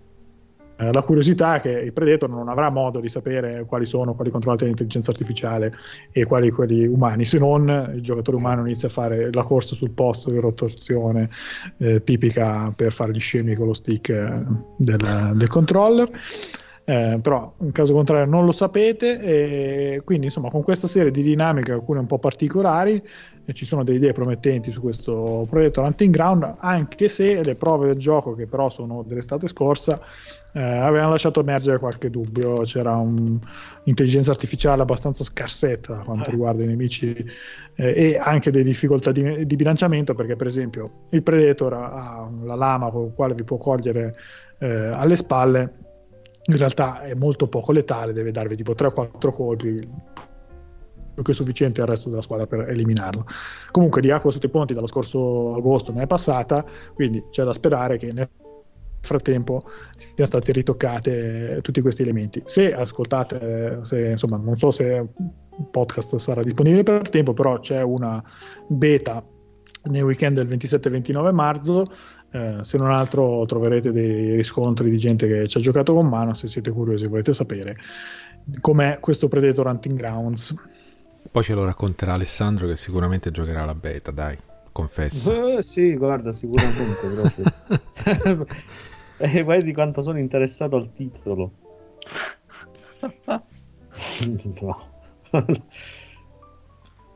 eh, 0.80 0.94
la 0.94 1.02
curiosità 1.02 1.56
è 1.56 1.60
che 1.60 1.72
il 1.72 1.92
Predator 1.92 2.30
non 2.30 2.48
avrà 2.48 2.70
modo 2.70 3.02
di 3.02 3.10
sapere 3.10 3.66
quali 3.66 3.86
sono 3.86 4.16
quelli 4.16 4.32
controllati 4.32 4.64
dall'intelligenza 4.64 5.12
artificiale 5.12 5.74
e 6.12 6.26
quali 6.26 6.50
quelli 6.52 6.88
umani, 6.88 7.26
se 7.26 7.38
non 7.38 7.92
il 7.96 8.02
giocatore 8.02 8.38
umano 8.38 8.62
inizia 8.62 8.88
a 8.88 8.92
fare 8.92 9.30
la 9.34 9.44
corsa 9.44 9.76
sul 9.76 9.92
posto 9.92 10.32
di 10.32 10.40
rotazione 10.40 11.30
eh, 11.80 12.02
tipica 12.02 12.72
per 12.74 12.94
fare 12.94 13.12
gli 13.12 13.20
scemi 13.20 13.56
con 13.56 13.68
lo 13.68 13.74
stick 13.74 14.08
eh, 14.10 14.44
del, 14.78 15.32
del 15.34 15.48
controller. 15.50 16.10
Eh, 16.90 17.20
però 17.22 17.54
in 17.60 17.72
caso 17.72 17.94
contrario 17.94 18.26
non 18.26 18.46
lo 18.46 18.52
sapete 18.52 19.22
e 19.22 20.02
quindi 20.04 20.26
insomma 20.26 20.50
con 20.50 20.64
questa 20.64 20.88
serie 20.88 21.12
di 21.12 21.22
dinamiche 21.22 21.72
alcune 21.72 22.00
un 22.00 22.08
po' 22.08 22.18
particolari 22.18 23.00
eh, 23.46 23.54
ci 23.54 23.64
sono 23.64 23.84
delle 23.84 23.98
idee 23.98 24.12
promettenti 24.12 24.72
su 24.72 24.82
questo 24.82 25.46
progetto 25.48 25.84
Hunting 25.84 26.12
Ground 26.12 26.56
anche 26.58 27.08
se 27.08 27.44
le 27.44 27.54
prove 27.54 27.86
del 27.86 27.98
gioco 27.98 28.34
che 28.34 28.48
però 28.48 28.72
sono 28.72 29.04
dell'estate 29.04 29.46
scorsa 29.46 30.02
eh, 30.54 30.64
avevano 30.64 31.12
lasciato 31.12 31.42
emergere 31.42 31.78
qualche 31.78 32.10
dubbio. 32.10 32.62
C'era 32.62 32.96
un'intelligenza 32.96 34.32
artificiale 34.32 34.82
abbastanza 34.82 35.24
scarsetta 35.24 35.98
quanto 35.98 36.32
riguarda 36.32 36.64
i 36.64 36.68
nemici 36.68 37.14
eh, 37.76 37.94
e 37.96 38.18
anche 38.18 38.50
delle 38.50 38.64
difficoltà 38.64 39.12
di, 39.12 39.46
di, 39.46 39.56
bilanciamento 39.56 40.16
perché 40.16 40.36
per 40.36 40.48
esempio 40.48 40.90
il 41.12 41.22
Predator 41.22 41.74
ha 41.74 42.28
la 42.42 42.56
lama 42.56 42.90
con 42.90 43.04
la 43.04 43.12
quale 43.12 43.36
vi 43.36 43.44
può 43.44 43.58
cogliere 43.58 44.16
eh, 44.58 44.68
alle 44.68 45.16
spalle 45.16 45.88
in 46.50 46.58
realtà 46.58 47.04
è 47.04 47.14
molto 47.14 47.48
poco 47.48 47.72
letale, 47.72 48.12
deve 48.12 48.32
darvi 48.32 48.56
tipo 48.56 48.74
3-4 48.74 49.32
colpi, 49.32 49.88
più 51.14 51.24
che 51.24 51.34
sufficiente 51.34 51.82
al 51.82 51.88
resto 51.88 52.10
della 52.10 52.22
squadra 52.22 52.48
per 52.48 52.70
eliminarlo. 52.70 53.26
Comunque 53.72 54.02
di 54.02 54.10
acqua 54.10 54.32
sotto 54.32 54.48
i 54.48 54.50
ponti 54.50 54.74
dallo 54.74 54.88
scorso 54.88 55.56
agosto 55.56 55.92
ne 55.94 56.04
è 56.04 56.08
passata, 56.08 56.66
quindi 56.96 57.24
c'è 57.30 57.44
da 57.44 57.54
sperare 57.54 57.98
che 57.98 58.12
nel 58.12 58.28
frattempo 59.02 59.64
siano 59.96 60.26
state 60.26 60.52
ritoccate 60.52 61.60
tutti 61.62 61.82
questi 61.82 62.02
elementi. 62.02 62.42
Se 62.46 62.74
ascoltate, 62.74 63.80
se, 63.84 64.10
insomma, 64.10 64.38
non 64.38 64.56
so 64.56 64.72
se 64.72 64.86
il 64.86 65.68
podcast 65.70 66.16
sarà 66.16 66.42
disponibile 66.42 66.82
per 66.82 67.10
tempo, 67.10 67.34
però 67.34 67.60
c'è 67.60 67.82
una 67.84 68.24
beta 68.68 69.24
nel 69.84 70.04
weekend 70.04 70.42
del 70.42 70.48
27-29 70.48 71.32
marzo 71.32 71.86
eh, 72.32 72.58
se 72.62 72.78
non 72.78 72.92
altro 72.92 73.46
troverete 73.46 73.92
dei 73.92 74.36
riscontri 74.36 74.90
di 74.90 74.98
gente 74.98 75.28
che 75.28 75.48
ci 75.48 75.58
ha 75.58 75.62
giocato 75.62 75.94
con 75.94 76.08
mano 76.08 76.34
se 76.34 76.48
siete 76.48 76.72
curiosi 76.72 77.06
e 77.06 77.08
volete 77.08 77.34
sapere 77.34 77.78
com'è 78.62 79.00
questo 79.00 79.28
Predator 79.28 79.68
Hunting 79.68 79.98
Grounds. 79.98 80.56
Poi 81.32 81.44
ce 81.44 81.54
lo 81.54 81.66
racconterà 81.66 82.14
Alessandro 82.14 82.68
che 82.68 82.76
sicuramente 82.76 83.32
giocherà 83.32 83.66
la 83.66 83.76
beta 83.76 84.12
dai 84.12 84.38
confesso 84.72 85.58
eh, 85.58 85.62
sì 85.62 85.96
guarda 85.96 86.32
sicuramente 86.32 87.08
proprio. 87.08 88.46
E 89.18 89.40
eh, 89.46 89.58
di 89.64 89.74
quanto 89.74 90.02
sono 90.02 90.20
interessato 90.20 90.76
al 90.76 90.94
titolo. 90.94 91.52
No 95.32 95.46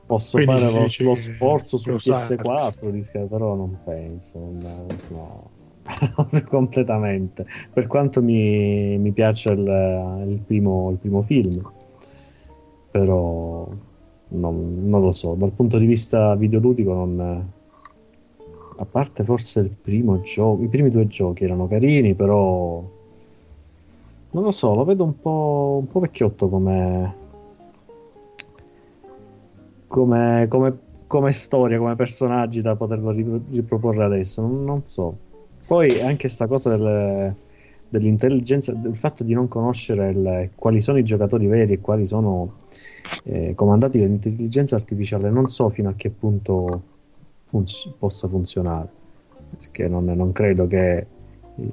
Posso 0.06 0.38
Quindi 0.38 0.62
fare 0.62 0.72
lo, 0.72 0.86
lo, 1.10 1.16
sforzo 1.16 1.78
su 1.78 1.92
PS4, 1.92 2.90
disca, 2.90 3.20
però 3.22 3.56
non 3.56 3.78
penso, 3.84 4.38
no, 4.38 4.86
no. 5.10 5.50
completamente. 6.50 7.46
Per 7.72 7.88
quanto 7.88 8.22
mi, 8.22 8.98
mi 8.98 9.12
piace 9.12 9.52
il, 9.52 10.26
il, 10.28 10.40
primo, 10.46 10.92
il, 10.92 10.98
primo, 10.98 11.22
film, 11.22 11.62
però 12.92 13.68
non, 14.30 14.90
non, 14.90 15.02
lo 15.02 15.12
so, 15.12 15.36
dal 15.36 15.52
punto 15.52 15.78
di 15.78 15.86
vista 15.86 16.36
videoludico 16.36 16.94
non... 16.94 17.52
A 18.76 18.86
parte 18.86 19.24
forse 19.24 19.60
il 19.60 19.70
primo 19.70 20.22
gioco, 20.22 20.64
i 20.64 20.68
primi 20.68 20.90
due 20.90 21.08
giochi 21.08 21.44
erano 21.44 21.68
carini, 21.68 22.16
però 22.16 22.84
non 24.32 24.44
lo 24.44 24.52
so, 24.52 24.74
lo 24.74 24.84
vedo 24.84 25.04
un 25.04 25.20
po', 25.20 25.78
un 25.80 25.88
po 25.88 26.00
vecchiotto 26.00 26.50
come, 26.50 27.16
come, 29.94 30.48
come, 30.50 30.76
come 31.06 31.32
storia, 31.32 31.78
come 31.78 31.96
personaggi 31.96 32.62
da 32.62 32.76
poterlo 32.76 33.12
riproporre 33.12 34.04
adesso. 34.04 34.42
Non, 34.42 34.64
non 34.64 34.82
so. 34.82 35.16
Poi 35.68 36.02
anche 36.02 36.22
questa 36.22 36.48
cosa 36.48 36.76
del, 36.76 37.32
dell'intelligenza, 37.90 38.74
del 38.74 38.96
fatto 38.96 39.24
di 39.24 39.36
non 39.36 39.48
conoscere 39.48 40.10
il, 40.10 40.50
quali 40.56 40.82
sono 40.82 40.98
i 40.98 41.04
giocatori 41.04 41.46
veri 41.46 41.74
e 41.74 41.80
quali 41.80 42.08
sono 42.08 42.54
eh, 43.26 43.54
comandati 43.54 44.00
dall'intelligenza 44.00 44.76
artificiale, 44.76 45.30
non 45.30 45.46
so 45.46 45.70
fino 45.70 45.90
a 45.90 45.94
che 45.96 46.10
punto 46.10 46.82
fun- 47.50 47.64
possa 48.00 48.28
funzionare. 48.28 48.90
Perché 49.60 49.88
non, 49.88 50.06
non 50.06 50.32
credo 50.32 50.66
che 50.66 51.06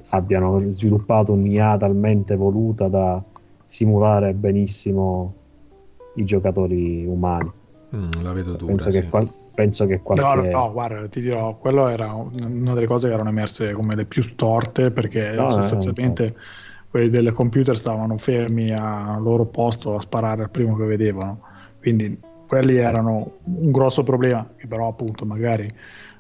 abbiano 0.09 0.61
sviluppato 0.61 1.33
un'IA 1.33 1.79
talmente 1.79 2.37
voluta 2.37 2.87
da 2.89 3.25
simulare 3.65 4.35
benissimo 4.35 5.33
i 6.17 6.25
giocatori 6.27 7.07
umani. 7.07 7.60
Mm, 7.95 8.23
la 8.23 8.33
vedo 8.33 8.53
dura. 8.55 8.73
Penso, 8.73 8.91
sì. 8.91 9.01
che 9.01 9.09
qual- 9.09 9.33
penso 9.55 9.87
che 9.87 10.01
qualche... 10.01 10.25
No, 10.25 10.59
no, 10.59 10.73
guarda, 10.73 11.09
ti 11.09 11.21
dirò, 11.21 11.57
quello 11.57 11.89
era 11.89 12.13
una 12.15 12.75
delle 12.75 12.87
cose 12.87 13.09
che 13.09 13.15
erano 13.15 13.31
emerse 13.31 13.73
come 13.73 13.95
le 13.95 14.05
più 14.05 14.23
storte 14.23 14.91
perché 14.91 15.31
no, 15.33 15.51
sostanzialmente 15.51 16.25
no. 16.25 16.35
quelli 16.89 17.11
del 17.11 17.33
computer 17.33 17.77
stavano 17.77 18.17
fermi 18.17 18.73
al 18.73 19.21
loro 19.23 19.45
posto 19.47 19.97
a 19.97 20.01
sparare 20.01 20.43
al 20.43 20.51
primo 20.51 20.77
che 20.77 20.85
vedevano. 20.85 21.41
Quindi 21.79 22.19
quelli 22.47 22.77
erano 22.77 23.39
un 23.45 23.71
grosso 23.71 24.03
problema 24.03 24.47
che 24.57 24.67
però 24.67 24.89
appunto 24.89 25.25
magari 25.25 25.73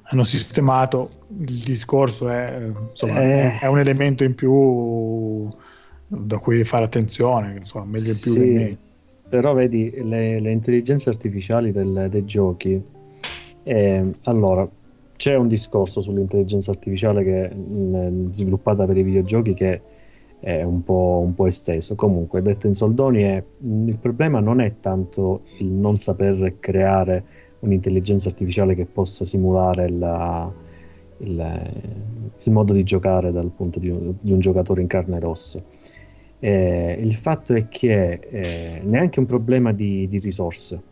hanno 0.02 0.24
sistemato. 0.24 1.08
Il 1.38 1.62
discorso 1.62 2.28
è, 2.28 2.68
insomma, 2.90 3.20
eh... 3.20 3.58
è 3.58 3.66
un 3.66 3.78
elemento 3.78 4.24
in 4.24 4.34
più 4.34 5.48
da 6.06 6.38
cui 6.38 6.64
fare 6.64 6.84
attenzione, 6.84 7.56
insomma, 7.58 7.84
meglio 7.84 8.10
in 8.10 8.18
più 8.20 8.32
sì. 8.32 8.40
meglio 8.40 8.76
però 9.30 9.54
vedi 9.54 9.92
le, 10.02 10.40
le 10.40 10.50
intelligenze 10.50 11.08
artificiali 11.08 11.70
del, 11.70 12.08
dei 12.10 12.24
giochi. 12.24 12.82
Eh, 13.62 14.10
allora, 14.24 14.68
c'è 15.16 15.36
un 15.36 15.46
discorso 15.46 16.00
sull'intelligenza 16.00 16.72
artificiale 16.72 17.22
che 17.22 17.54
mh, 17.54 18.32
sviluppata 18.32 18.86
per 18.86 18.96
i 18.96 19.04
videogiochi 19.04 19.54
che 19.54 19.80
è 20.40 20.62
un 20.62 20.82
po', 20.82 21.22
un 21.24 21.34
po', 21.34 21.46
esteso. 21.46 21.94
Comunque, 21.94 22.42
detto 22.42 22.66
in 22.66 22.74
soldoni, 22.74 23.22
è, 23.22 23.42
mh, 23.58 23.88
il 23.88 23.98
problema 23.98 24.40
non 24.40 24.60
è 24.60 24.74
tanto 24.80 25.42
il 25.58 25.66
non 25.66 25.96
saper 25.96 26.56
creare 26.58 27.22
un'intelligenza 27.60 28.30
artificiale 28.30 28.74
che 28.74 28.86
possa 28.86 29.24
simulare 29.24 29.88
la, 29.90 30.50
il, 31.18 31.70
il, 32.42 32.52
modo 32.52 32.72
di 32.72 32.82
giocare 32.82 33.30
dal 33.30 33.50
punto 33.54 33.78
di 33.78 33.92
di 34.20 34.32
un 34.32 34.40
giocatore 34.40 34.80
in 34.80 34.86
carne 34.88 35.20
e 35.20 35.24
ossa 35.24 35.62
eh, 36.40 36.96
il 36.98 37.14
fatto 37.14 37.54
è 37.54 37.68
che 37.68 38.12
eh, 38.12 38.80
neanche 38.82 39.20
un 39.20 39.26
problema 39.26 39.72
di, 39.72 40.08
di 40.08 40.18
risorse, 40.18 40.82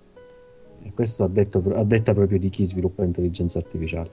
e 0.83 0.93
questo 0.95 1.25
a, 1.25 1.29
detto, 1.29 1.63
a, 1.73 1.85
detta 1.85 2.13
proprio 2.13 2.39
di 2.39 2.51
chi 2.51 2.65
sviluppa 2.65 3.03
l'intelligenza 3.03 3.59
artificiale. 3.59 4.11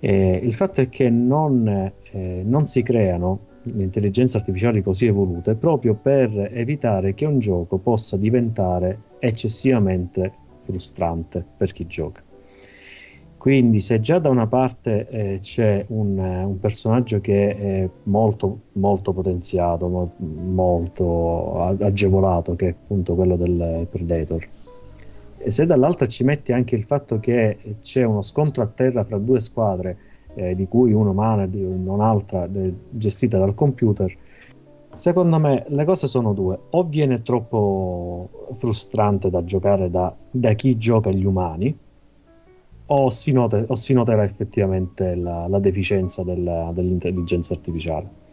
Eh, 0.00 0.40
il 0.42 0.54
fatto 0.54 0.80
è 0.80 0.88
che 0.88 1.08
non, 1.08 1.66
eh, 2.10 2.42
non 2.44 2.66
si 2.66 2.82
creano 2.82 3.46
intelligenze 3.64 4.36
artificiali 4.36 4.82
così 4.82 5.06
evolute 5.06 5.54
proprio 5.54 5.94
per 5.94 6.50
evitare 6.52 7.14
che 7.14 7.26
un 7.26 7.38
gioco 7.38 7.78
possa 7.78 8.16
diventare 8.16 9.02
eccessivamente 9.18 10.32
frustrante 10.62 11.44
per 11.56 11.72
chi 11.72 11.86
gioca. 11.86 12.22
Quindi 13.38 13.78
se 13.80 14.00
già 14.00 14.18
da 14.18 14.28
una 14.30 14.48
parte 14.48 15.08
eh, 15.08 15.38
c'è 15.40 15.84
un, 15.88 16.18
un, 16.18 16.58
personaggio 16.58 17.20
che 17.20 17.56
è 17.56 17.88
molto, 18.04 18.58
molto 18.72 19.12
potenziato, 19.12 19.86
mo- 19.88 20.12
molto 20.18 21.60
agevolato, 21.60 22.56
che 22.56 22.66
è 22.66 22.70
appunto 22.70 23.14
quello 23.14 23.36
del 23.36 23.86
Predator, 23.88 24.46
e 25.38 25.50
se 25.52 25.66
dall'altra 25.66 26.06
ci 26.06 26.24
metti 26.24 26.52
anche 26.52 26.74
il 26.74 26.82
fatto 26.82 27.20
che 27.20 27.76
c'è 27.80 28.02
uno 28.02 28.22
scontro 28.22 28.64
a 28.64 28.66
terra 28.66 29.04
fra 29.04 29.18
due 29.18 29.38
squadre, 29.38 29.96
eh, 30.34 30.56
di 30.56 30.66
cui 30.66 30.92
una 30.92 31.10
umana 31.10 31.44
e 31.44 31.64
un'altra 31.64 32.48
eh, 32.52 32.74
gestita 32.90 33.38
dal 33.38 33.54
computer, 33.54 34.12
secondo 34.94 35.38
me 35.38 35.64
le 35.68 35.84
cose 35.84 36.08
sono 36.08 36.32
due. 36.32 36.58
O 36.70 36.82
viene 36.84 37.22
troppo 37.22 38.48
frustrante 38.58 39.30
da 39.30 39.44
giocare 39.44 39.90
da, 39.90 40.14
da 40.28 40.52
chi 40.54 40.76
gioca 40.76 41.10
gli 41.10 41.24
umani, 41.24 41.76
o 42.90 43.10
si, 43.10 43.32
note, 43.32 43.64
o 43.68 43.74
si 43.74 43.92
noterà 43.92 44.22
effettivamente 44.24 45.14
la, 45.14 45.46
la 45.46 45.58
deficienza 45.58 46.22
della, 46.22 46.70
dell'intelligenza 46.72 47.52
artificiale. 47.54 48.26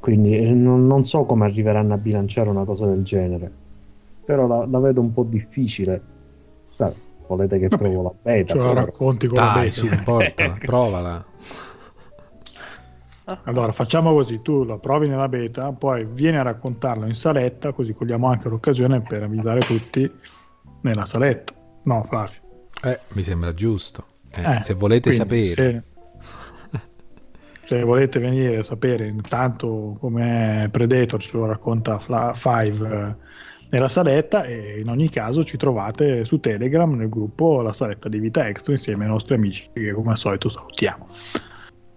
Quindi 0.00 0.36
eh, 0.36 0.50
non, 0.50 0.86
non, 0.86 1.04
so 1.04 1.24
come 1.24 1.44
arriveranno 1.46 1.94
a 1.94 1.98
bilanciare 1.98 2.48
una 2.48 2.64
cosa 2.64 2.86
del 2.86 3.02
genere, 3.02 3.50
però 4.24 4.46
la, 4.46 4.66
la 4.66 4.78
vedo 4.78 5.00
un 5.00 5.12
po' 5.12 5.24
difficile. 5.24 6.00
Beh, 6.76 6.92
volete 7.26 7.58
che 7.58 7.68
provo 7.68 8.02
la 8.02 8.12
beta? 8.22 8.52
Ce 8.52 8.58
la 8.58 8.72
racconti 8.72 9.26
con 9.26 9.36
Dai, 9.36 9.54
la 9.54 9.60
beta. 9.62 9.72
su, 9.72 9.88
portala, 10.04 10.56
provala. 10.64 11.26
Allora 13.44 13.72
facciamo 13.72 14.12
così, 14.14 14.40
tu 14.40 14.64
la 14.64 14.78
provi 14.78 15.08
nella 15.08 15.28
beta, 15.28 15.72
poi 15.72 16.06
vieni 16.06 16.38
a 16.38 16.42
raccontarlo 16.42 17.04
in 17.04 17.14
saletta, 17.14 17.72
così 17.72 17.92
cogliamo 17.92 18.26
anche 18.28 18.48
l'occasione 18.48 19.02
per 19.02 19.22
invitare 19.22 19.60
tutti 19.60 20.10
nella 20.82 21.04
saletta. 21.04 21.52
No, 21.82 22.02
Flavio. 22.04 22.47
Eh, 22.82 23.00
mi 23.10 23.22
sembra 23.22 23.54
giusto. 23.54 24.06
Eh, 24.30 24.56
eh, 24.56 24.60
se 24.60 24.74
volete 24.74 25.12
sapere. 25.12 25.84
Se, 26.70 26.80
se, 27.64 27.82
volete 27.82 28.18
venire 28.18 28.58
a 28.58 28.62
sapere 28.62 29.06
intanto 29.06 29.96
come 29.98 30.68
Predator 30.70 31.20
ce 31.20 31.36
lo 31.36 31.46
racconta 31.46 31.98
Fla- 31.98 32.34
Five 32.34 32.88
eh, 32.88 33.26
nella 33.70 33.88
saletta 33.88 34.44
e 34.44 34.80
in 34.80 34.88
ogni 34.88 35.10
caso 35.10 35.44
ci 35.44 35.56
trovate 35.56 36.24
su 36.24 36.40
Telegram 36.40 36.90
nel 36.94 37.08
gruppo 37.08 37.60
La 37.60 37.72
Saletta 37.72 38.08
di 38.08 38.18
Vita 38.18 38.46
Extra 38.46 38.72
insieme 38.72 39.04
ai 39.04 39.10
nostri 39.10 39.34
amici 39.34 39.68
che 39.72 39.92
come 39.92 40.10
al 40.10 40.16
solito 40.16 40.48
salutiamo. 40.48 41.08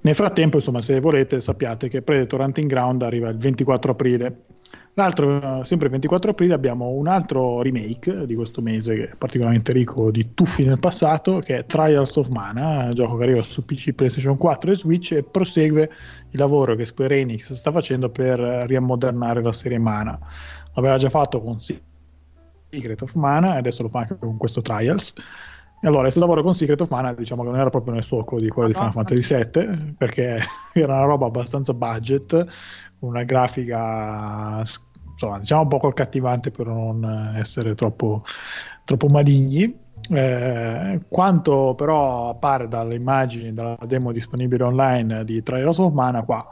Nel 0.03 0.15
frattempo, 0.15 0.57
insomma, 0.57 0.81
se 0.81 0.99
volete 0.99 1.41
sappiate 1.41 1.87
che 1.87 2.01
Predator 2.01 2.39
Hunting 2.39 2.67
Ground 2.67 3.03
arriva 3.03 3.29
il 3.29 3.37
24 3.37 3.91
aprile 3.91 4.41
L'altro, 4.95 5.63
sempre 5.63 5.85
il 5.85 5.91
24 5.93 6.31
aprile, 6.31 6.53
abbiamo 6.53 6.89
un 6.89 7.07
altro 7.07 7.61
remake 7.61 8.25
di 8.25 8.35
questo 8.35 8.61
mese 8.61 8.95
che 8.95 9.09
è 9.11 9.15
particolarmente 9.15 9.71
ricco 9.71 10.11
di 10.11 10.33
tuffi 10.33 10.65
nel 10.65 10.79
passato, 10.79 11.39
che 11.39 11.59
è 11.59 11.65
Trials 11.65 12.17
of 12.17 12.27
Mana, 12.27 12.85
un 12.85 12.93
gioco 12.93 13.15
che 13.15 13.23
arriva 13.23 13.41
su 13.41 13.63
PC, 13.63 13.93
PlayStation 13.93 14.35
4 14.35 14.71
e 14.71 14.75
Switch 14.75 15.13
e 15.13 15.23
prosegue 15.23 15.89
il 16.29 16.39
lavoro 16.39 16.75
che 16.75 16.83
Square 16.83 17.19
Enix 17.19 17.53
sta 17.53 17.71
facendo 17.71 18.09
per 18.09 18.37
riammodernare 18.39 19.41
la 19.41 19.53
serie 19.53 19.79
Mana. 19.79 20.19
L'aveva 20.73 20.97
già 20.97 21.09
fatto 21.09 21.41
con 21.41 21.57
Secret 21.57 23.01
of 23.01 23.13
Mana 23.13 23.55
e 23.55 23.57
adesso 23.59 23.83
lo 23.83 23.87
fa 23.87 23.99
anche 23.99 24.17
con 24.17 24.35
questo 24.35 24.61
Trials. 24.61 25.13
E 25.83 25.87
allora, 25.87 26.03
questo 26.03 26.19
lavoro 26.19 26.43
con 26.43 26.53
Secret 26.53 26.81
of 26.81 26.89
Mana 26.89 27.13
diciamo 27.13 27.43
che 27.43 27.49
non 27.49 27.59
era 27.59 27.69
proprio 27.69 27.93
nel 27.93 28.03
solco 28.03 28.39
di 28.39 28.49
quello 28.49 28.67
di 28.67 28.75
Final 28.75 28.91
Fantasy 28.91 29.35
VII, 29.35 29.95
perché 29.97 30.37
era 30.73 30.95
una 30.95 31.05
roba 31.05 31.25
abbastanza 31.25 31.73
budget, 31.73 32.45
una 33.01 33.23
grafica 33.23 34.63
insomma, 35.11 35.39
diciamo 35.39 35.61
un 35.61 35.67
po' 35.67 35.87
accattivante 35.87 36.49
per 36.49 36.67
non 36.67 37.33
essere 37.35 37.75
troppo, 37.75 38.23
troppo 38.83 39.07
maligni. 39.07 39.89
Eh, 40.09 40.99
quanto 41.07 41.75
però 41.75 42.29
appare 42.29 42.67
dalle 42.67 42.95
immagini, 42.95 43.53
dalla 43.53 43.77
demo 43.85 44.11
disponibile 44.11 44.63
online 44.63 45.23
di 45.23 45.43
Trials 45.43 45.77
of 45.77 45.93
Mana, 45.93 46.23
qua 46.23 46.45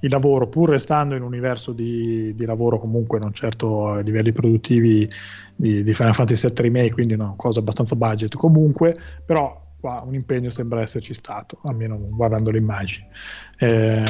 il 0.00 0.10
lavoro, 0.10 0.48
pur 0.48 0.70
restando 0.70 1.14
in 1.14 1.22
un 1.22 1.28
universo 1.28 1.72
di, 1.72 2.34
di 2.34 2.44
lavoro 2.44 2.78
comunque 2.78 3.18
non 3.18 3.32
certo 3.32 3.88
a 3.88 4.00
livelli 4.00 4.32
produttivi 4.32 5.08
di, 5.54 5.82
di 5.82 5.94
Final 5.94 6.14
Fantasy 6.14 6.46
VII 6.48 6.62
Remake, 6.62 6.92
quindi 6.92 7.14
una 7.14 7.34
cosa 7.36 7.60
abbastanza 7.60 7.96
budget 7.96 8.36
comunque, 8.36 8.96
però 9.24 9.66
qua 9.80 10.02
un 10.04 10.14
impegno 10.14 10.50
sembra 10.50 10.80
esserci 10.80 11.14
stato, 11.14 11.60
almeno 11.64 11.98
guardando 11.98 12.50
le 12.50 12.58
immagini. 12.58 13.06
Eh, 13.58 14.02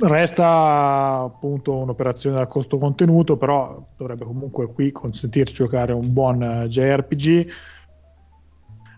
resta 0.00 1.20
appunto 1.24 1.76
un'operazione 1.76 2.36
da 2.36 2.46
costo 2.46 2.78
contenuto, 2.78 3.36
però 3.36 3.84
dovrebbe 3.96 4.24
comunque 4.24 4.72
qui 4.72 4.92
consentirci 4.92 5.54
giocare 5.54 5.92
un 5.92 6.12
buon 6.12 6.66
JRPG. 6.68 7.52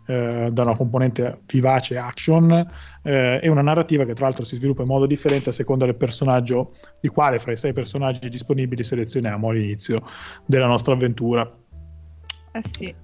Eh, 0.07 0.51
da 0.53 0.65
una 0.65 0.77
componente 0.77 1.41
vivace 1.47 1.97
action 1.97 2.53
eh, 3.03 3.41
e 3.43 3.49
una 3.49 3.63
narrativa 3.63 4.05
che 4.05 4.13
tra 4.13 4.27
l'altro 4.27 4.45
si 4.45 4.57
sviluppa 4.57 4.83
in 4.83 4.89
modo 4.89 5.07
differente 5.07 5.49
a 5.49 5.53
seconda 5.53 5.87
del 5.87 5.95
personaggio 5.95 6.75
di 7.01 7.09
quale 7.09 7.39
fra 7.39 7.53
i 7.53 7.57
sei 7.57 7.73
personaggi 7.73 8.29
disponibili 8.29 8.85
selezioniamo 8.85 9.49
all'inizio 9.49 10.03
della 10.45 10.67
nostra 10.67 10.93
avventura. 10.93 11.51
Eh 12.53 12.63
sì, 12.71 12.95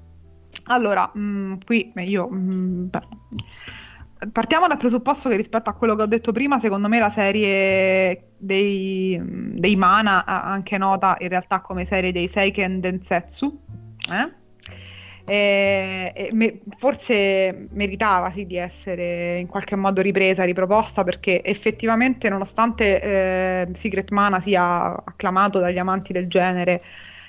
allora, 0.70 1.10
mh, 1.12 1.20
mm, 1.20 1.54
qui 1.64 1.92
io... 1.96 2.28
Mh, 2.28 2.36
mm, 2.36 2.88
partiamo 4.32 4.66
dal 4.66 4.76
presupposto 4.76 5.28
che 5.28 5.36
rispetto 5.36 5.70
a 5.70 5.72
quello 5.72 5.94
che 5.96 6.02
ho 6.02 6.06
detto 6.06 6.32
prima, 6.32 6.58
secondo 6.58 6.88
me 6.88 6.98
la 6.98 7.10
serie 7.10 8.32
dei, 8.36 9.18
dei 9.22 9.76
Mana, 9.76 10.24
anche 10.26 10.76
nota 10.76 11.16
in 11.20 11.28
realtà 11.28 11.60
come 11.60 11.84
serie 11.84 12.12
dei 12.12 12.28
Seiken 12.28 12.80
Densetsu, 12.80 13.60
eh? 14.12 14.38
E, 15.24 16.12
e 16.14 16.28
me, 16.32 16.60
forse 16.76 17.68
meritava 17.70 18.30
sì, 18.30 18.46
di 18.46 18.56
essere 18.56 19.38
in 19.38 19.46
qualche 19.46 19.76
modo 19.76 20.02
ripresa, 20.02 20.44
riproposta, 20.44 21.04
perché 21.04 21.44
effettivamente 21.44 22.28
nonostante 22.28 23.00
eh, 23.00 23.68
Secret 23.72 24.10
Mana 24.10 24.40
sia 24.40 24.92
acclamato 25.04 25.60
dagli 25.60 25.78
amanti 25.78 26.12
del 26.12 26.26
genere, 26.26 26.82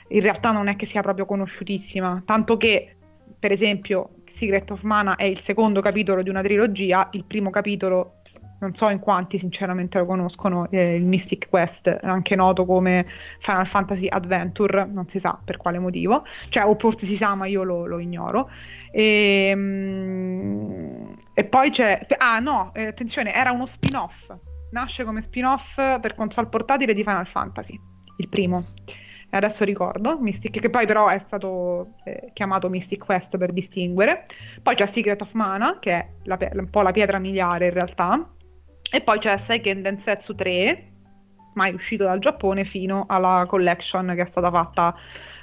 in 0.08 0.22
realtà 0.22 0.52
non 0.52 0.68
è 0.68 0.76
che 0.76 0.86
sia 0.86 1.02
proprio 1.02 1.26
conosciutissima, 1.26 2.24
tanto 2.26 2.58
che 2.58 2.96
per 3.42 3.52
esempio, 3.52 4.18
Secret 4.28 4.70
of 4.70 4.84
Mana 4.84 5.16
è 5.16 5.24
il 5.24 5.40
secondo 5.40 5.82
capitolo 5.82 6.22
di 6.22 6.30
una 6.30 6.44
trilogia, 6.44 7.10
il 7.14 7.26
primo 7.26 7.50
capitolo 7.50 8.18
non 8.60 8.76
so 8.76 8.88
in 8.90 9.00
quanti 9.00 9.40
sinceramente 9.40 9.98
lo 9.98 10.06
conoscono, 10.06 10.70
eh, 10.70 10.94
il 10.94 11.04
Mystic 11.04 11.50
Quest, 11.50 11.98
anche 12.04 12.36
noto 12.36 12.66
come 12.66 13.08
Final 13.40 13.66
Fantasy 13.66 14.08
Adventure, 14.08 14.86
non 14.86 15.08
si 15.08 15.18
sa 15.18 15.40
per 15.44 15.58
quale 15.58 15.80
motivo, 15.80 16.24
cioè 16.50 16.66
o 16.66 16.76
forse 16.78 17.08
si 17.08 17.16
sa 17.16 17.34
ma 17.34 17.48
io 17.48 17.64
lo, 17.64 17.88
lo 17.88 17.98
ignoro. 17.98 18.52
E, 18.92 19.52
um, 19.56 21.16
e, 21.34 21.44
poi 21.46 21.72
c'è... 21.72 22.06
Ah 22.20 22.38
no, 22.38 22.70
eh, 22.76 22.86
attenzione, 22.86 23.34
era 23.34 23.52
uno 23.52 23.66
spin-off, 23.66 24.32
nasce 24.70 25.04
come 25.04 25.22
spin-off 25.22 25.74
per 26.00 26.14
console 26.14 26.46
portatile 26.46 26.94
di 26.94 27.02
Final 27.02 27.26
Fantasy, 27.26 27.74
il 28.18 28.30
primo 28.30 28.68
adesso 29.38 29.64
ricordo, 29.64 30.18
Mystic, 30.20 30.60
che 30.60 30.70
poi 30.70 30.86
però 30.86 31.08
è 31.08 31.20
stato 31.20 31.94
eh, 32.04 32.32
chiamato 32.34 32.70
Mystic 32.70 33.04
Quest 33.04 33.38
per 33.38 33.54
distinguere. 33.54 34.26
Poi 34.62 34.76
c'è 34.76 34.86
Secret 34.86 35.22
of 35.22 35.34
Mana, 35.34 35.80
che 35.80 35.92
è 35.92 36.10
la, 36.24 36.38
un 36.54 36.70
po' 36.70 36.82
la 36.82 36.92
pietra 36.92 37.18
miliare 37.18 37.68
in 37.68 37.74
realtà. 37.74 38.30
E 38.94 39.02
poi 39.02 39.20
c'è 39.20 39.38
Seiken 39.38 39.82
Densetsu 39.82 40.36
3, 40.36 40.92
mai 41.54 41.74
uscito 41.74 42.04
dal 42.04 42.20
Giappone, 42.20 42.66
fino 42.66 43.06
alla 43.08 43.46
collection 43.48 44.14
che 44.16 44.22
è 44.22 44.26
stata 44.26 44.52
fatta 44.52 44.94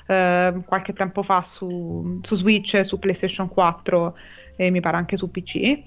eh, 0.07 0.55
qualche 0.67 0.93
tempo 0.93 1.23
fa 1.23 1.43
su, 1.43 2.21
su, 2.23 2.35
Switch, 2.35 2.85
su 2.85 2.99
PlayStation 2.99 3.49
4 3.49 4.17
e 4.57 4.71
mi 4.71 4.81
pare 4.81 4.99
anche 4.99 5.17
su 5.17 5.31
PC. 5.31 5.83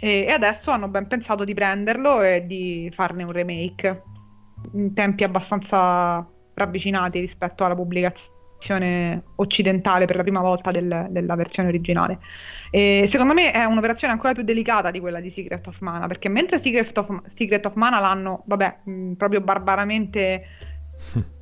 E, 0.00 0.26
adesso 0.30 0.70
hanno 0.70 0.88
ben 0.88 1.06
pensato 1.06 1.44
di 1.44 1.54
prenderlo 1.54 2.22
e 2.22 2.46
di 2.46 2.90
farne 2.94 3.24
un 3.24 3.32
remake 3.32 4.02
in 4.72 4.94
tempi 4.94 5.24
abbastanza 5.24 6.26
ravvicinati 6.54 7.18
rispetto 7.18 7.64
alla 7.64 7.74
pubblicazione 7.74 9.22
occidentale 9.36 10.04
per 10.04 10.16
la 10.16 10.22
prima 10.22 10.40
volta 10.40 10.70
del, 10.70 11.08
della 11.10 11.34
versione 11.34 11.68
originale. 11.68 12.18
E 12.70 13.06
secondo 13.08 13.34
me 13.34 13.50
è 13.50 13.64
un'operazione 13.64 14.12
ancora 14.12 14.32
più 14.32 14.44
delicata 14.44 14.90
di 14.90 15.00
quella 15.00 15.20
di 15.20 15.30
Secret 15.30 15.66
of 15.66 15.80
Mana, 15.80 16.06
perché 16.06 16.28
mentre 16.28 16.58
Secret 16.58 16.96
of, 16.96 17.22
Secret 17.26 17.66
of 17.66 17.74
Mana 17.74 18.00
l'hanno, 18.00 18.42
vabbè, 18.46 18.78
mh, 18.84 19.12
proprio 19.12 19.40
barbaramente... 19.40 20.44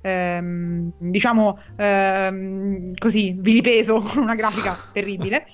ehm, 0.00 0.92
diciamo 0.98 1.58
ehm, 1.76 2.94
così 2.96 3.34
vilipeso 3.38 4.00
con 4.00 4.22
una 4.22 4.34
grafica 4.34 4.76
terribile 4.92 5.46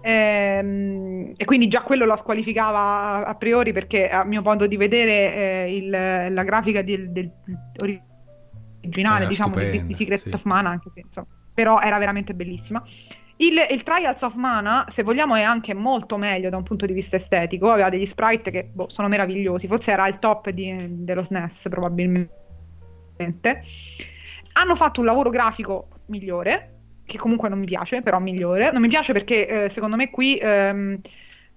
ehm, 0.00 1.32
e 1.36 1.44
quindi 1.44 1.68
già 1.68 1.82
quello 1.82 2.04
la 2.06 2.16
squalificava 2.16 3.26
a, 3.26 3.34
priori 3.34 3.72
perché 3.72 4.08
a 4.08 4.24
mio 4.24 4.42
modo 4.42 4.66
di 4.66 4.76
vedere 4.76 5.34
eh, 5.34 5.76
il, 5.76 5.90
la 5.90 6.42
grafica 6.42 6.82
del, 6.82 7.10
del, 7.10 7.30
originale, 8.84 9.26
diciamo, 9.26 9.56
di, 9.56 9.84
di 9.84 9.94
Secret 9.94 10.20
sì. 10.20 10.30
of 10.32 10.44
Mana, 10.44 10.70
anche 10.70 10.90
se 10.90 11.00
insomma, 11.00 11.26
però 11.52 11.80
era 11.80 11.98
veramente 11.98 12.34
bellissima. 12.34 12.82
Il, 13.36 13.54
il, 13.68 13.82
Trials 13.82 14.22
of 14.22 14.34
Mana, 14.34 14.86
se 14.88 15.02
vogliamo, 15.02 15.34
è 15.34 15.42
anche 15.42 15.74
molto 15.74 16.16
meglio 16.16 16.50
da 16.50 16.56
un 16.56 16.62
punto 16.62 16.86
di 16.86 16.92
vista 16.92 17.16
estetico. 17.16 17.70
Aveva 17.70 17.88
degli 17.88 18.06
sprite 18.06 18.50
che 18.50 18.70
boh, 18.72 18.88
sono 18.88 19.08
meravigliosi. 19.08 19.66
Forse 19.66 19.90
era 19.90 20.06
il 20.06 20.20
top 20.20 20.50
di, 20.50 20.74
dello 20.88 21.22
SNES, 21.22 21.66
probabilmente. 21.68 22.30
Hanno 24.52 24.76
fatto 24.76 25.00
un 25.00 25.06
lavoro 25.06 25.30
grafico 25.30 25.88
migliore, 26.06 26.74
che 27.04 27.18
comunque 27.18 27.48
non 27.48 27.58
mi 27.58 27.66
piace, 27.66 28.02
però 28.02 28.20
migliore. 28.20 28.70
Non 28.70 28.80
mi 28.80 28.88
piace 28.88 29.12
perché 29.12 29.64
eh, 29.64 29.68
secondo 29.68 29.96
me 29.96 30.10
qui 30.10 30.36
ehm, 30.36 31.00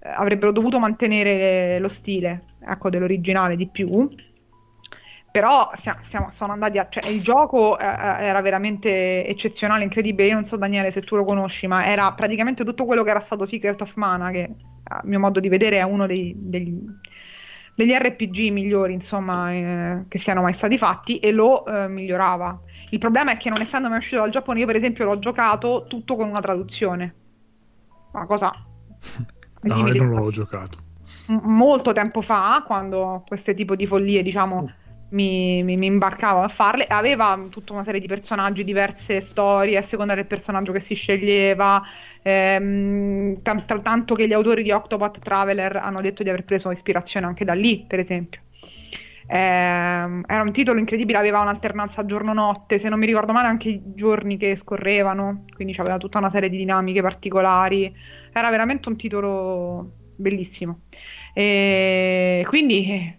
avrebbero 0.00 0.50
dovuto 0.50 0.80
mantenere 0.80 1.78
lo 1.78 1.88
stile 1.88 2.44
ecco, 2.60 2.90
dell'originale 2.90 3.54
di 3.54 3.68
più 3.68 4.08
però 5.38 5.70
siamo, 5.74 6.00
siamo, 6.02 6.30
sono 6.30 6.52
andati 6.52 6.78
a, 6.78 6.88
cioè, 6.88 7.08
il 7.08 7.22
gioco 7.22 7.78
eh, 7.78 7.84
eh, 7.84 8.24
era 8.24 8.40
veramente 8.40 9.24
eccezionale, 9.24 9.84
incredibile. 9.84 10.26
Io 10.26 10.34
non 10.34 10.42
so, 10.42 10.56
Daniele, 10.56 10.90
se 10.90 11.00
tu 11.00 11.14
lo 11.14 11.22
conosci, 11.22 11.68
ma 11.68 11.86
era 11.86 12.12
praticamente 12.12 12.64
tutto 12.64 12.84
quello 12.84 13.04
che 13.04 13.10
era 13.10 13.20
stato 13.20 13.44
Secret 13.44 13.80
of 13.80 13.94
Mana, 13.94 14.32
che 14.32 14.50
a 14.82 15.00
mio 15.04 15.20
modo 15.20 15.38
di 15.38 15.48
vedere 15.48 15.78
è 15.78 15.82
uno 15.82 16.08
dei, 16.08 16.34
degli, 16.36 16.76
degli 17.72 17.92
RPG 17.92 18.50
migliori, 18.50 18.94
insomma, 18.94 19.52
eh, 19.52 20.04
che 20.08 20.18
siano 20.18 20.42
mai 20.42 20.54
stati 20.54 20.76
fatti, 20.76 21.20
e 21.20 21.30
lo 21.30 21.64
eh, 21.66 21.86
migliorava. 21.86 22.60
Il 22.90 22.98
problema 22.98 23.30
è 23.30 23.36
che, 23.36 23.48
non 23.48 23.60
essendo 23.60 23.88
mai 23.88 23.98
uscito 23.98 24.20
dal 24.20 24.30
Giappone, 24.30 24.58
io, 24.58 24.66
per 24.66 24.74
esempio, 24.74 25.04
l'ho 25.04 25.20
giocato 25.20 25.84
tutto 25.88 26.16
con 26.16 26.28
una 26.28 26.40
traduzione. 26.40 27.14
Una 28.10 28.26
cosa. 28.26 28.50
no, 29.62 29.86
io 29.86 30.02
non 30.02 30.20
l'ho 30.20 30.30
giocato. 30.30 30.78
molto 31.42 31.92
tempo 31.92 32.22
fa, 32.22 32.64
quando 32.66 33.22
questo 33.24 33.54
tipo 33.54 33.76
di 33.76 33.86
follie, 33.86 34.24
diciamo 34.24 34.68
mi, 35.10 35.62
mi, 35.62 35.76
mi, 35.76 35.86
imbarcavo 35.86 36.40
a 36.40 36.48
farle. 36.48 36.86
Aveva 36.86 37.46
tutta 37.50 37.72
una 37.72 37.84
serie 37.84 38.00
di 38.00 38.06
personaggi, 38.06 38.64
diverse 38.64 39.20
storie 39.20 39.78
a 39.78 39.82
seconda 39.82 40.14
del 40.14 40.26
personaggio 40.26 40.72
che 40.72 40.80
si 40.80 40.94
sceglieva. 40.94 41.82
Ehm, 42.22 43.40
t- 43.42 43.82
tanto 43.82 44.14
che 44.14 44.26
gli 44.26 44.32
autori 44.32 44.62
di 44.62 44.70
Octopath 44.70 45.18
Traveler 45.20 45.76
hanno 45.76 46.00
detto 46.00 46.22
di 46.22 46.28
aver 46.28 46.44
preso 46.44 46.70
ispirazione 46.70 47.26
anche 47.26 47.44
da 47.44 47.54
lì, 47.54 47.84
per 47.86 47.98
esempio. 47.98 48.42
Ehm, 49.30 50.24
era 50.26 50.42
un 50.42 50.52
titolo 50.52 50.78
incredibile, 50.78 51.18
aveva 51.18 51.40
un'alternanza 51.40 52.04
giorno-notte, 52.04 52.78
se 52.78 52.88
non 52.88 52.98
mi 52.98 53.06
ricordo 53.06 53.32
male 53.32 53.48
anche 53.48 53.68
i 53.68 53.82
giorni 53.94 54.36
che 54.38 54.56
scorrevano, 54.56 55.44
quindi 55.54 55.74
aveva 55.78 55.98
tutta 55.98 56.18
una 56.18 56.30
serie 56.30 56.48
di 56.48 56.56
dinamiche 56.56 57.02
particolari. 57.02 57.94
Era 58.32 58.50
veramente 58.50 58.88
un 58.88 58.96
titolo 58.96 59.92
bellissimo. 60.16 60.80
E 61.34 62.44
quindi 62.48 63.17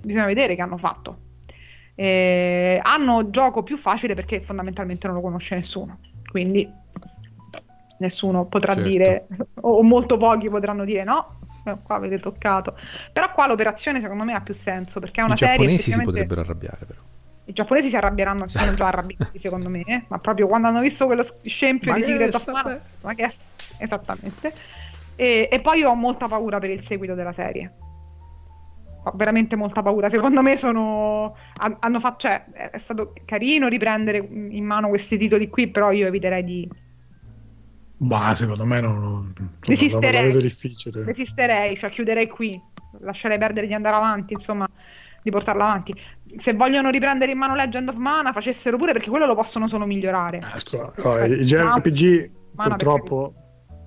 bisogna 0.00 0.26
vedere 0.26 0.54
che 0.54 0.62
hanno 0.62 0.76
fatto. 0.76 1.18
Eh, 1.94 2.80
hanno 2.82 3.30
gioco 3.30 3.62
più 3.62 3.76
facile 3.76 4.14
perché 4.14 4.40
fondamentalmente 4.40 5.06
non 5.06 5.16
lo 5.16 5.22
conosce 5.22 5.54
nessuno, 5.54 5.98
quindi 6.30 6.68
nessuno 7.98 8.46
potrà 8.46 8.74
certo. 8.74 8.88
dire, 8.88 9.26
o 9.60 9.82
molto 9.82 10.16
pochi 10.16 10.48
potranno 10.48 10.84
dire 10.84 11.04
no, 11.04 11.38
eh, 11.64 11.76
qua 11.82 11.96
avete 11.96 12.18
toccato. 12.18 12.76
Però 13.12 13.30
qua 13.32 13.46
l'operazione 13.46 14.00
secondo 14.00 14.24
me 14.24 14.32
ha 14.34 14.40
più 14.40 14.54
senso 14.54 15.00
perché 15.00 15.20
è 15.20 15.24
una 15.24 15.34
I 15.34 15.38
serie... 15.38 15.54
I 15.54 15.58
giapponesi 15.58 15.92
si 15.92 16.00
potrebbero 16.00 16.40
arrabbiare 16.40 16.84
però. 16.86 17.00
i 17.44 17.52
giapponesi 17.52 17.88
si 17.88 17.96
arrabbieranno, 17.96 18.46
si 18.46 18.58
sono 18.58 18.74
già 18.74 18.86
arrabbiati 18.86 19.38
secondo 19.38 19.68
me, 19.68 19.82
eh? 19.82 20.04
ma 20.08 20.18
proprio 20.18 20.46
quando 20.46 20.68
hanno 20.68 20.80
visto 20.80 21.06
quello 21.06 21.24
scempio 21.42 21.90
Ma 21.90 21.96
di 21.98 22.04
Secret 22.04 22.34
of 22.34 22.46
Mana, 22.46 22.80
ma 23.02 23.14
che 23.14 23.24
è- 23.24 23.34
esattamente. 23.78 24.52
E, 25.16 25.48
e 25.50 25.60
poi 25.60 25.80
io 25.80 25.90
ho 25.90 25.94
molta 25.94 26.28
paura 26.28 26.58
per 26.58 26.70
il 26.70 26.82
seguito 26.82 27.14
della 27.14 27.32
serie. 27.32 27.72
Ho 29.02 29.12
veramente 29.14 29.56
molta 29.56 29.82
paura. 29.82 30.08
Secondo 30.10 30.42
me 30.42 30.56
sono. 30.56 31.34
han- 31.56 31.76
Hanno 31.80 32.00
fatto. 32.00 32.18
Cioè, 32.28 32.44
è 32.52 32.78
stato 32.78 33.12
carino 33.24 33.68
riprendere 33.68 34.18
in 34.18 34.64
mano 34.64 34.88
questi 34.88 35.16
titoli 35.16 35.48
qui, 35.48 35.68
però 35.68 35.90
io 35.90 36.06
eviterei 36.06 36.44
di. 36.44 36.68
Ma 37.98 38.34
secondo 38.34 38.64
me 38.64 38.80
non, 38.80 39.34
Resisterei. 39.60 40.22
vedo 40.22 40.40
difficile. 40.40 41.04
Resisterei, 41.04 41.76
cioè 41.76 41.90
chiuderei 41.90 42.28
qui. 42.28 42.60
Lascerei 43.00 43.38
perdere 43.38 43.66
di 43.66 43.74
andare 43.74 43.96
avanti, 43.96 44.32
insomma, 44.32 44.66
di 45.22 45.30
portarla 45.30 45.64
avanti. 45.64 45.94
Se 46.36 46.54
vogliono 46.54 46.90
riprendere 46.90 47.32
in 47.32 47.38
mano 47.38 47.54
Legend 47.54 47.88
of 47.88 47.96
Mana, 47.96 48.32
facessero 48.32 48.76
pure 48.78 48.92
perché 48.92 49.10
quello 49.10 49.26
lo 49.26 49.34
possono 49.34 49.68
solo 49.68 49.84
migliorare. 49.86 50.40
Scusa, 50.56 50.92
allora, 50.96 51.26
i 51.26 51.44
JRPG 51.44 52.30
purtroppo, 52.54 53.34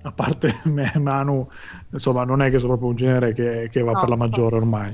a 0.04 0.12
parte 0.12 0.60
me 0.64 0.92
Manu, 0.98 1.46
insomma, 1.90 2.24
non 2.24 2.42
è 2.42 2.50
che 2.50 2.58
sono 2.58 2.72
proprio 2.76 2.90
un 2.90 2.96
genere 2.96 3.32
che, 3.32 3.68
che 3.70 3.80
va 3.82 3.92
No, 3.92 3.98
per 4.00 4.08
la 4.08 4.16
maggiore 4.16 4.56
ormai. 4.56 4.90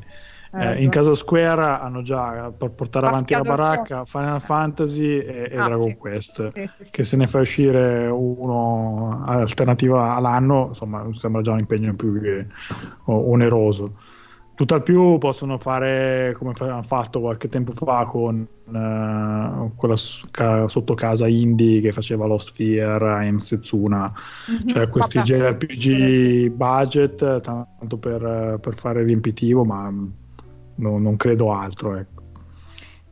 Eh, 0.52 0.58
ragione. 0.58 0.80
in 0.82 0.90
casa 0.90 1.14
Square 1.14 1.62
hanno 1.62 2.02
già 2.02 2.50
per 2.50 2.70
portare 2.70 3.06
avanti 3.06 3.34
la 3.34 3.40
baracca 3.42 4.04
Final 4.04 4.40
Fantasy 4.40 5.18
e, 5.18 5.48
e 5.50 5.56
Ah, 5.56 5.64
Dragon 5.64 5.88
sì. 5.88 5.96
Quest. 5.96 6.48
Sì, 6.52 6.66
sì, 6.66 6.84
sì. 6.84 6.90
Che 6.90 7.02
se 7.04 7.16
ne 7.16 7.26
fa 7.28 7.38
uscire 7.40 8.08
uno 8.08 9.24
alternativa 9.26 10.14
all'anno, 10.14 10.66
insomma, 10.68 11.06
sembra 11.12 11.40
già 11.42 11.52
un 11.52 11.60
impegno 11.60 11.94
più 11.94 12.12
oneroso. 13.04 13.96
Tutt'al 14.60 14.82
più 14.82 15.16
possono 15.16 15.56
fare 15.56 16.34
come 16.36 16.52
hanno 16.58 16.82
fatto 16.82 17.18
qualche 17.20 17.48
tempo 17.48 17.72
fa 17.72 18.04
con 18.04 18.46
eh, 18.66 19.70
quella 19.74 19.94
ca- 20.30 20.68
sottocasa 20.68 21.26
indie 21.26 21.80
che 21.80 21.92
faceva 21.92 22.26
Lost 22.26 22.52
Fear, 22.52 23.24
M. 23.32 23.38
Setsuna, 23.38 24.12
Mhm, 24.44 24.66
cioè 24.66 24.90
questi 24.90 25.22
vabbè. 25.22 25.32
JRPG 25.32 26.54
budget 26.54 27.40
tanto 27.40 27.96
per, 27.96 28.58
per 28.60 28.74
fare 28.76 29.02
riempitivo, 29.02 29.64
ma 29.64 29.88
no- 29.88 30.98
non 30.98 31.16
credo 31.16 31.52
altro. 31.54 31.96
Ecco. 31.96 32.22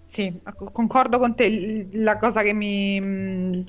Sì, 0.04 0.42
concordo 0.74 1.18
con 1.18 1.34
te. 1.34 1.88
La 1.92 2.18
cosa 2.18 2.42
che 2.42 2.52
mi, 2.52 3.64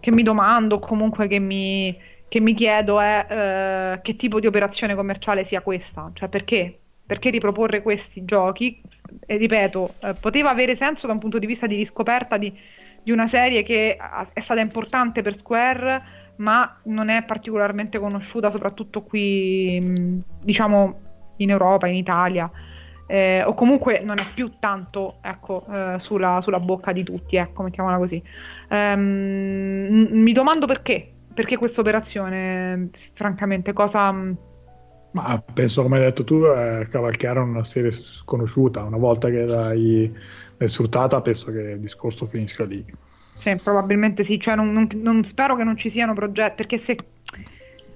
che 0.00 0.10
mi 0.10 0.24
domando, 0.24 0.74
o 0.76 0.78
comunque 0.80 1.28
che 1.28 1.38
mi, 1.38 1.96
che 2.28 2.40
mi 2.40 2.54
chiedo 2.54 2.98
è 2.98 3.26
eh, 3.94 4.00
che 4.02 4.16
tipo 4.16 4.40
di 4.40 4.48
operazione 4.48 4.96
commerciale 4.96 5.44
sia 5.44 5.60
questa. 5.62 6.10
Cioè, 6.12 6.28
perché? 6.28 6.80
Perché 7.08 7.30
riproporre 7.30 7.80
questi 7.80 8.24
giochi? 8.26 8.80
Ripeto, 9.26 9.94
eh, 10.02 10.14
poteva 10.20 10.50
avere 10.50 10.76
senso 10.76 11.06
da 11.06 11.14
un 11.14 11.18
punto 11.18 11.38
di 11.38 11.46
vista 11.46 11.66
di 11.66 11.76
riscoperta 11.76 12.36
di, 12.36 12.52
di 13.02 13.10
una 13.10 13.26
serie 13.26 13.62
che 13.62 13.96
è 13.96 14.40
stata 14.40 14.60
importante 14.60 15.22
per 15.22 15.34
Square, 15.34 16.02
ma 16.36 16.80
non 16.84 17.08
è 17.08 17.24
particolarmente 17.24 17.98
conosciuta, 17.98 18.50
soprattutto 18.50 19.02
qui, 19.02 19.80
mh, 19.80 20.22
diciamo, 20.44 21.00
in 21.38 21.50
Europa, 21.50 21.86
in 21.86 21.94
Italia 21.94 22.50
eh, 23.10 23.42
o 23.42 23.54
comunque 23.54 24.00
non 24.02 24.18
è 24.18 24.24
più 24.34 24.52
tanto 24.58 25.16
ecco, 25.22 25.64
eh, 25.72 25.98
sulla, 25.98 26.40
sulla 26.42 26.60
bocca 26.60 26.92
di 26.92 27.02
tutti, 27.02 27.36
ecco, 27.36 27.62
mettiamola 27.62 27.96
così. 27.96 28.22
Ehm, 28.68 30.08
mi 30.10 30.32
domando 30.32 30.66
perché, 30.66 31.10
perché 31.32 31.56
questa 31.56 31.80
operazione, 31.80 32.90
francamente, 33.14 33.72
cosa... 33.72 34.14
Ma 35.10 35.42
penso, 35.52 35.82
come 35.82 35.98
hai 35.98 36.04
detto 36.04 36.22
tu, 36.24 36.44
eh, 36.44 36.86
cavalcare 36.90 37.40
una 37.40 37.64
serie 37.64 37.90
sconosciuta. 37.90 38.82
Una 38.84 38.98
volta 38.98 39.28
che 39.30 39.44
l'hai, 39.44 40.14
sfruttata, 40.64 41.20
penso 41.22 41.50
che 41.50 41.60
il 41.60 41.80
discorso 41.80 42.26
finisca 42.26 42.64
lì. 42.64 42.84
Sì, 43.38 43.56
probabilmente 43.56 44.24
sì, 44.24 44.38
cioè 44.38 44.54
non, 44.54 44.72
non- 44.72 44.88
non- 44.96 45.24
spero 45.24 45.56
che 45.56 45.64
non 45.64 45.76
ci 45.76 45.88
siano 45.90 46.12
progetti, 46.12 46.56
perché 46.56 46.78
se 46.78 46.96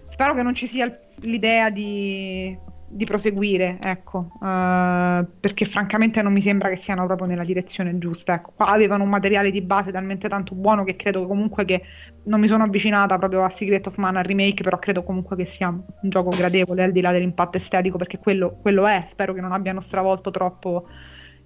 spero 0.09 0.35
che 0.35 0.43
non 0.43 0.55
ci 0.55 0.67
sia 0.67 0.91
l'idea 1.21 1.69
di, 1.71 2.57
di 2.95 3.05
proseguire, 3.07 3.79
ecco, 3.81 4.33
eh, 4.43 5.25
perché 5.41 5.65
francamente 5.65 6.21
non 6.21 6.33
mi 6.33 6.43
sembra 6.43 6.69
che 6.69 6.77
siano 6.77 7.07
proprio 7.07 7.27
nella 7.27 7.45
direzione 7.45 7.97
giusta, 7.97 8.35
ecco, 8.35 8.53
qua 8.55 8.67
avevano 8.67 9.05
un 9.05 9.09
materiale 9.09 9.51
di 9.51 9.63
base 9.63 9.91
talmente 9.91 10.29
tanto 10.29 10.55
buono 10.55 10.85
che 10.85 10.95
credo 10.95 11.27
comunque 11.27 11.65
che 11.65 11.83
non 12.25 12.39
mi 12.39 12.49
sono 12.49 12.65
avvicinata 12.65 13.17
proprio 13.17 13.45
a 13.45 13.49
Secret 13.49 13.87
of 13.87 13.97
Mana 13.97 14.21
Remake, 14.21 14.63
però 14.63 14.79
credo 14.79 15.03
comunque 15.03 15.37
che 15.37 15.47
sia 15.47 15.69
un 15.69 15.83
gioco 16.03 16.29
gradevole 16.31 16.85
al 16.85 16.93
di 16.93 17.01
là 17.01 17.13
dell'impatto 17.13 17.57
estetico, 17.57 17.97
perché 17.97 18.19
quello, 18.19 18.59
quello 18.61 18.87
è, 18.87 19.03
spero 19.09 19.33
che 19.33 19.41
non 19.41 19.53
abbiano 19.53 19.81
stravolto 19.81 20.31
troppo 20.31 20.87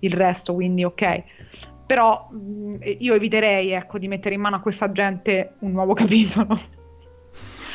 il 0.00 0.12
resto, 0.12 0.52
quindi 0.52 0.82
ok. 0.82 1.22
Però 1.86 2.28
mh, 2.28 2.78
io 2.98 3.14
eviterei 3.14 3.70
ecco, 3.70 3.98
di 3.98 4.08
mettere 4.08 4.34
in 4.34 4.40
mano 4.40 4.56
a 4.56 4.60
questa 4.60 4.90
gente 4.90 5.54
un 5.60 5.70
nuovo 5.70 5.94
capitolo. 5.94 6.58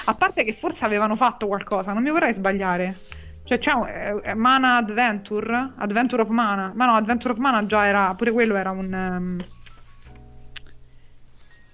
A 0.05 0.15
parte 0.15 0.43
che 0.43 0.53
forse 0.53 0.83
avevano 0.83 1.15
fatto 1.15 1.47
qualcosa, 1.47 1.93
non 1.93 2.03
mi 2.03 2.09
vorrei 2.09 2.33
sbagliare. 2.33 3.19
Cioè, 3.43 3.57
c'è 3.57 3.71
un- 3.71 3.87
eh, 3.87 4.21
eh, 4.23 4.33
Mana 4.35 4.77
Adventure, 4.77 5.73
Adventure 5.77 6.21
of 6.21 6.29
Mana. 6.29 6.71
Ma 6.75 6.85
no, 6.85 6.93
Adventure 6.93 7.33
of 7.33 7.39
Mana 7.39 7.65
già 7.65 7.85
era, 7.85 8.13
pure 8.15 8.31
quello 8.31 8.55
era 8.55 8.71
un... 8.71 8.93
ehm, 8.93 9.37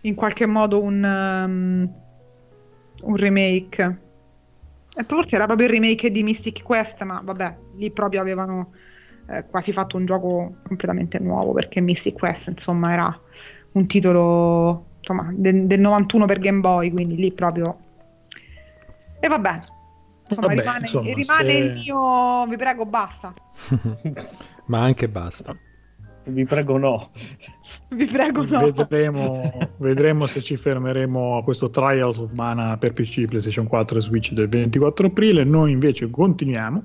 in 0.02 0.16
qualche 0.16 0.46
modo 0.46 0.82
un, 0.82 1.04
ehm, 1.04 1.94
un 3.02 3.16
remake. 3.16 4.02
E 4.96 5.04
forse 5.04 5.36
era 5.36 5.46
proprio 5.46 5.68
il 5.68 5.74
remake 5.74 6.10
di 6.10 6.24
Mystic 6.24 6.64
Quest, 6.64 7.04
ma 7.04 7.22
vabbè, 7.24 7.58
lì 7.76 7.92
proprio 7.92 8.22
avevano 8.22 8.72
eh, 9.30 9.46
quasi 9.46 9.72
fatto 9.72 9.98
un 9.98 10.06
gioco 10.06 10.56
completamente 10.64 11.20
nuovo 11.20 11.54
perché 11.54 11.82
Mystic 11.82 12.18
Quest 12.18 12.48
insomma 12.48 12.94
era 12.94 13.22
un 13.74 13.86
titolo 13.86 14.86
insomma, 15.00 15.30
del, 15.34 15.68
del 15.68 15.80
91 15.80 16.26
per 16.26 16.40
Game 16.40 16.60
Boy 16.62 16.92
quindi 16.92 17.16
lì 17.16 17.32
proprio 17.32 17.78
e 19.20 19.28
vabbè 19.28 19.60
insomma, 20.30 20.48
Vabbè, 20.48 20.60
rimane, 20.60 20.80
insomma, 20.80 21.14
rimane 21.14 21.52
se- 21.52 21.58
il 21.58 21.74
mio 21.74 22.46
vi 22.48 22.58
prego 22.58 22.86
basta 22.86 23.34
Ma 24.68 24.82
anche 24.82 25.08
basta. 25.08 25.56
Vi 26.26 26.44
prego 26.46 26.78
no. 26.78 27.12
vi 27.96 28.06
prego 28.06 28.44
no 28.44 28.72
Vedremo, 28.72 29.50
vedremo 29.80 30.26
se 30.26 30.42
ci 30.42 30.58
fermeremo 30.58 31.38
a 31.38 31.44
questo 31.44 31.70
Trials 31.70 32.18
of 32.18 32.34
Mana 32.34 32.78
per 32.78 32.92
PC, 32.92 33.26
PlayStation 33.26 33.66
4 33.66 33.98
e 33.98 34.02
Switch 34.02 34.34
del 34.34 34.50
24 34.50 35.08
aprile. 35.08 35.46
Noi 35.46 35.72
invece 35.72 36.10
continuiamo 36.10 36.84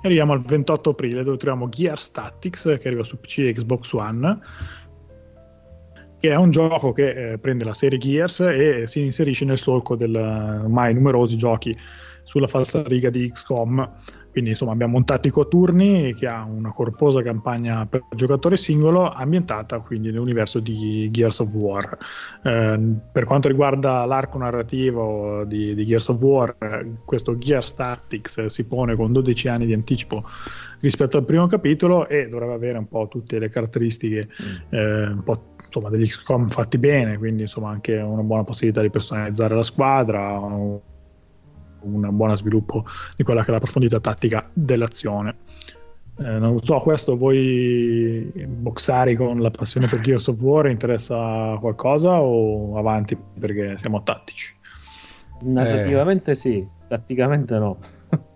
arriviamo 0.02 0.34
al 0.34 0.42
28 0.42 0.90
aprile 0.90 1.22
dove 1.24 1.38
troviamo 1.38 1.68
Gears 1.68 2.10
Tactics 2.10 2.76
che 2.78 2.88
arriva 2.88 3.02
su 3.02 3.18
PC 3.18 3.38
e 3.38 3.52
Xbox 3.54 3.92
One 3.92 4.38
che 6.20 6.30
è 6.30 6.34
un 6.34 6.50
gioco 6.50 6.92
che 6.92 7.32
eh, 7.32 7.38
prende 7.38 7.64
la 7.64 7.74
serie 7.74 7.98
Gears 7.98 8.40
e 8.40 8.86
si 8.86 9.02
inserisce 9.02 9.44
nel 9.44 9.56
solco 9.56 9.96
del 9.96 10.14
eh, 10.14 10.58
ormai 10.64 10.94
numerosi 10.94 11.36
giochi 11.36 11.76
sulla 12.28 12.46
falsa 12.46 12.82
riga 12.82 13.08
di 13.08 13.30
XCOM. 13.30 13.90
Quindi 14.30 14.50
insomma 14.50 14.72
abbiamo 14.72 14.98
un 14.98 15.04
tattico 15.04 15.40
a 15.40 15.44
turni 15.46 16.14
che 16.14 16.26
ha 16.26 16.44
una 16.44 16.70
corposa 16.70 17.22
campagna 17.22 17.86
per 17.86 18.04
giocatore 18.14 18.58
singolo 18.58 19.10
ambientata 19.10 19.80
quindi 19.80 20.10
nell'universo 20.10 20.60
di 20.60 21.08
Gears 21.10 21.38
of 21.38 21.54
War. 21.54 21.96
Eh, 22.42 22.78
per 23.10 23.24
quanto 23.24 23.48
riguarda 23.48 24.04
l'arco 24.04 24.36
narrativo 24.36 25.44
di, 25.44 25.74
di 25.74 25.84
Gears 25.86 26.08
of 26.08 26.20
War, 26.20 26.54
eh, 26.60 26.86
questo 27.06 27.34
Gears 27.34 27.74
Tactics 27.74 28.46
si 28.46 28.66
pone 28.66 28.94
con 28.94 29.10
12 29.10 29.48
anni 29.48 29.64
di 29.64 29.72
anticipo 29.72 30.22
rispetto 30.80 31.16
al 31.16 31.24
primo 31.24 31.46
capitolo 31.46 32.06
e 32.06 32.28
dovrebbe 32.28 32.52
avere 32.52 32.78
un 32.78 32.86
po' 32.86 33.08
tutte 33.08 33.38
le 33.38 33.48
caratteristiche 33.48 34.28
eh, 34.68 35.06
un 35.06 35.22
po' 35.24 35.54
insomma 35.64 35.88
degli 35.88 36.06
XCOM 36.06 36.50
fatti 36.50 36.76
bene, 36.76 37.16
quindi 37.16 37.42
insomma 37.42 37.70
anche 37.70 37.96
una 37.96 38.22
buona 38.22 38.44
possibilità 38.44 38.82
di 38.82 38.90
personalizzare 38.90 39.54
la 39.54 39.62
squadra, 39.62 40.38
un 41.94 42.08
buon 42.16 42.36
sviluppo 42.36 42.84
di 43.16 43.22
quella 43.24 43.42
che 43.42 43.48
è 43.50 43.52
la 43.52 43.58
profondità 43.60 44.00
tattica 44.00 44.48
dell'azione. 44.52 45.36
Eh, 46.20 46.38
non 46.38 46.58
so, 46.58 46.80
questo 46.80 47.16
voi 47.16 48.30
boxari 48.46 49.14
con 49.14 49.40
la 49.40 49.50
passione 49.50 49.86
per 49.86 50.00
Gears 50.00 50.26
of 50.26 50.40
War 50.42 50.66
interessa 50.66 51.56
qualcosa 51.60 52.20
o 52.20 52.76
avanti 52.76 53.16
perché 53.38 53.78
siamo 53.78 54.02
tattici? 54.02 54.52
Narrativamente 55.42 56.34
sì, 56.34 56.66
tatticamente 56.88 57.56
no. 57.58 57.78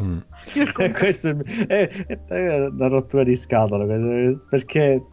Mm. 0.00 0.16
E 0.54 0.64
contrario. 0.64 0.94
questo 0.94 1.28
è, 1.68 1.86
è- 2.06 2.18
è 2.24 2.66
una 2.66 2.88
rottura 2.88 3.24
di 3.24 3.34
scatola 3.34 3.84
eh, 3.94 4.38
perché 4.48 5.04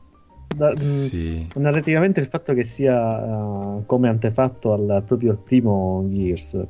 da- 0.56 0.72
mh, 0.72 0.76
Sì. 0.78 1.48
narrativamente 1.58 2.22
il 2.22 2.28
fatto 2.28 2.54
che 2.54 2.64
sia 2.64 2.96
uh, 2.98 3.84
come 3.86 4.08
antefatto 4.08 4.72
al, 4.72 5.04
proprio 5.06 5.32
al 5.32 5.38
primo 5.38 6.06
Gears 6.10 6.66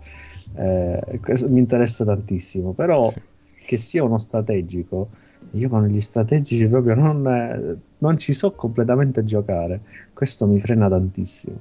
eh, 0.59 1.19
questo 1.21 1.47
mi 1.49 1.59
interessa 1.59 2.03
tantissimo 2.03 2.73
però 2.73 3.09
Sì. 3.09 3.21
che 3.65 3.77
sia 3.77 4.03
uno 4.03 4.17
strategico 4.17 5.09
io 5.51 5.69
con 5.69 5.85
gli 5.87 6.01
strategici 6.01 6.67
proprio 6.67 6.95
non, 6.95 7.79
non 7.99 8.17
ci 8.17 8.33
so 8.33 8.51
completamente 8.51 9.23
giocare 9.23 9.79
questo 10.13 10.45
mi 10.45 10.59
frena 10.59 10.89
tantissimo 10.89 11.55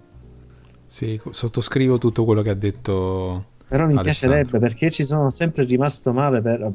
Sì, 0.86 1.20
sottoscrivo 1.30 1.98
tutto 1.98 2.24
quello 2.24 2.42
che 2.42 2.50
ha 2.50 2.54
detto 2.54 3.44
Però 3.68 3.86
mi 3.86 3.94
Alessandro. 3.96 4.02
piacerebbe 4.38 4.58
perché 4.58 4.90
ci 4.90 5.04
sono 5.04 5.28
sempre 5.30 5.64
rimasto 5.64 6.12
male. 6.14 6.40
Per... 6.40 6.72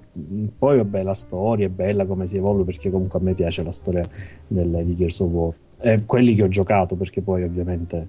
Poi, 0.56 0.78
vabbè, 0.78 1.02
la 1.02 1.16
storia 1.16 1.66
è 1.66 1.70
bella 1.70 2.06
come 2.06 2.28
si 2.28 2.38
evolve. 2.38 2.64
Perché 2.64 2.92
comunque 2.92 3.18
a 3.18 3.24
me 3.24 3.34
piace 3.34 3.64
la 3.64 3.72
storia 3.72 4.08
del, 4.48 4.84
di 4.86 4.96
Gears 4.96 5.20
of 5.22 5.32
War. 5.32 5.54
E 5.82 6.04
quelli 6.06 6.36
che 6.36 6.44
ho 6.44 6.48
giocato, 6.50 6.96
perché 6.96 7.22
poi 7.22 7.42
ovviamente 7.42 8.08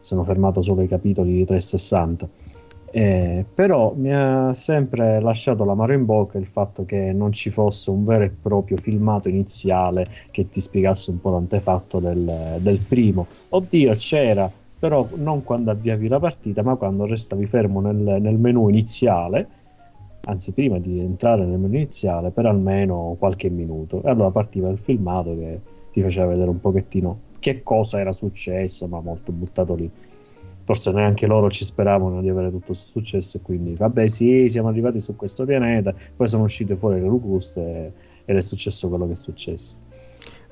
sono 0.00 0.22
fermato 0.22 0.62
solo 0.62 0.80
ai 0.82 0.86
capitoli 0.86 1.32
di 1.32 1.44
360. 1.44 2.28
Eh, 2.92 3.44
però 3.54 3.94
mi 3.94 4.12
ha 4.12 4.52
sempre 4.52 5.20
lasciato 5.20 5.64
l'amaro 5.64 5.92
in 5.92 6.04
bocca 6.04 6.38
il 6.38 6.46
fatto 6.46 6.84
che 6.84 7.12
non 7.12 7.30
ci 7.32 7.50
fosse 7.50 7.88
un 7.90 8.04
vero 8.04 8.24
e 8.24 8.30
proprio 8.30 8.76
filmato 8.78 9.28
iniziale 9.28 10.06
che 10.32 10.48
ti 10.48 10.60
spiegasse 10.60 11.10
un 11.10 11.20
po' 11.20 11.30
l'antefatto 11.30 12.00
del, 12.00 12.56
del 12.60 12.78
primo. 12.80 13.26
Oddio, 13.50 13.94
c'era, 13.94 14.50
però 14.78 15.08
non 15.14 15.44
quando 15.44 15.70
avviavi 15.70 16.08
la 16.08 16.18
partita, 16.18 16.62
ma 16.62 16.74
quando 16.74 17.06
restavi 17.06 17.46
fermo 17.46 17.80
nel, 17.80 18.20
nel 18.20 18.38
menu 18.38 18.68
iniziale, 18.68 19.46
anzi 20.24 20.50
prima 20.50 20.78
di 20.78 20.98
entrare 20.98 21.44
nel 21.44 21.58
menu 21.58 21.74
iniziale, 21.74 22.30
per 22.30 22.46
almeno 22.46 23.14
qualche 23.18 23.50
minuto. 23.50 24.02
E 24.02 24.08
allora 24.08 24.30
partiva 24.30 24.68
il 24.68 24.78
filmato 24.78 25.36
che 25.36 25.60
ti 25.92 26.02
faceva 26.02 26.26
vedere 26.26 26.50
un 26.50 26.60
pochettino 26.60 27.20
che 27.38 27.62
cosa 27.62 28.00
era 28.00 28.12
successo, 28.12 28.88
ma 28.88 29.00
molto 29.00 29.30
buttato 29.30 29.74
lì. 29.74 29.90
Forse 30.70 30.92
neanche 30.92 31.26
loro 31.26 31.50
ci 31.50 31.64
speravano 31.64 32.20
di 32.20 32.28
avere 32.28 32.50
tutto 32.50 32.66
questo 32.66 32.88
successo, 32.90 33.38
e 33.38 33.42
quindi 33.42 33.74
vabbè, 33.74 34.06
sì, 34.06 34.46
siamo 34.48 34.68
arrivati 34.68 35.00
su 35.00 35.16
questo 35.16 35.44
pianeta, 35.44 35.92
poi 36.14 36.28
sono 36.28 36.44
uscite 36.44 36.76
fuori 36.76 37.00
le 37.00 37.06
locuste 37.08 37.92
ed 38.24 38.36
è 38.36 38.40
successo 38.40 38.88
quello 38.88 39.06
che 39.06 39.12
è 39.12 39.16
successo. 39.16 39.78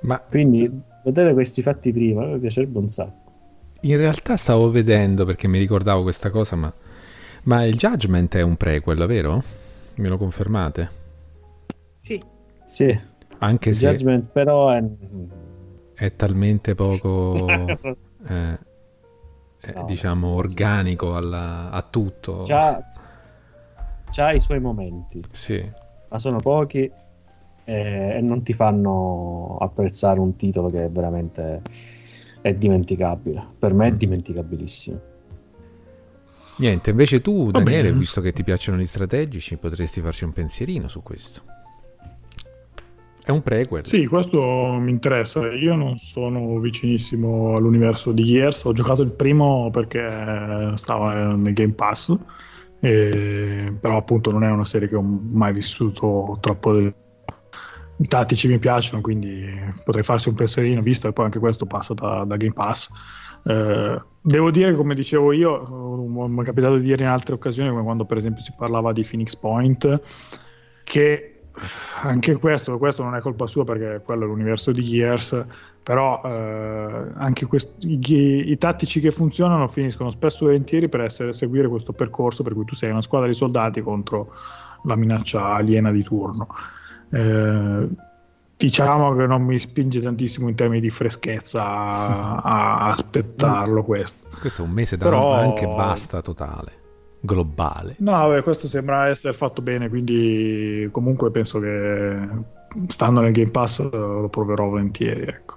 Ma 0.01 0.21
Quindi 0.29 0.71
vedere 1.05 1.33
questi 1.35 1.63
fatti 1.63 1.93
prima 1.93 2.27
mi 2.27 2.39
piacerebbe 2.39 2.79
un 2.79 2.89
sacco. 2.89 3.33
in 3.83 3.97
realtà 3.97 4.37
stavo 4.37 4.71
vedendo 4.71 5.25
perché 5.25 5.49
mi 5.49 5.59
ricordavo 5.59 6.03
questa 6.03 6.31
cosa, 6.31 6.57
ma, 6.57 6.73
ma 7.45 7.65
il 7.65 7.77
Judgment 7.77 8.35
è 8.37 8.43
un 8.43 8.57
prequel, 8.57 9.07
vero? 9.07 9.43
Me 9.97 10.09
lo 10.09 10.17
confermate? 10.19 10.91
Sì. 11.95 12.19
Sì, 12.65 12.99
Anche 13.39 13.71
il 13.71 13.75
se 13.75 13.87
Judgment 13.87 14.29
però 14.31 14.71
è... 14.71 14.83
è 15.95 16.15
talmente 16.17 16.75
poco, 16.75 17.67
eh, 18.29 18.59
eh, 19.61 19.73
No. 19.75 19.85
diciamo, 19.85 20.29
organico 20.29 21.15
alla- 21.17 21.71
a 21.71 21.83
tutto. 21.83 22.43
già, 22.43 22.83
già 24.11 24.33
i 24.33 24.41
suoi 24.41 24.61
momenti, 24.61 25.23
Sì. 25.31 25.63
ma 26.09 26.19
sono 26.19 26.39
pochi 26.39 26.91
e, 27.65 28.15
e 28.17 28.21
non 28.21 28.43
ti 28.43 28.53
fanno 28.55 29.57
apprezzare 29.61 30.21
un 30.21 30.37
titolo 30.37 30.69
che 30.71 30.85
è 30.85 30.91
veramente 30.91 31.61
è 32.41 32.55
dimenticabile. 32.55 33.45
Per 33.59 33.75
me 33.75 33.89
è 33.89 33.93
Mm. 33.93 33.97
dimenticabilissimo. 33.97 35.01
Niente, 36.59 36.91
invece 36.91 37.21
tu, 37.21 37.51
Daniele, 37.51 37.93
visto 37.93 38.21
che 38.21 38.33
ti 38.33 38.43
piacciono 38.43 38.79
gli 38.79 38.87
strategici, 38.87 39.57
potresti 39.57 40.01
farci 40.01 40.25
un 40.25 40.33
pensierino 40.33 40.89
su 40.89 41.03
questo. 41.03 41.43
È 43.29 43.31
un 43.31 43.43
prequel. 43.43 43.85
Sì, 43.85 44.07
questo 44.07 44.41
mi 44.81 44.91
interessa. 44.91 45.53
Io 45.53 45.75
non 45.75 45.99
sono 45.99 46.59
vicinissimo 46.61 47.53
all'universo 47.53 48.11
di 48.11 48.25
Gears. 48.25 48.65
Ho 48.65 48.73
giocato 48.73 49.03
il 49.03 49.11
primo 49.11 49.69
perché 49.71 50.73
stava 50.77 51.35
nel 51.35 51.53
Game 51.53 51.75
Pass, 51.75 52.17
e- 52.81 53.71
però 53.79 53.99
appunto 53.99 54.31
non 54.31 54.45
è 54.45 54.51
una 54.51 54.65
serie 54.65 54.89
che 54.89 54.97
ho 54.97 55.03
mai 55.03 55.53
vissuto 55.53 56.39
troppo. 56.41 56.75
I 56.79 58.07
tattici 58.09 58.49
mi 58.49 58.59
piacciono, 58.59 59.03
quindi 59.03 59.45
potrei 59.85 60.05
farsi 60.05 60.31
un 60.31 60.35
pensierino, 60.35 60.81
visto 60.81 61.07
che 61.09 61.13
poi 61.13 61.27
anche 61.27 61.39
questo 61.39 61.67
passa 61.67 61.93
da, 61.93 62.25
da 62.25 62.37
Game 62.37 62.55
Pass. 62.55 62.89
Eh, 63.45 64.03
devo 64.23 64.51
dire, 64.51 64.73
come 64.73 64.95
dicevo 64.95 65.33
io, 65.33 66.25
eh, 66.25 66.29
mi 66.31 66.41
è 66.41 66.45
capitato 66.45 66.77
di 66.77 66.83
dire 66.83 67.03
in 67.03 67.11
altre 67.11 67.35
occasioni, 67.35 67.69
come 67.69 67.83
quando 67.83 68.07
per 68.07 68.17
esempio 68.17 68.41
si 68.41 68.55
parlava 68.57 68.91
di 68.93 69.07
Phoenix 69.07 69.37
Point, 69.37 70.01
che 70.83 71.38
anche 72.03 72.37
questo, 72.37 72.79
questo 72.79 73.03
non 73.03 73.15
è 73.15 73.21
colpa 73.21 73.47
sua 73.47 73.65
perché 73.65 74.01
quello 74.05 74.25
è 74.25 74.27
l'universo 74.27 74.71
di 74.71 74.83
Gears, 74.83 75.45
però 75.83 76.21
eh, 76.25 77.11
anche 77.15 77.47
quest- 77.47 77.83
i, 77.85 78.51
i 78.51 78.59
tattici 78.59 79.01
che 79.01 79.11
funzionano 79.11 79.67
finiscono 79.69 80.11
spesso 80.11 80.45
e 80.45 80.47
volentieri 80.49 80.89
per 80.89 81.01
essere, 81.01 81.33
seguire 81.33 81.69
questo 81.69 81.93
percorso 81.93 82.43
per 82.43 82.55
cui 82.55 82.65
tu 82.65 82.75
sei 82.75 82.91
una 82.91 83.03
squadra 83.03 83.29
di 83.29 83.35
soldati 83.35 83.81
contro 83.81 84.33
la 84.85 84.97
minaccia 84.97 85.55
aliena 85.55 85.91
di 85.91 86.03
turno. 86.03 86.49
Eh, 87.11 87.89
diciamo 88.57 89.15
che 89.15 89.27
non 89.27 89.43
mi 89.43 89.59
spinge 89.59 90.01
tantissimo 90.01 90.49
in 90.49 90.57
termini 90.57 90.81
di 90.81 90.91
freschezza 90.91 91.65
a, 91.65 92.37
a 92.43 92.87
aspettarlo 92.89 93.83
questo. 93.85 94.27
Questo 94.41 94.63
è 94.63 94.65
un 94.67 94.73
mese 94.73 94.97
da 94.97 95.05
Però- 95.05 95.33
anche 95.33 95.67
basta 95.67 96.21
totale, 96.21 96.73
globale. 97.21 97.97
No, 97.99 98.13
vabbè, 98.13 98.43
questo 98.43 98.67
sembra 98.67 99.09
essere 99.09 99.33
fatto 99.33 99.63
bene, 99.63 99.89
quindi 99.89 100.89
comunque 100.91 101.31
penso 101.31 101.59
che 101.61 102.29
stando 102.89 103.21
nel 103.21 103.33
Game 103.33 103.51
Pass 103.51 103.91
lo 103.91 104.29
proverò 104.29 104.69
volentieri, 104.69 105.23
ecco. 105.23 105.57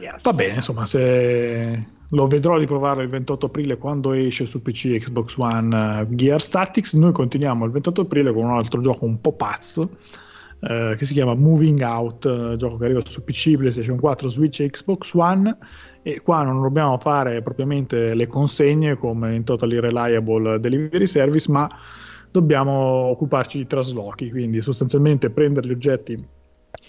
Yes. 0.00 0.22
Va 0.22 0.32
bene, 0.32 0.54
insomma, 0.54 0.86
se 0.86 1.86
lo 2.08 2.26
vedrò 2.26 2.58
di 2.58 2.66
provarlo 2.66 3.02
il 3.02 3.08
28 3.08 3.46
aprile 3.46 3.76
quando 3.76 4.12
esce 4.12 4.46
su 4.46 4.62
PC 4.62 4.98
Xbox 4.98 5.36
One 5.36 6.00
eh, 6.00 6.06
Gears 6.08 6.48
Tactics, 6.48 6.94
noi 6.94 7.12
continuiamo 7.12 7.64
il 7.66 7.70
28 7.70 8.00
aprile 8.00 8.32
con 8.32 8.44
un 8.44 8.56
altro 8.56 8.80
gioco 8.80 9.04
un 9.04 9.20
po' 9.20 9.34
pazzo 9.34 9.90
eh, 10.60 10.94
che 10.96 11.04
si 11.04 11.12
chiama 11.12 11.34
Moving 11.34 11.80
Out, 11.80 12.26
eh, 12.26 12.56
gioco 12.56 12.76
che 12.76 12.84
arriva 12.84 13.02
su 13.04 13.22
PC, 13.24 13.56
PlayStation 13.56 13.98
4, 13.98 14.28
Switch 14.28 14.60
e 14.60 14.70
Xbox 14.70 15.12
One 15.14 15.56
e 16.02 16.20
qua 16.20 16.42
non 16.42 16.60
dobbiamo 16.60 16.96
fare 16.98 17.42
propriamente 17.42 18.14
le 18.14 18.26
consegne 18.26 18.96
come 18.96 19.34
in 19.34 19.44
Totally 19.44 19.78
Reliable 19.78 20.58
Delivery 20.60 21.06
Service, 21.06 21.50
ma 21.50 21.68
dobbiamo 22.30 22.72
occuparci 22.72 23.58
di 23.58 23.66
traslochi, 23.66 24.30
quindi 24.30 24.60
sostanzialmente 24.60 25.30
prendere 25.30 25.68
gli 25.68 25.72
oggetti 25.72 26.26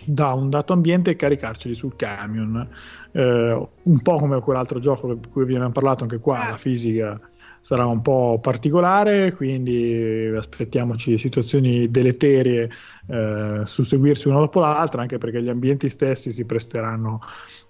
da 0.05 0.33
un 0.33 0.49
dato 0.49 0.73
ambiente 0.73 1.11
e 1.11 1.15
caricarceli 1.15 1.75
sul 1.75 1.95
camion. 1.95 2.67
Eh, 3.11 3.67
un 3.83 4.01
po' 4.01 4.15
come 4.15 4.39
quell'altro 4.39 4.79
gioco 4.79 5.13
di 5.13 5.27
cui 5.29 5.45
vi 5.45 5.55
abbiamo 5.55 5.71
parlato, 5.71 6.03
anche 6.03 6.19
qua 6.19 6.49
la 6.49 6.57
fisica 6.57 7.19
sarà 7.61 7.85
un 7.85 8.01
po' 8.01 8.39
particolare, 8.41 9.33
quindi 9.33 10.33
aspettiamoci 10.35 11.17
situazioni 11.17 11.89
deleterie 11.89 12.69
eh, 13.07 13.61
susseguirsi 13.63 14.27
una 14.27 14.39
dopo 14.39 14.59
l'altra, 14.59 15.01
anche 15.01 15.19
perché 15.19 15.41
gli 15.41 15.49
ambienti 15.49 15.87
stessi 15.87 16.31
si 16.31 16.45
presteranno 16.45 17.21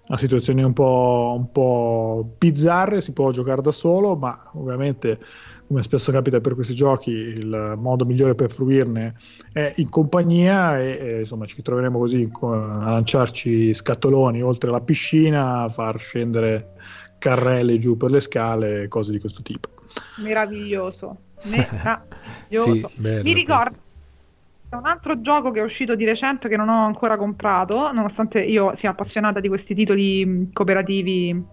a 0.08 0.16
situazioni 0.16 0.62
un 0.62 0.72
po', 0.72 1.34
un 1.36 1.52
po' 1.52 2.34
bizzarre, 2.38 3.02
si 3.02 3.12
può 3.12 3.30
giocare 3.30 3.62
da 3.62 3.70
solo, 3.70 4.16
ma 4.16 4.50
ovviamente 4.54 5.20
come 5.66 5.82
spesso 5.82 6.10
capita 6.10 6.40
per 6.40 6.54
questi 6.54 6.74
giochi 6.74 7.10
il 7.10 7.74
modo 7.78 8.04
migliore 8.04 8.34
per 8.34 8.50
fruirne 8.50 9.14
è 9.52 9.72
in 9.76 9.88
compagnia 9.88 10.78
e, 10.78 10.98
e, 11.00 11.18
insomma 11.20 11.46
ci 11.46 11.62
troveremo 11.62 11.98
così 11.98 12.28
co- 12.30 12.52
a 12.52 12.90
lanciarci 12.90 13.72
scatoloni 13.72 14.42
oltre 14.42 14.70
la 14.70 14.80
piscina, 14.80 15.62
a 15.62 15.68
far 15.68 15.98
scendere 15.98 16.72
carrelli 17.18 17.78
giù 17.78 17.96
per 17.96 18.10
le 18.10 18.20
scale, 18.20 18.88
cose 18.88 19.12
di 19.12 19.20
questo 19.20 19.42
tipo. 19.42 19.70
Meraviglioso. 20.14 21.20
Meraviglioso. 21.44 22.88
Sì, 22.88 23.00
bello 23.00 23.22
Mi 23.22 23.32
ricordo 23.32 23.70
questo. 23.70 24.76
un 24.78 24.86
altro 24.86 25.20
gioco 25.20 25.50
che 25.50 25.60
è 25.60 25.62
uscito 25.62 25.94
di 25.94 26.04
recente 26.04 26.48
che 26.48 26.56
non 26.56 26.68
ho 26.68 26.84
ancora 26.84 27.16
comprato, 27.16 27.92
nonostante 27.92 28.40
io 28.40 28.74
sia 28.74 28.90
appassionata 28.90 29.40
di 29.40 29.48
questi 29.48 29.74
titoli 29.74 30.24
mh, 30.24 30.52
cooperativi 30.52 31.44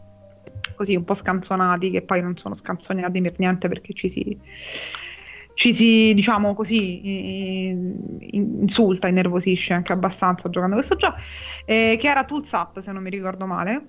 così 0.76 0.95
un 0.95 1.03
po' 1.03 1.14
scanzonati, 1.14 1.90
che 1.91 2.02
poi 2.03 2.22
non 2.22 2.38
sono 2.38 2.53
scanzonati 2.56 3.22
per 3.22 3.34
niente 3.38 3.68
perché 3.68 3.94
ci 3.94 4.07
si, 4.07 4.40
ci 5.53 5.74
si 5.74 6.14
diciamo 6.14 6.53
così, 6.53 7.68
insulta, 8.32 9.10
innervosisce 9.10 9.74
anche 9.74 9.91
abbastanza 9.91 10.49
giocando 10.49 10.76
questo 10.76 10.95
gioco, 10.95 11.18
eh, 11.66 11.98
che 11.99 12.07
era 12.07 12.24
Tools 12.24 12.52
Up, 12.52 12.80
se 12.80 12.91
non 12.94 13.03
mi 13.03 13.10
ricordo 13.10 13.45
male, 13.45 13.88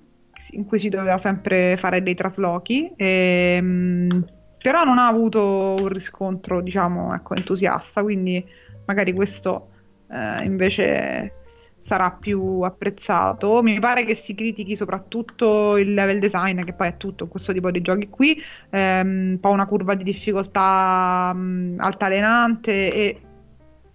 in 0.51 0.65
cui 0.65 0.79
si 0.79 0.89
doveva 0.89 1.17
sempre 1.17 1.77
fare 1.77 2.03
dei 2.03 2.13
traslochi. 2.13 2.91
ehm, 2.97 4.25
però 4.61 4.83
non 4.83 4.97
ha 4.97 5.07
avuto 5.07 5.75
un 5.79 5.87
riscontro, 5.87 6.61
diciamo, 6.61 7.13
ecco, 7.13 7.35
entusiasta, 7.35 8.03
quindi 8.03 8.45
magari 8.85 9.13
questo 9.13 9.69
eh, 10.09 10.43
invece 10.43 11.33
sarà 11.79 12.11
più 12.11 12.61
apprezzato. 12.61 13.61
Mi 13.63 13.79
pare 13.79 14.05
che 14.05 14.15
si 14.15 14.35
critichi 14.35 14.75
soprattutto 14.75 15.77
il 15.77 15.93
level 15.93 16.19
design, 16.19 16.61
che 16.61 16.73
poi 16.73 16.89
è 16.89 16.97
tutto 16.97 17.27
questo 17.27 17.53
tipo 17.53 17.71
di 17.71 17.81
giochi 17.81 18.07
qui, 18.07 18.39
ehm, 18.69 19.31
un 19.31 19.39
po' 19.39 19.49
una 19.49 19.65
curva 19.65 19.95
di 19.95 20.03
difficoltà 20.03 21.33
mh, 21.33 21.77
altalenante 21.79 22.93
e 22.93 23.21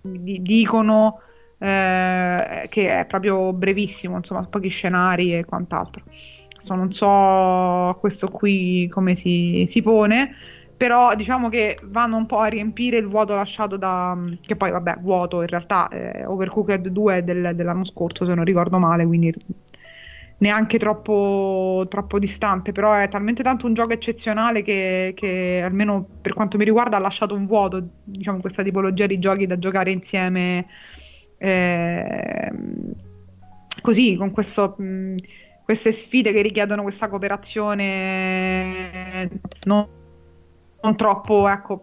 di- 0.03 0.43
dicono 0.43 1.21
eh, 1.59 2.67
che 2.69 2.99
è 3.01 3.07
proprio 3.07 3.53
brevissimo, 3.53 4.17
insomma, 4.17 4.43
pochi 4.47 4.69
scenari 4.69 5.37
e 5.37 5.45
quant'altro. 5.45 6.03
Adesso 6.57 6.75
non 6.75 6.93
so 6.93 7.97
questo 8.01 8.29
qui 8.29 8.89
come 8.89 9.15
si, 9.15 9.65
si 9.67 9.83
pone, 9.83 10.35
però 10.77 11.15
diciamo 11.15 11.49
che 11.49 11.79
vanno 11.85 12.17
un 12.17 12.27
po' 12.27 12.39
a 12.39 12.47
riempire 12.47 12.99
il 12.99 13.07
vuoto 13.07 13.35
lasciato 13.35 13.77
da... 13.77 14.17
che 14.41 14.57
poi 14.57 14.71
vabbè, 14.71 14.99
vuoto 15.01 15.41
in 15.41 15.49
realtà, 15.49 15.89
eh, 15.89 16.25
Overcooked 16.27 16.89
2 16.89 17.17
è 17.17 17.23
del- 17.23 17.53
dell'anno 17.55 17.85
scorso 17.85 18.25
se 18.27 18.35
non 18.35 18.45
ricordo 18.45 18.79
male, 18.79 19.07
quindi 19.07 19.35
neanche 20.39 20.79
troppo, 20.79 21.87
troppo 21.89 22.19
distante, 22.19 22.73
però 22.73 22.93
è 22.95 23.09
talmente 23.09 23.43
tanto 23.43 23.67
un 23.67 23.73
gioco 23.75 23.95
eccezionale 23.95 24.61
che, 24.63 25.13
che 25.17 25.63
almeno 25.65 26.07
per 26.21 26.35
quanto 26.35 26.59
mi 26.59 26.65
riguarda 26.65 26.97
ha 26.99 27.01
lasciato 27.01 27.35
un 27.35 27.47
vuoto, 27.47 27.83
diciamo, 28.05 28.41
questa 28.41 28.63
tipologia 28.63 29.07
di 29.07 29.19
giochi 29.19 29.47
da 29.47 29.59
giocare 29.59 29.91
insieme 29.91 30.67
eh, 31.39 32.53
così, 33.81 34.17
con 34.17 34.31
questo, 34.31 34.75
mh, 34.77 35.15
queste 35.65 35.93
sfide 35.93 36.33
che 36.33 36.43
richiedono 36.43 36.83
questa 36.83 37.09
cooperazione 37.09 39.31
non, 39.65 39.89
non 40.87 40.97
troppo, 40.97 41.49
ecco, 41.49 41.83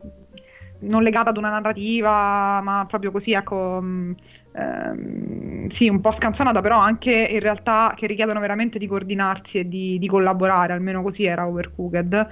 non 0.80 1.04
legata 1.04 1.30
ad 1.30 1.38
una 1.38 1.50
narrativa, 1.50 2.62
ma 2.62 2.86
proprio 2.88 3.12
così, 3.12 3.34
ecco, 3.34 3.82
mh, 3.82 4.16
ehm, 4.54 5.68
sì, 5.68 5.90
un 5.90 6.00
po' 6.00 6.12
scanzonata, 6.12 6.62
però 6.62 6.78
anche 6.80 7.12
in 7.12 7.40
realtà 7.40 7.94
che 7.96 8.08
richiedono 8.08 8.40
veramente 8.40 8.80
di 8.80 8.88
coordinarsi 8.88 9.60
e 9.60 9.68
di, 9.68 9.98
di 9.98 10.08
collaborare, 10.08 10.74
almeno 10.74 11.02
così 11.02 11.26
era 11.26 11.48
Overcooked. 11.48 12.28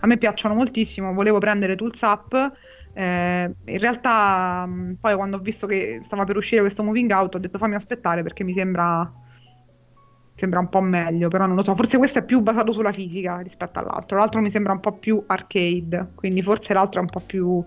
A 0.00 0.06
me 0.06 0.16
piacciono 0.16 0.54
moltissimo, 0.54 1.12
volevo 1.12 1.38
prendere 1.38 1.74
Tools 1.76 2.00
Up. 2.02 2.52
Eh, 2.92 3.54
in 3.64 3.78
realtà, 3.78 4.64
mh, 4.66 4.98
poi 5.00 5.14
quando 5.16 5.36
ho 5.36 5.40
visto 5.40 5.66
che 5.66 6.00
stava 6.02 6.24
per 6.24 6.36
uscire 6.36 6.60
questo 6.60 6.82
moving 6.82 7.10
out, 7.10 7.34
ho 7.34 7.38
detto 7.38 7.58
fammi 7.58 7.74
aspettare 7.74 8.22
perché 8.22 8.44
mi 8.44 8.52
sembra, 8.52 9.10
sembra 10.38 10.60
un 10.60 10.68
po' 10.68 10.80
meglio, 10.80 11.26
però 11.28 11.46
non 11.46 11.56
lo 11.56 11.64
so, 11.64 11.74
forse 11.74 11.98
questo 11.98 12.20
è 12.20 12.24
più 12.24 12.40
basato 12.40 12.70
sulla 12.70 12.92
fisica 12.92 13.40
rispetto 13.40 13.80
all'altro, 13.80 14.18
l'altro 14.18 14.40
mi 14.40 14.50
sembra 14.50 14.72
un 14.72 14.78
po' 14.78 14.92
più 14.92 15.20
arcade, 15.26 16.10
quindi 16.14 16.42
forse 16.42 16.72
l'altro 16.72 17.00
è 17.00 17.02
un 17.02 17.08
po' 17.08 17.20
più 17.20 17.60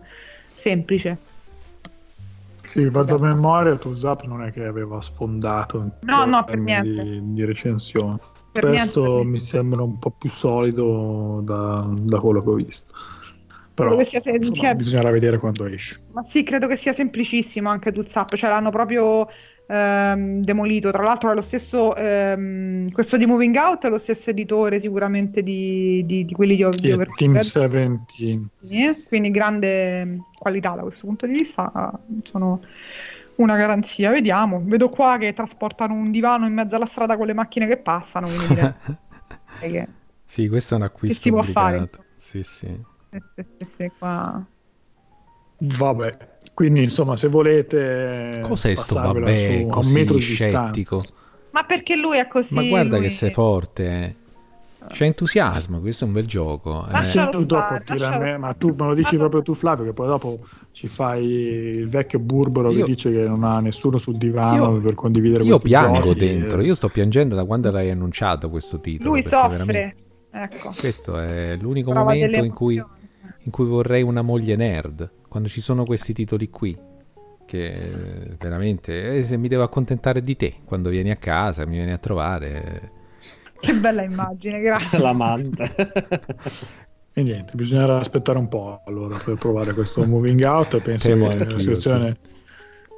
semplice. 0.53 1.17
Sì, 2.63 2.89
vado 2.89 3.15
a 3.15 3.19
memoria, 3.19 3.75
tu 3.75 3.93
Zap 3.93 4.23
non 4.23 4.41
è 4.43 4.51
che 4.53 4.63
aveva 4.63 5.01
sfondato 5.01 5.97
No, 6.03 6.23
no, 6.25 6.45
per 6.45 6.57
niente. 6.57 7.03
di, 7.03 7.33
di 7.33 7.43
recensione. 7.43 8.15
Per 8.53 8.65
Questo 8.65 9.01
niente. 9.03 9.27
mi 9.27 9.39
sembra 9.41 9.81
un 9.83 9.99
po' 9.99 10.11
più 10.11 10.29
solido 10.29 11.41
da, 11.43 11.85
da 11.89 12.19
quello 12.19 12.41
che 12.41 12.49
ho 12.49 12.53
visto. 12.53 12.93
Però 13.73 13.89
Credo 13.89 14.03
che 14.03 14.09
sia 14.09 14.19
se- 14.21 14.31
insomma, 14.31 14.55
cioè- 14.55 14.75
bisognerà 14.75 15.09
vedere 15.11 15.37
quando 15.37 15.65
esce. 15.65 16.01
Ma 16.13 16.23
sì, 16.23 16.43
credo 16.43 16.67
che 16.67 16.77
sia 16.77 16.93
semplicissimo 16.93 17.67
anche 17.69 17.91
Tools 17.91 18.13
Up, 18.15 18.35
cioè 18.35 18.49
l'hanno 18.49 18.69
proprio 18.69 19.27
ehm, 19.71 20.43
demolito. 20.43 20.91
Tra 20.91 21.03
l'altro 21.03 21.31
è 21.31 21.33
lo 21.33 21.41
stesso, 21.41 21.95
ehm, 21.95 22.91
questo 22.91 23.17
di 23.17 23.25
Moving 23.25 23.55
Out 23.55 23.85
è 23.85 23.89
lo 23.89 23.97
stesso 23.97 24.29
editore 24.29 24.79
sicuramente 24.79 25.41
di, 25.43 26.03
di- 26.05 26.25
di 26.25 26.33
quelli 26.33 26.55
di, 26.55 26.63
di 26.63 26.89
è 26.89 26.99
Team 27.15 27.33
Overcooked. 27.33 27.41
17. 27.41 28.49
Sì, 28.59 29.03
quindi 29.07 29.31
grande 29.31 30.19
qualità 30.37 30.71
da 30.75 30.81
questo 30.83 31.07
punto 31.07 31.25
di 31.25 31.33
vista, 31.33 31.99
sono 32.23 32.61
una 33.35 33.55
garanzia. 33.57 34.11
Vediamo, 34.11 34.61
vedo 34.63 34.89
qua 34.89 35.17
che 35.17 35.33
trasportano 35.33 35.93
un 35.93 36.11
divano 36.11 36.45
in 36.45 36.53
mezzo 36.53 36.75
alla 36.75 36.85
strada 36.85 37.17
con 37.17 37.25
le 37.25 37.33
macchine 37.33 37.67
che 37.67 37.77
passano, 37.77 38.27
che 39.59 39.87
sì, 40.25 40.47
questo 40.47 40.75
è 40.75 40.77
un 40.77 40.83
acquisto 40.83 41.15
Che 41.15 41.21
si 41.21 41.29
può 41.29 41.41
fare, 41.41 41.77
obbligato. 41.77 42.05
Sì, 42.15 42.43
sì. 42.43 42.83
sì, 43.09 43.19
sì, 43.35 43.43
sì, 43.43 43.65
sì, 43.65 43.91
qua... 43.97 44.45
Vabbè, 45.59 46.17
quindi 46.53 46.83
insomma, 46.83 47.15
se 47.15 47.27
volete 47.27 48.39
Cos'è 48.43 48.75
sto 48.75 48.95
vabbè 48.95 49.37
su, 49.37 49.53
a 49.53 49.63
un 49.63 49.69
così 49.69 49.93
metro 49.93 50.13
di 50.15 50.25
distanza. 50.25 50.59
scettico? 50.65 51.03
Ma 51.51 51.63
perché 51.63 51.95
lui 51.95 52.17
è 52.17 52.27
così? 52.27 52.53
Ma 52.55 52.63
guarda 52.63 52.97
lui- 52.97 53.05
che 53.07 53.11
sei 53.11 53.31
forte, 53.31 53.85
eh. 53.85 54.15
C'è 54.87 55.05
entusiasmo, 55.05 55.79
questo 55.79 56.05
è 56.05 56.07
un 56.07 56.13
bel 56.13 56.25
gioco. 56.25 56.85
eh. 56.87 57.27
Tu 57.29 57.45
dopo 57.45 57.77
tira 57.85 58.17
me, 58.17 58.37
ma 58.37 58.53
tu 58.53 58.73
me 58.77 58.87
lo 58.87 58.93
dici 58.95 59.15
proprio 59.15 59.43
tu 59.43 59.53
Flavio 59.53 59.85
che 59.85 59.93
poi 59.93 60.07
dopo 60.07 60.39
ci 60.71 60.87
fai 60.87 61.23
il 61.23 61.87
vecchio 61.87 62.17
burbero 62.19 62.71
Io- 62.71 62.79
che 62.79 62.91
dice 62.91 63.11
che 63.11 63.27
non 63.27 63.43
ha 63.43 63.59
nessuno 63.59 63.99
sul 63.99 64.17
divano 64.17 64.73
Io- 64.73 64.81
per 64.81 64.95
condividere 64.95 65.43
Io 65.43 65.59
piango 65.59 66.13
dentro, 66.15 66.61
eh. 66.61 66.65
io 66.65 66.73
sto 66.73 66.89
piangendo 66.89 67.35
da 67.35 67.45
quando 67.45 67.69
l'hai 67.69 67.91
annunciato 67.91 68.49
questo 68.49 68.79
titolo. 68.79 69.11
Lui 69.11 69.21
soffre, 69.23 69.49
veramente 69.49 69.95
ecco. 70.31 70.73
Questo 70.77 71.17
è 71.19 71.55
l'unico 71.61 71.91
Prova 71.91 72.07
momento 72.13 72.43
in 72.43 72.51
cui, 72.51 72.77
emozioni. 72.77 73.00
In 73.43 73.51
cui 73.51 73.65
vorrei 73.65 74.01
una 74.01 74.21
moglie 74.21 74.55
nerd, 74.55 75.09
quando 75.27 75.49
ci 75.49 75.61
sono 75.61 75.85
questi 75.85 76.13
titoli 76.13 76.49
qui, 76.49 76.77
che 77.45 77.67
eh, 77.67 78.35
veramente, 78.37 79.17
eh, 79.17 79.23
se 79.23 79.37
mi 79.37 79.47
devo 79.47 79.63
accontentare 79.63 80.21
di 80.21 80.35
te, 80.35 80.55
quando 80.65 80.89
vieni 80.89 81.11
a 81.11 81.17
casa, 81.17 81.65
mi 81.65 81.75
vieni 81.77 81.91
a 81.91 81.97
trovare... 81.97 82.99
Che 83.59 83.73
bella 83.73 84.01
immagine, 84.03 84.59
grazie. 84.61 84.97
L'amante. 84.99 85.75
E 87.13 87.23
niente, 87.23 87.51
bisognerà 87.55 87.99
aspettare 87.99 88.37
un 88.37 88.47
po' 88.47 88.83
allora 88.85 89.17
per 89.17 89.35
provare 89.35 89.73
questo 89.73 90.05
moving 90.05 90.41
out. 90.43 90.79
Penso 90.79 91.09
Temo 91.09 91.27
che 91.27 91.43
la 91.43 91.59
situazione 91.59 92.17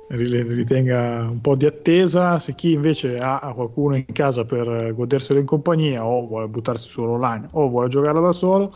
ri- 0.09 0.43
ritenga 0.43 1.27
un 1.27 1.41
po' 1.41 1.55
di 1.55 1.65
attesa. 1.65 2.37
Se 2.37 2.53
chi 2.53 2.73
invece 2.73 3.15
ha 3.17 3.51
qualcuno 3.55 3.95
in 3.95 4.05
casa 4.05 4.45
per 4.45 4.93
goderselo 4.93 5.39
in 5.39 5.47
compagnia 5.47 6.05
o 6.05 6.27
vuole 6.27 6.47
buttarsi 6.47 6.89
solo 6.89 7.13
online 7.13 7.47
o 7.53 7.69
vuole 7.69 7.87
giocarlo 7.87 8.21
da 8.21 8.31
solo, 8.31 8.71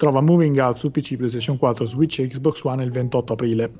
trova 0.00 0.22
Moving 0.22 0.56
Out 0.56 0.78
su 0.78 0.90
PC, 0.90 1.16
PlayStation 1.16 1.58
4, 1.58 1.84
Switch 1.84 2.20
e 2.20 2.26
Xbox 2.26 2.62
One 2.64 2.82
il 2.82 2.90
28 2.90 3.34
aprile. 3.34 3.70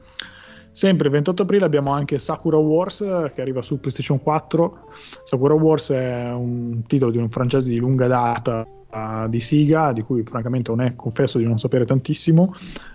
Sempre 0.71 1.07
il 1.07 1.15
28 1.15 1.43
aprile 1.43 1.65
abbiamo 1.65 1.93
anche 1.93 2.19
Sakura 2.19 2.59
Wars 2.59 3.01
eh, 3.01 3.33
che 3.35 3.41
arriva 3.41 3.63
su 3.63 3.81
PlayStation 3.81 4.23
4. 4.23 4.91
Sakura 5.23 5.55
Wars 5.55 5.91
è 5.91 6.31
un 6.31 6.83
titolo 6.87 7.11
di 7.11 7.17
un 7.17 7.31
francese 7.31 7.71
di 7.71 7.79
lunga 7.79 8.07
data 8.07 8.67
eh, 8.93 9.29
di 9.31 9.41
Siga, 9.41 9.93
di 9.93 10.03
cui 10.03 10.23
francamente 10.23 10.71
non 10.71 10.83
è, 10.83 10.95
confesso 10.95 11.39
di 11.39 11.47
non 11.47 11.57
sapere 11.57 11.87
tantissimo. 11.87 12.53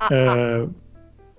Eh, 0.07 0.67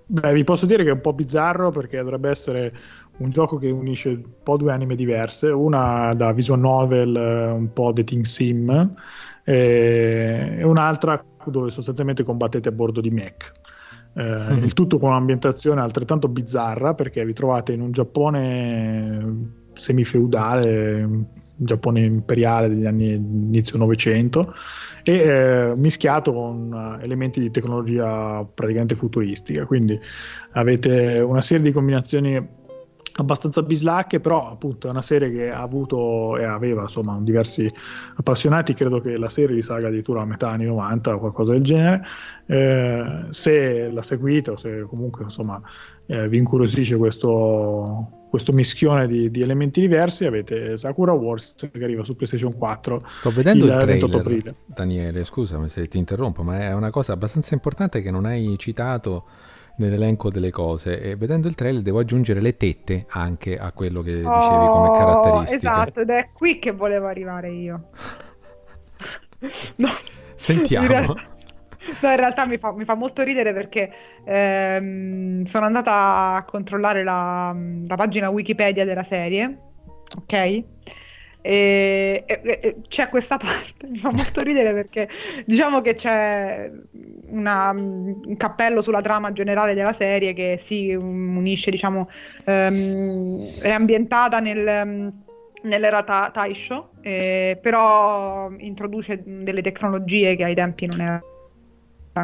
beh, 0.06 0.32
vi 0.32 0.42
posso 0.42 0.66
dire 0.66 0.82
che 0.82 0.90
è 0.90 0.94
un 0.94 1.00
po' 1.00 1.12
bizzarro 1.12 1.70
perché 1.70 1.98
dovrebbe 1.98 2.30
essere 2.30 2.74
un 3.18 3.30
gioco 3.30 3.58
che 3.58 3.70
unisce 3.70 4.08
un 4.08 4.22
po' 4.42 4.56
due 4.56 4.72
anime 4.72 4.96
diverse, 4.96 5.50
una 5.50 6.12
da 6.14 6.32
visual 6.32 6.58
novel, 6.58 7.14
eh, 7.14 7.46
un 7.46 7.72
po' 7.72 7.92
dating 7.92 8.24
sim, 8.24 8.94
e 9.44 10.60
un'altra 10.64 11.24
dove 11.51 11.70
sostanzialmente 11.70 12.23
combattete 12.23 12.68
a 12.68 12.73
bordo 12.73 13.01
di 13.01 13.10
mech. 13.10 13.52
Eh, 14.14 14.55
il 14.55 14.73
tutto 14.73 14.98
con 14.98 15.10
un'ambientazione 15.10 15.81
altrettanto 15.81 16.28
bizzarra 16.28 16.94
perché 16.94 17.24
vi 17.24 17.35
trovate 17.35 17.73
in 17.73 17.82
un 17.82 17.90
Giappone 17.90 19.64
semifeudale, 19.74 21.02
un 21.02 21.24
Giappone 21.55 22.01
imperiale 22.01 22.68
degli 22.68 22.86
anni 22.86 23.12
inizio 23.12 23.78
Novecento 23.78 24.55
e 25.02 25.14
eh, 25.14 25.73
mischiato 25.77 26.32
con 26.32 26.98
eh, 27.01 27.05
elementi 27.05 27.40
di 27.40 27.51
tecnologia 27.51 28.44
praticamente 28.44 28.94
futuristica. 28.94 29.66
Quindi 29.66 29.98
avete 30.52 31.20
una 31.20 31.43
serie 31.43 31.64
di 31.64 31.73
combinazioni 31.73 32.64
abbastanza 33.16 33.62
bislacche, 33.62 34.20
però 34.20 34.51
appunto 34.51 34.88
è 34.88 34.90
una 34.90 35.02
serie 35.02 35.30
che 35.30 35.51
ha 35.51 35.62
avuto 35.62 36.36
e 36.36 36.44
aveva 36.44 36.82
insomma 36.82 37.18
diversi 37.20 37.70
appassionati, 38.16 38.74
credo 38.74 39.01
che 39.01 39.16
la 39.16 39.30
serie 39.30 39.56
risalga 39.56 39.88
addirittura 39.88 40.22
a 40.22 40.24
metà 40.24 40.51
anni 40.51 40.66
90 40.66 41.14
o 41.14 41.18
qualcosa 41.18 41.52
del 41.52 41.62
genere. 41.62 42.05
Eh, 42.47 43.26
se 43.30 43.90
la 43.90 44.02
seguite 44.02 44.52
o 44.52 44.56
se 44.56 44.86
comunque 44.88 45.24
insomma 45.24 45.60
eh, 46.06 46.28
vi 46.28 46.36
incuriosisce 46.36 46.97
questo, 46.97 48.26
questo 48.28 48.52
mischione 48.52 49.06
di, 49.06 49.30
di 49.30 49.40
elementi 49.40 49.80
diversi, 49.80 50.24
avete 50.24 50.76
Sakura 50.76 51.12
Wars 51.12 51.55
che 51.56 51.82
arriva 51.82 52.05
su 52.05 52.14
PlayStation 52.14 52.56
4 52.56 53.02
Sto 53.09 53.30
vedendo 53.30 53.64
il 53.64 53.72
il, 53.72 53.76
28 53.78 54.20
trailer, 54.20 54.20
aprile. 54.20 54.55
Daniele, 54.66 55.24
scusami 55.24 55.68
se 55.68 55.86
ti 55.86 55.98
interrompo, 55.98 56.43
ma 56.43 56.60
è 56.60 56.72
una 56.72 56.90
cosa 56.90 57.12
abbastanza 57.12 57.55
importante 57.55 58.02
che 58.02 58.10
non 58.10 58.26
hai 58.26 58.55
citato 58.59 59.24
nell'elenco 59.78 60.31
delle 60.31 60.51
cose 60.51 61.01
e 61.01 61.16
vedendo 61.16 61.48
il 61.48 61.55
trailer 61.55 61.82
devo 61.82 61.98
aggiungere 61.98 62.40
le 62.40 62.57
tette 62.57 63.07
anche 63.11 63.59
a 63.59 63.73
quello 63.73 64.03
che 64.03 64.15
dicevi 64.15 64.69
come 64.69 64.89
Oh, 64.89 64.93
caratteristiche. 64.93 65.55
Esatto, 65.57 66.01
ed 66.01 66.11
è 66.11 66.31
qui 66.32 66.59
che 66.59 66.70
volevo 66.73 67.07
arrivare 67.07 67.51
io. 67.51 67.89
No, 69.77 69.90
Sentiamo. 70.35 70.86
in 70.86 70.90
realtà, 70.93 71.12
no, 71.12 72.11
in 72.11 72.16
realtà 72.16 72.47
mi 72.47 72.57
fa, 72.57 72.73
mi 72.73 72.85
fa 72.85 72.94
molto 72.94 73.23
ridere 73.23 73.53
perché 73.53 73.93
ehm, 74.24 75.43
sono 75.44 75.66
andata 75.66 76.35
a 76.35 76.44
controllare 76.44 77.05
la, 77.05 77.55
la 77.86 77.97
pagina 77.97 78.31
Wikipedia 78.31 78.85
della 78.86 79.03
serie, 79.03 79.59
ok? 80.23 80.65
E, 81.48 82.24
e- 82.27 82.40
e- 82.60 82.77
c'è 82.89 83.09
questa 83.09 83.36
parte, 83.39 83.86
mi 83.86 83.98
fa 83.98 84.10
molto 84.10 84.40
ridere 84.43 84.73
perché 84.73 85.09
diciamo 85.44 85.81
che 85.81 85.94
c'è 85.94 86.68
una- 87.28 87.70
un 87.70 88.36
cappello 88.36 88.82
sulla 88.82 89.01
trama 89.01 89.32
generale 89.32 89.74
della 89.74 89.93
serie 89.93 90.32
che 90.32 90.56
si 90.59 90.93
unisce, 90.93 91.70
diciamo, 91.70 92.09
ehm, 92.47 93.59
è 93.60 93.70
ambientata 93.70 94.40
nel, 94.40 95.12
nell'era 95.62 96.02
Ta- 96.02 96.31
Taisho, 96.32 96.94
eh, 97.01 97.56
però 97.62 98.51
introduce 98.59 99.23
delle 99.24 99.62
tecnologie 99.62 100.35
che 100.35 100.43
ai 100.43 100.55
tempi 100.56 100.86
non 100.86 101.01
erano 101.01 101.23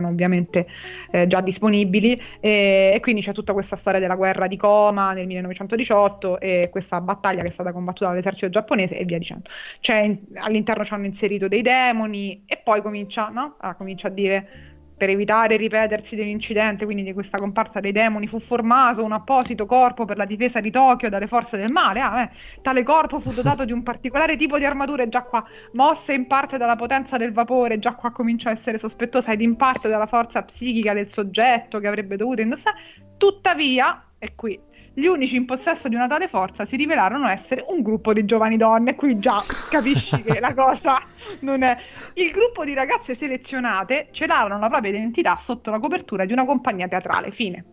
ovviamente 0.01 0.67
eh, 1.11 1.27
già 1.27 1.41
disponibili 1.41 2.21
e, 2.41 2.93
e 2.95 3.01
quindi 3.01 3.23
c'è 3.23 3.33
tutta 3.33 3.53
questa 3.53 3.77
storia 3.77 4.01
della 4.01 4.17
guerra 4.17 4.47
di 4.47 4.57
Koma 4.57 5.13
nel 5.13 5.27
1918 5.27 6.41
e 6.41 6.69
questa 6.71 7.01
battaglia 7.01 7.43
che 7.43 7.49
è 7.49 7.51
stata 7.51 7.73
combattuta 7.73 8.09
dall'esercito 8.09 8.51
giapponese 8.51 8.99
e 8.99 9.05
via 9.05 9.19
dicendo. 9.19 9.49
In- 9.89 10.19
all'interno 10.37 10.85
ci 10.85 10.93
hanno 10.95 11.07
inserito 11.07 11.49
dei 11.49 11.63
demoni 11.63 12.45
e 12.47 12.61
poi 12.63 12.83
comincia, 12.83 13.29
no? 13.29 13.57
Ah, 13.59 13.75
comincia 13.75 14.09
a 14.09 14.11
dire 14.11 14.72
per 14.97 15.11
evitare 15.11 15.55
il 15.55 15.61
ripetersi 15.61 16.15
dell'incidente, 16.15 16.85
quindi 16.85 17.03
di 17.03 17.13
questa 17.13 17.39
comparsa 17.39 17.81
dei 17.81 17.93
demoni, 17.93 18.27
fu 18.27 18.39
formato 18.39 19.05
un 19.05 19.13
apposito 19.13 19.67
corpo 19.67 20.05
per 20.05 20.17
la 20.17 20.25
difesa 20.25 20.61
di 20.61 20.71
Tokyo 20.71 21.09
dalle 21.09 21.27
forze 21.27 21.57
del 21.57 21.73
male. 21.73 22.01
Ah, 22.01 22.23
eh, 22.23 22.31
tale 22.63 22.83
corpo 22.83 23.21
fu 23.21 23.33
dotato 23.33 23.65
di 23.65 23.73
un 23.73 23.83
particolare 23.83 24.37
tipo 24.37 24.59
di 24.59 24.65
armature, 24.65 25.09
già 25.09 25.23
qua 25.23 25.45
mosse 25.73 26.13
in 26.13 26.27
parte 26.27 26.59
dalla 26.59 26.77
potenza 26.77 27.17
del 27.17 27.33
vapore, 27.33 27.79
già 27.79 27.95
qua 27.95 28.11
comincia 28.13 28.51
a 28.51 28.53
essere 28.53 28.79
sospettosa, 28.79 29.33
ed 29.33 29.41
in 29.41 29.57
parte 29.57 29.89
dalla 29.89 30.07
forza 30.07 30.43
psichica 30.43 30.93
del 30.93 31.11
soggetto 31.11 31.79
che 31.79 31.89
avrebbe 31.89 32.17
dovuto 32.17 32.41
indossare. 32.41 32.77
Tuttavia, 33.17 34.05
e 34.19 34.35
qui 34.35 34.61
gli 34.95 35.07
unici 35.07 35.37
in 35.37 35.47
possesso 35.47 35.89
di 35.89 35.95
una 35.95 36.07
tale 36.07 36.29
forza 36.29 36.67
si 36.67 36.77
rivelarono 36.77 37.29
essere 37.29 37.65
un 37.69 37.83
gruppo 37.83 38.13
di 38.13 38.25
giovani 38.25 38.57
donne. 38.57 38.95
Qui 38.95 39.19
già 39.19 39.43
capisci 39.71 40.23
che 40.23 40.39
la 40.41 40.55
cosa 40.55 41.01
non 41.41 41.63
è. 41.63 41.77
Il 42.15 42.31
gruppo 42.31 42.65
di 42.65 42.75
ragazze 42.75 43.15
selezionate 43.15 44.09
celavano 44.11 44.59
la 44.59 44.69
propria 44.69 44.91
identità 44.91 45.37
sotto 45.37 45.71
la 45.71 45.79
copertura 45.79 46.25
di 46.25 46.33
una 46.33 46.45
compagnia 46.45 46.89
teatrale. 46.89 47.31
Fine. 47.31 47.65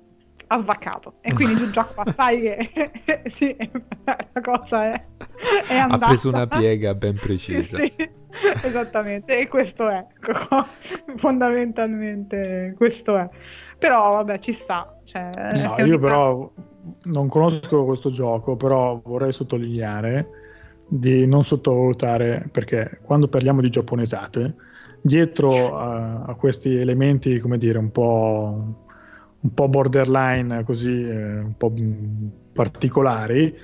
Ha 0.48 0.58
svaccato. 0.58 1.16
E 1.22 1.34
quindi 1.34 1.56
tu 1.56 1.70
già 1.70 1.84
qua 1.84 2.12
sai 2.12 2.42
che 2.42 2.92
sì, 3.30 3.56
la 4.04 4.42
cosa 4.42 4.94
è, 4.94 5.06
è 5.68 5.76
andata. 5.76 6.06
Ha 6.06 6.08
preso 6.08 6.30
una 6.30 6.48
piega 6.48 6.96
ben 6.96 7.16
precisa. 7.16 7.78
sì, 7.78 7.94
esattamente. 8.64 9.38
E 9.38 9.48
questo 9.48 9.90
è. 9.90 10.04
Fondamentalmente 11.18 12.74
questo 12.78 13.18
è. 13.18 13.30
Però 13.78 14.14
vabbè, 14.14 14.40
ci 14.40 14.54
sta. 14.54 14.96
Cioè, 15.04 15.30
no, 15.56 15.86
io 15.86 16.00
però 16.00 16.52
non 17.04 17.28
conosco 17.28 17.86
questo 17.86 18.10
gioco, 18.10 18.56
però 18.56 19.00
vorrei 19.04 19.32
sottolineare 19.32 20.28
di 20.88 21.28
non 21.28 21.44
sottovalutare, 21.44 22.50
perché 22.52 23.00
quando 23.04 23.28
parliamo 23.28 23.62
di 23.62 23.70
giapponesate, 23.70 24.56
dietro 25.02 25.78
a, 25.78 26.24
a 26.24 26.34
questi 26.36 26.76
elementi, 26.76 27.40
come 27.40 27.58
dire, 27.58 27.78
un 27.78 27.92
po', 27.92 28.76
un 29.40 29.54
po 29.54 29.70
borderline, 29.70 30.64
così, 30.64 31.00
eh, 31.00 31.40
un 31.40 31.54
po' 31.56 31.72
particolari, 32.54 33.56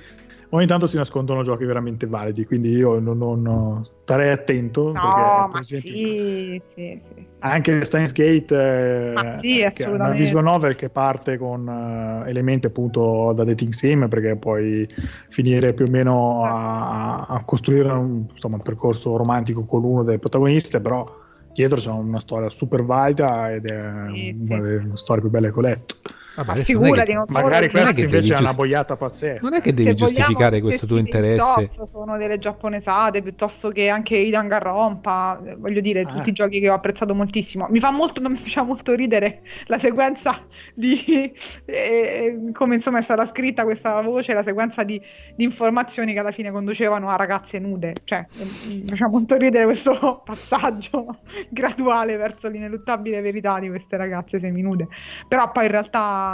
ogni 0.56 0.66
tanto 0.66 0.86
si 0.86 0.96
nascondono 0.96 1.42
giochi 1.42 1.64
veramente 1.64 2.06
validi, 2.06 2.44
quindi 2.44 2.70
io 2.70 2.98
non, 2.98 3.18
non 3.18 3.84
starei 4.02 4.30
attento. 4.30 4.92
No, 4.92 5.00
perché, 5.00 5.20
ma 5.52 5.60
esempio, 5.60 5.90
sì, 5.90 6.62
sì, 6.64 6.96
sì. 6.98 7.14
Anche 7.40 7.84
Steins 7.84 8.12
Gate 8.12 9.12
Ma 9.14 9.36
sì, 9.38 9.60
è 9.60 9.72
una 9.86 10.10
visual 10.10 10.42
novel 10.42 10.74
che 10.76 10.88
parte 10.88 11.36
con 11.36 11.68
eh, 11.68 12.28
elementi 12.30 12.66
appunto 12.66 13.32
da 13.34 13.44
dating 13.44 13.72
sim 13.72 14.08
perché 14.08 14.36
puoi 14.36 14.88
finire 15.28 15.74
più 15.74 15.86
o 15.86 15.90
meno 15.90 16.44
a, 16.44 17.22
a 17.22 17.44
costruire 17.44 17.90
un, 17.90 18.26
insomma, 18.30 18.56
un 18.56 18.62
percorso 18.62 19.16
romantico 19.16 19.64
con 19.64 19.84
uno 19.84 20.02
delle 20.02 20.18
protagoniste, 20.18 20.80
però 20.80 21.04
dietro 21.52 21.78
c'è 21.78 21.90
una 21.90 22.20
storia 22.20 22.50
super 22.50 22.82
valida 22.84 23.52
ed 23.52 23.66
è 23.66 23.92
Sì, 23.94 24.32
una 24.34 24.34
sì. 24.34 24.60
delle 24.60 24.90
storie 24.94 25.22
più 25.22 25.30
belle 25.30 25.50
che 25.50 25.58
ho 25.58 25.62
letto. 25.62 25.96
Vabbè, 26.36 26.46
Ma 26.46 26.52
adesso 26.52 26.72
non 26.72 26.82
figurati, 26.82 27.08
che- 27.10 27.14
non 27.16 27.24
Magari 27.28 27.70
questa 27.70 27.92
che 27.92 28.00
invece 28.02 28.20
devi 28.20 28.28
è 28.28 28.32
una 28.34 28.40
giust- 28.44 28.56
boiata 28.56 28.96
pazzesca. 28.96 29.40
Non 29.48 29.54
è 29.54 29.60
che 29.60 29.72
devi 29.74 29.88
Se 29.88 29.94
giustificare 29.94 30.60
questo 30.60 30.86
tuo 30.86 30.98
interesse. 30.98 31.70
Sono 31.84 32.16
delle 32.16 32.38
giapponesate 32.38 33.22
piuttosto 33.22 33.70
che 33.70 33.88
anche 33.88 34.16
i 34.16 34.30
Danganronpa, 34.30 35.40
eh, 35.44 35.56
voglio 35.56 35.80
dire, 35.80 36.02
Ah. 36.02 36.12
tutti 36.12 36.28
i 36.28 36.32
giochi 36.32 36.60
che 36.60 36.68
ho 36.68 36.74
apprezzato 36.74 37.14
moltissimo. 37.14 37.66
Mi 37.70 37.80
fa 37.80 37.90
molto, 37.90 38.20
mi 38.20 38.36
faceva 38.36 38.66
molto 38.66 38.94
ridere 38.94 39.40
la 39.66 39.78
sequenza 39.78 40.42
di 40.74 41.32
eh, 41.64 42.50
come 42.52 42.74
insomma 42.74 42.98
è 42.98 43.02
stata 43.02 43.26
scritta 43.26 43.64
questa 43.64 44.00
voce, 44.02 44.34
la 44.34 44.42
sequenza 44.42 44.82
di, 44.84 45.00
di 45.34 45.44
informazioni 45.44 46.12
che 46.12 46.18
alla 46.18 46.32
fine 46.32 46.50
conducevano 46.50 47.08
a 47.10 47.16
ragazze 47.16 47.58
nude. 47.58 47.94
Cioè, 48.04 48.24
eh, 48.38 48.82
mi 48.90 48.96
fa 48.96 49.08
molto 49.08 49.36
ridere 49.36 49.64
questo 49.64 50.22
passaggio 50.24 51.18
graduale 51.50 52.16
verso 52.16 52.48
l'ineluttabile 52.48 53.20
verità 53.20 53.58
di 53.58 53.68
queste 53.68 53.96
ragazze 53.96 54.38
seminude. 54.38 54.88
Però 55.28 55.50
poi 55.50 55.64
in 55.64 55.70
realtà 55.70 56.25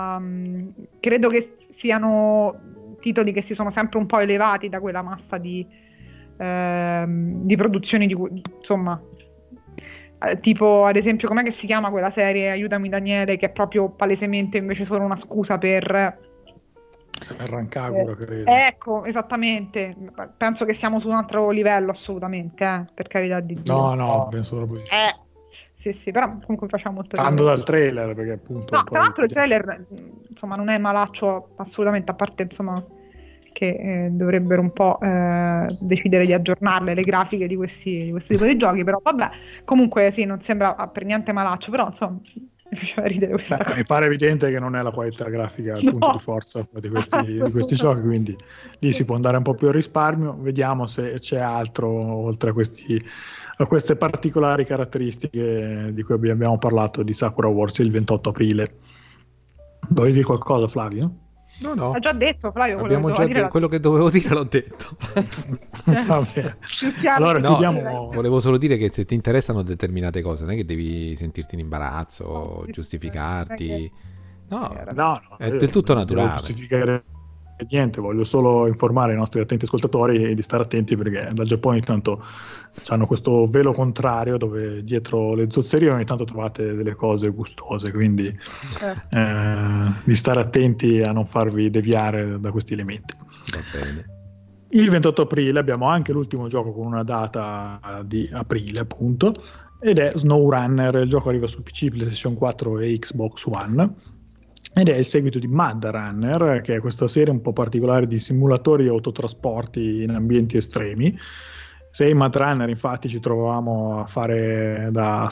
credo 1.00 1.28
che 1.28 1.56
siano 1.70 2.70
titoli 3.00 3.32
che 3.32 3.42
si 3.42 3.54
sono 3.54 3.70
sempre 3.70 3.98
un 3.98 4.06
po' 4.06 4.20
elevati 4.20 4.68
da 4.68 4.80
quella 4.80 5.02
massa 5.02 5.38
di, 5.38 5.66
ehm, 6.38 7.42
di 7.44 7.56
produzioni 7.56 8.06
di 8.06 8.16
insomma 8.58 9.00
eh, 10.24 10.38
tipo 10.40 10.84
ad 10.84 10.96
esempio 10.96 11.26
com'è 11.28 11.42
che 11.42 11.50
si 11.50 11.66
chiama 11.66 11.90
quella 11.90 12.10
serie 12.10 12.50
Aiutami 12.50 12.88
Daniele 12.88 13.36
che 13.36 13.46
è 13.46 13.50
proprio 13.50 13.90
palesemente 13.90 14.58
invece 14.58 14.84
solo 14.84 15.04
una 15.04 15.16
scusa 15.16 15.58
per 15.58 16.30
Rancaguro, 17.36 18.16
credo. 18.16 18.50
eh, 18.50 18.66
ecco 18.66 19.04
esattamente 19.04 19.94
penso 20.36 20.64
che 20.64 20.74
siamo 20.74 20.98
su 20.98 21.08
un 21.08 21.14
altro 21.14 21.50
livello 21.50 21.90
assolutamente 21.92 22.64
eh, 22.64 22.84
per 22.92 23.06
carità 23.08 23.40
di 23.40 23.54
Dio 23.54 23.74
No, 23.74 23.94
no, 23.94 24.28
penso 24.28 24.56
proprio 24.56 24.80
di 24.80 24.86
sì. 24.86 24.94
eh, 24.94 25.21
sì 25.82 25.92
sì 25.92 26.12
però 26.12 26.28
comunque 26.28 26.68
facciamo 26.68 26.96
molto 26.96 27.16
ridere. 27.16 27.34
dal 27.44 27.64
trailer, 27.64 28.14
perché 28.14 28.30
appunto... 28.30 28.76
No, 28.76 28.84
tra 28.84 29.00
l'altro 29.00 29.24
il 29.24 29.32
trailer 29.32 29.86
insomma 30.28 30.54
non 30.54 30.68
è 30.68 30.78
malaccio 30.78 31.54
assolutamente, 31.56 32.12
a 32.12 32.14
parte 32.14 32.44
insomma 32.44 32.84
che 33.52 33.66
eh, 33.66 34.08
dovrebbero 34.10 34.60
un 34.60 34.72
po' 34.72 35.00
eh, 35.00 35.66
decidere 35.80 36.24
di 36.24 36.32
aggiornarle 36.32 36.94
le 36.94 37.02
grafiche 37.02 37.48
di 37.48 37.56
questi, 37.56 38.04
di 38.04 38.10
questo 38.12 38.34
tipo 38.34 38.46
di 38.46 38.56
giochi, 38.56 38.84
però 38.84 39.00
vabbè, 39.02 39.30
comunque 39.64 40.12
sì, 40.12 40.24
non 40.24 40.40
sembra 40.40 40.72
per 40.86 41.04
niente 41.04 41.32
malaccio, 41.32 41.72
però 41.72 41.86
insomma 41.86 42.20
mi 42.72 42.78
faceva 42.78 43.06
ridere 43.06 43.32
questa 43.32 43.56
Beh, 43.56 43.64
cosa. 43.64 43.76
mi 43.76 43.84
pare 43.84 44.06
evidente 44.06 44.50
che 44.50 44.58
non 44.58 44.74
è 44.76 44.82
la 44.82 44.90
qualità 44.90 45.28
grafica 45.28 45.76
il 45.76 45.84
No. 45.84 45.90
punto 45.90 46.12
di 46.12 46.18
forza 46.18 46.66
di 46.72 46.88
questi, 46.88 47.42
di 47.42 47.50
questi 47.50 47.74
giochi, 47.74 48.00
quindi 48.00 48.34
lì 48.78 48.92
si 48.94 49.04
può 49.04 49.14
andare 49.14 49.36
un 49.36 49.42
po' 49.42 49.54
più 49.54 49.68
a 49.68 49.72
risparmio. 49.72 50.36
Vediamo 50.40 50.86
se 50.86 51.18
c'è 51.20 51.38
altro 51.38 51.88
oltre 51.88 52.50
a, 52.50 52.52
questi, 52.54 53.02
a 53.58 53.66
queste 53.66 53.96
particolari 53.96 54.64
caratteristiche 54.64 55.90
di 55.92 56.02
cui 56.02 56.14
abbiamo 56.14 56.56
parlato 56.58 57.02
di 57.02 57.12
Sakura 57.12 57.48
Wars 57.48 57.78
il 57.78 57.90
28 57.90 58.28
aprile. 58.30 58.74
Volevi 59.90 60.14
dire 60.14 60.24
qualcosa, 60.24 60.66
Flavio? 60.68 61.16
No, 61.62 61.74
no. 61.74 61.86
Ho 61.90 61.98
già 61.98 62.12
detto, 62.12 62.50
Flavio, 62.50 62.74
quello 62.78 62.94
Abbiamo 62.96 63.08
che 63.14 63.20
già 63.20 63.24
dire 63.26 63.48
quello 63.48 63.68
che 63.68 63.80
dovevo 63.80 64.10
dire 64.10 64.28
l'ho 64.30 64.44
detto. 64.44 64.96
Vabbè. 66.06 66.56
più 66.78 66.92
chiaro 67.00 67.24
Allora, 67.24 67.38
No, 67.38 67.48
chiudiamo- 67.56 68.10
volevo 68.12 68.40
solo 68.40 68.56
dire 68.56 68.76
che 68.76 68.88
se 68.90 69.04
ti 69.04 69.14
interessano 69.14 69.62
determinate 69.62 70.22
cose, 70.22 70.42
non 70.44 70.52
è 70.52 70.56
che 70.56 70.64
devi 70.64 71.14
sentirti 71.16 71.54
in 71.54 71.60
imbarazzo 71.60 72.24
o 72.24 72.64
No, 72.64 72.70
giustificarti. 72.72 73.90
No, 74.48 74.74
No, 74.92 75.20
no, 75.28 75.36
È 75.38 75.50
del 75.50 75.70
tutto 75.70 75.94
naturale. 75.94 76.32
giustificare 76.32 77.04
niente, 77.68 78.00
voglio 78.00 78.24
solo 78.24 78.66
informare 78.66 79.12
i 79.12 79.16
nostri 79.16 79.40
attenti 79.40 79.64
ascoltatori 79.64 80.34
di 80.34 80.42
stare 80.42 80.62
attenti 80.62 80.96
perché 80.96 81.30
dal 81.32 81.46
Giappone 81.46 81.78
intanto 81.78 82.24
hanno 82.88 83.06
questo 83.06 83.44
velo 83.44 83.72
contrario 83.72 84.36
dove 84.36 84.84
dietro 84.84 85.34
le 85.34 85.50
zozzerie 85.50 85.90
ogni 85.90 86.04
tanto 86.04 86.24
trovate 86.24 86.74
delle 86.74 86.94
cose 86.94 87.28
gustose, 87.30 87.90
quindi 87.92 88.26
eh, 88.26 89.18
eh, 89.18 89.92
di 90.04 90.14
stare 90.14 90.40
attenti 90.40 91.00
a 91.00 91.12
non 91.12 91.26
farvi 91.26 91.70
deviare 91.70 92.38
da 92.40 92.50
questi 92.50 92.72
elementi. 92.74 93.14
va 93.52 93.60
bene. 93.72 94.20
Il 94.74 94.88
28 94.88 95.22
aprile 95.22 95.58
abbiamo 95.58 95.86
anche 95.86 96.12
l'ultimo 96.12 96.48
gioco 96.48 96.72
con 96.72 96.86
una 96.86 97.02
data 97.02 98.02
di 98.06 98.26
aprile, 98.32 98.80
appunto, 98.80 99.34
ed 99.78 99.98
è 99.98 100.10
SnowRunner. 100.14 100.94
Il 100.94 101.10
gioco 101.10 101.28
arriva 101.28 101.46
su 101.46 101.62
PC, 101.62 101.90
PlayStation 101.90 102.34
4 102.34 102.78
e 102.78 102.98
Xbox 102.98 103.44
One. 103.44 103.94
Ed 104.74 104.88
è 104.88 104.96
il 104.96 105.04
seguito 105.04 105.38
di 105.38 105.48
Mad 105.48 105.84
Runner, 105.84 106.60
che 106.62 106.76
è 106.76 106.80
questa 106.80 107.06
serie 107.06 107.32
un 107.32 107.42
po' 107.42 107.52
particolare 107.52 108.06
di 108.06 108.18
simulatori 108.18 108.84
di 108.84 108.88
autotrasporti 108.88 110.02
in 110.02 110.10
ambienti 110.10 110.56
estremi. 110.56 111.16
Se 111.90 112.08
in 112.08 112.16
Mad 112.16 112.34
Runner, 112.34 112.68
infatti, 112.68 113.08
ci 113.08 113.20
trovavamo 113.20 114.00
a 114.00 114.06
fare 114.06 114.88
da 114.90 115.28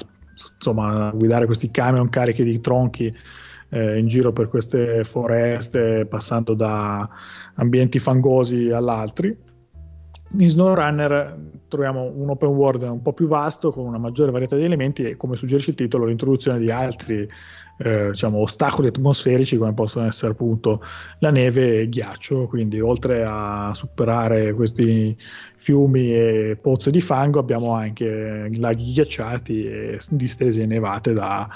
insomma, 0.57 1.11
guidare 1.15 1.47
questi 1.47 1.71
camion 1.71 2.11
carichi 2.11 2.43
di 2.43 2.61
tronchi 2.61 3.11
eh, 3.71 3.99
in 3.99 4.09
giro 4.09 4.33
per 4.33 4.49
queste 4.49 5.05
foreste, 5.05 6.05
passando 6.07 6.55
da 6.55 7.09
ambienti 7.55 7.99
fangosi 7.99 8.71
all'altri. 8.71 9.35
In 10.39 10.49
SnowRunner 10.49 11.39
troviamo 11.67 12.13
un 12.15 12.31
open 12.31 12.51
world 12.51 12.83
un 12.83 13.03
po' 13.03 13.13
più 13.13 13.27
vasto 13.27 13.73
con 13.73 13.85
una 13.85 13.99
maggiore 13.99 14.31
varietà 14.31 14.55
di 14.55 14.63
elementi 14.63 15.03
e 15.03 15.17
come 15.17 15.35
suggerisce 15.35 15.71
il 15.71 15.77
titolo 15.77 16.05
l'introduzione 16.05 16.61
di 16.61 16.71
altri 16.71 17.29
eh, 17.83 18.11
diciamo, 18.11 18.39
ostacoli 18.39 18.89
atmosferici 18.89 19.57
come 19.57 19.73
possono 19.73 20.07
essere 20.07 20.33
appunto 20.33 20.83
la 21.21 21.31
neve 21.31 21.79
e 21.79 21.81
il 21.83 21.89
ghiaccio. 21.89 22.47
Quindi 22.47 22.81
oltre 22.81 23.25
a 23.27 23.73
superare 23.75 24.53
questi 24.53 25.17
fiumi 25.57 26.13
e 26.15 26.59
pozze 26.61 26.91
di 26.91 27.01
fango 27.01 27.39
abbiamo 27.39 27.73
anche 27.73 28.51
laghi 28.59 28.93
ghiacciati 28.93 29.65
e 29.65 29.99
distese 30.11 30.67
nevate 30.67 31.13
da, 31.13 31.49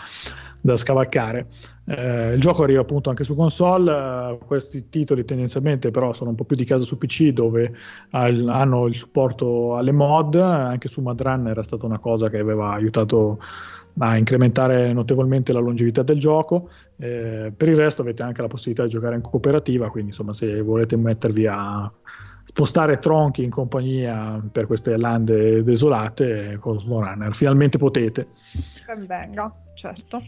da 0.61 0.77
scavalcare. 0.77 1.47
Eh, 1.87 2.33
il 2.33 2.41
gioco 2.41 2.63
arriva 2.63 2.81
appunto 2.81 3.11
anche 3.11 3.25
su 3.25 3.35
console, 3.35 3.93
eh, 3.93 4.39
questi 4.47 4.89
titoli 4.89 5.27
tendenzialmente 5.27 5.91
però 5.91 6.15
sono 6.15 6.31
un 6.31 6.37
po' 6.37 6.45
più 6.45 6.57
di 6.57 6.65
casa 6.65 6.87
su 6.87 6.97
PC 6.97 7.29
dove 7.33 7.75
al- 8.13 8.49
hanno 8.49 8.87
il 8.87 8.95
supporto 8.95 9.77
alle 9.77 9.93
mod, 9.93 10.37
anche 10.37 10.89
su 10.89 11.03
Madrun 11.03 11.49
era 11.49 11.63
stata 11.63 11.85
una 11.85 11.99
cosa 11.99 12.31
che 12.31 12.39
aveva 12.39 12.73
aiutato 12.73 13.39
a 13.99 14.16
incrementare 14.16 14.93
notevolmente 14.93 15.53
la 15.53 15.61
longevità 15.61 16.03
del 16.03 16.19
gioco, 16.19 16.69
Eh, 16.97 17.53
per 17.57 17.69
il 17.69 17.77
resto 17.77 18.03
avete 18.03 18.23
anche 18.23 18.41
la 18.41 18.47
possibilità 18.47 18.85
di 18.85 18.91
giocare 18.91 19.16
in 19.16 19.21
cooperativa, 19.21 19.91
quindi 19.91 20.11
insomma 20.11 20.33
se 20.33 20.61
volete 20.62 20.97
mettervi 20.97 21.47
a, 21.49 21.91
spostare 22.47 22.99
tronchi 22.99 23.43
in 23.43 23.51
compagnia 23.51 24.41
per 24.53 24.66
queste 24.66 24.97
lande 24.97 25.65
desolate 25.65 26.57
con 26.61 26.79
SnowRunner. 26.79 27.35
Finalmente 27.35 27.79
potete. 27.79 28.29
Ben 28.87 29.07
venga, 29.07 29.51
certo. 29.75 30.23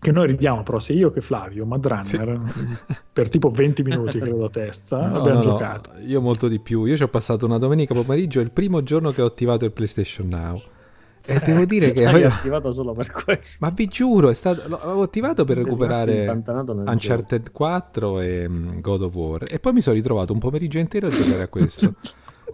Che 0.00 0.12
noi 0.12 0.28
ridiamo, 0.28 0.62
però, 0.62 0.78
se 0.78 0.94
io 0.94 1.10
che 1.10 1.20
Flavio, 1.20 1.66
Madrunner, 1.66 2.40
Sì. 2.48 2.66
per 3.12 3.28
tipo 3.28 3.50
20 3.50 3.82
minuti, 3.82 4.16
credo, 4.20 4.44
a 4.44 4.48
testa, 4.48 4.96
No, 5.06 5.18
abbiamo 5.18 5.28
no, 5.28 5.34
no, 5.34 5.40
giocato. 5.40 5.90
io 6.06 6.20
molto 6.22 6.48
di 6.48 6.58
più. 6.60 6.84
Io 6.86 6.96
ci 6.96 7.02
ho 7.02 7.08
passato 7.08 7.44
una 7.44 7.58
domenica 7.58 7.92
pomeriggio, 7.92 8.40
è 8.40 8.42
il 8.42 8.52
primo 8.52 8.82
giorno 8.82 9.10
che 9.10 9.20
ho 9.20 9.26
attivato 9.26 9.66
il 9.66 9.72
PlayStation 9.72 10.28
Now. 10.28 10.62
E 11.30 11.40
devo 11.44 11.64
dire 11.64 11.92
che 11.92 12.06
avevo- 12.06 12.28
attivato 12.28 12.72
solo 12.72 12.92
per 12.92 13.10
questo. 13.10 13.64
Ma 13.64 13.72
vi 13.74 13.86
giuro, 13.86 14.30
è 14.30 14.34
stato... 14.34 14.68
l'avevo 14.68 15.02
attivato 15.02 15.44
per 15.44 15.58
recuperare 15.58 16.28
Uncharted 16.28 17.52
4 17.52 18.20
e 18.20 18.48
mm, 18.48 18.80
God 18.80 19.02
of 19.02 19.14
War. 19.14 19.44
E 19.48 19.58
poi 19.58 19.72
mi 19.72 19.80
sono 19.80 19.96
ritrovato 19.96 20.32
un 20.32 20.38
pomeriggio 20.38 20.78
intero 20.78 21.06
a 21.06 21.10
giocare 21.10 21.42
a 21.42 21.48
questo. 21.48 21.80
gioco. 21.80 22.08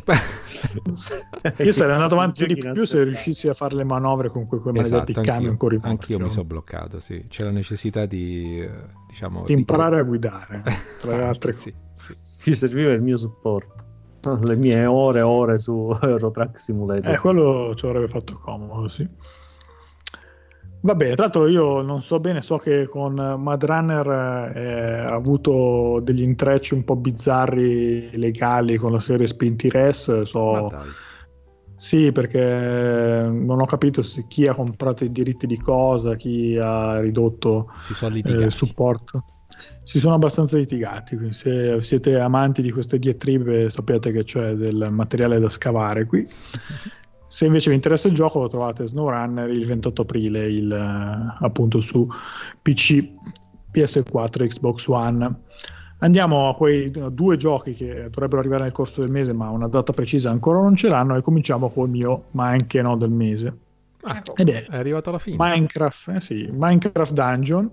Io 1.62 1.72
sarei 1.72 1.94
andato 1.94 2.14
avanti 2.16 2.46
di 2.46 2.56
più 2.56 2.84
se 2.84 3.02
riuscissi 3.02 3.48
a 3.48 3.54
fare 3.54 3.74
le 3.74 3.84
manovre 3.84 4.30
con 4.30 4.46
quei, 4.46 4.60
quei 4.60 4.74
esatto, 4.78 4.96
maledetti 4.96 5.12
camion 5.14 5.34
anch'io, 5.34 5.56
con 5.56 5.68
rimorchio. 5.70 5.90
anch'io 5.90 6.18
mi 6.18 6.30
sono 6.30 6.44
bloccato, 6.44 7.00
sì. 7.00 7.26
C'è 7.28 7.44
la 7.44 7.50
necessità 7.50 8.06
di, 8.06 8.60
eh, 8.60 8.70
diciamo... 9.08 9.42
Di 9.44 9.52
imparare 9.52 9.98
a 9.98 10.02
ricre- 10.02 10.08
guidare, 10.08 10.62
tra 11.00 11.16
le 11.16 11.22
altre 11.24 11.52
sì, 11.52 11.72
cose. 11.72 12.16
sì. 12.38 12.50
Mi 12.50 12.54
serviva 12.54 12.92
il 12.92 13.02
mio 13.02 13.16
supporto. 13.16 13.85
Le 14.34 14.56
mie 14.56 14.84
ore 14.84 15.20
e 15.20 15.22
ore 15.22 15.58
su 15.58 15.96
Eurotrack 16.02 16.58
Simulator. 16.58 17.12
Eh, 17.12 17.18
quello 17.18 17.74
ci 17.74 17.86
avrebbe 17.86 18.08
fatto 18.08 18.38
comodo, 18.38 18.88
sì. 18.88 19.08
Va 20.80 20.94
bene, 20.94 21.14
tra 21.14 21.24
l'altro 21.24 21.48
io 21.48 21.80
non 21.82 22.00
so 22.00 22.20
bene, 22.20 22.42
so 22.42 22.58
che 22.58 22.86
con 22.86 23.14
Madrunner 23.14 24.52
eh, 24.54 24.98
ha 25.00 25.14
avuto 25.14 26.00
degli 26.00 26.22
intrecci 26.22 26.74
un 26.74 26.84
po' 26.84 26.94
bizzarri 26.94 28.16
legali 28.16 28.76
con 28.76 28.92
la 28.92 29.00
serie 29.00 29.26
Spinti 29.26 29.68
Res, 29.68 30.22
so... 30.22 30.70
Sì, 31.78 32.10
perché 32.10 32.40
non 32.40 33.60
ho 33.60 33.66
capito 33.66 34.00
se 34.00 34.26
chi 34.26 34.46
ha 34.46 34.54
comprato 34.54 35.04
i 35.04 35.12
diritti 35.12 35.46
di 35.46 35.58
cosa, 35.58 36.16
chi 36.16 36.58
ha 36.60 36.98
ridotto 37.00 37.70
sono 37.80 38.14
eh, 38.14 38.20
il 38.20 38.52
supporto. 38.52 39.24
Si 39.82 39.98
sono 39.98 40.14
abbastanza 40.14 40.56
litigati, 40.56 41.16
quindi 41.16 41.34
se 41.34 41.80
siete 41.80 42.18
amanti 42.18 42.60
di 42.60 42.70
queste 42.70 42.98
diatribe 42.98 43.70
sapete 43.70 44.12
che 44.12 44.24
c'è 44.24 44.54
del 44.54 44.88
materiale 44.90 45.38
da 45.38 45.48
scavare 45.48 46.04
qui. 46.06 46.28
Se 47.28 47.46
invece 47.46 47.70
vi 47.70 47.76
interessa 47.76 48.08
il 48.08 48.14
gioco 48.14 48.40
lo 48.40 48.48
trovate 48.48 48.86
SnowRunner 48.86 49.50
il 49.50 49.66
28 49.66 50.02
aprile 50.02 50.50
il, 50.50 50.72
appunto 50.72 51.80
su 51.80 52.06
PC, 52.62 53.08
PS4 53.72 54.46
Xbox 54.46 54.86
One. 54.86 55.34
Andiamo 55.98 56.48
a 56.48 56.54
quei 56.54 56.90
due 57.10 57.36
giochi 57.36 57.72
che 57.72 58.08
dovrebbero 58.10 58.38
arrivare 58.38 58.64
nel 58.64 58.72
corso 58.72 59.00
del 59.00 59.10
mese 59.10 59.32
ma 59.32 59.48
una 59.48 59.66
data 59.66 59.92
precisa 59.92 60.30
ancora 60.30 60.60
non 60.60 60.76
ce 60.76 60.88
l'hanno 60.88 61.16
e 61.16 61.22
cominciamo 61.22 61.70
col 61.70 61.88
mio 61.88 62.24
ma 62.32 62.48
anche 62.48 62.82
no 62.82 62.96
del 62.96 63.10
mese. 63.10 63.56
Ah, 64.02 64.22
Ed 64.34 64.48
è 64.50 64.66
è 64.66 64.76
arrivato 64.76 65.08
alla 65.08 65.18
fine. 65.18 65.36
Minecraft, 65.38 66.08
eh 66.08 66.20
sì, 66.20 66.48
Minecraft 66.52 67.12
Dungeon. 67.12 67.70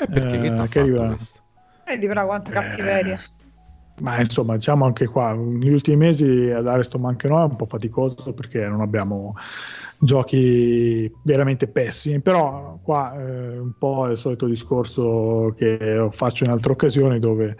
E 0.00 0.06
perché 0.06 0.36
eh, 0.36 0.40
che 0.40 0.54
t'ha 0.54 0.62
che 0.62 0.66
fatto 0.66 0.80
arriva- 0.80 1.06
questo? 1.06 1.40
E 1.84 1.98
di 1.98 2.06
però 2.06 2.26
quanta 2.26 2.50
cattiveria. 2.50 3.20
Ma 4.00 4.18
insomma, 4.18 4.54
diciamo 4.54 4.86
anche 4.86 5.06
qua, 5.06 5.34
negli 5.34 5.72
ultimi 5.72 5.96
mesi 5.96 6.50
ad 6.50 6.66
Arestom 6.66 7.04
anche 7.04 7.28
noi 7.28 7.42
è 7.42 7.44
un 7.44 7.56
po' 7.56 7.66
faticoso 7.66 8.32
perché 8.32 8.66
non 8.66 8.80
abbiamo 8.80 9.34
giochi 9.98 11.10
veramente 11.22 11.68
pessimi, 11.68 12.20
però 12.20 12.78
qua 12.82 13.14
eh, 13.14 13.58
un 13.58 13.74
po' 13.78 14.08
è 14.08 14.12
il 14.12 14.16
solito 14.16 14.46
discorso 14.46 15.52
che 15.54 16.08
faccio 16.12 16.44
in 16.44 16.50
altre 16.50 16.72
occasioni 16.72 17.18
dove 17.18 17.56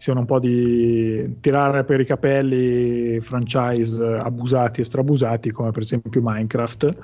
ci 0.00 0.08
sono 0.08 0.20
un 0.20 0.26
po' 0.26 0.38
di 0.38 1.38
tirare 1.40 1.84
per 1.84 2.00
i 2.00 2.06
capelli 2.06 3.20
franchise 3.20 4.02
abusati 4.02 4.80
e 4.80 4.84
strabusati 4.84 5.50
come 5.50 5.72
per 5.72 5.82
esempio 5.82 6.22
Minecraft. 6.22 6.96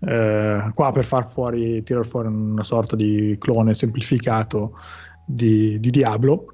Eh, 0.00 0.70
qua 0.74 0.92
per 0.92 1.04
far 1.04 1.28
fuori, 1.28 1.82
tirar 1.82 2.06
fuori 2.06 2.28
una 2.28 2.62
sorta 2.62 2.94
di 2.96 3.36
clone 3.38 3.74
semplificato 3.74 4.78
di, 5.24 5.78
di 5.80 5.90
Diablo 5.90 6.46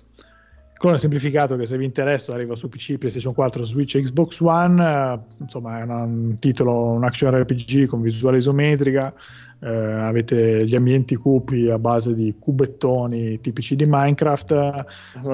clone 0.84 0.98
semplificato 0.98 1.56
che 1.56 1.64
se 1.64 1.78
vi 1.78 1.86
interessa 1.86 2.34
arriva 2.34 2.54
su 2.54 2.68
PC, 2.68 2.98
PlayStation 2.98 3.32
4, 3.32 3.64
Switch 3.64 3.94
e 3.94 4.02
Xbox 4.02 4.40
One. 4.40 4.84
eh, 4.84 5.18
insomma, 5.40 5.78
è 5.78 5.82
una- 5.82 6.02
un 6.02 6.36
titolo, 6.38 6.90
un 6.90 7.04
action 7.04 7.32
RPG 7.34 7.86
con 7.86 8.02
visuale 8.02 8.36
isometrica. 8.38 9.14
eh, 9.60 9.68
avete 9.68 10.66
gli 10.66 10.74
ambienti 10.74 11.14
cupi 11.16 11.70
a 11.70 11.78
base 11.78 12.12
di 12.12 12.34
cubettoni 12.38 13.40
tipici 13.40 13.76
di 13.76 13.86
Minecraft, 13.86 14.84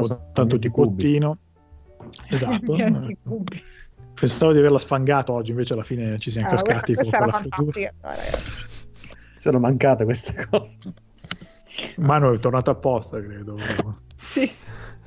so, 0.03 0.29
tanto 0.33 0.57
di 0.57 0.69
cubi. 0.69 1.03
quottino. 1.03 1.39
Esatto. 2.29 2.77
Pensavo 4.21 4.53
di 4.53 4.59
averla 4.59 4.79
sfangata 4.79 5.33
oggi, 5.33 5.51
invece 5.51 5.73
alla 5.73 5.83
fine 5.83 6.19
ci 6.19 6.31
siamo 6.31 6.49
Ah, 6.49 6.51
cascati 6.51 6.95
questa, 6.95 7.19
questa 7.19 7.41
con 7.41 7.49
era 7.51 7.65
quella 7.73 7.93
freddura. 8.05 8.15
Sono 9.37 9.59
mancate 9.59 10.05
queste 10.05 10.47
cose. 10.51 10.77
Mano 11.97 12.33
è 12.33 12.39
tornata 12.39 12.73
apposta, 12.73 13.21
credo. 13.21 13.57
Sì, 14.21 14.49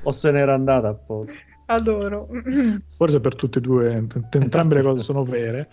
O 0.03 0.11
se 0.11 0.31
n'era 0.31 0.55
andata 0.55 0.87
apposta. 0.87 1.37
adoro. 1.67 2.27
forse 2.97 3.19
per 3.19 3.35
tutte 3.35 3.59
e 3.59 3.61
due, 3.61 4.07
entrambe 4.31 4.75
le 4.75 4.81
cose 4.81 5.01
sono 5.01 5.23
vere. 5.23 5.69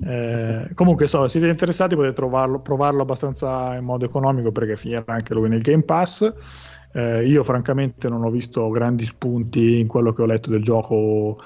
Eh, 0.00 0.70
comunque, 0.74 1.06
so, 1.06 1.24
se 1.24 1.38
siete 1.38 1.48
interessati 1.48 1.94
potete 1.94 2.14
trovarlo, 2.14 2.60
provarlo 2.60 3.02
abbastanza 3.02 3.74
in 3.76 3.84
modo 3.84 4.06
economico 4.06 4.50
perché 4.52 4.76
finirà 4.76 5.02
anche 5.06 5.34
lui 5.34 5.48
nel 5.50 5.60
Game 5.60 5.82
Pass. 5.82 6.32
Eh, 6.92 7.26
io, 7.26 7.42
francamente, 7.44 8.08
non 8.08 8.24
ho 8.24 8.30
visto 8.30 8.66
grandi 8.70 9.04
spunti 9.04 9.78
in 9.80 9.86
quello 9.88 10.12
che 10.12 10.22
ho 10.22 10.26
letto 10.26 10.48
del 10.50 10.62
gioco, 10.62 11.38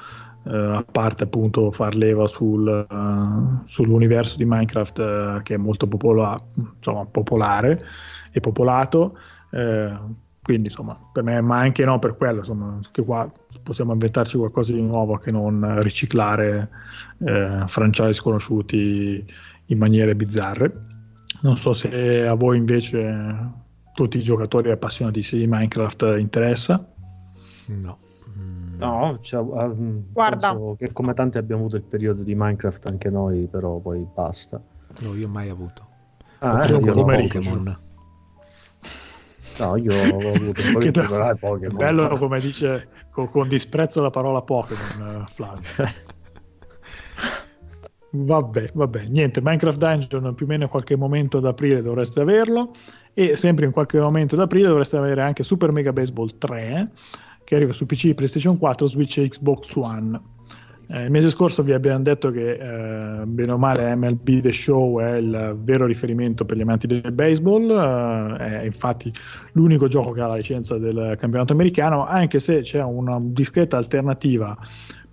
a 0.45 0.85
parte 0.91 1.25
appunto 1.25 1.71
far 1.71 1.95
leva 1.95 2.27
sul, 2.27 2.69
eh, 2.69 3.67
sull'universo 3.67 4.37
di 4.37 4.45
Minecraft 4.45 4.99
eh, 4.99 5.41
che 5.43 5.55
è 5.55 5.57
molto 5.57 5.87
popola- 5.87 6.41
insomma, 6.55 7.05
popolare 7.07 7.85
e 8.31 8.41
popolato. 8.41 9.19
Eh, 9.51 9.95
quindi 10.43 10.71
insomma 10.71 10.99
per 11.13 11.23
me 11.23 11.41
ma 11.41 11.59
anche 11.59 11.85
no 11.85 12.01
per 12.01 12.17
quello 12.17 12.39
insomma 12.39 12.77
che 12.91 13.05
qua 13.05 13.31
possiamo 13.63 13.93
inventarci 13.93 14.37
qualcosa 14.37 14.73
di 14.73 14.83
nuovo 14.83 15.17
che 15.17 15.31
non 15.31 15.79
riciclare 15.81 16.69
eh, 17.19 17.63
franchise 17.67 18.21
conosciuti 18.21 19.25
in 19.67 19.79
maniere 19.79 20.17
bizzarre 20.17 20.73
non 21.43 21.57
so 21.57 21.73
se 21.73 22.27
a 22.27 22.35
voi 22.35 22.57
invece 22.57 23.53
tutti 23.95 24.17
i 24.17 24.23
giocatori 24.23 24.73
appassionatissimi 24.73 25.43
di 25.43 25.47
Minecraft 25.47 26.17
interessa 26.19 26.93
No. 27.67 27.99
No, 28.87 29.19
cioè, 29.21 29.41
ehm, 29.41 30.05
Guarda. 30.13 30.51
penso 30.51 30.77
che 30.79 30.93
come 30.93 31.15
tanti 31.15 31.39
abbiamo 31.39 31.63
avuto 31.63 31.77
il 31.77 31.83
periodo 31.83 32.23
di 32.23 32.35
Minecraft 32.35 32.87
anche 32.87 33.11
noi, 33.11 33.47
però 33.51 33.79
poi 33.79 34.07
basta. 34.15 34.61
No, 35.01 35.15
io 35.15 35.29
mai 35.29 35.49
avuto. 35.49 35.87
Ah, 36.39 36.59
Pokémon 36.59 36.83
io 36.83 36.95
no, 36.95 37.03
come 37.03 37.23
Pokémon. 37.23 37.79
No, 39.59 39.77
io 39.77 39.93
ho 39.93 40.35
avuto 40.35 40.63
un 40.63 40.73
po' 40.73 40.79
di 40.81 40.91
Pokémon. 41.39 41.77
bello 41.77 42.09
come 42.17 42.41
dice 42.41 42.89
con, 43.11 43.29
con 43.29 43.49
disprezzo 43.49 44.01
la 44.01 44.11
parola 44.11 44.41
Pokémon 44.41 45.21
eh, 45.21 45.25
Flavio 45.33 45.69
Vabbè, 48.15 48.73
vabbè, 48.75 49.07
niente, 49.07 49.41
Minecraft 49.41 49.79
Dungeon 49.79 50.35
più 50.35 50.45
o 50.45 50.49
meno 50.49 50.65
in 50.65 50.69
qualche 50.69 50.97
momento 50.97 51.41
d'aprile 51.41 51.81
dovreste 51.81 52.21
averlo 52.21 52.75
e 53.15 53.37
sempre 53.37 53.65
in 53.65 53.73
qualche 53.73 53.99
momento 53.99 54.37
d'aprile 54.37 54.69
dovreste 54.69 54.99
avere 54.99 55.23
anche 55.23 55.45
Super 55.45 55.73
Mega 55.73 55.95
Baseball 55.95 56.37
3 56.37 56.91
che 57.45 57.57
arriva 57.57 57.73
su 57.73 57.87
PC, 57.87 58.15
PlayStation 58.15 58.59
4, 58.59 58.87
Switch 58.87 59.19
e 59.19 59.29
Xbox 59.29 59.75
One. 59.75 60.21
Eh, 60.89 61.05
il 61.05 61.11
mese 61.11 61.31
scorso 61.31 61.63
vi 61.63 61.73
abbiamo 61.73 62.03
detto 62.03 62.31
che 62.31 62.53
eh, 62.53 63.25
bene 63.25 63.53
o 63.53 63.59
male 63.59 63.95
MLB 63.95 64.41
The 64.41 64.53
Show 64.53 65.01
è 65.01 65.15
il 65.15 65.57
vero 65.63 65.87
riferimento 65.87 66.45
per 66.45 66.57
gli 66.57 66.63
amanti 66.63 66.87
del 66.87 67.13
baseball, 67.13 67.71
eh, 67.71 68.61
è 68.61 68.65
infatti 68.65 69.13
l'unico 69.53 69.87
gioco 69.87 70.13
che 70.13 70.21
ha 70.21 70.27
la 70.27 70.37
licenza 70.37 70.77
del 70.79 71.15
campionato 71.19 71.53
americano, 71.53 72.05
anche 72.05 72.41
se 72.41 72.61
c'è 72.61 72.83
una 72.83 73.19
discreta 73.21 73.77
alternativa 73.77 74.57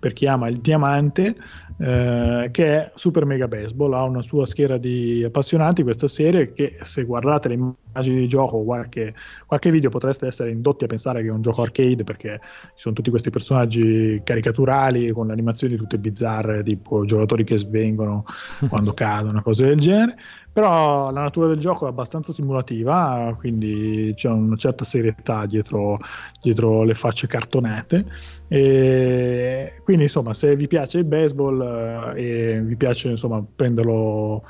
per 0.00 0.14
chi 0.14 0.26
ama 0.26 0.48
il 0.48 0.58
diamante, 0.58 1.36
eh, 1.76 2.48
che 2.50 2.66
è 2.66 2.92
Super 2.94 3.24
Mega 3.24 3.46
Baseball, 3.46 3.92
ha 3.92 4.02
una 4.02 4.22
sua 4.22 4.46
schiera 4.46 4.78
di 4.78 5.22
appassionati 5.22 5.82
questa 5.82 6.08
serie 6.08 6.52
che 6.52 6.78
se 6.82 7.04
guardate 7.04 7.48
le 7.48 7.54
immagini 7.54 8.20
di 8.20 8.26
gioco 8.26 8.56
o 8.56 8.64
qualche, 8.64 9.14
qualche 9.46 9.70
video 9.70 9.90
potreste 9.90 10.26
essere 10.26 10.50
indotti 10.50 10.84
a 10.84 10.86
pensare 10.88 11.22
che 11.22 11.28
è 11.28 11.32
un 11.32 11.42
gioco 11.42 11.62
arcade 11.62 12.02
perché 12.02 12.40
ci 12.42 12.72
sono 12.74 12.94
tutti 12.94 13.10
questi 13.10 13.30
personaggi 13.30 14.20
caricaturali 14.24 15.10
con 15.12 15.30
animazioni 15.30 15.76
tutte 15.76 15.98
bizzarre, 15.98 16.62
tipo 16.62 17.04
giocatori 17.04 17.44
che 17.44 17.58
svengono 17.58 18.24
quando 18.68 18.92
cadono, 18.94 19.42
cose 19.42 19.66
del 19.66 19.78
genere. 19.78 20.16
Però 20.52 21.12
la 21.12 21.20
natura 21.20 21.46
del 21.46 21.58
gioco 21.58 21.86
è 21.86 21.88
abbastanza 21.88 22.32
simulativa, 22.32 23.34
quindi 23.38 24.12
c'è 24.16 24.28
una 24.28 24.56
certa 24.56 24.84
serietà 24.84 25.46
dietro, 25.46 25.96
dietro 26.40 26.82
le 26.82 26.94
facce 26.94 27.28
cartonate. 27.28 28.04
E 28.48 29.74
quindi, 29.84 30.04
insomma, 30.04 30.34
se 30.34 30.56
vi 30.56 30.66
piace 30.66 30.98
il 30.98 31.04
baseball 31.04 32.14
eh, 32.16 32.54
e 32.54 32.60
vi 32.62 32.76
piace 32.76 33.08
insomma, 33.08 33.44
prenderlo 33.54 34.42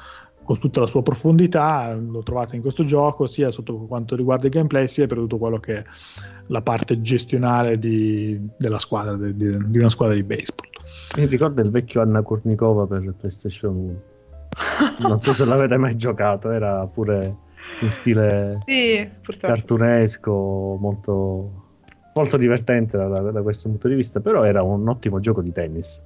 con 0.43 0.59
tutta 0.59 0.81
la 0.81 0.87
sua 0.87 1.03
profondità, 1.03 1.95
lo 1.95 2.23
trovate 2.23 2.57
in 2.57 2.63
questo 2.63 2.85
gioco 2.85 3.27
sia 3.27 3.51
sotto 3.51 3.77
quanto 3.87 4.17
riguarda 4.17 4.47
il 4.47 4.53
gameplay 4.53 4.89
sia 4.89 5.07
per 5.07 5.19
tutto 5.19 5.39
quello 5.39 5.59
che 5.59 5.77
è 5.77 5.85
la 6.47 6.61
parte 6.61 7.01
gestionale 7.01 7.79
di, 7.79 8.41
della 8.57 8.79
squadra, 8.79 9.15
di, 9.17 9.37
di, 9.37 9.79
una 9.79 9.91
squadra 9.91 10.17
di 10.17 10.25
baseball. 10.25 10.67
Mi 11.17 11.27
ricorda 11.27 11.63
il 11.63 11.71
vecchio 11.71 12.01
Anna 12.01 12.23
Kornikova 12.23 12.87
per 12.87 13.15
PlayStation 13.17 13.77
1. 13.77 14.10
Non 14.99 15.21
so 15.21 15.33
se 15.33 15.45
l'avete 15.45 15.77
mai 15.77 15.97
giocato, 15.97 16.51
era 16.51 16.87
pure 16.87 17.37
in 17.81 17.91
stile 17.91 18.61
sì, 18.67 19.09
cartunesco, 19.39 20.77
molto, 20.81 21.67
molto 22.15 22.37
divertente 22.37 22.97
da, 22.97 23.09
da, 23.09 23.43
questo 23.43 23.69
punto 23.69 23.89
di 23.89 23.95
vista, 23.95 24.21
però 24.21 24.43
era 24.43 24.63
un 24.63 24.89
ottimo 24.89 25.19
gioco 25.19 25.43
di 25.43 25.53
tennis. 25.53 26.03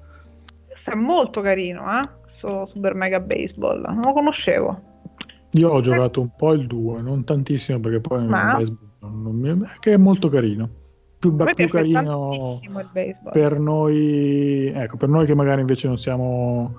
Questo 0.66 0.90
è 0.90 0.94
molto 0.94 1.40
carino, 1.40 1.82
eh? 1.98 2.02
Questo 2.20 2.66
Super 2.66 2.94
Mega 2.94 3.20
Baseball, 3.20 3.80
non 3.80 4.00
lo 4.00 4.12
conoscevo. 4.12 4.92
Io 5.52 5.70
ho 5.70 5.80
giocato 5.80 6.20
un 6.20 6.30
po' 6.36 6.52
il 6.52 6.66
2, 6.66 7.00
non 7.00 7.24
tantissimo 7.24 7.78
perché 7.78 8.00
poi 8.00 8.26
Ma... 8.26 8.50
il 8.50 8.56
baseball 8.56 9.22
non 9.22 9.36
mi... 9.36 9.66
che 9.78 9.92
è 9.92 9.96
molto 9.96 10.28
carino. 10.28 10.68
Più, 11.18 11.34
più 11.34 11.68
carino 11.68 12.58
per 13.32 13.58
noi, 13.58 14.66
ecco, 14.74 14.98
per 14.98 15.08
noi 15.08 15.24
che 15.24 15.34
magari 15.34 15.62
invece 15.62 15.86
non 15.86 15.96
siamo 15.96 16.76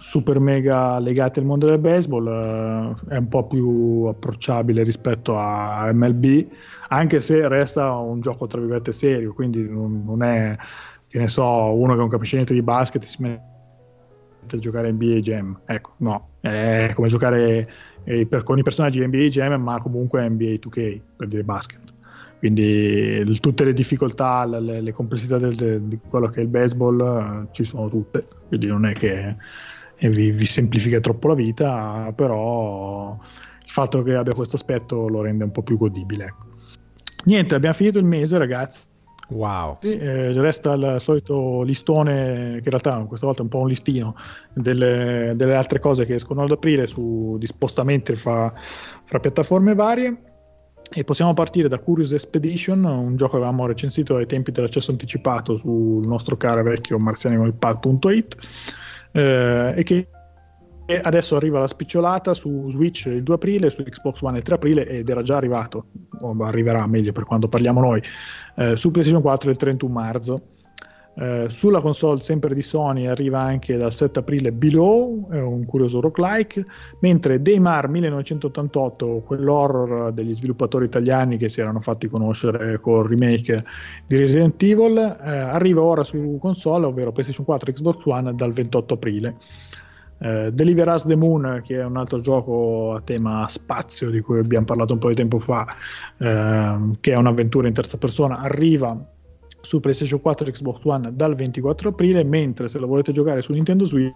super 0.00 0.40
mega 0.40 0.98
legati 0.98 1.38
al 1.38 1.44
mondo 1.44 1.66
del 1.66 1.78
baseball 1.78 2.26
eh, 2.26 3.14
è 3.14 3.16
un 3.18 3.28
po' 3.28 3.46
più 3.46 4.04
approcciabile 4.08 4.82
rispetto 4.82 5.36
a 5.36 5.92
MLB 5.92 6.46
anche 6.88 7.20
se 7.20 7.46
resta 7.48 7.92
un 7.92 8.20
gioco 8.20 8.46
tra 8.46 8.58
virgolette 8.58 8.92
serio 8.92 9.34
quindi 9.34 9.68
non, 9.68 10.02
non 10.04 10.22
è 10.22 10.56
che 11.06 11.18
ne 11.18 11.28
so 11.28 11.44
uno 11.74 11.92
che 11.92 11.98
non 11.98 12.08
capisce 12.08 12.36
niente 12.36 12.54
di 12.54 12.62
basket 12.62 13.04
si 13.04 13.20
mette 13.20 14.56
a 14.56 14.58
giocare 14.58 14.90
NBA 14.90 15.18
Jam 15.18 15.60
ecco 15.66 15.92
no 15.98 16.28
è 16.40 16.92
come 16.94 17.08
giocare 17.08 17.68
eh, 18.04 18.26
per, 18.26 18.42
con 18.42 18.58
i 18.58 18.62
personaggi 18.62 19.04
NBA 19.04 19.26
Jam 19.26 19.62
ma 19.62 19.80
comunque 19.80 20.26
NBA 20.28 20.54
2K 20.54 21.00
per 21.16 21.28
dire 21.28 21.44
basket. 21.44 21.98
Quindi 22.38 22.62
il, 22.62 23.38
tutte 23.40 23.64
le 23.64 23.74
difficoltà 23.74 24.46
le, 24.46 24.80
le 24.80 24.92
complessità 24.92 25.36
del, 25.36 25.54
de, 25.54 25.86
di 25.86 25.98
quello 26.08 26.28
che 26.28 26.40
è 26.40 26.42
il 26.42 26.48
baseball 26.48 26.98
uh, 26.98 27.48
ci 27.52 27.64
sono 27.64 27.90
tutte 27.90 28.26
quindi 28.48 28.66
non 28.66 28.86
è 28.86 28.92
che 28.92 29.36
e 30.02 30.08
vi, 30.08 30.30
vi, 30.30 30.46
semplifica 30.46 30.98
troppo 30.98 31.28
la 31.28 31.34
vita, 31.34 32.10
però 32.16 33.18
il 33.62 33.70
fatto 33.70 34.02
che 34.02 34.14
abbia 34.14 34.32
questo 34.32 34.56
aspetto 34.56 35.06
lo 35.08 35.20
rende 35.20 35.44
un 35.44 35.50
po' 35.50 35.62
più 35.62 35.76
godibile. 35.76 36.24
Ecco. 36.24 36.46
Niente, 37.24 37.54
abbiamo 37.54 37.74
finito 37.74 37.98
il 37.98 38.06
mese, 38.06 38.38
ragazzi. 38.38 38.86
Wow. 39.28 39.76
Sì, 39.80 39.98
eh, 39.98 40.32
resta 40.32 40.72
il 40.72 40.96
solito 41.00 41.60
listone, 41.62 42.60
che 42.62 42.70
in 42.70 42.70
realtà 42.70 42.96
questa 43.06 43.26
volta 43.26 43.42
è 43.42 43.44
un 43.44 43.50
po' 43.50 43.58
un 43.58 43.68
listino, 43.68 44.16
delle, 44.54 45.34
delle 45.36 45.54
altre 45.54 45.78
cose 45.78 46.06
che 46.06 46.14
escono 46.14 46.44
ad 46.44 46.50
aprile 46.50 46.86
su, 46.86 47.36
di 47.38 47.46
spostamenti 47.46 48.16
fra, 48.16 48.50
fra 49.04 49.20
piattaforme 49.20 49.74
varie. 49.74 50.22
E 50.92 51.04
possiamo 51.04 51.34
partire 51.34 51.68
da 51.68 51.78
Curious 51.78 52.12
Expedition, 52.12 52.82
un 52.84 53.16
gioco 53.16 53.32
che 53.32 53.36
avevamo 53.36 53.66
recensito 53.66 54.16
ai 54.16 54.26
tempi 54.26 54.50
dell'accesso 54.50 54.90
anticipato 54.90 55.58
sul 55.58 56.06
nostro 56.06 56.38
caro 56.38 56.62
vecchio 56.62 56.98
marzianiconilpad.it 56.98 58.36
eh, 59.12 59.74
e 59.76 59.82
che 59.82 60.08
adesso 61.02 61.36
arriva 61.36 61.60
la 61.60 61.68
spicciolata 61.68 62.34
su 62.34 62.68
Switch 62.68 63.06
il 63.06 63.22
2 63.22 63.34
aprile, 63.34 63.70
su 63.70 63.82
Xbox 63.82 64.20
One 64.22 64.38
il 64.38 64.42
3 64.42 64.54
aprile 64.56 64.86
ed 64.86 65.08
era 65.08 65.22
già 65.22 65.36
arrivato, 65.36 65.86
o 66.20 66.34
arriverà 66.40 66.86
meglio 66.86 67.12
per 67.12 67.24
quando 67.24 67.48
parliamo 67.48 67.80
noi, 67.80 68.02
eh, 68.56 68.76
su 68.76 68.90
PlayStation 68.90 69.22
4 69.22 69.50
il 69.50 69.56
31 69.56 69.92
marzo. 69.92 70.42
Eh, 71.20 71.50
sulla 71.50 71.82
console 71.82 72.18
sempre 72.18 72.54
di 72.54 72.62
Sony 72.62 73.06
arriva 73.06 73.40
anche 73.40 73.76
dal 73.76 73.92
7 73.92 74.20
aprile 74.20 74.52
Below, 74.52 75.28
un 75.30 75.66
curioso 75.66 76.00
roguelike, 76.00 76.64
mentre 77.00 77.42
Daymar 77.42 77.88
1988, 77.88 79.22
quell'horror 79.26 80.12
degli 80.14 80.32
sviluppatori 80.32 80.86
italiani 80.86 81.36
che 81.36 81.50
si 81.50 81.60
erano 81.60 81.80
fatti 81.80 82.08
conoscere 82.08 82.80
col 82.80 83.06
remake 83.06 83.64
di 84.06 84.16
Resident 84.16 84.62
Evil, 84.62 84.96
eh, 84.96 85.30
arriva 85.30 85.82
ora 85.82 86.04
su 86.04 86.38
console, 86.40 86.86
ovvero 86.86 87.12
PlayStation 87.12 87.44
4 87.44 87.70
e 87.70 87.74
Xbox 87.74 88.06
One 88.06 88.34
dal 88.34 88.52
28 88.52 88.94
aprile. 88.94 89.36
Uh, 90.20 90.50
Deliver 90.50 90.88
Us 90.88 91.06
the 91.06 91.16
Moon, 91.16 91.62
che 91.64 91.80
è 91.80 91.84
un 91.84 91.96
altro 91.96 92.20
gioco 92.20 92.92
a 92.94 93.00
tema 93.00 93.46
spazio 93.48 94.10
di 94.10 94.20
cui 94.20 94.38
abbiamo 94.38 94.66
parlato 94.66 94.92
un 94.92 94.98
po' 94.98 95.08
di 95.08 95.14
tempo 95.14 95.38
fa, 95.38 95.66
uh, 96.18 96.96
che 97.00 97.12
è 97.12 97.16
un'avventura 97.16 97.68
in 97.68 97.72
terza 97.72 97.96
persona, 97.96 98.36
arriva 98.38 98.94
su 99.60 99.80
PlayStation 99.80 100.20
4 100.20 100.46
e 100.46 100.50
Xbox 100.52 100.84
One 100.84 101.14
dal 101.14 101.34
24 101.34 101.90
aprile, 101.90 102.24
mentre 102.24 102.68
se 102.68 102.78
lo 102.78 102.86
volete 102.86 103.12
giocare 103.12 103.42
su 103.42 103.52
Nintendo 103.52 103.84
Switch 103.84 104.14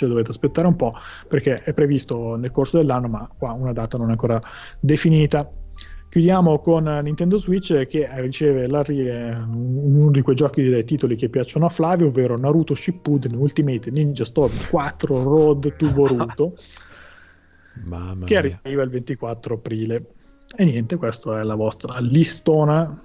dovete 0.00 0.30
aspettare 0.30 0.66
un 0.66 0.76
po' 0.76 0.94
perché 1.28 1.62
è 1.62 1.72
previsto 1.72 2.36
nel 2.36 2.50
corso 2.50 2.78
dell'anno, 2.78 3.08
ma 3.08 3.28
qua 3.36 3.52
una 3.52 3.72
data 3.72 3.98
non 3.98 4.08
è 4.08 4.12
ancora 4.12 4.40
definita. 4.80 5.50
Chiudiamo 6.08 6.60
con 6.60 6.84
Nintendo 7.02 7.36
Switch 7.36 7.86
che 7.86 8.08
riceve 8.20 8.66
uno 8.66 10.10
di 10.10 10.22
quei 10.22 10.36
giochi 10.36 10.62
dei 10.62 10.84
titoli 10.84 11.16
che 11.16 11.28
piacciono 11.28 11.66
a 11.66 11.68
Flavio, 11.68 12.06
ovvero 12.06 12.38
Naruto 12.38 12.72
Shippuden 12.72 13.34
Ultimate 13.34 13.90
Ninja 13.90 14.24
Storm 14.24 14.52
4 14.70 15.22
Road 15.24 15.74
to 15.74 15.90
Boruto, 15.90 16.54
che 18.24 18.36
arriva 18.36 18.82
il 18.82 18.90
24 18.90 19.54
aprile. 19.54 20.06
E 20.56 20.64
niente, 20.64 20.94
questa 20.96 21.40
è 21.40 21.42
la 21.42 21.56
vostra 21.56 21.98
listona 21.98 22.96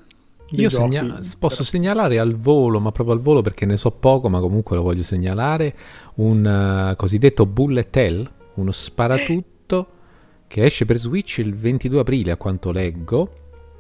io 0.52 0.70
segna- 0.70 1.20
posso 1.38 1.64
segnalare 1.64 2.20
al 2.20 2.36
volo, 2.36 2.80
ma 2.80 2.92
proprio 2.92 3.16
al 3.16 3.22
volo 3.22 3.42
perché 3.42 3.66
ne 3.66 3.78
so 3.78 3.92
poco, 3.92 4.30
ma 4.30 4.40
comunque 4.40 4.76
lo 4.76 4.82
voglio 4.82 5.04
segnalare, 5.04 5.76
un 6.16 6.92
uh, 6.92 6.96
cosiddetto 6.96 7.46
bullet 7.46 7.96
hell, 7.96 8.30
uno 8.56 8.72
sparatutto 8.72 9.88
che 10.48 10.64
esce 10.64 10.86
per 10.86 10.98
Switch 10.98 11.38
il 11.38 11.56
22 11.56 12.00
aprile, 12.00 12.32
a 12.32 12.38
quanto 12.38 12.72
leggo, 12.72 13.34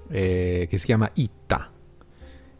eh, 0.09 0.67
che 0.69 0.77
si 0.77 0.85
chiama 0.85 1.09
Itta. 1.13 1.67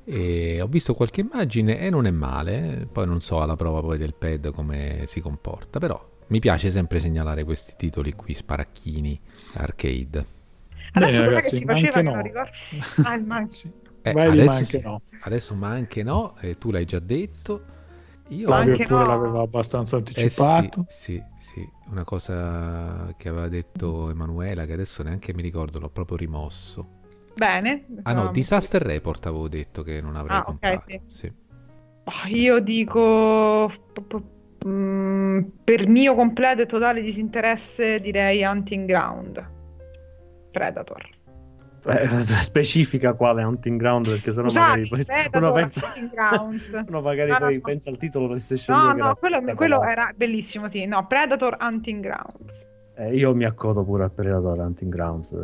E 0.03 0.59
ho 0.61 0.67
visto 0.67 0.95
qualche 0.95 1.21
immagine 1.21 1.79
e 1.79 1.91
non 1.91 2.07
è 2.07 2.11
male, 2.11 2.87
poi 2.91 3.05
non 3.05 3.21
so 3.21 3.41
alla 3.41 3.55
prova 3.55 3.81
poi 3.81 3.99
del 3.99 4.15
pad 4.15 4.51
come 4.51 5.03
si 5.05 5.21
comporta, 5.21 5.77
però 5.77 6.03
mi 6.27 6.39
piace 6.39 6.71
sempre 6.71 6.99
segnalare 6.99 7.43
questi 7.43 7.73
titoli 7.77 8.13
qui, 8.13 8.33
sparacchini, 8.33 9.19
arcade. 9.53 10.25
Adesso 10.93 11.21
Bene, 11.21 11.33
ragazzi, 11.35 11.49
che 11.51 11.55
si 11.57 11.65
faceva 11.65 12.01
no. 12.01 12.21
ricordo. 12.21 12.49
Ah, 13.03 13.15
il 13.15 13.25
eh, 14.01 14.11
adesso, 14.11 14.51
anche 14.51 14.81
no. 14.83 15.01
adesso 15.21 15.55
ma 15.55 15.69
anche 15.69 16.03
no, 16.03 16.35
eh, 16.39 16.57
tu 16.57 16.71
l'hai 16.71 16.85
già 16.85 16.99
detto. 16.99 17.77
Io 18.29 18.45
Flavio 18.45 18.77
pure 18.77 18.87
no. 18.87 19.05
l'aveva 19.05 19.41
abbastanza 19.41 19.97
anticipato. 19.97 20.81
Eh 20.81 20.85
sì, 20.87 21.23
sì, 21.39 21.55
sì, 21.55 21.69
una 21.89 22.03
cosa 22.03 23.13
che 23.17 23.27
aveva 23.27 23.47
detto 23.47 24.11
Emanuela 24.11 24.65
che 24.65 24.73
adesso 24.73 25.01
neanche 25.01 25.33
mi 25.33 25.41
ricordo, 25.41 25.79
l'ho 25.79 25.89
proprio 25.89 26.17
rimosso. 26.17 26.97
Bene. 27.35 27.85
Ah 28.03 28.13
no, 28.13 28.31
Disaster 28.31 28.81
Report 28.81 29.25
avevo 29.25 29.47
detto 29.47 29.81
che 29.81 30.01
non 30.01 30.15
avrei 30.15 30.37
ah, 30.37 30.43
comprato. 30.43 30.83
Okay, 30.83 31.01
sì. 31.07 31.17
Sì. 31.17 31.33
Oh, 32.03 32.27
io 32.27 32.59
dico 32.59 33.71
mm, 34.67 35.39
per 35.63 35.87
mio 35.87 36.15
completo 36.15 36.63
e 36.63 36.65
totale 36.65 37.01
disinteresse 37.01 37.99
direi 37.99 38.43
Hunting 38.43 38.87
Ground. 38.87 39.49
Predator. 40.51 41.07
Eh, 41.85 42.23
specifica 42.41 43.13
quale 43.13 43.43
Hunting 43.43 43.79
Ground 43.79 44.09
perché 44.09 44.31
sennò 44.31 44.49
Scusate, 44.49 44.87
magari 44.89 45.29
poi 45.29 45.41
uno 45.41 45.51
pensa, 45.53 45.93
uno 46.87 47.01
magari 47.01 47.35
poi 47.37 47.55
no. 47.55 47.61
pensa 47.61 47.89
al 47.89 47.97
titolo 47.97 48.27
PlayStation 48.27 48.77
no, 48.77 48.93
2 48.93 49.01
no, 49.01 49.15
quello, 49.15 49.55
quello 49.55 49.83
era 49.83 50.11
bellissimo 50.15 50.67
sì. 50.67 50.85
No 50.85 51.05
Predator 51.07 51.57
Hunting 51.59 52.01
Grounds. 52.01 52.67
Eh, 52.95 53.15
io 53.15 53.33
mi 53.33 53.45
accodo 53.45 53.83
pure 53.83 54.03
a 54.03 54.09
Predator 54.09 54.59
Hunting 54.59 54.91
Grounds. 54.91 55.35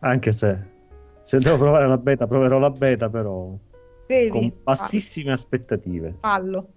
Anche 0.00 0.32
se 0.32 0.76
se 1.24 1.38
devo 1.38 1.58
provare 1.58 1.86
la 1.86 1.98
beta 1.98 2.26
proverò 2.26 2.58
la 2.58 2.70
beta 2.70 3.10
però 3.10 3.54
Devi, 4.06 4.30
con 4.30 4.50
bassissime 4.62 5.24
fallo. 5.24 5.36
aspettative. 5.36 6.14
Fallo. 6.20 6.68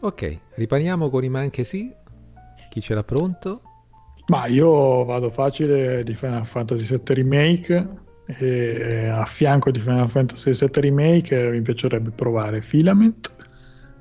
Ok 0.00 0.38
ripariamo 0.54 1.10
con 1.10 1.24
i 1.24 1.28
manche 1.28 1.64
sì. 1.64 1.92
Chi 2.68 2.80
ce 2.80 2.94
l'ha 2.94 3.02
pronto? 3.02 3.62
Ma 4.28 4.46
io 4.46 5.04
vado 5.04 5.30
facile 5.30 6.04
di 6.04 6.14
Final 6.14 6.44
Fantasy 6.44 6.84
VII 6.96 7.14
Remake 7.14 8.06
e 8.36 9.06
a 9.06 9.24
fianco 9.24 9.70
di 9.70 9.80
Final 9.80 10.08
Fantasy 10.08 10.52
VII 10.52 10.80
Remake 10.82 11.50
mi 11.50 11.62
piacerebbe 11.62 12.10
provare 12.10 12.60
Filament 12.60 13.32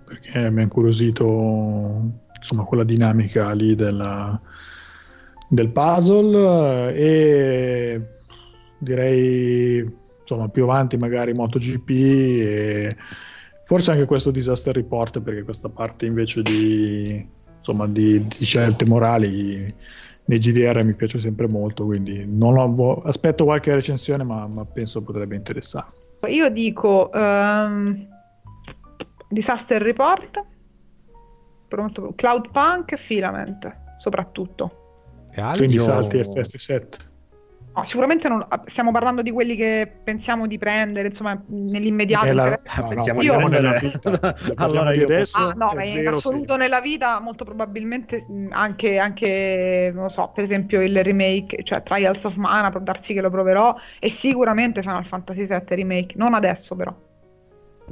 perché 0.04 0.49
mi 0.49 0.60
ha 0.60 0.64
incuriosito 0.64 2.02
insomma 2.36 2.64
quella 2.64 2.84
dinamica 2.84 3.52
lì 3.54 3.74
della, 3.74 4.40
del 5.48 5.70
puzzle 5.70 6.94
e 6.94 8.02
direi 8.80 9.86
insomma 10.20 10.49
più 10.49 10.64
avanti 10.64 10.98
magari 10.98 11.34
MotoGP 11.34 11.90
e 11.90 12.95
forse 13.64 13.91
anche 13.91 14.06
questo 14.06 14.32
Disaster 14.32 14.76
Report 14.76 15.22
perché 15.22 15.44
questa 15.44 15.70
parte 15.70 16.06
invece 16.06 16.41
di 16.41 17.26
insomma 17.58 17.88
di, 17.88 18.26
di 18.28 18.45
scelte 18.45 18.86
morali 18.86 19.74
nei 20.28 20.40
GDR 20.40 20.84
mi 20.84 20.94
piace 20.94 21.20
sempre 21.20 21.48
molto, 21.48 21.86
quindi 21.86 22.28
ho, 22.40 23.02
aspetto 23.02 23.45
qualche 23.45 23.74
recensione, 23.74 24.24
ma, 24.24 24.48
ma, 24.48 24.66
penso 24.66 25.02
potrebbe 25.02 25.36
interessare. 25.36 25.88
Io 26.28 26.49
dico 26.49 27.10
um, 27.14 28.08
Disaster 29.30 29.82
Report, 29.82 30.45
Cloud 32.16 32.52
Punk, 32.52 32.95
Filament. 32.95 33.76
soprattutto. 33.98 35.30
E? 35.32 35.41
Quindi 35.56 35.80
salti 35.80 36.18
FF7. 36.18 36.86
No, 37.78 37.84
sicuramente 37.84 38.28
non- 38.28 38.44
stiamo 38.66 38.91
parlando 38.91 39.22
di 39.22 39.30
quelli 39.30 39.56
che 39.56 39.88
pensiamo 40.04 40.48
di 40.48 40.58
prendere, 40.58 41.08
insomma, 41.10 41.40
nell'immediato. 41.49 42.26
È 42.26 42.34
la- 42.34 42.49
no, 42.49 42.82
no, 42.82 42.88
Pensiamo 42.88 43.20
parliamo 43.22 43.48
prendere- 43.49 43.80
nella 44.02 44.34
vita. 44.34 44.36
Allora 44.56 44.94
io 44.95 45.04
adesso 45.04 45.38
Ah, 45.38 45.54
no, 45.56 45.72
ma 45.76 45.84
in 45.84 45.90
zero, 45.90 46.10
assoluto 46.10 46.54
sì. 46.54 46.60
nella 46.60 46.82
vita 46.82 47.20
molto 47.20 47.44
probabilmente 47.45 48.26
anche, 48.49 48.98
anche, 48.98 49.91
non 49.94 50.04
lo 50.04 50.10
so, 50.10 50.32
per 50.34 50.44
esempio 50.44 50.82
il 50.82 51.04
remake, 51.04 51.62
cioè 51.64 51.84
Trials 51.84 52.24
of 52.24 52.36
Mana, 52.38 52.72
può 52.72 52.80
darsi 52.80 53.14
che 53.14 53.22
lo 53.22 53.30
proverò, 53.30 53.76
e 53.99 54.10
sicuramente 54.10 54.82
Final 54.82 55.06
Fantasy 55.06 55.45
VII 55.45 55.62
Remake, 55.76 56.16
non 56.18 56.34
adesso 56.34 56.76
però. 56.76 56.91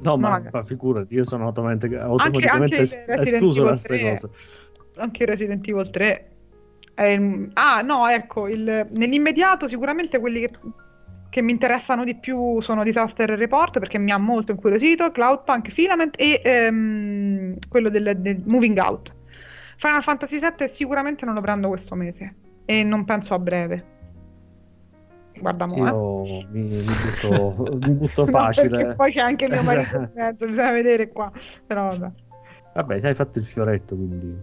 No, 0.01 0.17
ma, 0.17 0.41
ma 0.51 0.61
figurati, 0.63 1.13
io 1.13 1.23
sono 1.25 1.45
automaticamente, 1.45 1.99
automaticamente 2.03 2.75
anche 2.75 2.81
es- 2.81 2.93
il 2.93 3.03
Resident 3.05 3.33
escluso 3.33 3.61
da 3.61 3.69
queste 3.69 3.97
3. 3.99 4.09
cose. 4.09 4.29
Anche 4.97 5.25
Resident 5.25 5.67
Evil 5.67 5.89
3. 5.91 6.29
Il- 7.03 7.49
Ah, 7.53 7.81
no, 7.81 8.07
ecco, 8.07 8.47
il- 8.47 8.87
nell'immediato 8.91 9.67
sicuramente 9.67 10.19
quelli 10.19 10.41
che, 10.41 10.49
che 11.29 11.41
mi 11.41 11.51
interessano 11.51 12.03
di 12.03 12.15
più 12.15 12.61
sono 12.61 12.83
Disaster 12.83 13.29
Report 13.29 13.79
perché 13.79 13.97
mi 13.97 14.11
ha 14.11 14.17
molto 14.17 14.51
incuriosito, 14.51 15.11
Cloudpunk, 15.11 15.69
Filament 15.69 16.15
e 16.17 16.41
ehm, 16.43 17.55
quello 17.69 17.89
del, 17.89 18.13
del 18.17 18.41
Moving 18.45 18.77
Out. 18.77 19.13
Final 19.77 20.01
Fantasy 20.03 20.39
VII 20.39 20.67
sicuramente 20.69 21.25
non 21.25 21.33
lo 21.33 21.41
prendo 21.41 21.67
questo 21.67 21.95
mese 21.95 22.35
e 22.65 22.83
non 22.83 23.03
penso 23.03 23.33
a 23.33 23.39
breve. 23.39 23.93
Guarda 25.37 25.65
mo, 25.65 26.23
eh. 26.23 26.29
Io 26.29 26.47
mi, 26.51 26.61
mi 26.61 26.81
butto, 26.81 27.77
mi 27.85 27.91
butto 27.91 28.25
facile. 28.25 28.69
perché 28.69 28.93
poi 28.95 29.11
c'è 29.11 29.19
anche 29.19 29.49
mio 29.49 29.63
marito 29.63 29.97
in 29.97 30.11
mezzo, 30.15 30.45
bisogna 30.47 30.71
vedere 30.71 31.09
qua. 31.09 31.29
Però 31.67 31.89
vabbè. 31.89 32.11
Vabbè, 32.75 32.99
hai 33.05 33.15
fatto 33.15 33.39
il 33.39 33.45
fioretto, 33.45 33.95
quindi 33.95 34.33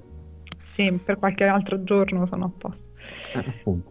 Sì, 0.73 0.90
per 1.05 1.19
qualche 1.19 1.44
altro 1.44 1.82
giorno 1.85 2.24
sono 2.24 2.47
a 2.47 2.51
posto. 2.57 2.89
eh. 3.35 3.82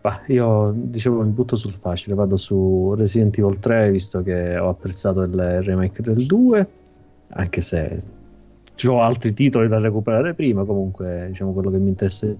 Bah, 0.00 0.22
io 0.28 0.72
dicevo 0.76 1.24
mi 1.24 1.32
butto 1.32 1.56
sul 1.56 1.74
facile, 1.74 2.14
vado 2.14 2.36
su 2.36 2.94
Resident 2.96 3.36
Evil 3.36 3.58
3 3.58 3.90
visto 3.90 4.22
che 4.22 4.56
ho 4.56 4.68
apprezzato 4.68 5.22
il 5.22 5.62
remake 5.62 6.02
del 6.02 6.24
2, 6.24 6.68
anche 7.30 7.60
se 7.60 8.00
ho 8.86 9.00
altri 9.00 9.34
titoli 9.34 9.66
da 9.66 9.80
recuperare 9.80 10.34
prima, 10.34 10.62
comunque 10.62 11.26
diciamo 11.30 11.52
quello 11.52 11.70
che 11.70 11.78
mi 11.78 11.88
interessa 11.88 12.32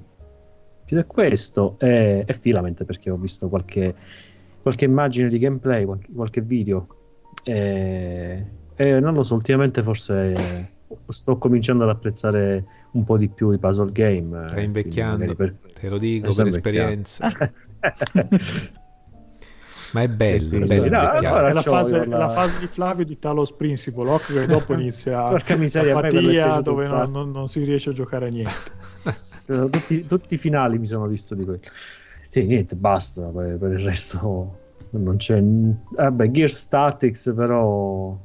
è 0.86 1.06
questo 1.06 1.74
e, 1.80 2.22
e 2.24 2.32
Filament 2.32 2.84
perché 2.84 3.10
ho 3.10 3.16
visto 3.16 3.48
qualche, 3.48 3.92
qualche 4.62 4.84
immagine 4.84 5.28
di 5.28 5.40
gameplay, 5.40 5.84
qualche, 5.84 6.12
qualche 6.14 6.40
video 6.42 6.86
e, 7.42 8.46
e 8.76 9.00
non 9.00 9.14
lo 9.14 9.24
so, 9.24 9.34
ultimamente 9.34 9.82
forse 9.82 10.74
sto 11.08 11.36
cominciando 11.38 11.84
ad 11.84 11.90
apprezzare 11.90 12.64
un 12.92 13.04
po' 13.04 13.16
di 13.16 13.28
più 13.28 13.50
i 13.50 13.58
puzzle 13.58 13.92
game. 13.92 14.44
eh, 14.44 14.48
Stai 14.48 14.64
invecchiando, 14.64 15.16
quindi 15.24 15.36
magari 15.36 15.58
te 15.80 15.88
lo 15.88 15.98
dico 15.98 16.30
Stai 16.30 16.50
per 16.50 16.54
invecchiando. 16.54 17.00
esperienza. 17.02 17.26
per- 17.38 17.50
Ma 19.92 20.02
è 20.02 20.08
bello, 20.08 20.56
è 20.58 20.66
bello 20.66 20.88
no, 20.90 21.10
allora 21.10 21.48
È 21.48 21.52
la 21.52 21.62
fase, 21.62 22.04
la- 22.06 22.16
la 22.18 22.28
fase 22.28 22.58
di 22.58 22.66
Flavio 22.66 23.04
di 23.04 23.18
Talos 23.18 23.52
Principle, 23.52 24.10
occhio 24.10 24.40
che 24.40 24.46
dopo 24.46 24.74
inizia 24.74 25.30
miseria, 25.56 25.94
la 25.94 26.00
per 26.00 26.12
fatia 26.12 26.60
dove 26.60 26.86
non, 26.88 27.10
non- 27.10 27.30
non 27.30 27.48
si 27.48 27.62
riesce 27.64 27.90
a 27.90 27.92
giocare 27.92 28.26
a 28.26 28.30
niente. 28.30 28.72
tutti, 29.46 30.06
tutti 30.06 30.34
i 30.34 30.38
finali 30.38 30.78
mi 30.78 30.86
sono 30.86 31.06
visto 31.06 31.34
di 31.34 31.44
quelli. 31.44 31.60
Sì, 32.28 32.44
niente, 32.44 32.74
basta. 32.74 33.22
Per, 33.22 33.56
per 33.58 33.70
il 33.72 33.78
resto 33.84 34.58
non 34.90 35.16
c'è. 35.16 35.40
Vabbè, 35.40 36.30
Gear 36.30 36.50
Statics, 36.50 37.32
però 37.34 38.18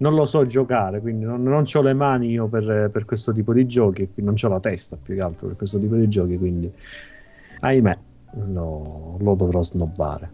non 0.00 0.14
lo 0.14 0.24
so 0.24 0.46
giocare, 0.46 1.00
quindi 1.00 1.24
non, 1.24 1.42
non 1.42 1.64
ho 1.72 1.82
le 1.82 1.92
mani 1.92 2.30
io 2.30 2.46
per, 2.46 2.90
per 2.90 3.04
questo 3.04 3.32
tipo 3.32 3.52
di 3.52 3.66
giochi, 3.66 4.08
quindi 4.12 4.32
non 4.32 4.34
ho 4.42 4.48
la 4.48 4.60
testa 4.60 4.96
più 5.00 5.14
che 5.14 5.22
altro 5.22 5.48
per 5.48 5.56
questo 5.56 5.78
tipo 5.78 5.94
di 5.94 6.08
giochi, 6.08 6.38
quindi 6.38 6.70
ahimè, 7.60 7.98
lo, 8.46 9.16
lo 9.20 9.34
dovrò 9.34 9.62
snobbare. 9.62 10.30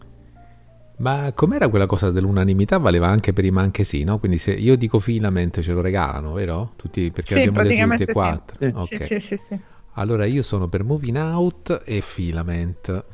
Ma 0.98 1.30
com'era 1.34 1.68
quella 1.68 1.86
cosa 1.86 2.10
dell'unanimità? 2.10 2.78
Valeva 2.78 3.09
anche 3.09 3.32
per 3.32 3.44
i 3.44 3.51
manche 3.51 3.84
sì, 3.84 4.02
no? 4.05 4.18
Quindi 4.18 4.38
se 4.38 4.52
io 4.52 4.76
dico 4.76 4.98
Filament 4.98 5.60
ce 5.60 5.72
lo 5.72 5.82
regalano, 5.82 6.32
vero? 6.32 6.72
Tutti, 6.76 7.10
perché 7.10 7.34
Sì, 7.34 7.40
abbiamo 7.40 7.62
detto 7.62 7.86
tutti 7.86 8.02
e 8.02 8.12
quattro. 8.12 8.56
Sì. 8.59 8.64
Ok. 8.72 8.84
Sì, 8.84 8.97
sì, 9.01 9.20
sì, 9.20 9.36
sì. 9.36 9.60
Allora 9.94 10.24
io 10.26 10.43
sono 10.43 10.68
per 10.68 10.84
Moving 10.84 11.16
Out 11.16 11.82
e 11.84 12.01
Filament 12.01 13.05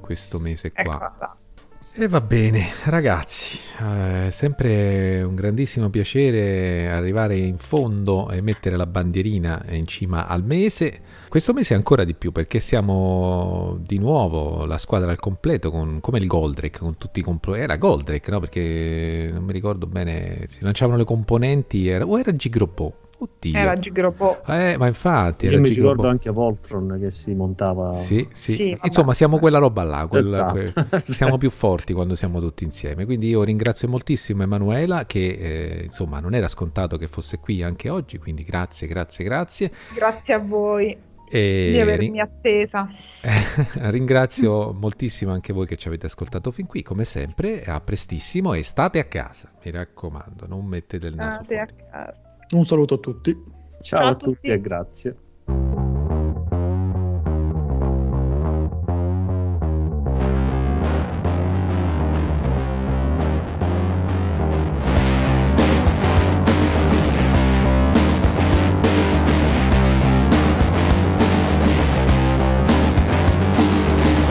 questo 0.00 0.38
mese 0.38 0.68
Ecco, 0.68 0.82
qua. 0.82 0.96
guarda. 0.96 1.36
E 2.00 2.06
va 2.06 2.20
bene, 2.20 2.68
ragazzi, 2.84 3.58
è 3.76 4.30
sempre 4.30 5.20
un 5.20 5.34
grandissimo 5.34 5.90
piacere 5.90 6.88
arrivare 6.88 7.36
in 7.36 7.58
fondo 7.58 8.30
e 8.30 8.40
mettere 8.40 8.76
la 8.76 8.86
bandierina 8.86 9.64
in 9.70 9.84
cima 9.84 10.28
al 10.28 10.44
mese. 10.44 11.00
Questo 11.28 11.52
mese 11.52 11.74
ancora 11.74 12.04
di 12.04 12.14
più 12.14 12.30
perché 12.30 12.60
siamo 12.60 13.80
di 13.80 13.98
nuovo 13.98 14.64
la 14.64 14.78
squadra 14.78 15.10
al 15.10 15.18
completo 15.18 15.72
con, 15.72 15.98
come 16.00 16.18
il 16.18 16.28
Goldrake, 16.28 16.78
con 16.78 16.98
tutti 16.98 17.18
i 17.18 17.24
componenti. 17.24 17.64
Era 17.64 17.76
Goldrake, 17.76 18.30
no? 18.30 18.38
Perché 18.38 19.30
non 19.32 19.42
mi 19.42 19.52
ricordo 19.52 19.88
bene, 19.88 20.46
si 20.48 20.62
lanciavano 20.62 20.98
le 20.98 21.04
componenti, 21.04 21.88
era... 21.88 22.06
o 22.06 22.16
era 22.16 22.32
Gigrobo? 22.32 23.07
Oddio. 23.20 23.58
Era 23.58 23.74
Gigropo. 23.76 24.44
Eh, 24.46 24.76
ma 24.78 24.86
infatti 24.86 25.46
Io 25.46 25.52
era 25.52 25.60
mi 25.60 25.68
ricordo 25.70 26.06
anche 26.08 26.30
Voltron 26.30 26.98
che 27.00 27.10
si 27.10 27.34
montava. 27.34 27.92
Sì, 27.92 28.26
sì. 28.32 28.52
Sì. 28.52 28.78
Insomma, 28.82 29.12
siamo 29.14 29.38
quella 29.38 29.58
roba 29.58 29.82
là, 29.82 30.06
quel- 30.06 30.28
Esatto. 30.28 30.52
que- 30.52 31.00
siamo 31.02 31.36
più 31.36 31.50
forti 31.50 31.92
quando 31.92 32.14
siamo 32.14 32.38
tutti 32.40 32.62
insieme. 32.62 33.04
Quindi 33.04 33.28
io 33.28 33.42
ringrazio 33.42 33.88
moltissimo 33.88 34.44
Emanuela 34.44 35.04
che 35.06 35.26
eh, 35.26 35.80
insomma 35.84 36.20
non 36.20 36.34
era 36.34 36.46
scontato 36.46 36.96
che 36.96 37.08
fosse 37.08 37.38
qui 37.38 37.62
anche 37.62 37.88
oggi, 37.88 38.18
quindi 38.18 38.44
grazie, 38.44 38.86
grazie, 38.86 39.24
grazie. 39.24 39.72
Grazie 39.94 40.34
a 40.34 40.38
voi 40.38 40.96
E 41.30 41.68
di 41.72 41.80
avermi 41.80 42.10
ri- 42.12 42.20
attesa. 42.20 42.88
ringrazio 43.90 44.72
moltissimo 44.72 45.32
anche 45.32 45.52
voi 45.52 45.66
che 45.66 45.76
ci 45.76 45.88
avete 45.88 46.06
ascoltato 46.06 46.50
fin 46.50 46.66
qui, 46.66 46.82
come 46.82 47.04
sempre, 47.04 47.64
a 47.64 47.80
prestissimo 47.80 48.54
e 48.54 48.62
state 48.62 48.98
a 49.00 49.04
casa, 49.04 49.50
mi 49.64 49.70
raccomando, 49.72 50.46
non 50.46 50.64
mettete 50.66 51.06
il 51.08 51.14
naso 51.14 51.42
State 51.42 51.58
a 51.58 51.66
fuori. 51.66 51.84
casa. 51.90 52.22
Un 52.50 52.64
saluto 52.64 52.94
a 52.94 52.98
tutti. 52.98 53.36
Ciao, 53.82 53.98
Ciao 54.00 54.06
a 54.06 54.10
a 54.10 54.14
tutti 54.14 54.34
tutti. 54.34 54.50
e 54.50 54.60
grazie. 54.60 55.16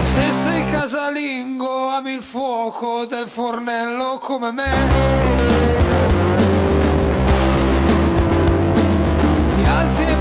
Se 0.03 0.31
sei 0.31 0.65
casalingo, 0.67 1.89
ami 1.89 2.13
il 2.13 2.23
fuoco 2.23 3.05
del 3.05 3.27
fornello 3.27 4.17
come 4.19 4.51
me. 4.51 6.06
Ti 9.77 9.83
alzi 9.83 10.16